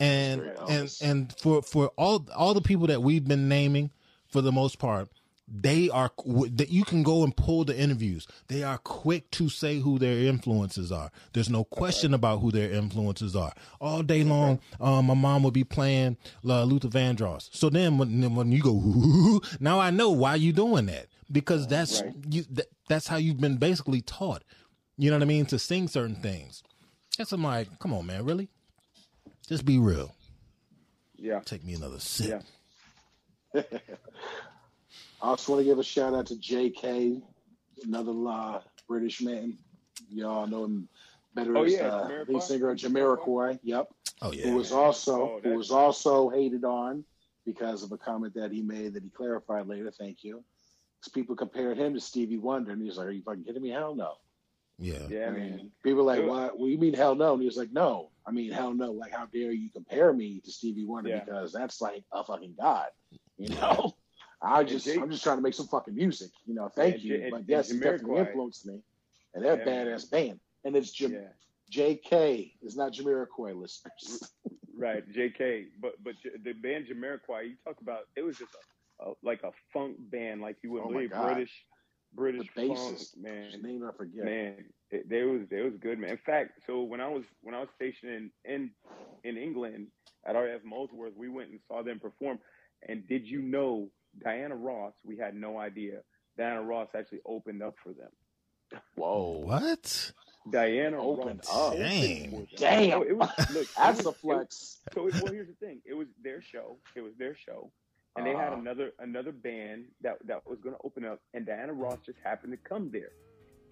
and 0.00 0.40
and 0.70 0.90
and 1.02 1.34
for 1.38 1.60
for 1.62 1.88
all 1.98 2.26
all 2.34 2.54
the 2.54 2.62
people 2.62 2.86
that 2.86 3.02
we've 3.02 3.26
been 3.28 3.48
naming, 3.48 3.90
for 4.28 4.40
the 4.40 4.52
most 4.52 4.78
part, 4.78 5.08
they 5.50 5.88
are 5.88 6.10
that 6.50 6.68
you 6.68 6.84
can 6.84 7.02
go 7.02 7.24
and 7.24 7.34
pull 7.36 7.64
the 7.64 7.76
interviews. 7.78 8.26
They 8.48 8.62
are 8.62 8.78
quick 8.78 9.30
to 9.32 9.48
say 9.48 9.78
who 9.80 9.98
their 9.98 10.18
influences 10.26 10.92
are. 10.92 11.10
There's 11.32 11.48
no 11.48 11.64
question 11.64 12.12
about 12.12 12.40
who 12.40 12.50
their 12.50 12.70
influences 12.70 13.34
are. 13.34 13.52
All 13.80 14.02
day 14.02 14.24
long, 14.24 14.60
um, 14.80 15.06
my 15.06 15.14
mom 15.14 15.42
would 15.44 15.54
be 15.54 15.64
playing 15.64 16.18
uh, 16.46 16.64
Luther 16.64 16.88
Vandross. 16.88 17.48
So 17.52 17.70
then 17.70 17.98
when 17.98 18.34
when 18.34 18.52
you 18.52 18.62
go, 18.62 19.40
now 19.60 19.80
I 19.80 19.90
know 19.90 20.10
why 20.10 20.34
you 20.34 20.52
doing 20.52 20.86
that 20.86 21.06
because 21.32 21.66
that's 21.66 22.02
you. 22.28 22.44
That, 22.50 22.66
that's 22.88 23.06
how 23.06 23.16
you've 23.16 23.40
been 23.40 23.56
basically 23.56 24.02
taught. 24.02 24.42
You 24.96 25.10
know 25.10 25.16
what 25.16 25.22
I 25.22 25.26
mean? 25.26 25.46
To 25.46 25.58
sing 25.58 25.88
certain 25.88 26.16
things. 26.16 26.62
That's 27.16 27.32
I'm 27.32 27.42
like, 27.42 27.78
come 27.78 27.92
on, 27.92 28.06
man, 28.06 28.24
really? 28.24 28.48
Just 29.48 29.64
be 29.64 29.78
real. 29.78 30.14
Yeah. 31.16 31.40
Take 31.40 31.64
me 31.64 31.74
another 31.74 31.98
sip. 31.98 32.42
I 35.20 35.28
also 35.28 35.52
want 35.52 35.60
to 35.60 35.64
give 35.64 35.78
a 35.78 35.84
shout 35.84 36.14
out 36.14 36.26
to 36.26 36.36
J.K., 36.38 37.20
another 37.84 38.12
uh, 38.28 38.60
British 38.86 39.20
man. 39.20 39.58
Y'all 40.10 40.46
know 40.46 40.64
him 40.64 40.88
better 41.34 41.56
Oh, 41.56 41.64
as 41.64 41.72
yeah, 41.72 41.88
uh, 41.88 42.24
lead 42.28 42.42
singer 42.42 42.70
of 42.70 42.78
Jamiroquai. 42.78 43.58
Yep. 43.62 43.88
Oh 44.22 44.32
yeah. 44.32 44.44
Who 44.48 44.54
was 44.56 44.72
also 44.72 45.22
Oh, 45.22 45.40
who 45.42 45.56
was 45.56 45.70
also 45.70 46.28
hated 46.28 46.64
on 46.64 47.04
because 47.44 47.82
of 47.82 47.92
a 47.92 47.98
comment 47.98 48.34
that 48.34 48.52
he 48.52 48.62
made 48.62 48.94
that 48.94 49.02
he 49.02 49.10
clarified 49.10 49.66
later. 49.66 49.90
Thank 49.90 50.22
you. 50.24 50.44
'Cause 51.02 51.12
people 51.12 51.36
compared 51.36 51.78
him 51.78 51.94
to 51.94 52.00
Stevie 52.00 52.38
Wonder, 52.38 52.72
and 52.72 52.80
he 52.82 52.88
was 52.88 52.96
like, 52.98 53.06
"Are 53.06 53.10
you 53.12 53.22
fucking 53.22 53.44
kidding 53.44 53.62
me? 53.62 53.68
Hell 53.70 53.94
no." 53.94 54.14
Yeah. 54.78 55.06
Yeah, 55.08 55.28
I 55.28 55.30
man. 55.30 55.56
mean, 55.56 55.72
people 55.84 55.98
were 55.98 56.02
like, 56.04 56.20
It 56.20 56.26
was- 56.26 56.30
"What? 56.50 56.58
What 56.58 56.66
you 56.70 56.78
mean 56.78 56.94
hell 56.94 57.14
no?" 57.14 57.32
And 57.34 57.42
he 57.42 57.46
was 57.46 57.56
like, 57.56 57.72
"No, 57.72 58.10
I 58.26 58.30
mean 58.32 58.50
hell 58.50 58.72
no. 58.74 58.90
Like, 58.92 59.12
how 59.12 59.26
dare 59.26 59.52
you 59.52 59.70
compare 59.70 60.12
me 60.12 60.40
to 60.40 60.50
Stevie 60.50 60.84
Wonder 60.86 61.10
Yeah. 61.10 61.24
because 61.24 61.52
that's 61.52 61.80
like 61.80 62.04
a 62.12 62.24
fucking 62.24 62.54
god, 62.58 62.88
you 63.36 63.48
know." 63.48 63.94
I 64.42 64.64
just, 64.64 64.84
Jake- 64.84 64.98
I'm 64.98 65.10
just 65.10 65.22
trying 65.22 65.38
to 65.38 65.42
make 65.42 65.54
some 65.54 65.66
fucking 65.66 65.94
music, 65.94 66.30
you 66.46 66.54
know. 66.54 66.68
Thank 66.68 67.02
Yeah, 67.04 67.16
you, 67.16 67.22
and- 67.22 67.30
but 67.30 67.44
and 67.48 67.48
yes, 67.48 67.70
it 67.70 67.80
definitely 67.80 68.18
influenced 68.18 68.66
me, 68.66 68.82
and 69.34 69.44
they're 69.44 69.54
a 69.54 69.58
Yeah, 69.58 69.62
badass 69.62 70.10
band. 70.10 70.40
And 70.64 70.76
it's 70.76 70.92
Yeah. 70.98 71.28
J.K. 71.70 72.54
is 72.62 72.76
not 72.76 72.92
Jamiroquai 72.92 73.54
listeners. 73.54 74.32
Right, 74.76 75.02
J.K. 75.12 75.66
But 75.80 76.02
but 76.02 76.14
the 76.44 76.52
band 76.52 76.86
Jamiroquai, 76.86 77.48
you 77.48 77.56
talk 77.64 77.80
about 77.80 78.02
it 78.16 78.22
was 78.22 78.36
just 78.38 78.52
a, 79.00 79.04
a 79.10 79.12
like 79.22 79.42
a 79.42 79.50
funk 79.72 79.96
band, 80.10 80.40
like 80.40 80.56
you 80.62 80.70
wouldn't 80.72 80.88
Oh 80.88 80.92
believe, 80.92 81.10
British 81.16 81.52
British 82.14 82.44
The 82.44 82.64
funk, 82.66 82.92
bassist, 82.92 83.16
man. 83.16 83.52
His 83.52 83.62
name 83.62 83.84
I 83.86 83.92
forget. 83.96 84.24
Man, 84.24 84.64
it, 84.90 85.08
they 85.08 85.22
was 85.22 85.42
they 85.50 85.62
was 85.62 85.74
good, 85.80 85.98
man. 85.98 86.10
In 86.10 86.18
fact, 86.18 86.52
so 86.66 86.82
when 86.82 87.00
I 87.00 87.08
was 87.08 87.24
when 87.42 87.54
I 87.54 87.60
was 87.60 87.68
stationed 87.76 88.12
in 88.12 88.30
in, 88.54 88.70
in 89.24 89.36
England 89.36 89.88
at 90.26 90.36
RF 90.36 90.64
Molesworth, 90.64 91.14
we 91.16 91.28
went 91.28 91.50
and 91.50 91.60
saw 91.68 91.82
them 91.82 91.98
perform. 92.00 92.38
And 92.88 93.06
did 93.08 93.26
you 93.26 93.42
know 93.42 93.90
Diana 94.22 94.54
Ross? 94.56 94.92
We 95.04 95.16
had 95.16 95.34
no 95.34 95.58
idea. 95.58 96.00
Diana 96.36 96.62
Ross 96.62 96.88
actually 96.96 97.20
opened 97.26 97.62
up 97.62 97.74
for 97.82 97.92
them. 97.92 98.10
Whoa, 98.96 99.40
What? 99.44 100.12
Diana 100.50 100.96
Opened 101.02 101.40
Ross 101.46 101.48
up. 101.50 101.72
opened 101.72 101.80
Dang. 101.82 102.48
Damn. 102.56 102.90
So 102.90 103.02
it 103.02 103.16
was, 103.16 103.28
look, 103.50 103.62
it 103.62 103.68
That's 103.76 103.96
was- 103.98 104.06
a 104.06 104.10
it- 104.10 104.16
flex. 104.16 104.78
so 104.94 105.06
it, 105.08 105.14
well, 105.22 105.32
here's 105.32 105.48
the 105.48 105.54
thing. 105.54 105.80
It 105.84 105.94
was 105.94 106.06
their 106.22 106.40
show. 106.40 106.78
It 106.94 107.02
was 107.02 107.12
their 107.18 107.34
show, 107.36 107.70
and 108.16 108.24
they 108.26 108.30
had 108.32 108.52
Uh-huh. 108.52 108.60
another 108.60 108.92
another 109.00 109.32
band 109.32 109.86
that 110.00 110.16
that 110.26 110.46
was 110.48 110.58
going 110.60 110.74
to 110.74 110.80
open 110.84 111.04
up, 111.04 111.20
and 111.34 111.44
Diana 111.44 111.72
Ross 111.74 111.98
just 112.06 112.18
happened 112.24 112.52
to 112.52 112.56
come 112.68 112.90
there, 112.90 113.10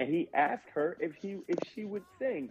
and 0.00 0.08
he 0.12 0.28
asked 0.34 0.68
her 0.74 0.96
if 1.00 1.14
he 1.14 1.38
if 1.48 1.58
she 1.74 1.84
would 1.84 2.04
sing, 2.18 2.50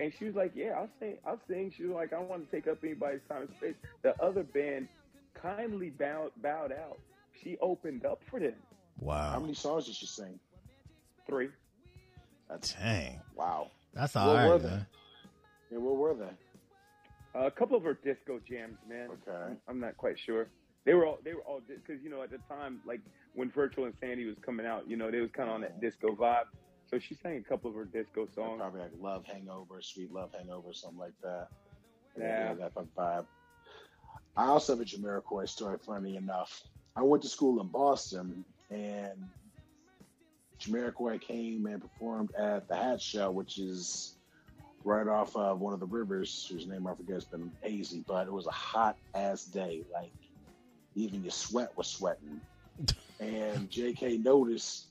and 0.00 0.12
she 0.18 0.24
was 0.24 0.34
like, 0.34 0.52
"Yeah, 0.56 0.72
I'll 0.78 0.90
sing. 0.98 1.18
I'll 1.24 1.40
sing." 1.46 1.72
She 1.76 1.84
was 1.84 1.94
like, 1.94 2.12
"I 2.12 2.16
don't 2.16 2.28
want 2.28 2.50
to 2.50 2.56
take 2.56 2.66
up 2.66 2.78
anybody's 2.82 3.20
time 3.28 3.42
and 3.42 3.50
space." 3.58 3.76
The 4.02 4.20
other 4.20 4.42
band 4.42 4.88
kindly 5.40 5.90
bowed 5.90 6.32
bowed 6.42 6.72
out. 6.72 6.98
She 7.40 7.56
opened 7.60 8.04
up 8.04 8.22
for 8.30 8.40
them. 8.40 8.54
Wow. 8.98 9.32
How 9.32 9.40
many 9.40 9.54
songs 9.54 9.86
did 9.86 9.94
she 9.94 10.06
sing? 10.06 10.38
Three. 11.26 11.48
That's 12.48 12.74
Dang. 12.74 13.20
wow. 13.34 13.70
That's 13.94 14.14
What 14.14 14.22
all 14.24 14.34
were 14.34 14.52
right, 14.52 14.62
they? 14.62 14.68
man. 14.68 14.86
Yeah, 15.70 15.78
what 15.78 15.96
were 15.96 16.14
they? 16.14 17.38
Uh, 17.38 17.46
a 17.46 17.50
couple 17.50 17.76
of 17.76 17.82
her 17.84 17.94
disco 18.04 18.38
jams, 18.46 18.76
man. 18.88 19.08
Okay. 19.26 19.54
I'm 19.68 19.80
not 19.80 19.96
quite 19.96 20.18
sure. 20.18 20.48
They 20.84 20.94
were 20.94 21.06
all 21.06 21.18
they 21.24 21.32
were 21.32 21.42
all 21.42 21.60
because 21.66 22.02
you 22.02 22.10
know 22.10 22.22
at 22.22 22.30
the 22.30 22.38
time 22.48 22.80
like 22.84 23.00
when 23.34 23.50
Virtual 23.50 23.86
Insanity 23.86 24.26
was 24.26 24.36
coming 24.44 24.66
out, 24.66 24.88
you 24.88 24.96
know 24.96 25.10
they 25.10 25.20
was 25.20 25.30
kind 25.30 25.48
of 25.48 25.54
on 25.54 25.60
that 25.62 25.80
disco 25.80 26.14
vibe. 26.14 26.44
So 26.90 26.98
she 26.98 27.14
sang 27.14 27.36
a 27.38 27.42
couple 27.48 27.70
of 27.70 27.76
her 27.76 27.84
disco 27.86 28.26
songs. 28.34 28.58
Probably 28.60 28.80
like 28.80 28.90
Love 29.00 29.24
Hangover, 29.24 29.80
Sweet 29.80 30.12
Love 30.12 30.30
Hangover, 30.36 30.72
something 30.74 30.98
like 30.98 31.14
that. 31.22 31.48
Yeah. 32.18 32.52
that 32.54 32.74
vibe. 32.74 33.26
I 34.36 34.46
also 34.46 34.72
have 34.76 34.80
a 34.80 34.84
Jamiroquai 34.84 35.48
story, 35.48 35.78
funny 35.86 36.16
enough. 36.16 36.62
I 36.94 37.02
went 37.02 37.22
to 37.22 37.28
school 37.28 37.60
in 37.60 37.68
Boston, 37.68 38.44
and 38.70 39.28
Jamiroquai 40.60 41.20
came 41.20 41.66
and 41.66 41.80
performed 41.80 42.30
at 42.38 42.68
the 42.68 42.76
Hatch 42.76 43.02
Shell, 43.02 43.32
which 43.32 43.58
is 43.58 44.16
right 44.84 45.06
off 45.06 45.36
of 45.36 45.60
one 45.60 45.72
of 45.72 45.80
the 45.80 45.86
rivers, 45.86 46.48
whose 46.50 46.66
name 46.66 46.86
I 46.86 46.94
forget. 46.94 47.16
It's 47.16 47.24
been 47.24 47.50
hazy, 47.62 48.04
but 48.06 48.26
it 48.26 48.32
was 48.32 48.46
a 48.46 48.52
hot 48.52 48.96
ass 49.14 49.44
day. 49.44 49.82
Like, 49.92 50.12
even 50.94 51.22
your 51.22 51.32
sweat 51.32 51.76
was 51.76 51.88
sweating. 51.88 52.40
And 53.20 53.70
JK 53.70 54.24
noticed 54.24 54.86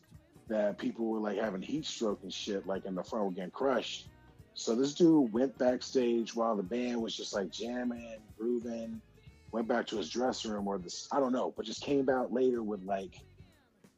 that 0.48 0.78
people 0.78 1.08
were 1.08 1.20
like 1.20 1.38
having 1.38 1.62
heat 1.62 1.86
stroke 1.86 2.20
and 2.24 2.32
shit, 2.32 2.66
like 2.66 2.86
in 2.86 2.96
the 2.96 3.04
front 3.04 3.26
were 3.26 3.32
getting 3.32 3.52
crushed. 3.52 4.08
So 4.54 4.74
this 4.74 4.94
dude 4.94 5.34
went 5.34 5.58
backstage 5.58 6.34
while 6.34 6.56
the 6.56 6.64
band 6.64 7.02
was 7.02 7.14
just 7.14 7.34
like 7.34 7.52
jamming, 7.52 8.20
grooving, 8.38 9.02
went 9.52 9.68
back 9.68 9.88
to 9.88 9.98
his 9.98 10.10
dressing 10.10 10.52
room 10.52 10.68
or 10.68 10.78
this 10.78 11.08
I 11.12 11.20
don't 11.20 11.34
know, 11.34 11.54
but 11.56 11.66
just 11.66 11.82
came 11.82 12.10
out 12.10 12.32
later 12.34 12.64
with 12.64 12.84
like 12.84 13.20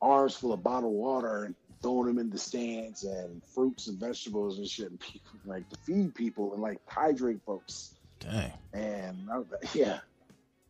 arms 0.01 0.35
full 0.35 0.53
of 0.53 0.63
bottled 0.63 0.93
water 0.93 1.45
and 1.45 1.55
throwing 1.81 2.07
them 2.07 2.17
in 2.19 2.29
the 2.29 2.37
stands 2.37 3.03
and 3.03 3.41
fruits 3.43 3.87
and 3.87 3.99
vegetables 3.99 4.57
and 4.57 4.67
shit 4.67 4.89
and 4.89 4.99
people 4.99 5.31
like 5.45 5.67
to 5.69 5.75
feed 5.77 6.15
people 6.15 6.53
and 6.53 6.61
like 6.61 6.79
hydrate 6.87 7.39
folks. 7.45 7.95
Dang. 8.19 8.51
And 8.73 9.29
I 9.31 9.37
was, 9.39 9.47
yeah, 9.73 9.99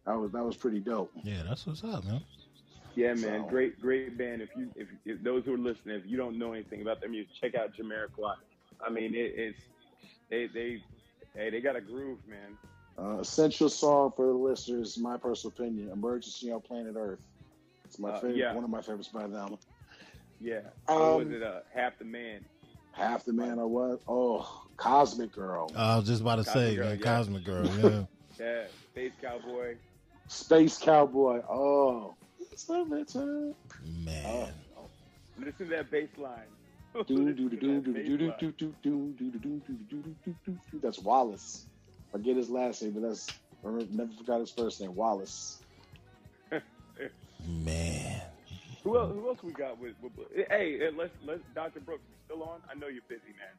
that 0.06 0.20
was 0.20 0.32
that 0.32 0.44
was 0.44 0.56
pretty 0.58 0.80
dope. 0.80 1.12
Yeah, 1.24 1.44
that's 1.48 1.66
what's 1.68 1.84
up, 1.84 2.04
man. 2.06 2.22
Yeah, 2.96 3.14
man, 3.16 3.44
So- 3.44 3.50
great 3.50 3.80
great 3.80 4.18
band. 4.18 4.42
If 4.42 4.50
you 4.56 4.70
if, 4.76 4.88
if 5.06 5.24
those 5.24 5.46
who 5.46 5.54
are 5.56 5.58
listening, 5.58 5.98
if 5.98 6.06
you 6.06 6.18
don't 6.18 6.38
know 6.38 6.54
anything 6.54 6.82
about 6.82 7.00
their 7.00 7.10
music, 7.10 7.32
check 7.40 7.56
out 7.56 7.72
Jamiroquai. 7.76 8.36
I 8.86 8.90
mean, 8.90 9.16
it, 9.16 9.34
it's 9.36 9.60
they 10.30 10.48
they 10.48 10.84
hey 11.36 11.50
they 11.50 11.62
got 11.62 11.76
a 11.76 11.82
groove, 11.82 12.20
man. 12.28 12.58
Uh, 12.98 13.20
essential 13.20 13.70
song 13.70 14.12
for 14.16 14.28
the 14.28 14.34
listeners, 14.34 14.98
my 14.98 15.18
personal 15.18 15.54
opinion, 15.58 15.90
"Emergency 15.90 16.52
on 16.52 16.62
Planet 16.62 16.96
Earth." 16.96 17.26
It's 17.86 17.98
my 17.98 18.10
uh, 18.10 18.20
favorite, 18.20 18.38
yeah. 18.38 18.54
one 18.54 18.64
of 18.64 18.70
my 18.70 18.82
favorites 18.82 19.08
by 19.08 19.26
the 19.28 19.36
album. 19.36 19.58
Yeah, 20.40 20.62
um, 20.88 21.18
was 21.18 21.32
it? 21.32 21.42
Uh, 21.42 21.62
Half 21.74 21.98
the 21.98 22.06
man. 22.06 22.46
Half 22.92 23.26
the 23.26 23.34
man, 23.34 23.58
or 23.58 23.68
what? 23.68 24.02
Oh, 24.08 24.66
Cosmic 24.78 25.32
Girl. 25.32 25.72
I 25.76 25.98
was 25.98 26.08
just 26.08 26.22
about 26.22 26.36
to 26.36 26.44
Cosmic 26.44 26.70
say, 26.70 26.76
Girl, 26.76 26.86
man, 26.86 27.00
yeah. 27.00 27.04
Cosmic 27.04 27.44
Girl. 27.44 27.66
Yeah. 28.40 28.46
yeah, 28.46 28.64
Space 28.92 29.12
Cowboy. 29.22 29.76
Space 30.28 30.78
Cowboy. 30.78 31.42
Oh, 31.50 32.16
it's 32.40 32.64
summertime. 32.64 33.56
Man, 33.86 34.54
oh. 34.78 34.86
listen 35.38 35.68
to 35.68 35.76
that 35.76 35.90
bass 35.92 36.10
line. 36.18 36.42
That's 40.82 41.00
Wallace. 41.00 41.66
Forget 42.14 42.38
his 42.38 42.50
last 42.50 42.84
name, 42.84 42.92
but 42.92 43.02
that's 43.02 43.28
I 43.66 43.70
never 43.92 44.12
forgot 44.14 44.40
his 44.40 44.52
first 44.52 44.80
name, 44.80 44.96
Wallace. 44.96 45.60
Man. 47.46 48.22
Who 48.84 48.98
else? 48.98 49.12
Who 49.12 49.28
else 49.28 49.40
we 49.42 49.52
got 49.52 49.80
with? 49.80 49.96
with 50.02 50.12
hey, 50.36 50.78
hey, 50.78 50.90
let's 50.96 51.12
let's. 51.26 51.42
Dr. 51.56 51.80
Brooks, 51.80 52.04
you 52.08 52.16
still 52.26 52.44
on? 52.44 52.62
I 52.70 52.76
know 52.76 52.88
you're 52.88 53.02
busy, 53.10 53.34
man. 53.40 53.50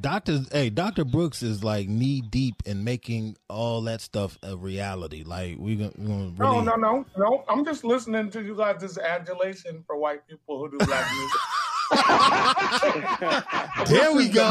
Doctor, 0.00 0.40
hey, 0.52 0.70
Doctor 0.70 1.04
Brooks 1.04 1.42
is 1.42 1.64
like 1.64 1.88
knee 1.88 2.20
deep 2.20 2.62
in 2.66 2.84
making 2.84 3.36
all 3.48 3.80
that 3.82 4.02
stuff 4.02 4.38
a 4.42 4.56
reality. 4.56 5.22
Like 5.22 5.56
we 5.58 5.76
gonna, 5.76 5.92
we 5.96 6.06
gonna 6.06 6.32
No, 6.38 6.52
really. 6.52 6.64
no, 6.66 6.76
no, 6.76 7.06
no. 7.16 7.44
I'm 7.48 7.64
just 7.64 7.82
listening 7.84 8.30
to 8.30 8.42
you 8.42 8.56
guys' 8.56 8.80
this 8.80 8.98
adulation 8.98 9.84
for 9.86 9.96
white 9.96 10.26
people 10.28 10.58
who 10.58 10.70
do 10.70 10.84
black 10.84 11.10
music. 11.16 11.40
There 13.86 14.12
we 14.12 14.28
go. 14.28 14.50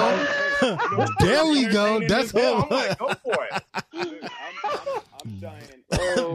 there 1.20 1.46
we 1.46 1.66
go. 1.68 2.00
That's 2.08 2.32
him. 2.32 2.42
him. 2.42 2.64
I'm 2.64 2.70
like, 2.70 2.98
go 2.98 3.14
for 3.24 3.46
it. 3.46 3.54
I'm 5.20 5.40
dying. 5.40 5.84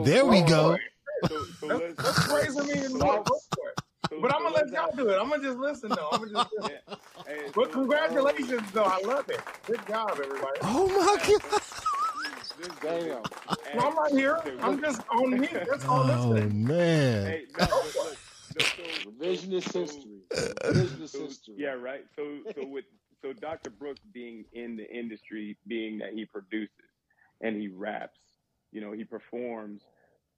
There 0.05 0.24
we 0.27 0.41
Go 0.41 0.47
go. 0.47 0.73
for. 0.73 0.81
So, 1.28 1.45
so 1.61 1.66
That's, 1.69 1.81
let's, 1.81 2.03
that's 2.03 2.28
praising 2.28 2.66
me 2.66 2.85
and 2.85 2.95
more. 2.95 3.24
Go 3.24 3.41
for 3.55 3.69
it. 3.70 3.78
so, 4.11 4.19
But 4.20 4.33
I'm 4.35 4.43
gonna 4.43 4.55
let 4.55 4.65
let's 4.70 4.73
y'all 4.73 4.91
do 4.97 5.09
it. 5.11 5.19
I'm 5.20 5.28
gonna 5.31 5.43
just 5.43 5.59
listen 5.59 5.91
though. 5.95 6.11
I'm 6.12 6.20
gonna 6.20 6.33
just 6.33 6.53
listen. 6.57 6.78
Yeah. 6.89 6.95
Hey, 7.27 7.51
But 7.55 7.66
so, 7.66 7.73
congratulations 7.73 8.70
though. 8.73 8.85
I 8.85 8.99
love 9.05 9.28
it. 9.28 9.41
Good 9.66 9.81
job, 9.89 10.11
everybody. 10.12 10.59
Oh 10.62 10.89
my 10.89 11.16
god. 11.27 11.61
Damn. 12.83 13.09
No, 13.74 13.89
I'm 13.89 13.95
not 13.95 14.11
here. 14.12 14.39
I'm 14.62 14.81
just 14.81 15.03
on 15.12 15.41
mute. 15.41 15.51
That's 15.69 15.85
all 15.87 16.05
Oh 16.05 16.31
listening. 16.31 16.66
man. 16.66 17.27
Hey, 17.27 17.47
no, 17.59 17.65
look, 17.66 18.19
so, 18.59 18.66
so, 19.05 19.11
Revisionist 19.11 19.70
so- 19.73 19.81
history. 19.81 20.20
Revisionist 20.33 21.09
so- 21.11 21.24
history. 21.24 21.55
Yeah, 21.59 21.70
right. 21.73 22.05
So, 22.16 22.39
so 22.55 22.66
with 22.69 22.85
so 23.23 23.33
Dr. 23.33 23.70
Brooks 23.70 24.01
being 24.12 24.45
in 24.53 24.77
the 24.77 24.89
industry, 24.95 25.57
being 25.66 25.99
that 25.99 26.12
he 26.12 26.24
produces 26.27 26.70
and 27.41 27.57
he 27.57 27.69
raps, 27.69 28.19
you 28.73 28.81
know, 28.81 28.93
he 28.93 29.05
performs. 29.05 29.83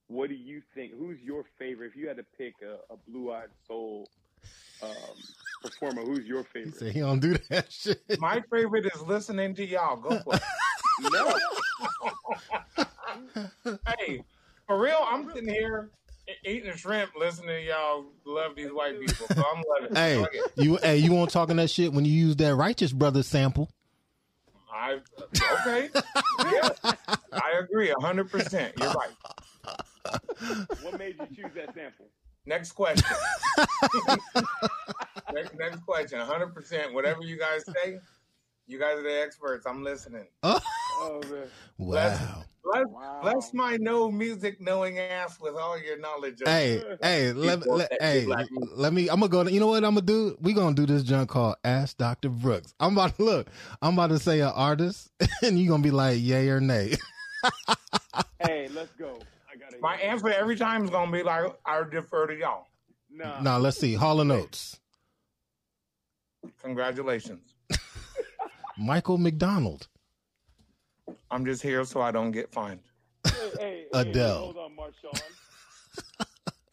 What 0.07 0.29
do 0.31 0.37
you 0.37 0.63
think? 0.75 0.93
Who's 0.99 1.21
your 1.21 1.45
favorite? 1.59 1.89
If 1.89 1.97
you 1.97 2.09
had 2.09 2.17
to 2.17 2.25
pick 2.39 2.55
a, 2.63 2.77
a 2.93 2.97
blue-eyed 3.09 3.49
soul 3.67 4.09
um, 4.83 4.89
performer, 5.63 6.01
who's 6.03 6.25
your 6.25 6.45
He 6.55 6.61
favorite? 6.61 6.77
said 6.77 6.93
he 6.93 7.01
don't 7.01 7.21
do 7.21 7.37
that 7.51 7.71
shit. 7.71 8.01
My 8.19 8.43
favorite 8.51 8.87
is 8.87 9.03
listening 9.03 9.55
to 9.57 9.67
y'all. 9.67 9.97
Go 9.97 10.19
for 10.21 10.35
it. 10.37 10.43
No. 11.13 11.35
hey, 13.99 14.23
for 14.67 14.81
real, 14.81 15.05
I'm 15.07 15.31
sitting 15.33 15.49
here 15.53 15.91
eating 16.45 16.69
a 16.71 16.77
shrimp, 16.77 17.13
listening 17.19 17.49
to 17.49 17.63
y'all 17.63 18.05
love 18.25 18.55
these 18.57 18.71
white 18.73 18.99
people. 19.07 19.27
So 19.29 19.43
I'm 19.53 19.63
loving 19.81 19.97
it. 19.97 19.99
Hey, 19.99 20.21
Fuck 20.21 20.35
it. 20.35 20.53
you 20.57 20.77
hey, 20.83 20.97
you 20.99 21.13
want 21.13 21.31
talking 21.31 21.57
that 21.57 21.71
shit 21.71 21.93
when 21.93 22.05
you 22.05 22.13
use 22.13 22.37
that 22.37 22.55
Righteous 22.55 22.93
Brothers 22.93 23.27
sample? 23.27 23.69
I 24.73 24.99
okay. 25.33 25.89
Yeah, 26.53 26.69
I 27.33 27.53
agree, 27.61 27.93
hundred 28.01 28.31
percent. 28.31 28.75
You're 28.79 28.93
right. 28.93 29.11
What 30.83 30.99
made 30.99 31.17
you 31.19 31.27
choose 31.43 31.53
that 31.55 31.75
sample? 31.75 32.07
Next 32.47 32.73
question. 32.73 33.05
next, 35.35 35.55
next 35.59 35.81
question. 35.85 36.21
hundred 36.21 36.55
percent. 36.55 36.95
Whatever 36.95 37.23
you 37.23 37.39
guys 37.39 37.65
say, 37.67 37.99
You 38.67 38.79
guys 38.79 38.99
are 38.99 39.03
the 39.03 39.21
experts. 39.21 39.67
I'm 39.67 39.83
listening. 39.83 40.27
Oh. 40.43 40.61
Oh, 41.01 41.21
Oh 41.23 41.29
man. 41.31 41.49
wow. 41.79 42.45
Bless, 42.65 42.85
bless 43.23 43.55
my 43.55 43.77
no 43.81 44.11
music 44.11 44.61
knowing 44.61 44.99
ass 44.99 45.41
with 45.41 45.55
all 45.55 45.81
your 45.81 45.99
knowledge. 45.99 46.43
Of 46.43 46.49
Hey, 46.49 46.83
hey, 47.01 47.33
let, 47.33 47.67
let, 47.67 47.91
hey, 48.03 48.25
black 48.27 48.47
music. 48.51 48.75
let 48.77 48.93
me. 48.93 49.09
I'm 49.09 49.21
gonna 49.21 49.29
go. 49.29 49.43
You 49.45 49.61
know 49.61 49.69
what 49.69 49.85
I'm 49.85 49.95
gonna 49.95 50.03
do? 50.03 50.37
We 50.41 50.53
gonna 50.53 50.75
do 50.75 50.85
this 50.85 51.03
junk 51.03 51.31
called 51.31 51.57
Ask 51.65 51.97
Doctor 51.97 52.29
Brooks. 52.29 52.75
I'm 52.79 52.93
about 52.93 53.17
to 53.17 53.23
look. 53.25 53.49
I'm 53.81 53.95
about 53.95 54.09
to 54.09 54.19
say 54.19 54.41
an 54.41 54.53
artist, 54.55 55.11
and 55.43 55.59
you 55.59 55.69
gonna 55.69 55.83
be 55.83 55.91
like, 55.91 56.19
yay 56.21 56.49
or 56.49 56.61
nay. 56.61 56.95
Hey, 58.41 58.69
let's 58.73 58.93
go. 58.95 59.19
I 59.53 59.57
gotta. 59.57 59.79
My 59.81 59.97
answer 59.97 60.29
every 60.29 60.57
time 60.57 60.85
is 60.85 60.91
gonna 60.91 61.11
be 61.11 61.23
like, 61.23 61.53
I 61.67 61.83
defer 61.91 62.27
to 62.29 62.37
y'all. 62.37 62.67
Nah. 63.11 63.41
now 63.41 63.59
let's 63.59 63.79
see. 63.79 63.95
Hall 63.95 64.21
and 64.21 64.31
Oates. 64.31 64.79
Congratulations. 66.63 67.55
Michael 68.79 69.19
McDonald. 69.19 69.89
I'm 71.31 71.45
just 71.45 71.63
here 71.63 71.85
so 71.85 72.01
I 72.01 72.11
don't 72.11 72.31
get 72.31 72.51
fined. 72.53 72.81
Hey, 73.25 73.33
hey, 73.59 73.87
hey, 73.93 74.11
Adele. 74.11 74.39
hold 74.39 74.57
on, 74.57 74.77
Marshawn. 74.77 75.21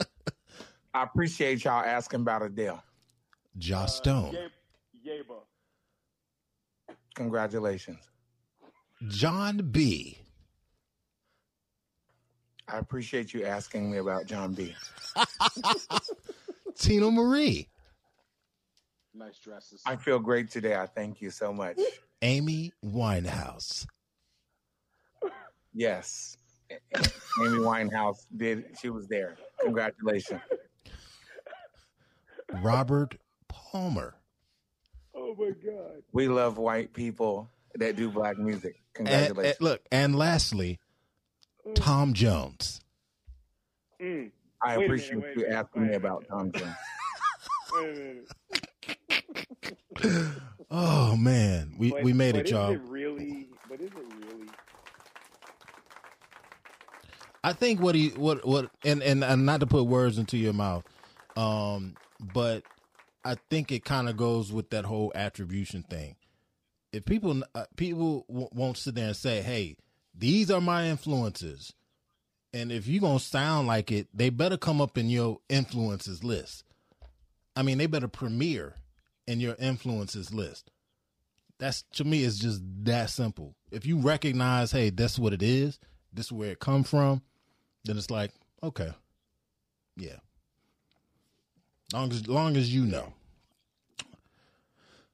I 0.94 1.04
appreciate 1.04 1.64
y'all 1.64 1.84
asking 1.84 2.22
about 2.22 2.42
Adele. 2.42 2.82
Joss 3.58 3.98
Stone. 3.98 4.36
Uh, 4.36 4.48
Ye- 5.04 5.12
Yebba. 5.20 5.40
Congratulations. 7.16 8.00
Jon 9.10 9.58
B. 9.72 10.18
I 12.68 12.78
appreciate 12.78 13.34
you 13.34 13.46
asking 13.46 13.92
me 13.92 13.98
about 13.98 14.26
Jon 14.26 14.54
B. 14.54 14.74
Teena 16.76 17.14
Marie. 17.14 17.70
Nice 19.14 19.38
dresses. 19.40 19.82
I 19.86 19.96
feel 19.96 20.20
great 20.20 20.50
today. 20.50 20.76
I 20.76 20.88
thank 20.88 21.22
you 21.22 21.30
so 21.30 21.54
much. 21.54 21.78
Amy 22.22 22.74
Winehouse. 22.84 23.86
Yes. 25.76 26.38
Amy 26.72 27.58
Winehouse 27.60 28.26
did. 28.36 28.66
She 28.82 28.90
was 28.90 29.08
there. 29.08 29.36
Congratulations. 29.62 30.42
Robert 32.64 33.16
Palmer. 33.50 34.16
Oh 35.14 35.36
my 35.38 35.50
God. 35.50 36.02
We 36.14 36.28
love 36.28 36.58
white 36.58 36.94
people 36.94 37.50
that 37.76 37.96
do 37.98 38.10
black 38.10 38.38
music. 38.38 38.76
Congratulations. 38.94 39.58
and- 39.60 39.64
look, 39.66 39.82
and 39.92 40.16
lastly, 40.16 40.80
Tom 41.76 42.14
Jones. 42.14 42.80
Mm. 44.02 44.32
I 44.62 44.78
Wait 44.78 44.86
appreciate 44.86 45.18
minute, 45.18 45.38
you 45.38 45.48
asking 45.48 45.82
wait 45.84 45.90
me 45.92 45.96
about 45.96 46.26
Tom 46.30 46.52
Jones. 46.52 46.76
Wait 47.76 47.90
a 47.90 47.94
minute. 50.02 50.32
Oh 50.72 51.16
man, 51.16 51.76
we 51.78 51.92
But- 51.92 52.04
we 52.04 52.12
made 52.12 52.36
it, 52.36 52.50
y'all. 52.50 52.72
It 52.72 52.82
really? 52.88 53.50
But 53.70 53.80
is 53.82 53.86
it 53.88 53.94
really? 53.96 54.25
I 57.46 57.54
think 57.54 57.80
what 57.80 57.94
he 57.94 58.10
what 58.10 58.44
what 58.44 58.72
and, 58.84 59.04
and 59.04 59.24
and 59.24 59.46
not 59.46 59.60
to 59.60 59.68
put 59.68 59.84
words 59.84 60.18
into 60.18 60.36
your 60.36 60.52
mouth, 60.52 60.84
um, 61.38 61.96
but 62.34 62.64
I 63.24 63.36
think 63.52 63.72
it 63.72 63.86
kind 63.86 64.10
of 64.10 64.18
goes 64.18 64.52
with 64.52 64.72
that 64.72 64.84
whole 64.84 65.12
attribution 65.14 65.84
thing. 65.84 66.16
If 66.92 67.06
people 67.06 67.44
uh, 67.54 67.66
people 67.76 68.26
w- 68.28 68.50
won't 68.52 68.78
sit 68.78 68.96
there 68.96 69.06
and 69.06 69.16
say, 69.16 69.44
"Hey, 69.44 69.78
these 70.18 70.50
are 70.50 70.60
my 70.60 70.88
influences," 70.88 71.72
and 72.52 72.72
if 72.72 72.88
you're 72.88 73.02
gonna 73.02 73.20
sound 73.20 73.68
like 73.68 73.92
it, 73.92 74.08
they 74.12 74.32
better 74.32 74.58
come 74.58 74.82
up 74.82 74.98
in 74.98 75.08
your 75.08 75.38
influences 75.48 76.24
list. 76.24 76.64
I 77.56 77.62
mean, 77.62 77.78
they 77.78 77.86
better 77.86 78.08
premiere 78.08 78.74
in 79.28 79.40
your 79.40 79.56
influences 79.60 80.34
list. 80.34 80.72
That's 81.60 81.84
to 81.94 82.06
me, 82.06 82.24
it's 82.24 82.40
just 82.40 82.64
that 82.86 83.12
simple. 83.12 83.54
If 83.70 83.86
you 83.86 84.00
recognize, 84.00 84.72
hey, 84.72 84.90
that's 84.90 85.20
what 85.20 85.32
it 85.32 85.44
is. 85.44 85.78
This 86.12 86.26
is 86.26 86.32
where 86.32 86.50
it 86.50 86.60
come 86.60 86.84
from. 86.84 87.22
Then 87.86 87.98
it's 87.98 88.10
like, 88.10 88.32
okay, 88.64 88.92
yeah. 89.96 90.18
Long 91.94 92.12
as 92.12 92.28
long 92.28 92.58
as 92.58 92.74
you 92.74 92.86
know. 92.86 93.14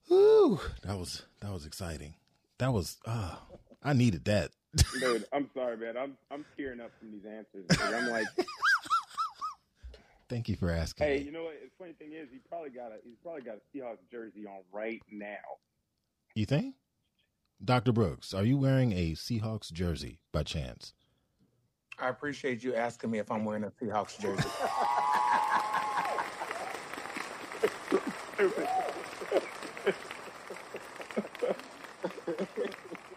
Ooh, 0.10 0.60
that 0.84 0.98
was 0.98 1.23
that 1.41 1.52
was 1.52 1.65
exciting. 1.65 2.15
That 2.57 2.73
was 2.73 2.98
ah, 3.06 3.41
I 3.84 3.93
needed 3.93 4.26
that. 4.26 4.52
Dude, 4.99 5.26
I'm 5.34 5.49
sorry, 5.53 5.77
man. 5.77 5.98
I'm 5.98 6.18
I'm 6.31 6.45
tearing 6.57 6.80
up 6.80 6.91
from 6.98 7.11
these 7.11 7.26
answers. 7.26 7.65
I'm 7.81 8.10
like, 8.10 8.26
Thank 10.30 10.48
you 10.48 10.56
for 10.56 10.72
asking. 10.72 11.07
hey, 11.07 11.18
me. 11.18 11.26
you 11.26 11.31
know 11.34 11.43
what? 11.43 11.56
The 11.61 11.69
funny 11.77 11.91
thing 11.91 12.14
is, 12.14 12.30
he 12.31 12.39
probably 12.48 12.69
got 12.69 12.93
a 12.93 12.95
he's 13.03 13.18
probably 13.22 13.41
got 13.41 13.56
a 13.57 13.77
Seahawks 13.77 14.10
jersey 14.10 14.45
on 14.48 14.61
right 14.72 15.02
now. 15.11 15.35
You 16.35 16.45
think? 16.45 16.76
Dr. 17.64 17.91
Brooks, 17.91 18.34
are 18.34 18.45
you 18.45 18.57
wearing 18.57 18.93
a 18.93 19.11
Seahawks 19.11 19.72
jersey 19.73 20.19
by 20.31 20.43
chance? 20.43 20.93
I 22.00 22.10
appreciate 22.10 22.64
you 22.64 22.76
asking 22.76 23.12
me 23.12 23.20
if 23.20 23.32
I'm 23.32 23.46
wearing 23.46 23.64
a 23.64 23.72
Seahawks 23.72 24.20
jersey. 24.20 24.50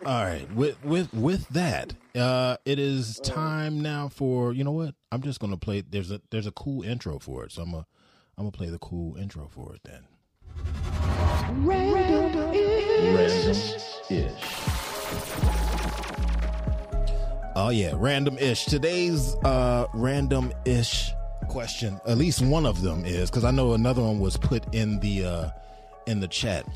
All 0.07 0.23
right. 0.23 0.47
With 0.55 0.85
with 0.85 1.13
with 1.15 1.49
that, 1.49 1.95
uh 2.15 2.59
it 2.67 2.79
is 2.79 3.21
time 3.21 3.81
now 3.81 4.09
for 4.09 4.53
you 4.53 4.63
know 4.63 4.73
what? 4.73 4.95
I'm 5.11 5.23
just 5.23 5.41
gonna 5.41 5.57
play 5.57 5.81
there's 5.81 6.11
a 6.11 6.21
there's 6.31 6.47
a 6.47 6.53
cool 6.53 6.83
intro 6.83 7.19
for 7.19 7.45
it. 7.45 7.53
So 7.53 7.63
I'm 7.63 7.71
gonna 7.71 7.87
I'm 8.37 8.45
gonna 8.45 8.53
play 8.53 8.69
the 8.69 8.79
cool 8.79 9.17
intro 9.17 9.49
for 9.49 9.75
it 9.75 9.81
then. 9.85 10.05
Oh 17.57 17.69
yeah, 17.69 17.93
random 17.95 18.37
ish. 18.39 18.65
Today's 18.65 19.37
uh 19.45 19.87
random 19.95 20.53
ish 20.65 21.11
question, 21.49 22.01
at 22.07 22.19
least 22.19 22.43
one 22.43 22.67
of 22.67 22.83
them 22.83 23.05
is 23.05 23.31
because 23.31 23.45
I 23.45 23.53
know 23.53 23.75
another 23.75 24.03
one 24.03 24.19
was 24.19 24.37
put 24.37 24.75
in 24.75 24.99
the 24.99 25.25
uh 25.25 25.51
in 26.09 26.19
the 26.19 26.27
chat 26.27 26.67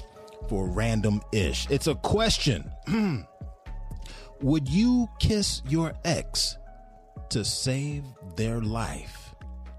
for 0.48 0.68
random 0.68 1.20
ish. 1.32 1.68
It's 1.68 1.88
a 1.88 1.96
question. 1.96 2.70
Would 4.40 4.68
you 4.68 5.08
kiss 5.18 5.62
your 5.68 5.94
ex 6.04 6.56
to 7.30 7.44
save 7.44 8.04
their 8.36 8.60
life? 8.60 9.34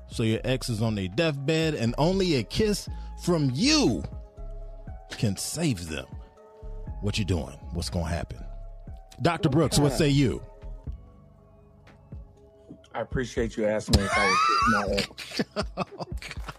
So 0.07 0.23
your 0.23 0.41
ex 0.43 0.67
is 0.67 0.81
on 0.81 0.95
their 0.95 1.07
deathbed 1.07 1.75
and 1.75 1.95
only 1.97 2.35
a 2.35 2.43
kiss 2.43 2.89
from 3.23 3.51
you 3.53 4.03
can 5.11 5.37
save 5.37 5.87
them. 5.87 6.07
What 6.99 7.17
you 7.17 7.23
doing? 7.23 7.57
What's 7.71 7.89
gonna 7.89 8.09
happen? 8.09 8.43
Dr. 9.21 9.47
Brooks, 9.47 9.79
what 9.79 9.93
say 9.93 10.09
you? 10.09 10.41
I 12.99 13.01
appreciate 13.01 13.55
you 13.55 13.65
asking 13.65 14.01
me 14.01 14.05
if 14.07 14.17
I 14.17 14.25
was 14.27 14.37
kissing 14.45 14.73
my 14.73 14.95
ex. 14.97 15.43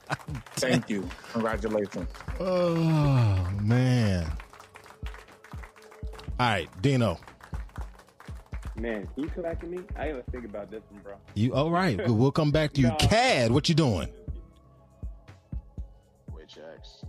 Oh, 0.08 0.16
Thank 0.56 0.88
you. 0.88 1.06
Congratulations. 1.34 2.08
Oh 2.40 3.46
man. 3.62 4.24
All 6.38 6.46
right, 6.48 6.68
Dino. 6.80 7.18
Man, 8.74 9.06
can 9.14 9.24
you 9.24 9.28
come 9.28 9.42
back 9.42 9.60
to 9.60 9.66
me? 9.66 9.80
I 9.96 10.08
gotta 10.12 10.22
think 10.32 10.46
about 10.46 10.70
this 10.70 10.80
one, 10.88 11.02
bro. 11.02 11.12
You 11.34 11.52
all 11.52 11.70
right? 11.70 12.00
We'll 12.08 12.32
come 12.32 12.50
back 12.50 12.72
to 12.72 12.80
you. 12.80 12.88
No. 12.88 12.96
Cad, 12.96 13.50
what 13.50 13.68
you 13.68 13.74
doing? 13.74 14.08
Which 16.32 16.58
ex? 16.74 17.04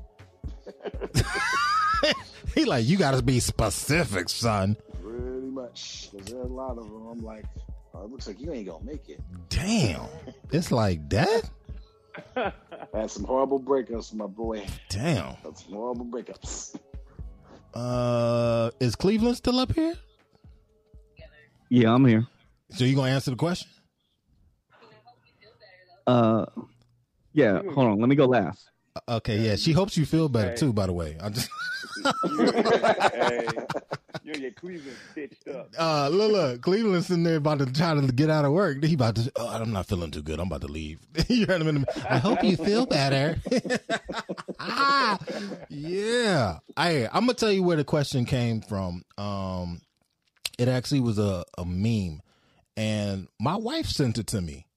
He 2.54 2.66
like, 2.66 2.86
you 2.86 2.98
gotta 2.98 3.22
be 3.24 3.40
specific, 3.40 4.28
son. 4.28 4.76
Pretty 5.02 5.48
much. 5.48 6.10
'Cause 6.12 6.26
there's 6.26 6.44
a 6.46 6.50
lot 6.50 6.78
of 6.78 6.84
them. 6.84 7.08
I'm 7.10 7.20
like, 7.20 7.46
oh, 7.94 8.04
it 8.04 8.10
looks 8.12 8.28
like 8.28 8.40
you 8.40 8.52
ain't 8.52 8.68
gonna 8.68 8.84
make 8.84 9.10
it. 9.10 9.20
Damn. 9.50 10.08
It's 10.52 10.72
like 10.72 11.10
that? 11.10 11.50
I 12.36 12.52
had 12.94 13.12
some 13.12 13.24
horrible 13.24 13.60
breakups 13.60 14.12
with 14.12 14.16
my 14.16 14.28
boy. 14.28 14.66
Damn. 14.90 15.36
Had 15.36 15.58
some 15.58 15.74
horrible 15.74 16.06
breakups. 16.06 16.76
Uh 17.74 18.70
is 18.80 18.96
Cleveland 18.96 19.38
still 19.38 19.60
up 19.60 19.74
here? 19.74 19.94
Yeah, 21.70 21.94
I'm 21.94 22.06
here. 22.06 22.28
So 22.72 22.84
you 22.84 22.96
gonna 22.96 23.12
answer 23.12 23.32
the 23.32 23.38
question? 23.38 23.70
Uh, 26.06 26.46
yeah. 27.32 27.62
Hold 27.74 27.88
on. 27.88 28.00
Let 28.00 28.10
me 28.10 28.16
go 28.16 28.26
last. 28.26 28.71
Okay, 29.08 29.40
yeah. 29.40 29.56
She 29.56 29.72
hopes 29.74 29.98
you 29.98 30.06
feel 30.06 30.30
better 30.30 30.52
Hey. 30.52 30.56
too, 30.58 30.74
by 30.74 30.88
the 30.88 30.94
way. 30.94 31.18
I 31.22 31.30
just 31.30 31.50
hey, 32.04 33.48
you 34.24 34.34
get 34.34 34.56
Cleveland 34.56 34.98
stitched 35.12 35.48
up. 35.50 35.70
uh 35.80 36.10
look, 36.10 36.32
look, 36.32 36.62
Cleveland's 36.62 37.08
sitting 37.08 37.24
there 37.24 37.36
about 37.38 37.60
to 37.60 37.66
try 37.66 37.94
to 37.94 38.02
get 38.14 38.30
out 38.30 38.46
of 38.46 38.52
work. 38.52 38.84
He 38.84 38.94
about 38.94 39.16
to 39.16 39.32
oh, 39.36 39.48
I'm 39.50 39.72
not 39.74 39.88
feeling 39.88 40.12
too 40.12 40.22
good. 40.22 40.40
I'm 40.40 40.48
about 40.48 40.62
to 40.62 40.68
leave. 40.68 41.00
you 41.28 41.46
heard 41.46 41.62
him 41.62 41.68
in 41.68 41.82
the, 41.82 42.06
I 42.10 42.18
hope 42.18 42.44
you 42.44 42.56
feel 42.58 42.86
better. 42.86 43.38
ah, 44.60 45.20
yeah. 45.70 46.60
I 46.78 47.06
I'm 47.12 47.26
gonna 47.26 47.34
tell 47.34 47.52
you 47.52 47.64
where 47.64 47.78
the 47.78 47.84
question 47.84 48.26
came 48.26 48.62
from. 48.62 49.04
Um 49.18 49.82
it 50.58 50.68
actually 50.68 51.00
was 51.02 51.18
a, 51.18 51.44
a 51.58 51.66
meme 51.66 52.22
and 52.78 53.28
my 53.40 53.56
wife 53.56 53.88
sent 53.88 54.18
it 54.18 54.28
to 54.28 54.42
me. 54.42 54.68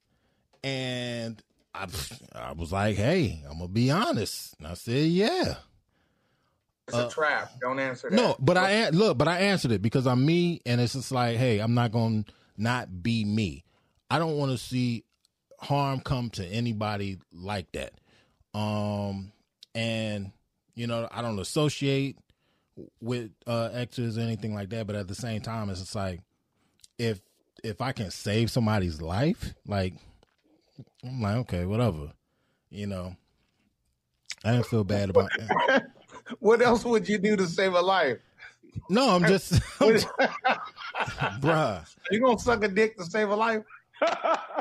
And 0.63 1.43
I 1.75 1.87
I 2.35 2.53
was 2.53 2.73
like, 2.73 2.97
hey, 2.97 3.43
I'm 3.51 3.59
gonna 3.59 3.69
be 3.69 3.91
honest. 3.91 4.55
And 4.59 4.67
I 4.69 4.75
said, 4.75 5.07
yeah. 5.07 5.55
It's 6.87 6.97
Uh, 6.97 7.07
a 7.07 7.11
trap. 7.11 7.53
Don't 7.61 7.79
answer 7.79 8.11
that. 8.11 8.17
No, 8.17 8.37
but 8.39 8.57
I 8.57 8.91
look, 8.91 9.17
but 9.19 9.27
I 9.27 9.41
answered 9.41 9.73
it 9.73 9.83
because 9.83 10.07
I'm 10.07 10.25
me, 10.25 10.61
and 10.67 10.81
it's 10.81 10.93
just 10.93 11.11
like, 11.13 11.37
hey, 11.39 11.59
I'm 11.61 11.75
not 11.75 11.93
gonna 11.93 12.25
not 12.57 13.03
be 13.03 13.25
me. 13.25 13.65
I 14.11 14.19
don't 14.19 14.37
want 14.37 14.53
to 14.53 14.59
see 14.59 15.05
harm 15.59 16.01
come 16.01 16.29
to 16.31 16.45
anybody 16.47 17.19
like 17.33 17.73
that. 17.73 17.93
Um, 18.53 19.33
and 19.75 20.31
you 20.75 20.87
know, 20.87 21.09
I 21.11 21.23
don't 21.23 21.39
associate 21.39 22.19
with 23.01 23.31
uh 23.47 23.71
exes 23.73 24.19
or 24.19 24.21
anything 24.21 24.55
like 24.55 24.69
that, 24.71 24.87
but 24.87 24.95
at 24.95 25.09
the 25.09 25.15
same 25.15 25.41
time, 25.41 25.71
it's 25.71 25.81
just 25.81 25.95
like 25.95 26.21
if 26.99 27.21
if 27.65 27.81
I 27.81 27.93
can 27.93 28.11
save 28.11 28.51
somebody's 28.51 29.01
life, 29.01 29.55
like 29.67 29.95
I'm 31.05 31.21
like, 31.21 31.37
okay, 31.37 31.65
whatever, 31.65 32.13
you 32.71 32.87
know. 32.87 33.15
I 34.45 34.53
didn't 34.53 34.67
feel 34.67 34.85
bad 34.85 35.11
about 35.11 35.31
that. 35.39 35.87
what 36.41 36.61
else 36.63 36.85
would 36.85 37.09
you 37.09 37.19
do 37.19 37.37
to 37.37 37.47
save 37.47 37.75
a 37.75 37.81
life? 37.81 38.19
No, 38.91 39.11
I'm 39.11 39.25
just, 39.27 39.53
bruh. 41.41 41.85
You 42.11 42.21
gonna 42.21 42.39
suck 42.39 42.63
a 42.65 42.69
dick 42.69 42.97
to 42.99 43.05
save 43.05 43.31
a 43.31 43.37
life? 43.37 43.63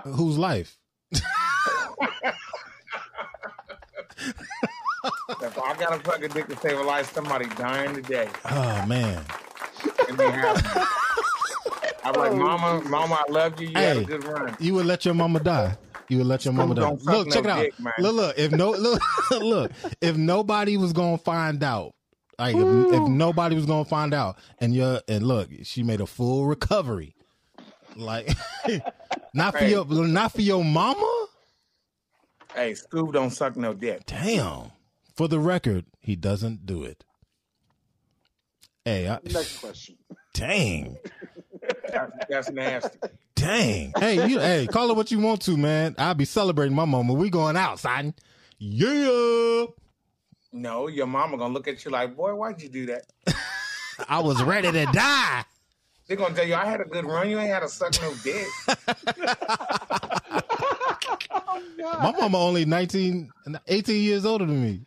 Whose 0.06 0.38
life? 0.38 0.78
If 5.42 5.58
I 5.58 5.76
gotta 5.78 6.04
suck 6.06 6.24
a 6.24 6.30
dick 6.30 6.48
to 6.48 6.56
save 6.58 6.78
a 6.80 6.84
life, 6.84 7.12
somebody 7.14 7.46
dying 7.58 7.94
today. 7.96 8.30
Oh 8.46 8.86
man. 8.86 9.24
And 10.08 10.18
they 10.18 10.32
have- 10.32 10.88
I'm 12.06 12.14
like, 12.16 12.34
Mama, 12.34 12.82
Mama, 12.90 13.24
I 13.28 13.32
love 13.32 13.60
you. 13.62 13.70
You 13.70 13.78
had 13.78 13.98
a 13.98 14.04
good 14.04 14.24
run. 14.26 14.56
you 14.60 14.74
would 14.76 14.86
let 14.86 15.06
your 15.06 15.14
mama 15.14 15.40
die. 15.40 15.78
You 16.10 16.18
would 16.20 16.28
let 16.28 16.46
your 16.46 16.54
mama 16.54 16.76
die. 16.76 16.92
Look, 17.02 17.32
check 17.32 17.44
no 17.44 17.50
it 17.50 17.54
out. 17.54 17.60
dick, 17.62 17.80
man. 17.80 17.94
look, 18.00 18.14
look. 18.16 18.38
If 18.38 18.52
no, 18.52 18.72
look, 18.72 19.02
look. 19.32 19.72
If 20.02 20.18
nobody 20.18 20.78
was 20.78 20.94
gonna 20.94 21.18
find 21.18 21.64
out, 21.64 21.96
like 22.38 22.56
if, 22.56 22.62
if 22.94 23.08
nobody 23.08 23.56
was 23.56 23.66
gonna 23.66 23.86
find 23.86 24.14
out, 24.14 24.38
and 24.60 24.74
you're 24.76 25.02
and 25.08 25.26
look, 25.26 25.50
she 25.64 25.84
made 25.84 26.02
a 26.02 26.06
full 26.08 26.46
recovery. 26.46 27.16
Like, 27.96 28.30
not 29.34 29.58
for 29.58 29.66
your, 29.66 29.86
not 29.86 30.32
for 30.32 30.42
your 30.42 30.64
mama. 30.64 31.28
Hey, 32.56 32.72
Scoob 32.74 33.14
don't 33.14 33.30
suck 33.32 33.56
no 33.56 33.74
dick. 33.74 34.06
Damn. 34.06 34.72
For 35.16 35.28
the 35.28 35.40
record, 35.40 35.86
he 36.00 36.16
doesn't 36.16 36.66
do 36.66 36.84
it. 36.84 37.04
Hey, 38.86 39.08
I, 39.08 39.20
Next 39.24 39.60
question. 39.60 39.96
dang. 40.34 40.98
That's, 41.90 42.12
that's 42.30 42.52
nasty. 42.52 43.00
Dang. 43.36 43.94
Hey, 43.98 44.28
you 44.28 44.40
hey, 44.40 44.68
call 44.68 44.90
it 44.90 44.96
what 44.96 45.12
you 45.12 45.20
want 45.20 45.42
to, 45.44 45.58
man. 45.58 45.96
I'll 45.98 46.14
be 46.14 46.26
celebrating 46.26 46.76
my 46.76 46.86
moment. 46.86 47.20
We 47.20 47.30
going 47.30 47.58
out, 47.58 47.80
son. 47.80 48.14
Yeah. 48.58 49.66
No, 50.54 50.88
your 50.88 51.08
mama 51.08 51.38
gonna 51.38 51.54
look 51.54 51.68
at 51.68 51.84
you 51.84 51.92
like, 51.92 52.16
boy, 52.16 52.34
why'd 52.36 52.62
you 52.62 52.70
do 52.70 52.86
that? 52.86 53.04
I 54.08 54.20
was 54.20 54.42
ready 54.44 54.72
to 54.72 54.86
die. 54.86 55.44
They 56.08 56.16
gonna 56.16 56.36
tell 56.36 56.48
you, 56.48 56.56
I 56.56 56.66
had 56.66 56.82
a 56.82 56.86
good 56.86 57.06
run. 57.06 57.30
You 57.30 57.40
ain't 57.40 57.50
had 57.50 57.62
to 57.62 57.70
suck 57.70 57.94
no 58.02 58.14
dick. 58.24 58.46
My 61.84 62.12
mama 62.18 62.38
only 62.38 62.66
19, 62.66 63.32
18 63.68 64.04
years 64.04 64.26
older 64.26 64.46
than 64.46 64.64
me. 64.64 64.82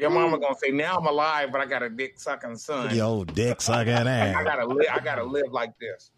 Your 0.00 0.10
mama 0.10 0.38
gonna 0.38 0.56
say, 0.58 0.70
now 0.70 0.96
I'm 0.96 1.06
alive, 1.06 1.50
but 1.52 1.60
I 1.60 1.66
got 1.66 1.82
a 1.82 1.90
dick 1.90 2.18
sucking 2.18 2.56
son. 2.56 2.94
Yo, 2.94 3.24
dick 3.24 3.60
sucking 3.60 3.92
ass. 3.92 4.34
I 4.38 4.42
gotta 4.44 4.66
live. 4.66 4.86
I 4.90 4.98
gotta 5.00 5.24
live 5.24 5.52
like 5.52 5.78
this. 5.78 6.10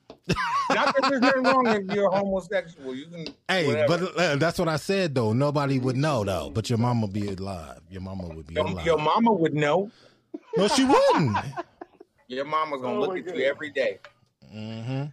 Not 0.70 0.94
that 0.94 1.06
there's 1.08 1.20
nothing 1.20 1.42
wrong 1.42 1.66
if 1.66 1.92
you're 1.94 2.08
homosexual. 2.10 2.94
You 2.94 3.06
can. 3.06 3.26
Hey, 3.48 3.66
whatever. 3.66 3.98
but 3.98 4.16
uh, 4.16 4.36
that's 4.36 4.58
what 4.60 4.68
I 4.68 4.76
said 4.76 5.14
though. 5.16 5.32
Nobody 5.32 5.80
would 5.80 5.96
know 5.96 6.22
though, 6.22 6.50
but 6.50 6.70
your 6.70 6.78
mama 6.78 7.08
be 7.08 7.26
alive. 7.28 7.80
Your 7.90 8.02
mama 8.02 8.28
would 8.28 8.46
be 8.46 8.54
your, 8.54 8.66
alive. 8.66 8.86
your 8.86 8.98
mama 8.98 9.32
would 9.32 9.54
know. 9.54 9.90
No, 10.56 10.68
she 10.68 10.84
wouldn't. 10.84 11.36
Your 12.28 12.44
mama's 12.44 12.80
gonna 12.82 12.96
Oh 12.98 13.00
look 13.00 13.18
at 13.18 13.26
God. 13.26 13.36
you 13.36 13.44
every 13.44 13.70
day. 13.70 13.98
Mm-hmm. 14.54 15.04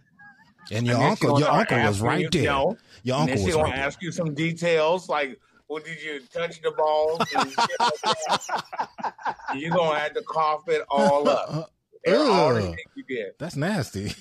And 0.72 0.86
your 0.86 0.96
And 0.96 1.04
uncle, 1.04 1.40
your 1.40 1.50
uncle 1.50 1.78
was 1.78 2.00
right 2.00 2.20
you, 2.20 2.30
there. 2.30 2.44
No. 2.44 2.76
Your 3.02 3.16
and 3.20 3.22
uncle 3.30 3.36
then 3.36 3.46
she 3.46 3.52
gonna 3.52 3.64
right 3.64 3.74
there. 3.74 3.84
ask 3.84 4.00
you 4.02 4.12
some 4.12 4.32
details 4.34 5.08
like, 5.08 5.40
well, 5.70 5.82
did 5.82 6.02
you 6.02 6.20
touch 6.32 6.60
the 6.60 6.72
balls? 6.72 7.20
And 7.34 7.48
shit 7.48 7.58
like 7.80 8.00
that. 8.02 9.36
you 9.54 9.70
gonna 9.70 9.98
have 10.00 10.14
to 10.14 10.22
cough 10.22 10.68
it 10.68 10.82
all 10.90 11.28
up. 11.28 11.70
And 12.04 12.16
all 12.16 12.54
the 12.54 12.60
Ugh. 12.60 12.64
things 12.74 13.04
you. 13.08 13.30
That's 13.38 13.56
nasty. 13.56 14.12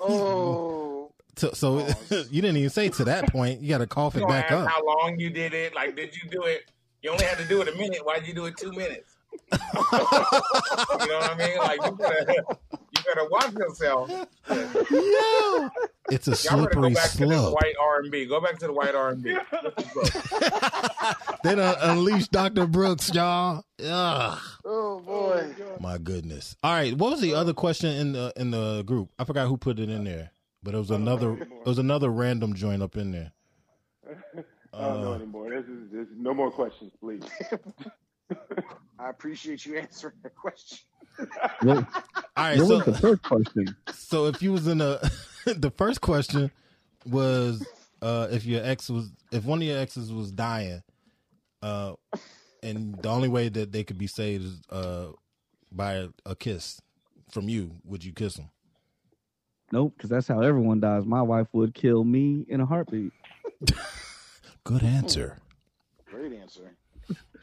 Oh, 0.00 1.10
So, 1.36 1.50
so 1.50 1.78
oh, 1.80 2.24
you 2.30 2.40
didn't 2.42 2.58
even 2.58 2.70
say 2.70 2.88
to 2.90 3.04
that 3.06 3.28
point. 3.32 3.60
You 3.60 3.68
got 3.70 3.78
to 3.78 3.88
cough 3.88 4.14
You 4.14 4.22
it 4.22 4.28
back 4.28 4.52
up. 4.52 4.68
how 4.68 4.86
long 4.86 5.18
you 5.18 5.30
did 5.30 5.52
it? 5.52 5.74
Like, 5.74 5.96
did 5.96 6.14
you 6.14 6.30
do 6.30 6.42
it? 6.44 6.70
You 7.02 7.10
only 7.10 7.24
had 7.24 7.38
to 7.38 7.44
do 7.48 7.60
it 7.60 7.66
a 7.68 7.74
minute. 7.76 8.06
Why'd 8.06 8.24
you 8.26 8.34
do 8.34 8.46
it 8.46 8.56
two 8.56 8.70
minutes? 8.70 9.16
you 9.52 9.58
know 9.58 11.18
what 11.18 11.30
I 11.30 11.34
mean? 11.36 11.58
Like, 11.58 11.80
you 11.84 11.92
better, 11.96 12.32
you 12.32 12.78
better 13.06 13.28
watch 13.30 13.52
yourself. 13.54 14.10
Yo, 14.50 15.68
it's 16.10 16.28
a 16.28 16.30
Y'all 16.48 16.64
better 16.64 16.74
go 16.74 16.82
slippery 16.82 16.94
back 16.94 17.10
to 17.10 17.16
slope. 17.16 17.54
white 17.54 17.74
R 17.80 18.00
and 18.00 18.10
B. 18.10 18.24
Go 18.26 18.40
back 18.40 18.58
to 18.58 18.66
the 18.66 18.72
white 18.72 18.94
R 18.94 19.10
and 19.10 19.22
B. 19.22 19.36
They 21.44 21.54
done 21.56 21.76
unleashed 21.80 22.32
Dr. 22.32 22.66
Brooks, 22.66 23.12
y'all. 23.12 23.64
Ugh. 23.86 24.38
oh 24.64 25.00
boy. 25.00 25.54
My 25.78 25.98
goodness. 25.98 26.56
All 26.62 26.72
right, 26.72 26.96
what 26.96 27.10
was 27.10 27.20
the 27.20 27.34
other 27.34 27.52
question 27.52 27.90
in 27.90 28.12
the 28.12 28.32
in 28.36 28.50
the 28.50 28.82
group? 28.84 29.10
I 29.18 29.24
forgot 29.24 29.46
who 29.48 29.58
put 29.58 29.78
it 29.78 29.90
in 29.90 30.04
there, 30.04 30.30
but 30.62 30.74
it 30.74 30.78
was 30.78 30.90
another 30.90 31.34
it 31.42 31.66
was 31.66 31.76
another 31.78 32.08
random 32.10 32.54
joint 32.54 32.82
up 32.82 32.96
in 32.96 33.12
there. 33.12 33.32
I 34.72 34.80
don't 34.88 35.02
know 35.02 35.12
Uh, 35.12 35.16
anymore. 35.16 35.50
This 35.50 35.66
is, 35.66 35.90
this 35.92 36.08
is 36.08 36.14
no 36.16 36.32
more 36.34 36.50
questions, 36.50 36.92
please. 36.98 37.22
I 38.98 39.10
appreciate 39.10 39.66
you 39.66 39.76
answering 39.76 40.14
the 40.22 40.30
question. 40.30 40.78
What, 41.62 41.76
All 41.76 41.84
right, 42.36 42.58
what 42.58 42.66
so 42.68 42.76
was 42.76 42.84
the 42.86 42.94
first 42.94 43.22
question? 43.22 43.76
so 43.92 44.26
if 44.26 44.42
you 44.42 44.52
was 44.52 44.66
in 44.66 44.80
a 44.80 44.98
the 45.46 45.70
first 45.76 46.00
question 46.00 46.50
was 47.06 47.66
uh 48.02 48.28
if 48.30 48.44
your 48.44 48.64
ex 48.64 48.88
was 48.90 49.10
if 49.30 49.44
one 49.44 49.58
of 49.60 49.64
your 49.64 49.78
exes 49.78 50.12
was 50.12 50.32
dying 50.32 50.82
uh 51.62 51.94
and 52.62 52.96
the 53.02 53.08
only 53.08 53.28
way 53.28 53.48
that 53.48 53.72
they 53.72 53.84
could 53.84 53.98
be 53.98 54.06
saved 54.06 54.44
is 54.44 54.62
uh 54.70 55.08
by 55.70 55.94
a, 55.94 56.08
a 56.26 56.34
kiss 56.34 56.80
from 57.30 57.48
you 57.48 57.72
would 57.84 58.04
you 58.04 58.12
kiss 58.12 58.34
them 58.34 58.50
Nope, 59.72 59.94
because 59.96 60.10
that's 60.10 60.28
how 60.28 60.40
everyone 60.40 60.78
dies. 60.78 61.04
My 61.04 61.22
wife 61.22 61.48
would 61.52 61.74
kill 61.74 62.04
me 62.04 62.44
in 62.48 62.60
a 62.60 62.66
heartbeat. 62.66 63.10
good 64.64 64.82
answer 64.84 65.38
Great 66.10 66.32
answer. 66.34 66.76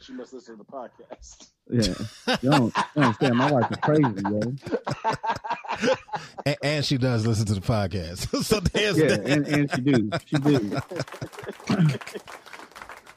She 0.00 0.12
must 0.12 0.32
listen 0.32 0.58
to 0.58 0.64
the 0.64 0.70
podcast. 0.70 1.48
Yeah, 1.70 1.94
you 2.42 2.50
don't, 2.50 2.76
you 2.76 2.82
don't 2.96 3.04
understand. 3.04 3.36
My 3.36 3.50
wife 3.52 3.70
is 3.70 3.76
crazy, 3.78 4.22
yo. 4.28 4.40
and, 6.44 6.56
and 6.62 6.84
she 6.84 6.98
does 6.98 7.24
listen 7.26 7.46
to 7.46 7.54
the 7.54 7.60
podcast 7.60 8.42
so 8.44 8.60
there's 8.60 8.98
Yeah, 8.98 9.06
that. 9.08 9.26
and, 9.26 9.46
and 9.46 9.70
she 9.70 9.80
do, 9.80 10.10
she 10.26 10.36
do. 10.38 10.78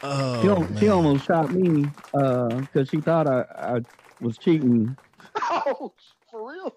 oh 0.04 0.42
she, 0.42 0.50
al- 0.50 0.78
she 0.78 0.88
almost 0.90 1.26
shot 1.26 1.52
me 1.52 1.88
because 2.12 2.90
she 2.90 3.02
thought 3.02 3.28
I, 3.28 3.46
I 3.58 3.82
was 4.22 4.38
cheating. 4.38 4.96
Oh, 5.42 5.94
for 6.32 6.52
real? 6.52 6.76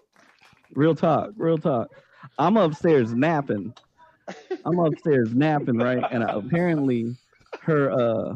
Real 0.73 0.95
talk, 0.95 1.31
real 1.37 1.57
talk. 1.57 1.89
I'm 2.37 2.57
upstairs 2.57 3.13
napping. 3.13 3.73
I'm 4.65 4.79
upstairs 4.79 5.33
napping, 5.33 5.77
right? 5.77 6.03
And 6.11 6.23
apparently, 6.23 7.15
her 7.61 7.91
uh, 7.91 8.35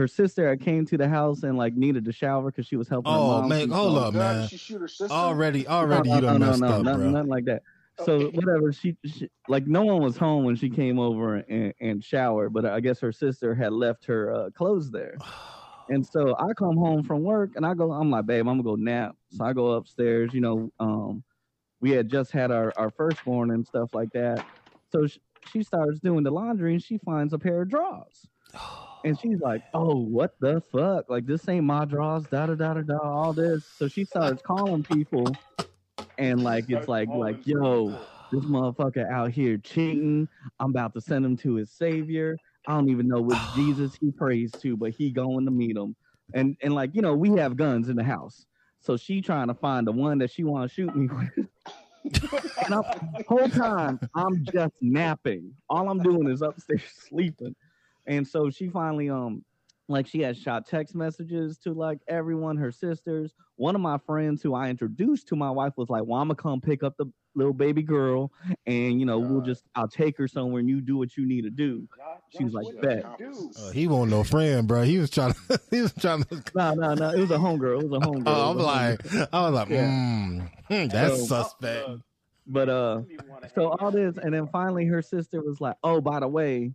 her 0.00 0.08
sister 0.08 0.56
came 0.56 0.86
to 0.86 0.96
the 0.96 1.06
house 1.06 1.42
and 1.42 1.58
like 1.58 1.74
needed 1.74 2.06
to 2.06 2.12
shower 2.12 2.50
because 2.50 2.66
she 2.66 2.76
was 2.76 2.88
helping. 2.88 3.12
her 3.12 3.18
oh 3.18 3.40
mom. 3.42 3.48
man 3.50 3.68
She 3.68 3.74
hold 3.74 3.98
up 3.98 4.14
man 4.14 4.48
she 4.48 4.56
shoot 4.56 4.80
her 4.80 4.88
sister? 4.88 5.12
already 5.12 5.68
already 5.68 6.08
no, 6.08 6.14
you 6.14 6.20
no, 6.22 6.26
done 6.26 6.40
no, 6.40 6.46
messed 6.46 6.60
no, 6.60 6.66
up 6.68 6.82
nothing, 6.82 7.00
bro 7.00 7.10
nothing 7.10 7.28
like 7.28 7.44
that. 7.44 7.62
So 8.06 8.30
whatever, 8.30 8.72
she, 8.72 8.96
she 9.04 9.28
like 9.46 9.66
no 9.66 9.84
one 9.84 10.02
was 10.02 10.16
home 10.16 10.44
when 10.44 10.56
she 10.56 10.70
came 10.70 10.98
over 10.98 11.36
and, 11.36 11.74
and 11.82 12.02
showered, 12.02 12.54
but 12.54 12.64
I 12.64 12.80
guess 12.80 12.98
her 13.00 13.12
sister 13.12 13.54
had 13.54 13.72
left 13.72 14.06
her 14.06 14.34
uh, 14.34 14.50
clothes 14.50 14.90
there. 14.90 15.16
And 15.92 16.06
so 16.06 16.36
I 16.38 16.52
come 16.52 16.76
home 16.76 17.02
from 17.02 17.24
work 17.24 17.56
and 17.56 17.66
I 17.66 17.74
go, 17.74 17.90
I'm 17.90 18.12
like, 18.12 18.24
babe, 18.24 18.46
I'm 18.46 18.62
gonna 18.62 18.62
go 18.62 18.76
nap. 18.76 19.16
So 19.30 19.44
I 19.44 19.52
go 19.52 19.72
upstairs, 19.72 20.32
you 20.32 20.40
know, 20.40 20.70
um, 20.78 21.24
we 21.80 21.90
had 21.90 22.08
just 22.08 22.30
had 22.30 22.52
our, 22.52 22.72
our 22.76 22.90
firstborn 22.90 23.50
and 23.50 23.66
stuff 23.66 23.92
like 23.92 24.12
that. 24.12 24.46
So 24.92 25.08
she, 25.08 25.18
she 25.50 25.62
starts 25.64 25.98
doing 25.98 26.22
the 26.22 26.30
laundry 26.30 26.74
and 26.74 26.80
she 26.80 26.98
finds 26.98 27.32
a 27.32 27.40
pair 27.40 27.62
of 27.62 27.70
drawers. 27.70 28.28
And 29.04 29.18
she's 29.18 29.40
like, 29.40 29.62
"Oh, 29.72 29.96
what 29.96 30.34
the 30.40 30.60
fuck? 30.72 31.08
Like 31.08 31.26
this 31.26 31.48
ain't 31.48 31.64
my 31.64 31.84
draws. 31.84 32.26
Da 32.26 32.46
da 32.46 32.54
da 32.54 32.74
da 32.74 32.82
da. 32.82 32.98
All 32.98 33.32
this. 33.32 33.64
So 33.76 33.88
she 33.88 34.04
starts 34.04 34.42
calling 34.42 34.82
people, 34.82 35.26
and 36.18 36.42
like 36.42 36.64
it's 36.68 36.88
like 36.88 37.08
like 37.08 37.46
yo, 37.46 37.98
this 38.30 38.44
motherfucker 38.44 39.10
out 39.10 39.30
here 39.30 39.58
cheating. 39.58 40.28
I'm 40.58 40.70
about 40.70 40.94
to 40.94 41.00
send 41.00 41.24
him 41.24 41.36
to 41.38 41.54
his 41.54 41.70
savior. 41.70 42.36
I 42.66 42.74
don't 42.74 42.90
even 42.90 43.08
know 43.08 43.20
which 43.20 43.38
Jesus 43.54 43.96
he 44.00 44.10
prays 44.10 44.52
to, 44.62 44.76
but 44.76 44.90
he 44.90 45.10
going 45.10 45.46
to 45.46 45.50
meet 45.50 45.76
him. 45.76 45.96
And 46.34 46.56
and 46.62 46.74
like 46.74 46.94
you 46.94 47.02
know, 47.02 47.14
we 47.14 47.30
have 47.32 47.56
guns 47.56 47.88
in 47.88 47.96
the 47.96 48.04
house, 48.04 48.44
so 48.80 48.96
she 48.96 49.22
trying 49.22 49.48
to 49.48 49.54
find 49.54 49.86
the 49.86 49.92
one 49.92 50.18
that 50.18 50.30
she 50.30 50.44
want 50.44 50.68
to 50.68 50.74
shoot 50.74 50.94
me 50.94 51.08
with. 51.36 51.46
and 52.66 52.74
I'm, 52.74 52.82
whole 53.28 53.48
time 53.48 53.98
I'm 54.14 54.44
just 54.44 54.74
napping. 54.80 55.54
All 55.68 55.88
I'm 55.88 55.98
doing 56.02 56.30
is 56.30 56.42
upstairs 56.42 56.82
sleeping. 57.08 57.54
And 58.06 58.26
so 58.26 58.50
she 58.50 58.68
finally 58.68 59.10
um 59.10 59.44
like 59.88 60.06
she 60.06 60.20
had 60.20 60.36
shot 60.36 60.66
text 60.68 60.94
messages 60.94 61.58
to 61.58 61.72
like 61.74 61.98
everyone, 62.06 62.56
her 62.58 62.70
sisters, 62.70 63.34
one 63.56 63.74
of 63.74 63.80
my 63.80 63.98
friends 63.98 64.40
who 64.42 64.54
I 64.54 64.68
introduced 64.70 65.26
to 65.28 65.36
my 65.36 65.50
wife 65.50 65.72
was 65.76 65.90
like, 65.90 66.04
"Well, 66.06 66.20
I'm 66.20 66.28
gonna 66.28 66.36
come 66.36 66.60
pick 66.60 66.82
up 66.84 66.96
the 66.96 67.06
little 67.34 67.52
baby 67.52 67.82
girl, 67.82 68.30
and 68.66 69.00
you 69.00 69.04
know, 69.06 69.18
we'll 69.18 69.40
just 69.40 69.64
I'll 69.74 69.88
take 69.88 70.16
her 70.18 70.28
somewhere, 70.28 70.60
and 70.60 70.68
you 70.68 70.80
do 70.80 70.96
what 70.96 71.16
you 71.16 71.26
need 71.26 71.42
to 71.42 71.50
do." 71.50 71.88
She 72.36 72.44
was 72.44 72.52
like, 72.52 72.66
"Bet." 72.80 73.04
Uh, 73.04 73.70
he 73.72 73.88
won't 73.88 74.10
no 74.10 74.22
friend, 74.22 74.68
bro. 74.68 74.82
He 74.84 74.98
was 74.98 75.10
trying 75.10 75.34
to. 75.48 75.60
He 75.72 75.82
was 75.82 75.92
trying 75.94 76.22
to. 76.30 76.40
No, 76.54 76.74
no, 76.74 76.94
no. 76.94 77.10
It 77.10 77.18
was 77.20 77.30
a 77.32 77.38
homegirl. 77.38 77.82
It 77.82 77.88
was 77.88 78.00
a 78.00 78.06
homegirl. 78.06 78.22
Oh, 78.26 78.50
I'm 78.52 78.58
a 78.58 78.62
like, 78.62 79.02
homegirl. 79.02 79.28
I 79.32 79.40
was 79.42 79.54
like, 79.54 79.68
Yeah. 79.70 79.88
mm, 79.88 80.50
hmm, 80.68 80.86
that's 80.88 81.18
So- 81.28 81.42
suspect. 81.42 81.88
But 82.46 82.68
uh, 82.68 83.02
so 83.54 83.68
all 83.78 83.90
this, 83.90 84.16
and 84.16 84.32
then 84.34 84.46
finally 84.48 84.84
her 84.86 85.02
sister 85.02 85.40
was 85.42 85.60
like, 85.60 85.76
"Oh, 85.84 86.00
by 86.00 86.20
the 86.20 86.26
way, 86.28 86.72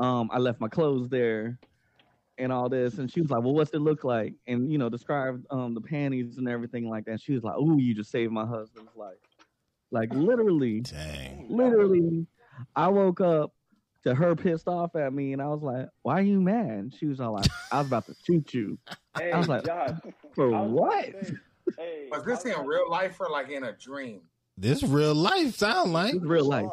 um, 0.00 0.30
I 0.32 0.38
left 0.38 0.60
my 0.60 0.68
clothes 0.68 1.08
there." 1.08 1.58
And 2.38 2.50
all 2.50 2.70
this, 2.70 2.98
and 2.98 3.12
she 3.12 3.20
was 3.20 3.30
like, 3.30 3.42
"Well, 3.42 3.52
what's 3.52 3.70
it 3.72 3.80
look 3.80 4.02
like?" 4.02 4.34
And 4.46 4.72
you 4.72 4.78
know, 4.78 4.88
described 4.88 5.46
um 5.50 5.74
the 5.74 5.80
panties 5.80 6.38
and 6.38 6.48
everything 6.48 6.88
like 6.88 7.04
that. 7.04 7.20
She 7.20 7.32
was 7.32 7.44
like, 7.44 7.56
"Ooh, 7.58 7.78
you 7.78 7.94
just 7.94 8.10
saved 8.10 8.32
my 8.32 8.46
husband's 8.46 8.96
life." 8.96 9.18
Like 9.90 10.10
literally, 10.12 10.80
Dang. 10.80 11.46
literally, 11.50 12.26
I 12.74 12.88
woke 12.88 13.20
up 13.20 13.52
to 14.04 14.14
her 14.14 14.34
pissed 14.34 14.68
off 14.68 14.96
at 14.96 15.12
me, 15.12 15.32
and 15.34 15.42
I 15.42 15.48
was 15.48 15.62
like, 15.62 15.86
"Why 16.02 16.14
are 16.14 16.22
you 16.22 16.40
mad?" 16.40 16.94
She 16.98 17.06
was 17.06 17.20
all 17.20 17.34
like, 17.34 17.46
"I 17.70 17.78
was 17.78 17.88
about 17.88 18.06
to 18.06 18.14
shoot 18.24 18.54
you." 18.54 18.78
Hey, 19.18 19.32
I 19.32 19.38
was 19.38 19.48
like, 19.48 19.64
Josh, 19.64 19.98
"For 20.34 20.48
was 20.48 20.70
what?" 20.70 21.12
gonna 21.12 21.24
say, 21.24 21.34
hey, 21.78 22.08
Was 22.10 22.24
this 22.24 22.44
in 22.44 22.66
real 22.66 22.90
life 22.90 23.20
or 23.20 23.28
like 23.28 23.50
in 23.50 23.64
a 23.64 23.72
dream? 23.72 24.22
This 24.56 24.82
real 24.82 25.14
life 25.14 25.54
sound 25.56 25.92
like 25.92 26.14
It's 26.14 26.24
real 26.24 26.44
life. 26.44 26.70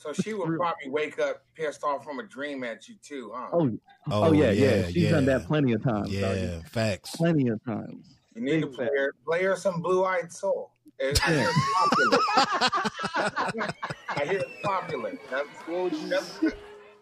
So 0.00 0.14
she 0.14 0.32
would 0.32 0.56
probably 0.56 0.88
wake 0.88 1.18
up 1.20 1.44
pissed 1.54 1.84
off 1.84 2.02
from 2.04 2.20
a 2.20 2.22
dream 2.22 2.64
at 2.64 2.88
you 2.88 2.94
too, 3.02 3.32
huh? 3.34 3.48
Oh, 3.52 3.70
oh, 4.10 4.24
oh 4.24 4.32
yeah, 4.32 4.50
yeah, 4.50 4.88
She's 4.88 5.10
done 5.10 5.26
that 5.26 5.46
plenty 5.46 5.72
of 5.74 5.82
times. 5.82 6.10
Yeah, 6.10 6.22
doggy. 6.22 6.62
facts. 6.70 7.14
plenty 7.16 7.48
of 7.48 7.62
times. 7.64 8.06
You 8.34 8.40
need 8.40 8.60
to 8.62 8.66
Big 8.68 8.76
play 8.76 8.86
her, 8.96 9.14
play 9.26 9.42
her 9.42 9.56
some 9.56 9.82
Blue 9.82 10.02
Eyed 10.06 10.32
Soul. 10.32 10.70
It- 10.98 11.20
I 11.22 11.32
hear 11.32 11.48
it's 11.50 11.74
popular. 11.76 12.18
I 14.08 14.24
hear 14.24 14.38
it's 14.38 14.62
popular. 14.62 15.18
That's, 15.30 15.48
that's, 16.08 16.54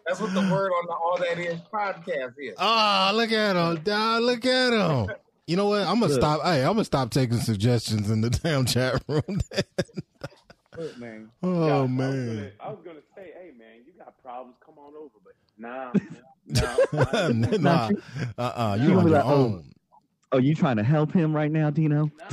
that's 0.05 0.19
what 0.19 0.33
the 0.33 0.41
word 0.51 0.71
on 0.71 0.85
the 0.87 0.93
All 0.93 1.17
That 1.19 1.39
Ish 1.39 1.59
podcast 1.71 2.33
is. 2.37 2.55
Oh, 2.57 3.11
look 3.13 3.31
at 3.31 3.55
him, 3.55 3.81
dog. 3.83 4.23
Look 4.23 4.45
at 4.45 4.73
him. 4.73 5.15
You 5.47 5.55
know 5.55 5.67
what? 5.67 5.81
I'm 5.81 5.99
gonna 5.99 6.07
Look. 6.07 6.19
stop. 6.19 6.41
Hey, 6.43 6.61
I'm 6.63 6.73
gonna 6.73 6.83
stop 6.83 7.11
taking 7.11 7.37
suggestions 7.37 8.09
in 8.11 8.19
the 8.21 8.29
damn 8.29 8.65
chat 8.65 9.01
room. 9.07 9.23
Look, 10.79 10.97
man. 10.97 11.29
oh 11.43 11.67
Josh, 11.67 11.71
I 11.71 11.81
was 11.81 11.89
man. 11.89 12.25
gonna- 12.35 12.51
I 12.61 12.69
was 12.69 12.79
gonna 12.85 12.99
say, 13.15 13.31
hey 13.37 13.51
man, 13.57 13.83
you 13.85 13.93
got 13.97 14.21
problems, 14.23 14.55
come 14.65 14.75
on 14.77 14.93
over, 14.95 15.19
but 15.23 15.33
nah, 15.57 15.91
nah, 17.57 17.57
nah, 17.57 17.89
uh, 18.37 18.41
uh 18.41 18.77
She 18.77 18.83
you 18.83 18.87
gonna 18.89 18.99
on 19.01 19.07
your 19.07 19.17
like, 19.17 19.25
oh, 19.25 19.33
own. 19.33 19.73
Oh, 20.31 20.37
you 20.37 20.55
trying 20.55 20.77
to 20.77 20.83
help 20.83 21.11
him 21.11 21.35
right 21.35 21.51
now, 21.51 21.69
Dino? 21.69 22.09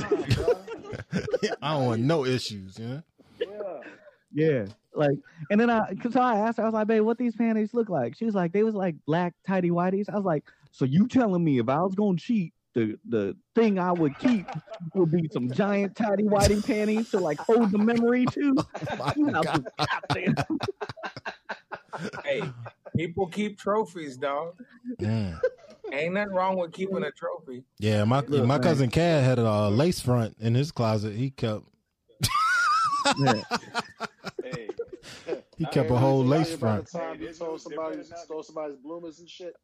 I 1.61 1.73
don't 1.73 1.85
want 1.85 2.01
no 2.01 2.25
issues. 2.25 2.77
yeah. 2.79 3.01
know? 3.39 3.81
Yeah. 4.31 4.65
Like, 4.93 5.17
and 5.51 5.59
then 5.59 5.69
I, 5.69 5.93
cause 5.95 6.15
I 6.15 6.37
asked 6.37 6.57
her, 6.57 6.63
I 6.63 6.67
was 6.67 6.73
like, 6.73 6.87
babe, 6.87 7.01
what 7.03 7.17
these 7.17 7.35
panties 7.35 7.73
look 7.73 7.89
like? 7.89 8.15
She 8.15 8.25
was 8.25 8.33
like, 8.35 8.51
they 8.51 8.63
was 8.63 8.75
like 8.75 8.95
black 9.05 9.33
tidy 9.45 9.69
whities. 9.69 10.09
I 10.09 10.15
was 10.15 10.25
like, 10.25 10.43
so 10.71 10.85
you 10.85 11.07
telling 11.07 11.43
me 11.43 11.59
if 11.59 11.69
I 11.69 11.81
was 11.81 11.95
gonna 11.95 12.17
cheat, 12.17 12.53
the 12.77 12.99
the 13.09 13.35
thing 13.55 13.79
I 13.79 13.91
would 13.91 14.17
keep 14.19 14.45
would 14.93 15.11
be 15.11 15.27
some 15.33 15.51
giant 15.51 15.95
tidy 15.95 16.25
whitey 16.25 16.63
panties 16.63 17.09
to 17.09 17.19
like 17.19 17.39
hold 17.39 17.71
the 17.71 17.79
memory 17.79 18.25
to. 18.27 18.55
I 19.01 19.13
was 19.17 19.63
like, 20.13 20.37
Hey, 22.23 22.43
people 22.95 23.25
keep 23.27 23.57
trophies, 23.57 24.17
dog. 24.17 24.53
Mm. 25.01 25.39
Ain't 25.91 26.13
nothing 26.13 26.33
wrong 26.33 26.57
with 26.57 26.71
keeping 26.71 27.03
a 27.03 27.11
trophy. 27.11 27.63
Yeah, 27.79 28.03
my 28.03 28.19
Look, 28.19 28.45
my 28.45 28.55
man. 28.55 28.61
cousin 28.61 28.89
Cad 28.91 29.23
had 29.23 29.39
a 29.39 29.47
uh, 29.47 29.69
lace 29.69 29.99
front 29.99 30.35
in 30.39 30.53
his 30.53 30.71
closet. 30.71 31.15
He 31.15 31.31
kept 31.31 31.63
hey, 34.43 34.67
he 35.57 35.65
kept 35.65 35.89
a 35.89 35.97
whole 35.97 36.23
lace 36.23 36.55
front. 36.55 36.91
time 36.91 37.19
you 37.19 37.33
told 37.33 37.59
somebody 37.59 38.03
stole 38.03 38.43
somebody's 38.43 38.77
bloomers 38.77 39.19
and 39.19 39.29
shit. 39.29 39.55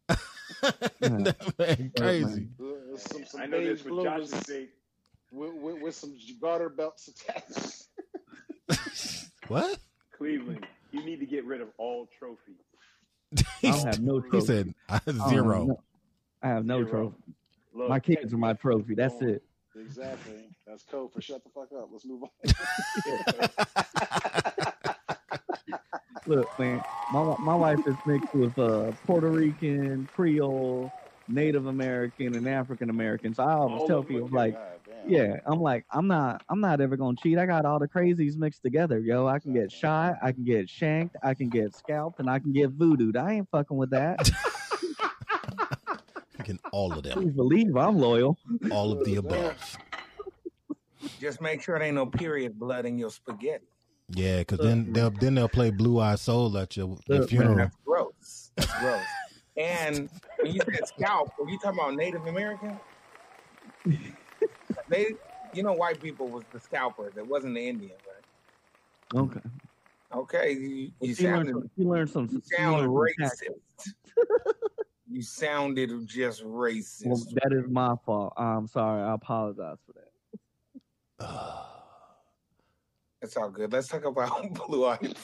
Man, 1.01 1.91
crazy. 1.97 2.47
Uh, 2.61 2.97
Some, 2.97 3.25
some 3.25 3.41
I 3.41 3.45
know 3.45 3.59
this 3.63 3.81
beige 3.81 3.91
for 3.93 4.03
Josh's 4.03 4.31
sake. 4.45 4.69
with, 5.31 5.53
with, 5.55 5.81
with 5.81 5.95
some 5.95 6.15
garter 6.41 6.69
belts 6.69 7.07
attached. 7.09 7.83
What? 9.49 9.77
Cleveland, 10.17 10.65
you 10.91 11.03
need 11.03 11.19
to 11.19 11.25
get 11.25 11.43
rid 11.45 11.59
of 11.59 11.67
all 11.77 12.07
trophies. 12.17 12.55
I 13.63 13.71
don't 13.71 13.85
have 13.85 13.99
no 14.01 14.23
He 14.31 14.39
said 14.39 14.73
I 14.87 15.01
have 15.05 15.17
zero. 15.29 15.65
no- 15.65 15.83
I 16.41 16.47
have 16.47 16.65
no 16.65 16.77
Zero. 16.85 16.89
trophy. 16.89 17.33
Look, 17.73 17.89
My 17.89 17.99
kids 17.99 18.33
are 18.33 18.37
my 18.37 18.53
trophy. 18.53 18.95
That's 18.95 19.21
it. 19.21 19.43
Exactly. 19.75 20.45
That's 20.67 20.83
code 20.83 21.11
for 21.11 21.19
shut 21.21 21.43
the 21.43 21.49
fuck 21.49 21.69
up. 21.77 21.89
Let's 21.91 22.05
move 22.05 22.23
on. 22.23 22.29
Look, 26.25 26.47
man, 26.59 26.81
my 27.11 27.35
my 27.39 27.55
wife 27.55 27.79
is 27.85 27.95
mixed 28.05 28.33
with 28.33 28.57
uh, 28.57 28.91
Puerto 29.05 29.29
Rican, 29.29 30.07
Creole, 30.13 30.91
Native 31.27 31.65
American, 31.65 32.35
and 32.35 32.47
African 32.47 32.89
American. 32.89 33.33
So 33.33 33.43
I 33.43 33.53
always 33.53 33.81
All 33.81 33.87
tell 33.87 34.03
people 34.03 34.29
like, 34.31 34.53
God 34.53 34.73
yeah, 35.05 35.37
I'm 35.45 35.59
like, 35.59 35.85
I'm 35.91 36.07
not, 36.07 36.43
I'm 36.49 36.61
not 36.61 36.79
ever 36.79 36.95
gonna 36.95 37.17
cheat. 37.21 37.37
I 37.37 37.45
got 37.45 37.65
all 37.65 37.79
the 37.79 37.87
crazies 37.87 38.37
mixed 38.37 38.63
together, 38.63 38.99
yo. 38.99 39.27
I 39.27 39.39
can 39.39 39.53
get 39.53 39.71
shot, 39.71 40.15
I 40.21 40.31
can 40.31 40.45
get 40.45 40.69
shanked, 40.69 41.15
I 41.21 41.33
can 41.33 41.49
get 41.49 41.75
scalped, 41.75 42.19
and 42.19 42.29
I 42.29 42.39
can 42.39 42.53
get 42.53 42.77
voodooed. 42.77 43.17
I 43.17 43.33
ain't 43.33 43.49
fucking 43.49 43.75
with 43.75 43.89
that. 43.91 44.29
Fucking 46.37 46.59
all 46.71 46.91
of 46.91 47.03
them. 47.03 47.13
Please 47.13 47.31
believe 47.31 47.75
I'm 47.75 47.97
loyal. 47.97 48.37
All 48.71 48.91
of 48.91 49.03
the 49.05 49.17
above. 49.17 49.77
Just 51.19 51.41
make 51.41 51.61
sure 51.61 51.77
there 51.77 51.87
ain't 51.87 51.95
no 51.95 52.05
period 52.05 52.57
blood 52.57 52.85
in 52.85 52.97
your 52.97 53.11
spaghetti. 53.11 53.65
Yeah, 54.09 54.39
because 54.39 54.59
then 54.59 54.91
they'll 54.91 55.09
then 55.09 55.35
they'll 55.35 55.49
play 55.49 55.71
Blue 55.71 55.99
Eyed 55.99 56.19
Soul 56.19 56.57
at 56.57 56.75
your, 56.75 56.97
your 57.07 57.27
funeral. 57.27 57.55
That's 57.55 57.75
gross. 57.85 58.51
That's 58.55 58.79
gross. 58.79 59.05
And 59.55 60.09
when 60.41 60.53
you 60.53 60.61
said 60.61 60.87
scalp, 60.87 61.31
were 61.39 61.49
you 61.49 61.59
talking 61.59 61.79
about 61.79 61.95
Native 61.95 62.25
American? 62.25 62.79
They, 64.89 65.13
you 65.53 65.63
know, 65.63 65.73
white 65.73 66.01
people 66.01 66.27
was 66.27 66.43
the 66.51 66.59
scalpers. 66.59 67.13
It 67.17 67.27
wasn't 67.27 67.55
the 67.55 67.67
Indians, 67.67 67.99
right? 68.07 69.21
Okay. 69.21 69.39
Okay, 70.15 70.51
you, 70.51 70.91
you 71.01 71.13
You 71.15 71.29
learned 71.29 71.49
some. 71.49 71.69
You 71.75 71.87
learned 71.89 72.09
some. 72.09 72.29
you 72.31 72.35
you 72.35 72.57
sound 72.57 72.93
learned 72.93 73.15
some 73.19 73.29
tactics. 73.29 73.59
racist. 73.77 74.53
you 75.09 75.21
sounded 75.21 76.07
just 76.07 76.43
racist. 76.43 77.05
Well, 77.05 77.23
that 77.43 77.53
is 77.53 77.69
my 77.69 77.95
fault. 78.05 78.33
I'm 78.37 78.67
sorry. 78.67 79.01
I 79.01 79.13
apologize 79.13 79.77
for 79.85 79.93
that. 79.93 80.09
Ah. 81.25 81.72
It's 83.23 83.37
all 83.37 83.49
good. 83.49 83.71
Let's 83.71 83.87
talk 83.87 84.03
about 84.03 84.53
Blue 84.67 84.85
Eyed. 84.85 85.15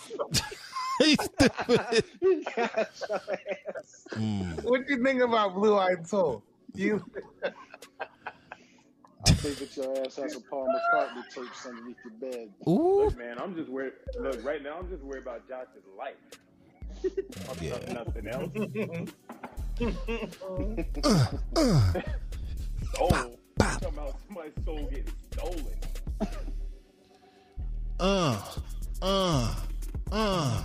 Mm. 4.16 4.64
what 4.64 4.88
do 4.88 4.94
you 4.94 5.04
think 5.04 5.22
about 5.22 5.54
Blue 5.54 5.78
Eyed 5.78 6.08
Soul? 6.08 6.44
You 6.74 7.04
I 7.44 9.32
think 9.32 9.58
that 9.58 9.78
your 9.78 10.06
ass 10.06 10.16
has 10.16 10.34
some 10.34 10.44
Paul 10.50 10.68
McCartney 10.68 11.24
tapes 11.34 11.66
underneath 11.66 11.98
your 12.04 12.32
bed. 12.32 12.50
Ooh. 12.68 13.06
Look, 13.06 13.18
man, 13.18 13.38
I'm 13.40 13.54
just 13.56 13.70
worried. 13.70 13.94
Look, 14.18 14.44
right 14.46 14.64
now, 14.64 14.78
I'm 14.80 14.90
just 14.90 15.04
worried 15.04 15.24
about 15.24 15.48
Josh's 15.48 15.84
life. 15.98 16.16
Yeah. 17.62 17.78
Nothing 17.94 18.28
else. 18.28 18.52
Uh, 21.04 21.26
uh. 21.56 22.02
Soul. 22.96 23.40
Talking 23.60 23.88
about 23.88 24.16
somebody's 24.26 24.54
soul 24.66 24.90
getting 24.90 25.14
stolen. 25.32 25.80
Uh, 28.00 28.42
uh, 29.02 29.56
uh. 30.12 30.64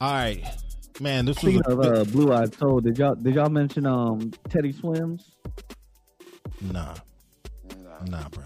All 0.00 0.12
right, 0.12 0.42
man. 1.00 1.26
This 1.26 1.42
was 1.42 1.54
Speaking 1.54 1.62
a 1.66 1.78
of 1.78 1.80
uh, 1.80 2.04
Blue 2.10 2.32
Eyed 2.32 2.54
Soul, 2.54 2.80
did 2.80 2.98
y'all 2.98 3.14
did 3.14 3.34
y'all 3.34 3.50
mention 3.50 3.86
um 3.86 4.32
Teddy 4.48 4.72
Swims? 4.72 5.30
nah, 6.60 6.94
nah, 8.06 8.28
bro. 8.28 8.44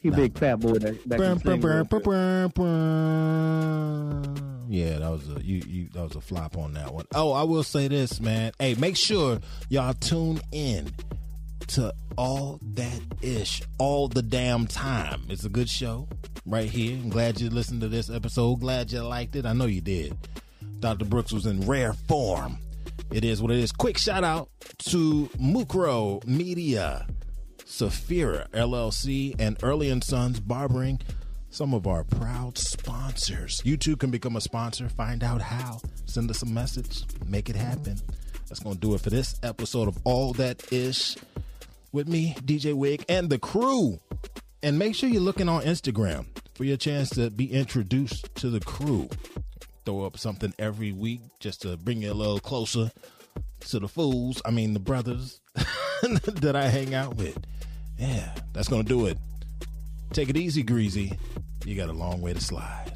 He 0.00 0.10
big 0.10 0.38
fat 0.38 0.60
boy 0.60 0.74
that, 0.74 1.08
that 1.08 1.16
Brr, 1.18 1.24
can 1.24 1.38
sing 1.40 1.60
brr, 1.60 1.74
real 1.74 1.84
brr, 1.84 1.98
good. 1.98 2.02
brr, 2.04 2.48
brr. 2.54 4.44
Yeah, 4.68 4.98
that 4.98 5.10
was 5.10 5.28
a 5.28 5.42
you, 5.42 5.62
you. 5.66 5.88
That 5.92 6.04
was 6.04 6.16
a 6.16 6.20
flop 6.20 6.56
on 6.56 6.74
that 6.74 6.94
one. 6.94 7.06
Oh, 7.14 7.32
I 7.32 7.42
will 7.42 7.62
say 7.64 7.88
this, 7.88 8.20
man. 8.20 8.52
Hey, 8.58 8.74
make 8.74 8.96
sure 8.96 9.40
y'all 9.68 9.94
tune 9.94 10.40
in 10.52 10.92
to 11.68 11.94
all 12.16 12.58
that 12.74 13.00
ish 13.22 13.62
all 13.78 14.08
the 14.08 14.22
damn 14.22 14.66
time. 14.66 15.22
It's 15.28 15.44
a 15.44 15.48
good 15.48 15.68
show 15.68 16.08
right 16.46 16.68
here. 16.68 16.96
I'm 16.96 17.10
glad 17.10 17.40
you 17.40 17.50
listened 17.50 17.80
to 17.82 17.88
this 17.88 18.10
episode. 18.10 18.60
Glad 18.60 18.90
you 18.90 19.02
liked 19.02 19.36
it. 19.36 19.46
I 19.46 19.52
know 19.52 19.66
you 19.66 19.80
did. 19.80 20.16
Dr. 20.80 21.04
Brooks 21.04 21.32
was 21.32 21.46
in 21.46 21.60
rare 21.62 21.92
form. 21.92 22.58
It 23.10 23.24
is 23.24 23.40
what 23.40 23.50
it 23.50 23.58
is. 23.58 23.72
Quick 23.72 23.98
shout 23.98 24.24
out 24.24 24.50
to 24.90 25.30
Mukro 25.40 26.24
Media, 26.26 27.06
Saphira 27.64 28.48
LLC, 28.50 29.34
and 29.38 29.56
Early 29.62 29.90
and 29.90 30.02
Sons 30.02 30.40
Barbering, 30.40 31.00
some 31.50 31.74
of 31.74 31.86
our 31.86 32.04
proud 32.04 32.58
sponsors. 32.58 33.60
You 33.64 33.76
too 33.76 33.96
can 33.96 34.10
become 34.10 34.36
a 34.36 34.40
sponsor. 34.40 34.88
Find 34.88 35.24
out 35.24 35.40
how. 35.40 35.80
Send 36.06 36.30
us 36.30 36.42
a 36.42 36.46
message. 36.46 37.04
Make 37.26 37.48
it 37.48 37.56
happen. 37.56 37.98
That's 38.48 38.60
going 38.60 38.76
to 38.76 38.80
do 38.80 38.94
it 38.94 39.00
for 39.00 39.10
this 39.10 39.38
episode 39.42 39.88
of 39.88 39.98
All 40.04 40.32
That 40.34 40.72
Ish. 40.72 41.16
With 41.92 42.08
me, 42.08 42.34
DJ 42.40 42.74
Wig, 42.74 43.04
and 43.08 43.30
the 43.30 43.38
crew. 43.38 44.00
And 44.62 44.78
make 44.78 44.94
sure 44.94 45.08
you're 45.08 45.20
looking 45.20 45.48
on 45.48 45.62
Instagram 45.62 46.26
for 46.54 46.64
your 46.64 46.76
chance 46.76 47.10
to 47.10 47.30
be 47.30 47.52
introduced 47.52 48.34
to 48.36 48.50
the 48.50 48.60
crew. 48.60 49.08
Throw 49.84 50.04
up 50.04 50.18
something 50.18 50.52
every 50.58 50.92
week 50.92 51.20
just 51.38 51.62
to 51.62 51.76
bring 51.76 52.02
you 52.02 52.12
a 52.12 52.14
little 52.14 52.40
closer 52.40 52.90
to 53.60 53.78
the 53.78 53.88
fools, 53.88 54.42
I 54.44 54.50
mean, 54.50 54.74
the 54.74 54.80
brothers 54.80 55.40
that 56.02 56.56
I 56.56 56.68
hang 56.68 56.94
out 56.94 57.16
with. 57.16 57.38
Yeah, 57.98 58.34
that's 58.52 58.68
going 58.68 58.82
to 58.82 58.88
do 58.88 59.06
it. 59.06 59.18
Take 60.12 60.28
it 60.28 60.36
easy, 60.36 60.62
Greasy. 60.62 61.18
You 61.64 61.74
got 61.76 61.88
a 61.88 61.92
long 61.92 62.20
way 62.20 62.32
to 62.32 62.40
slide. 62.40 62.92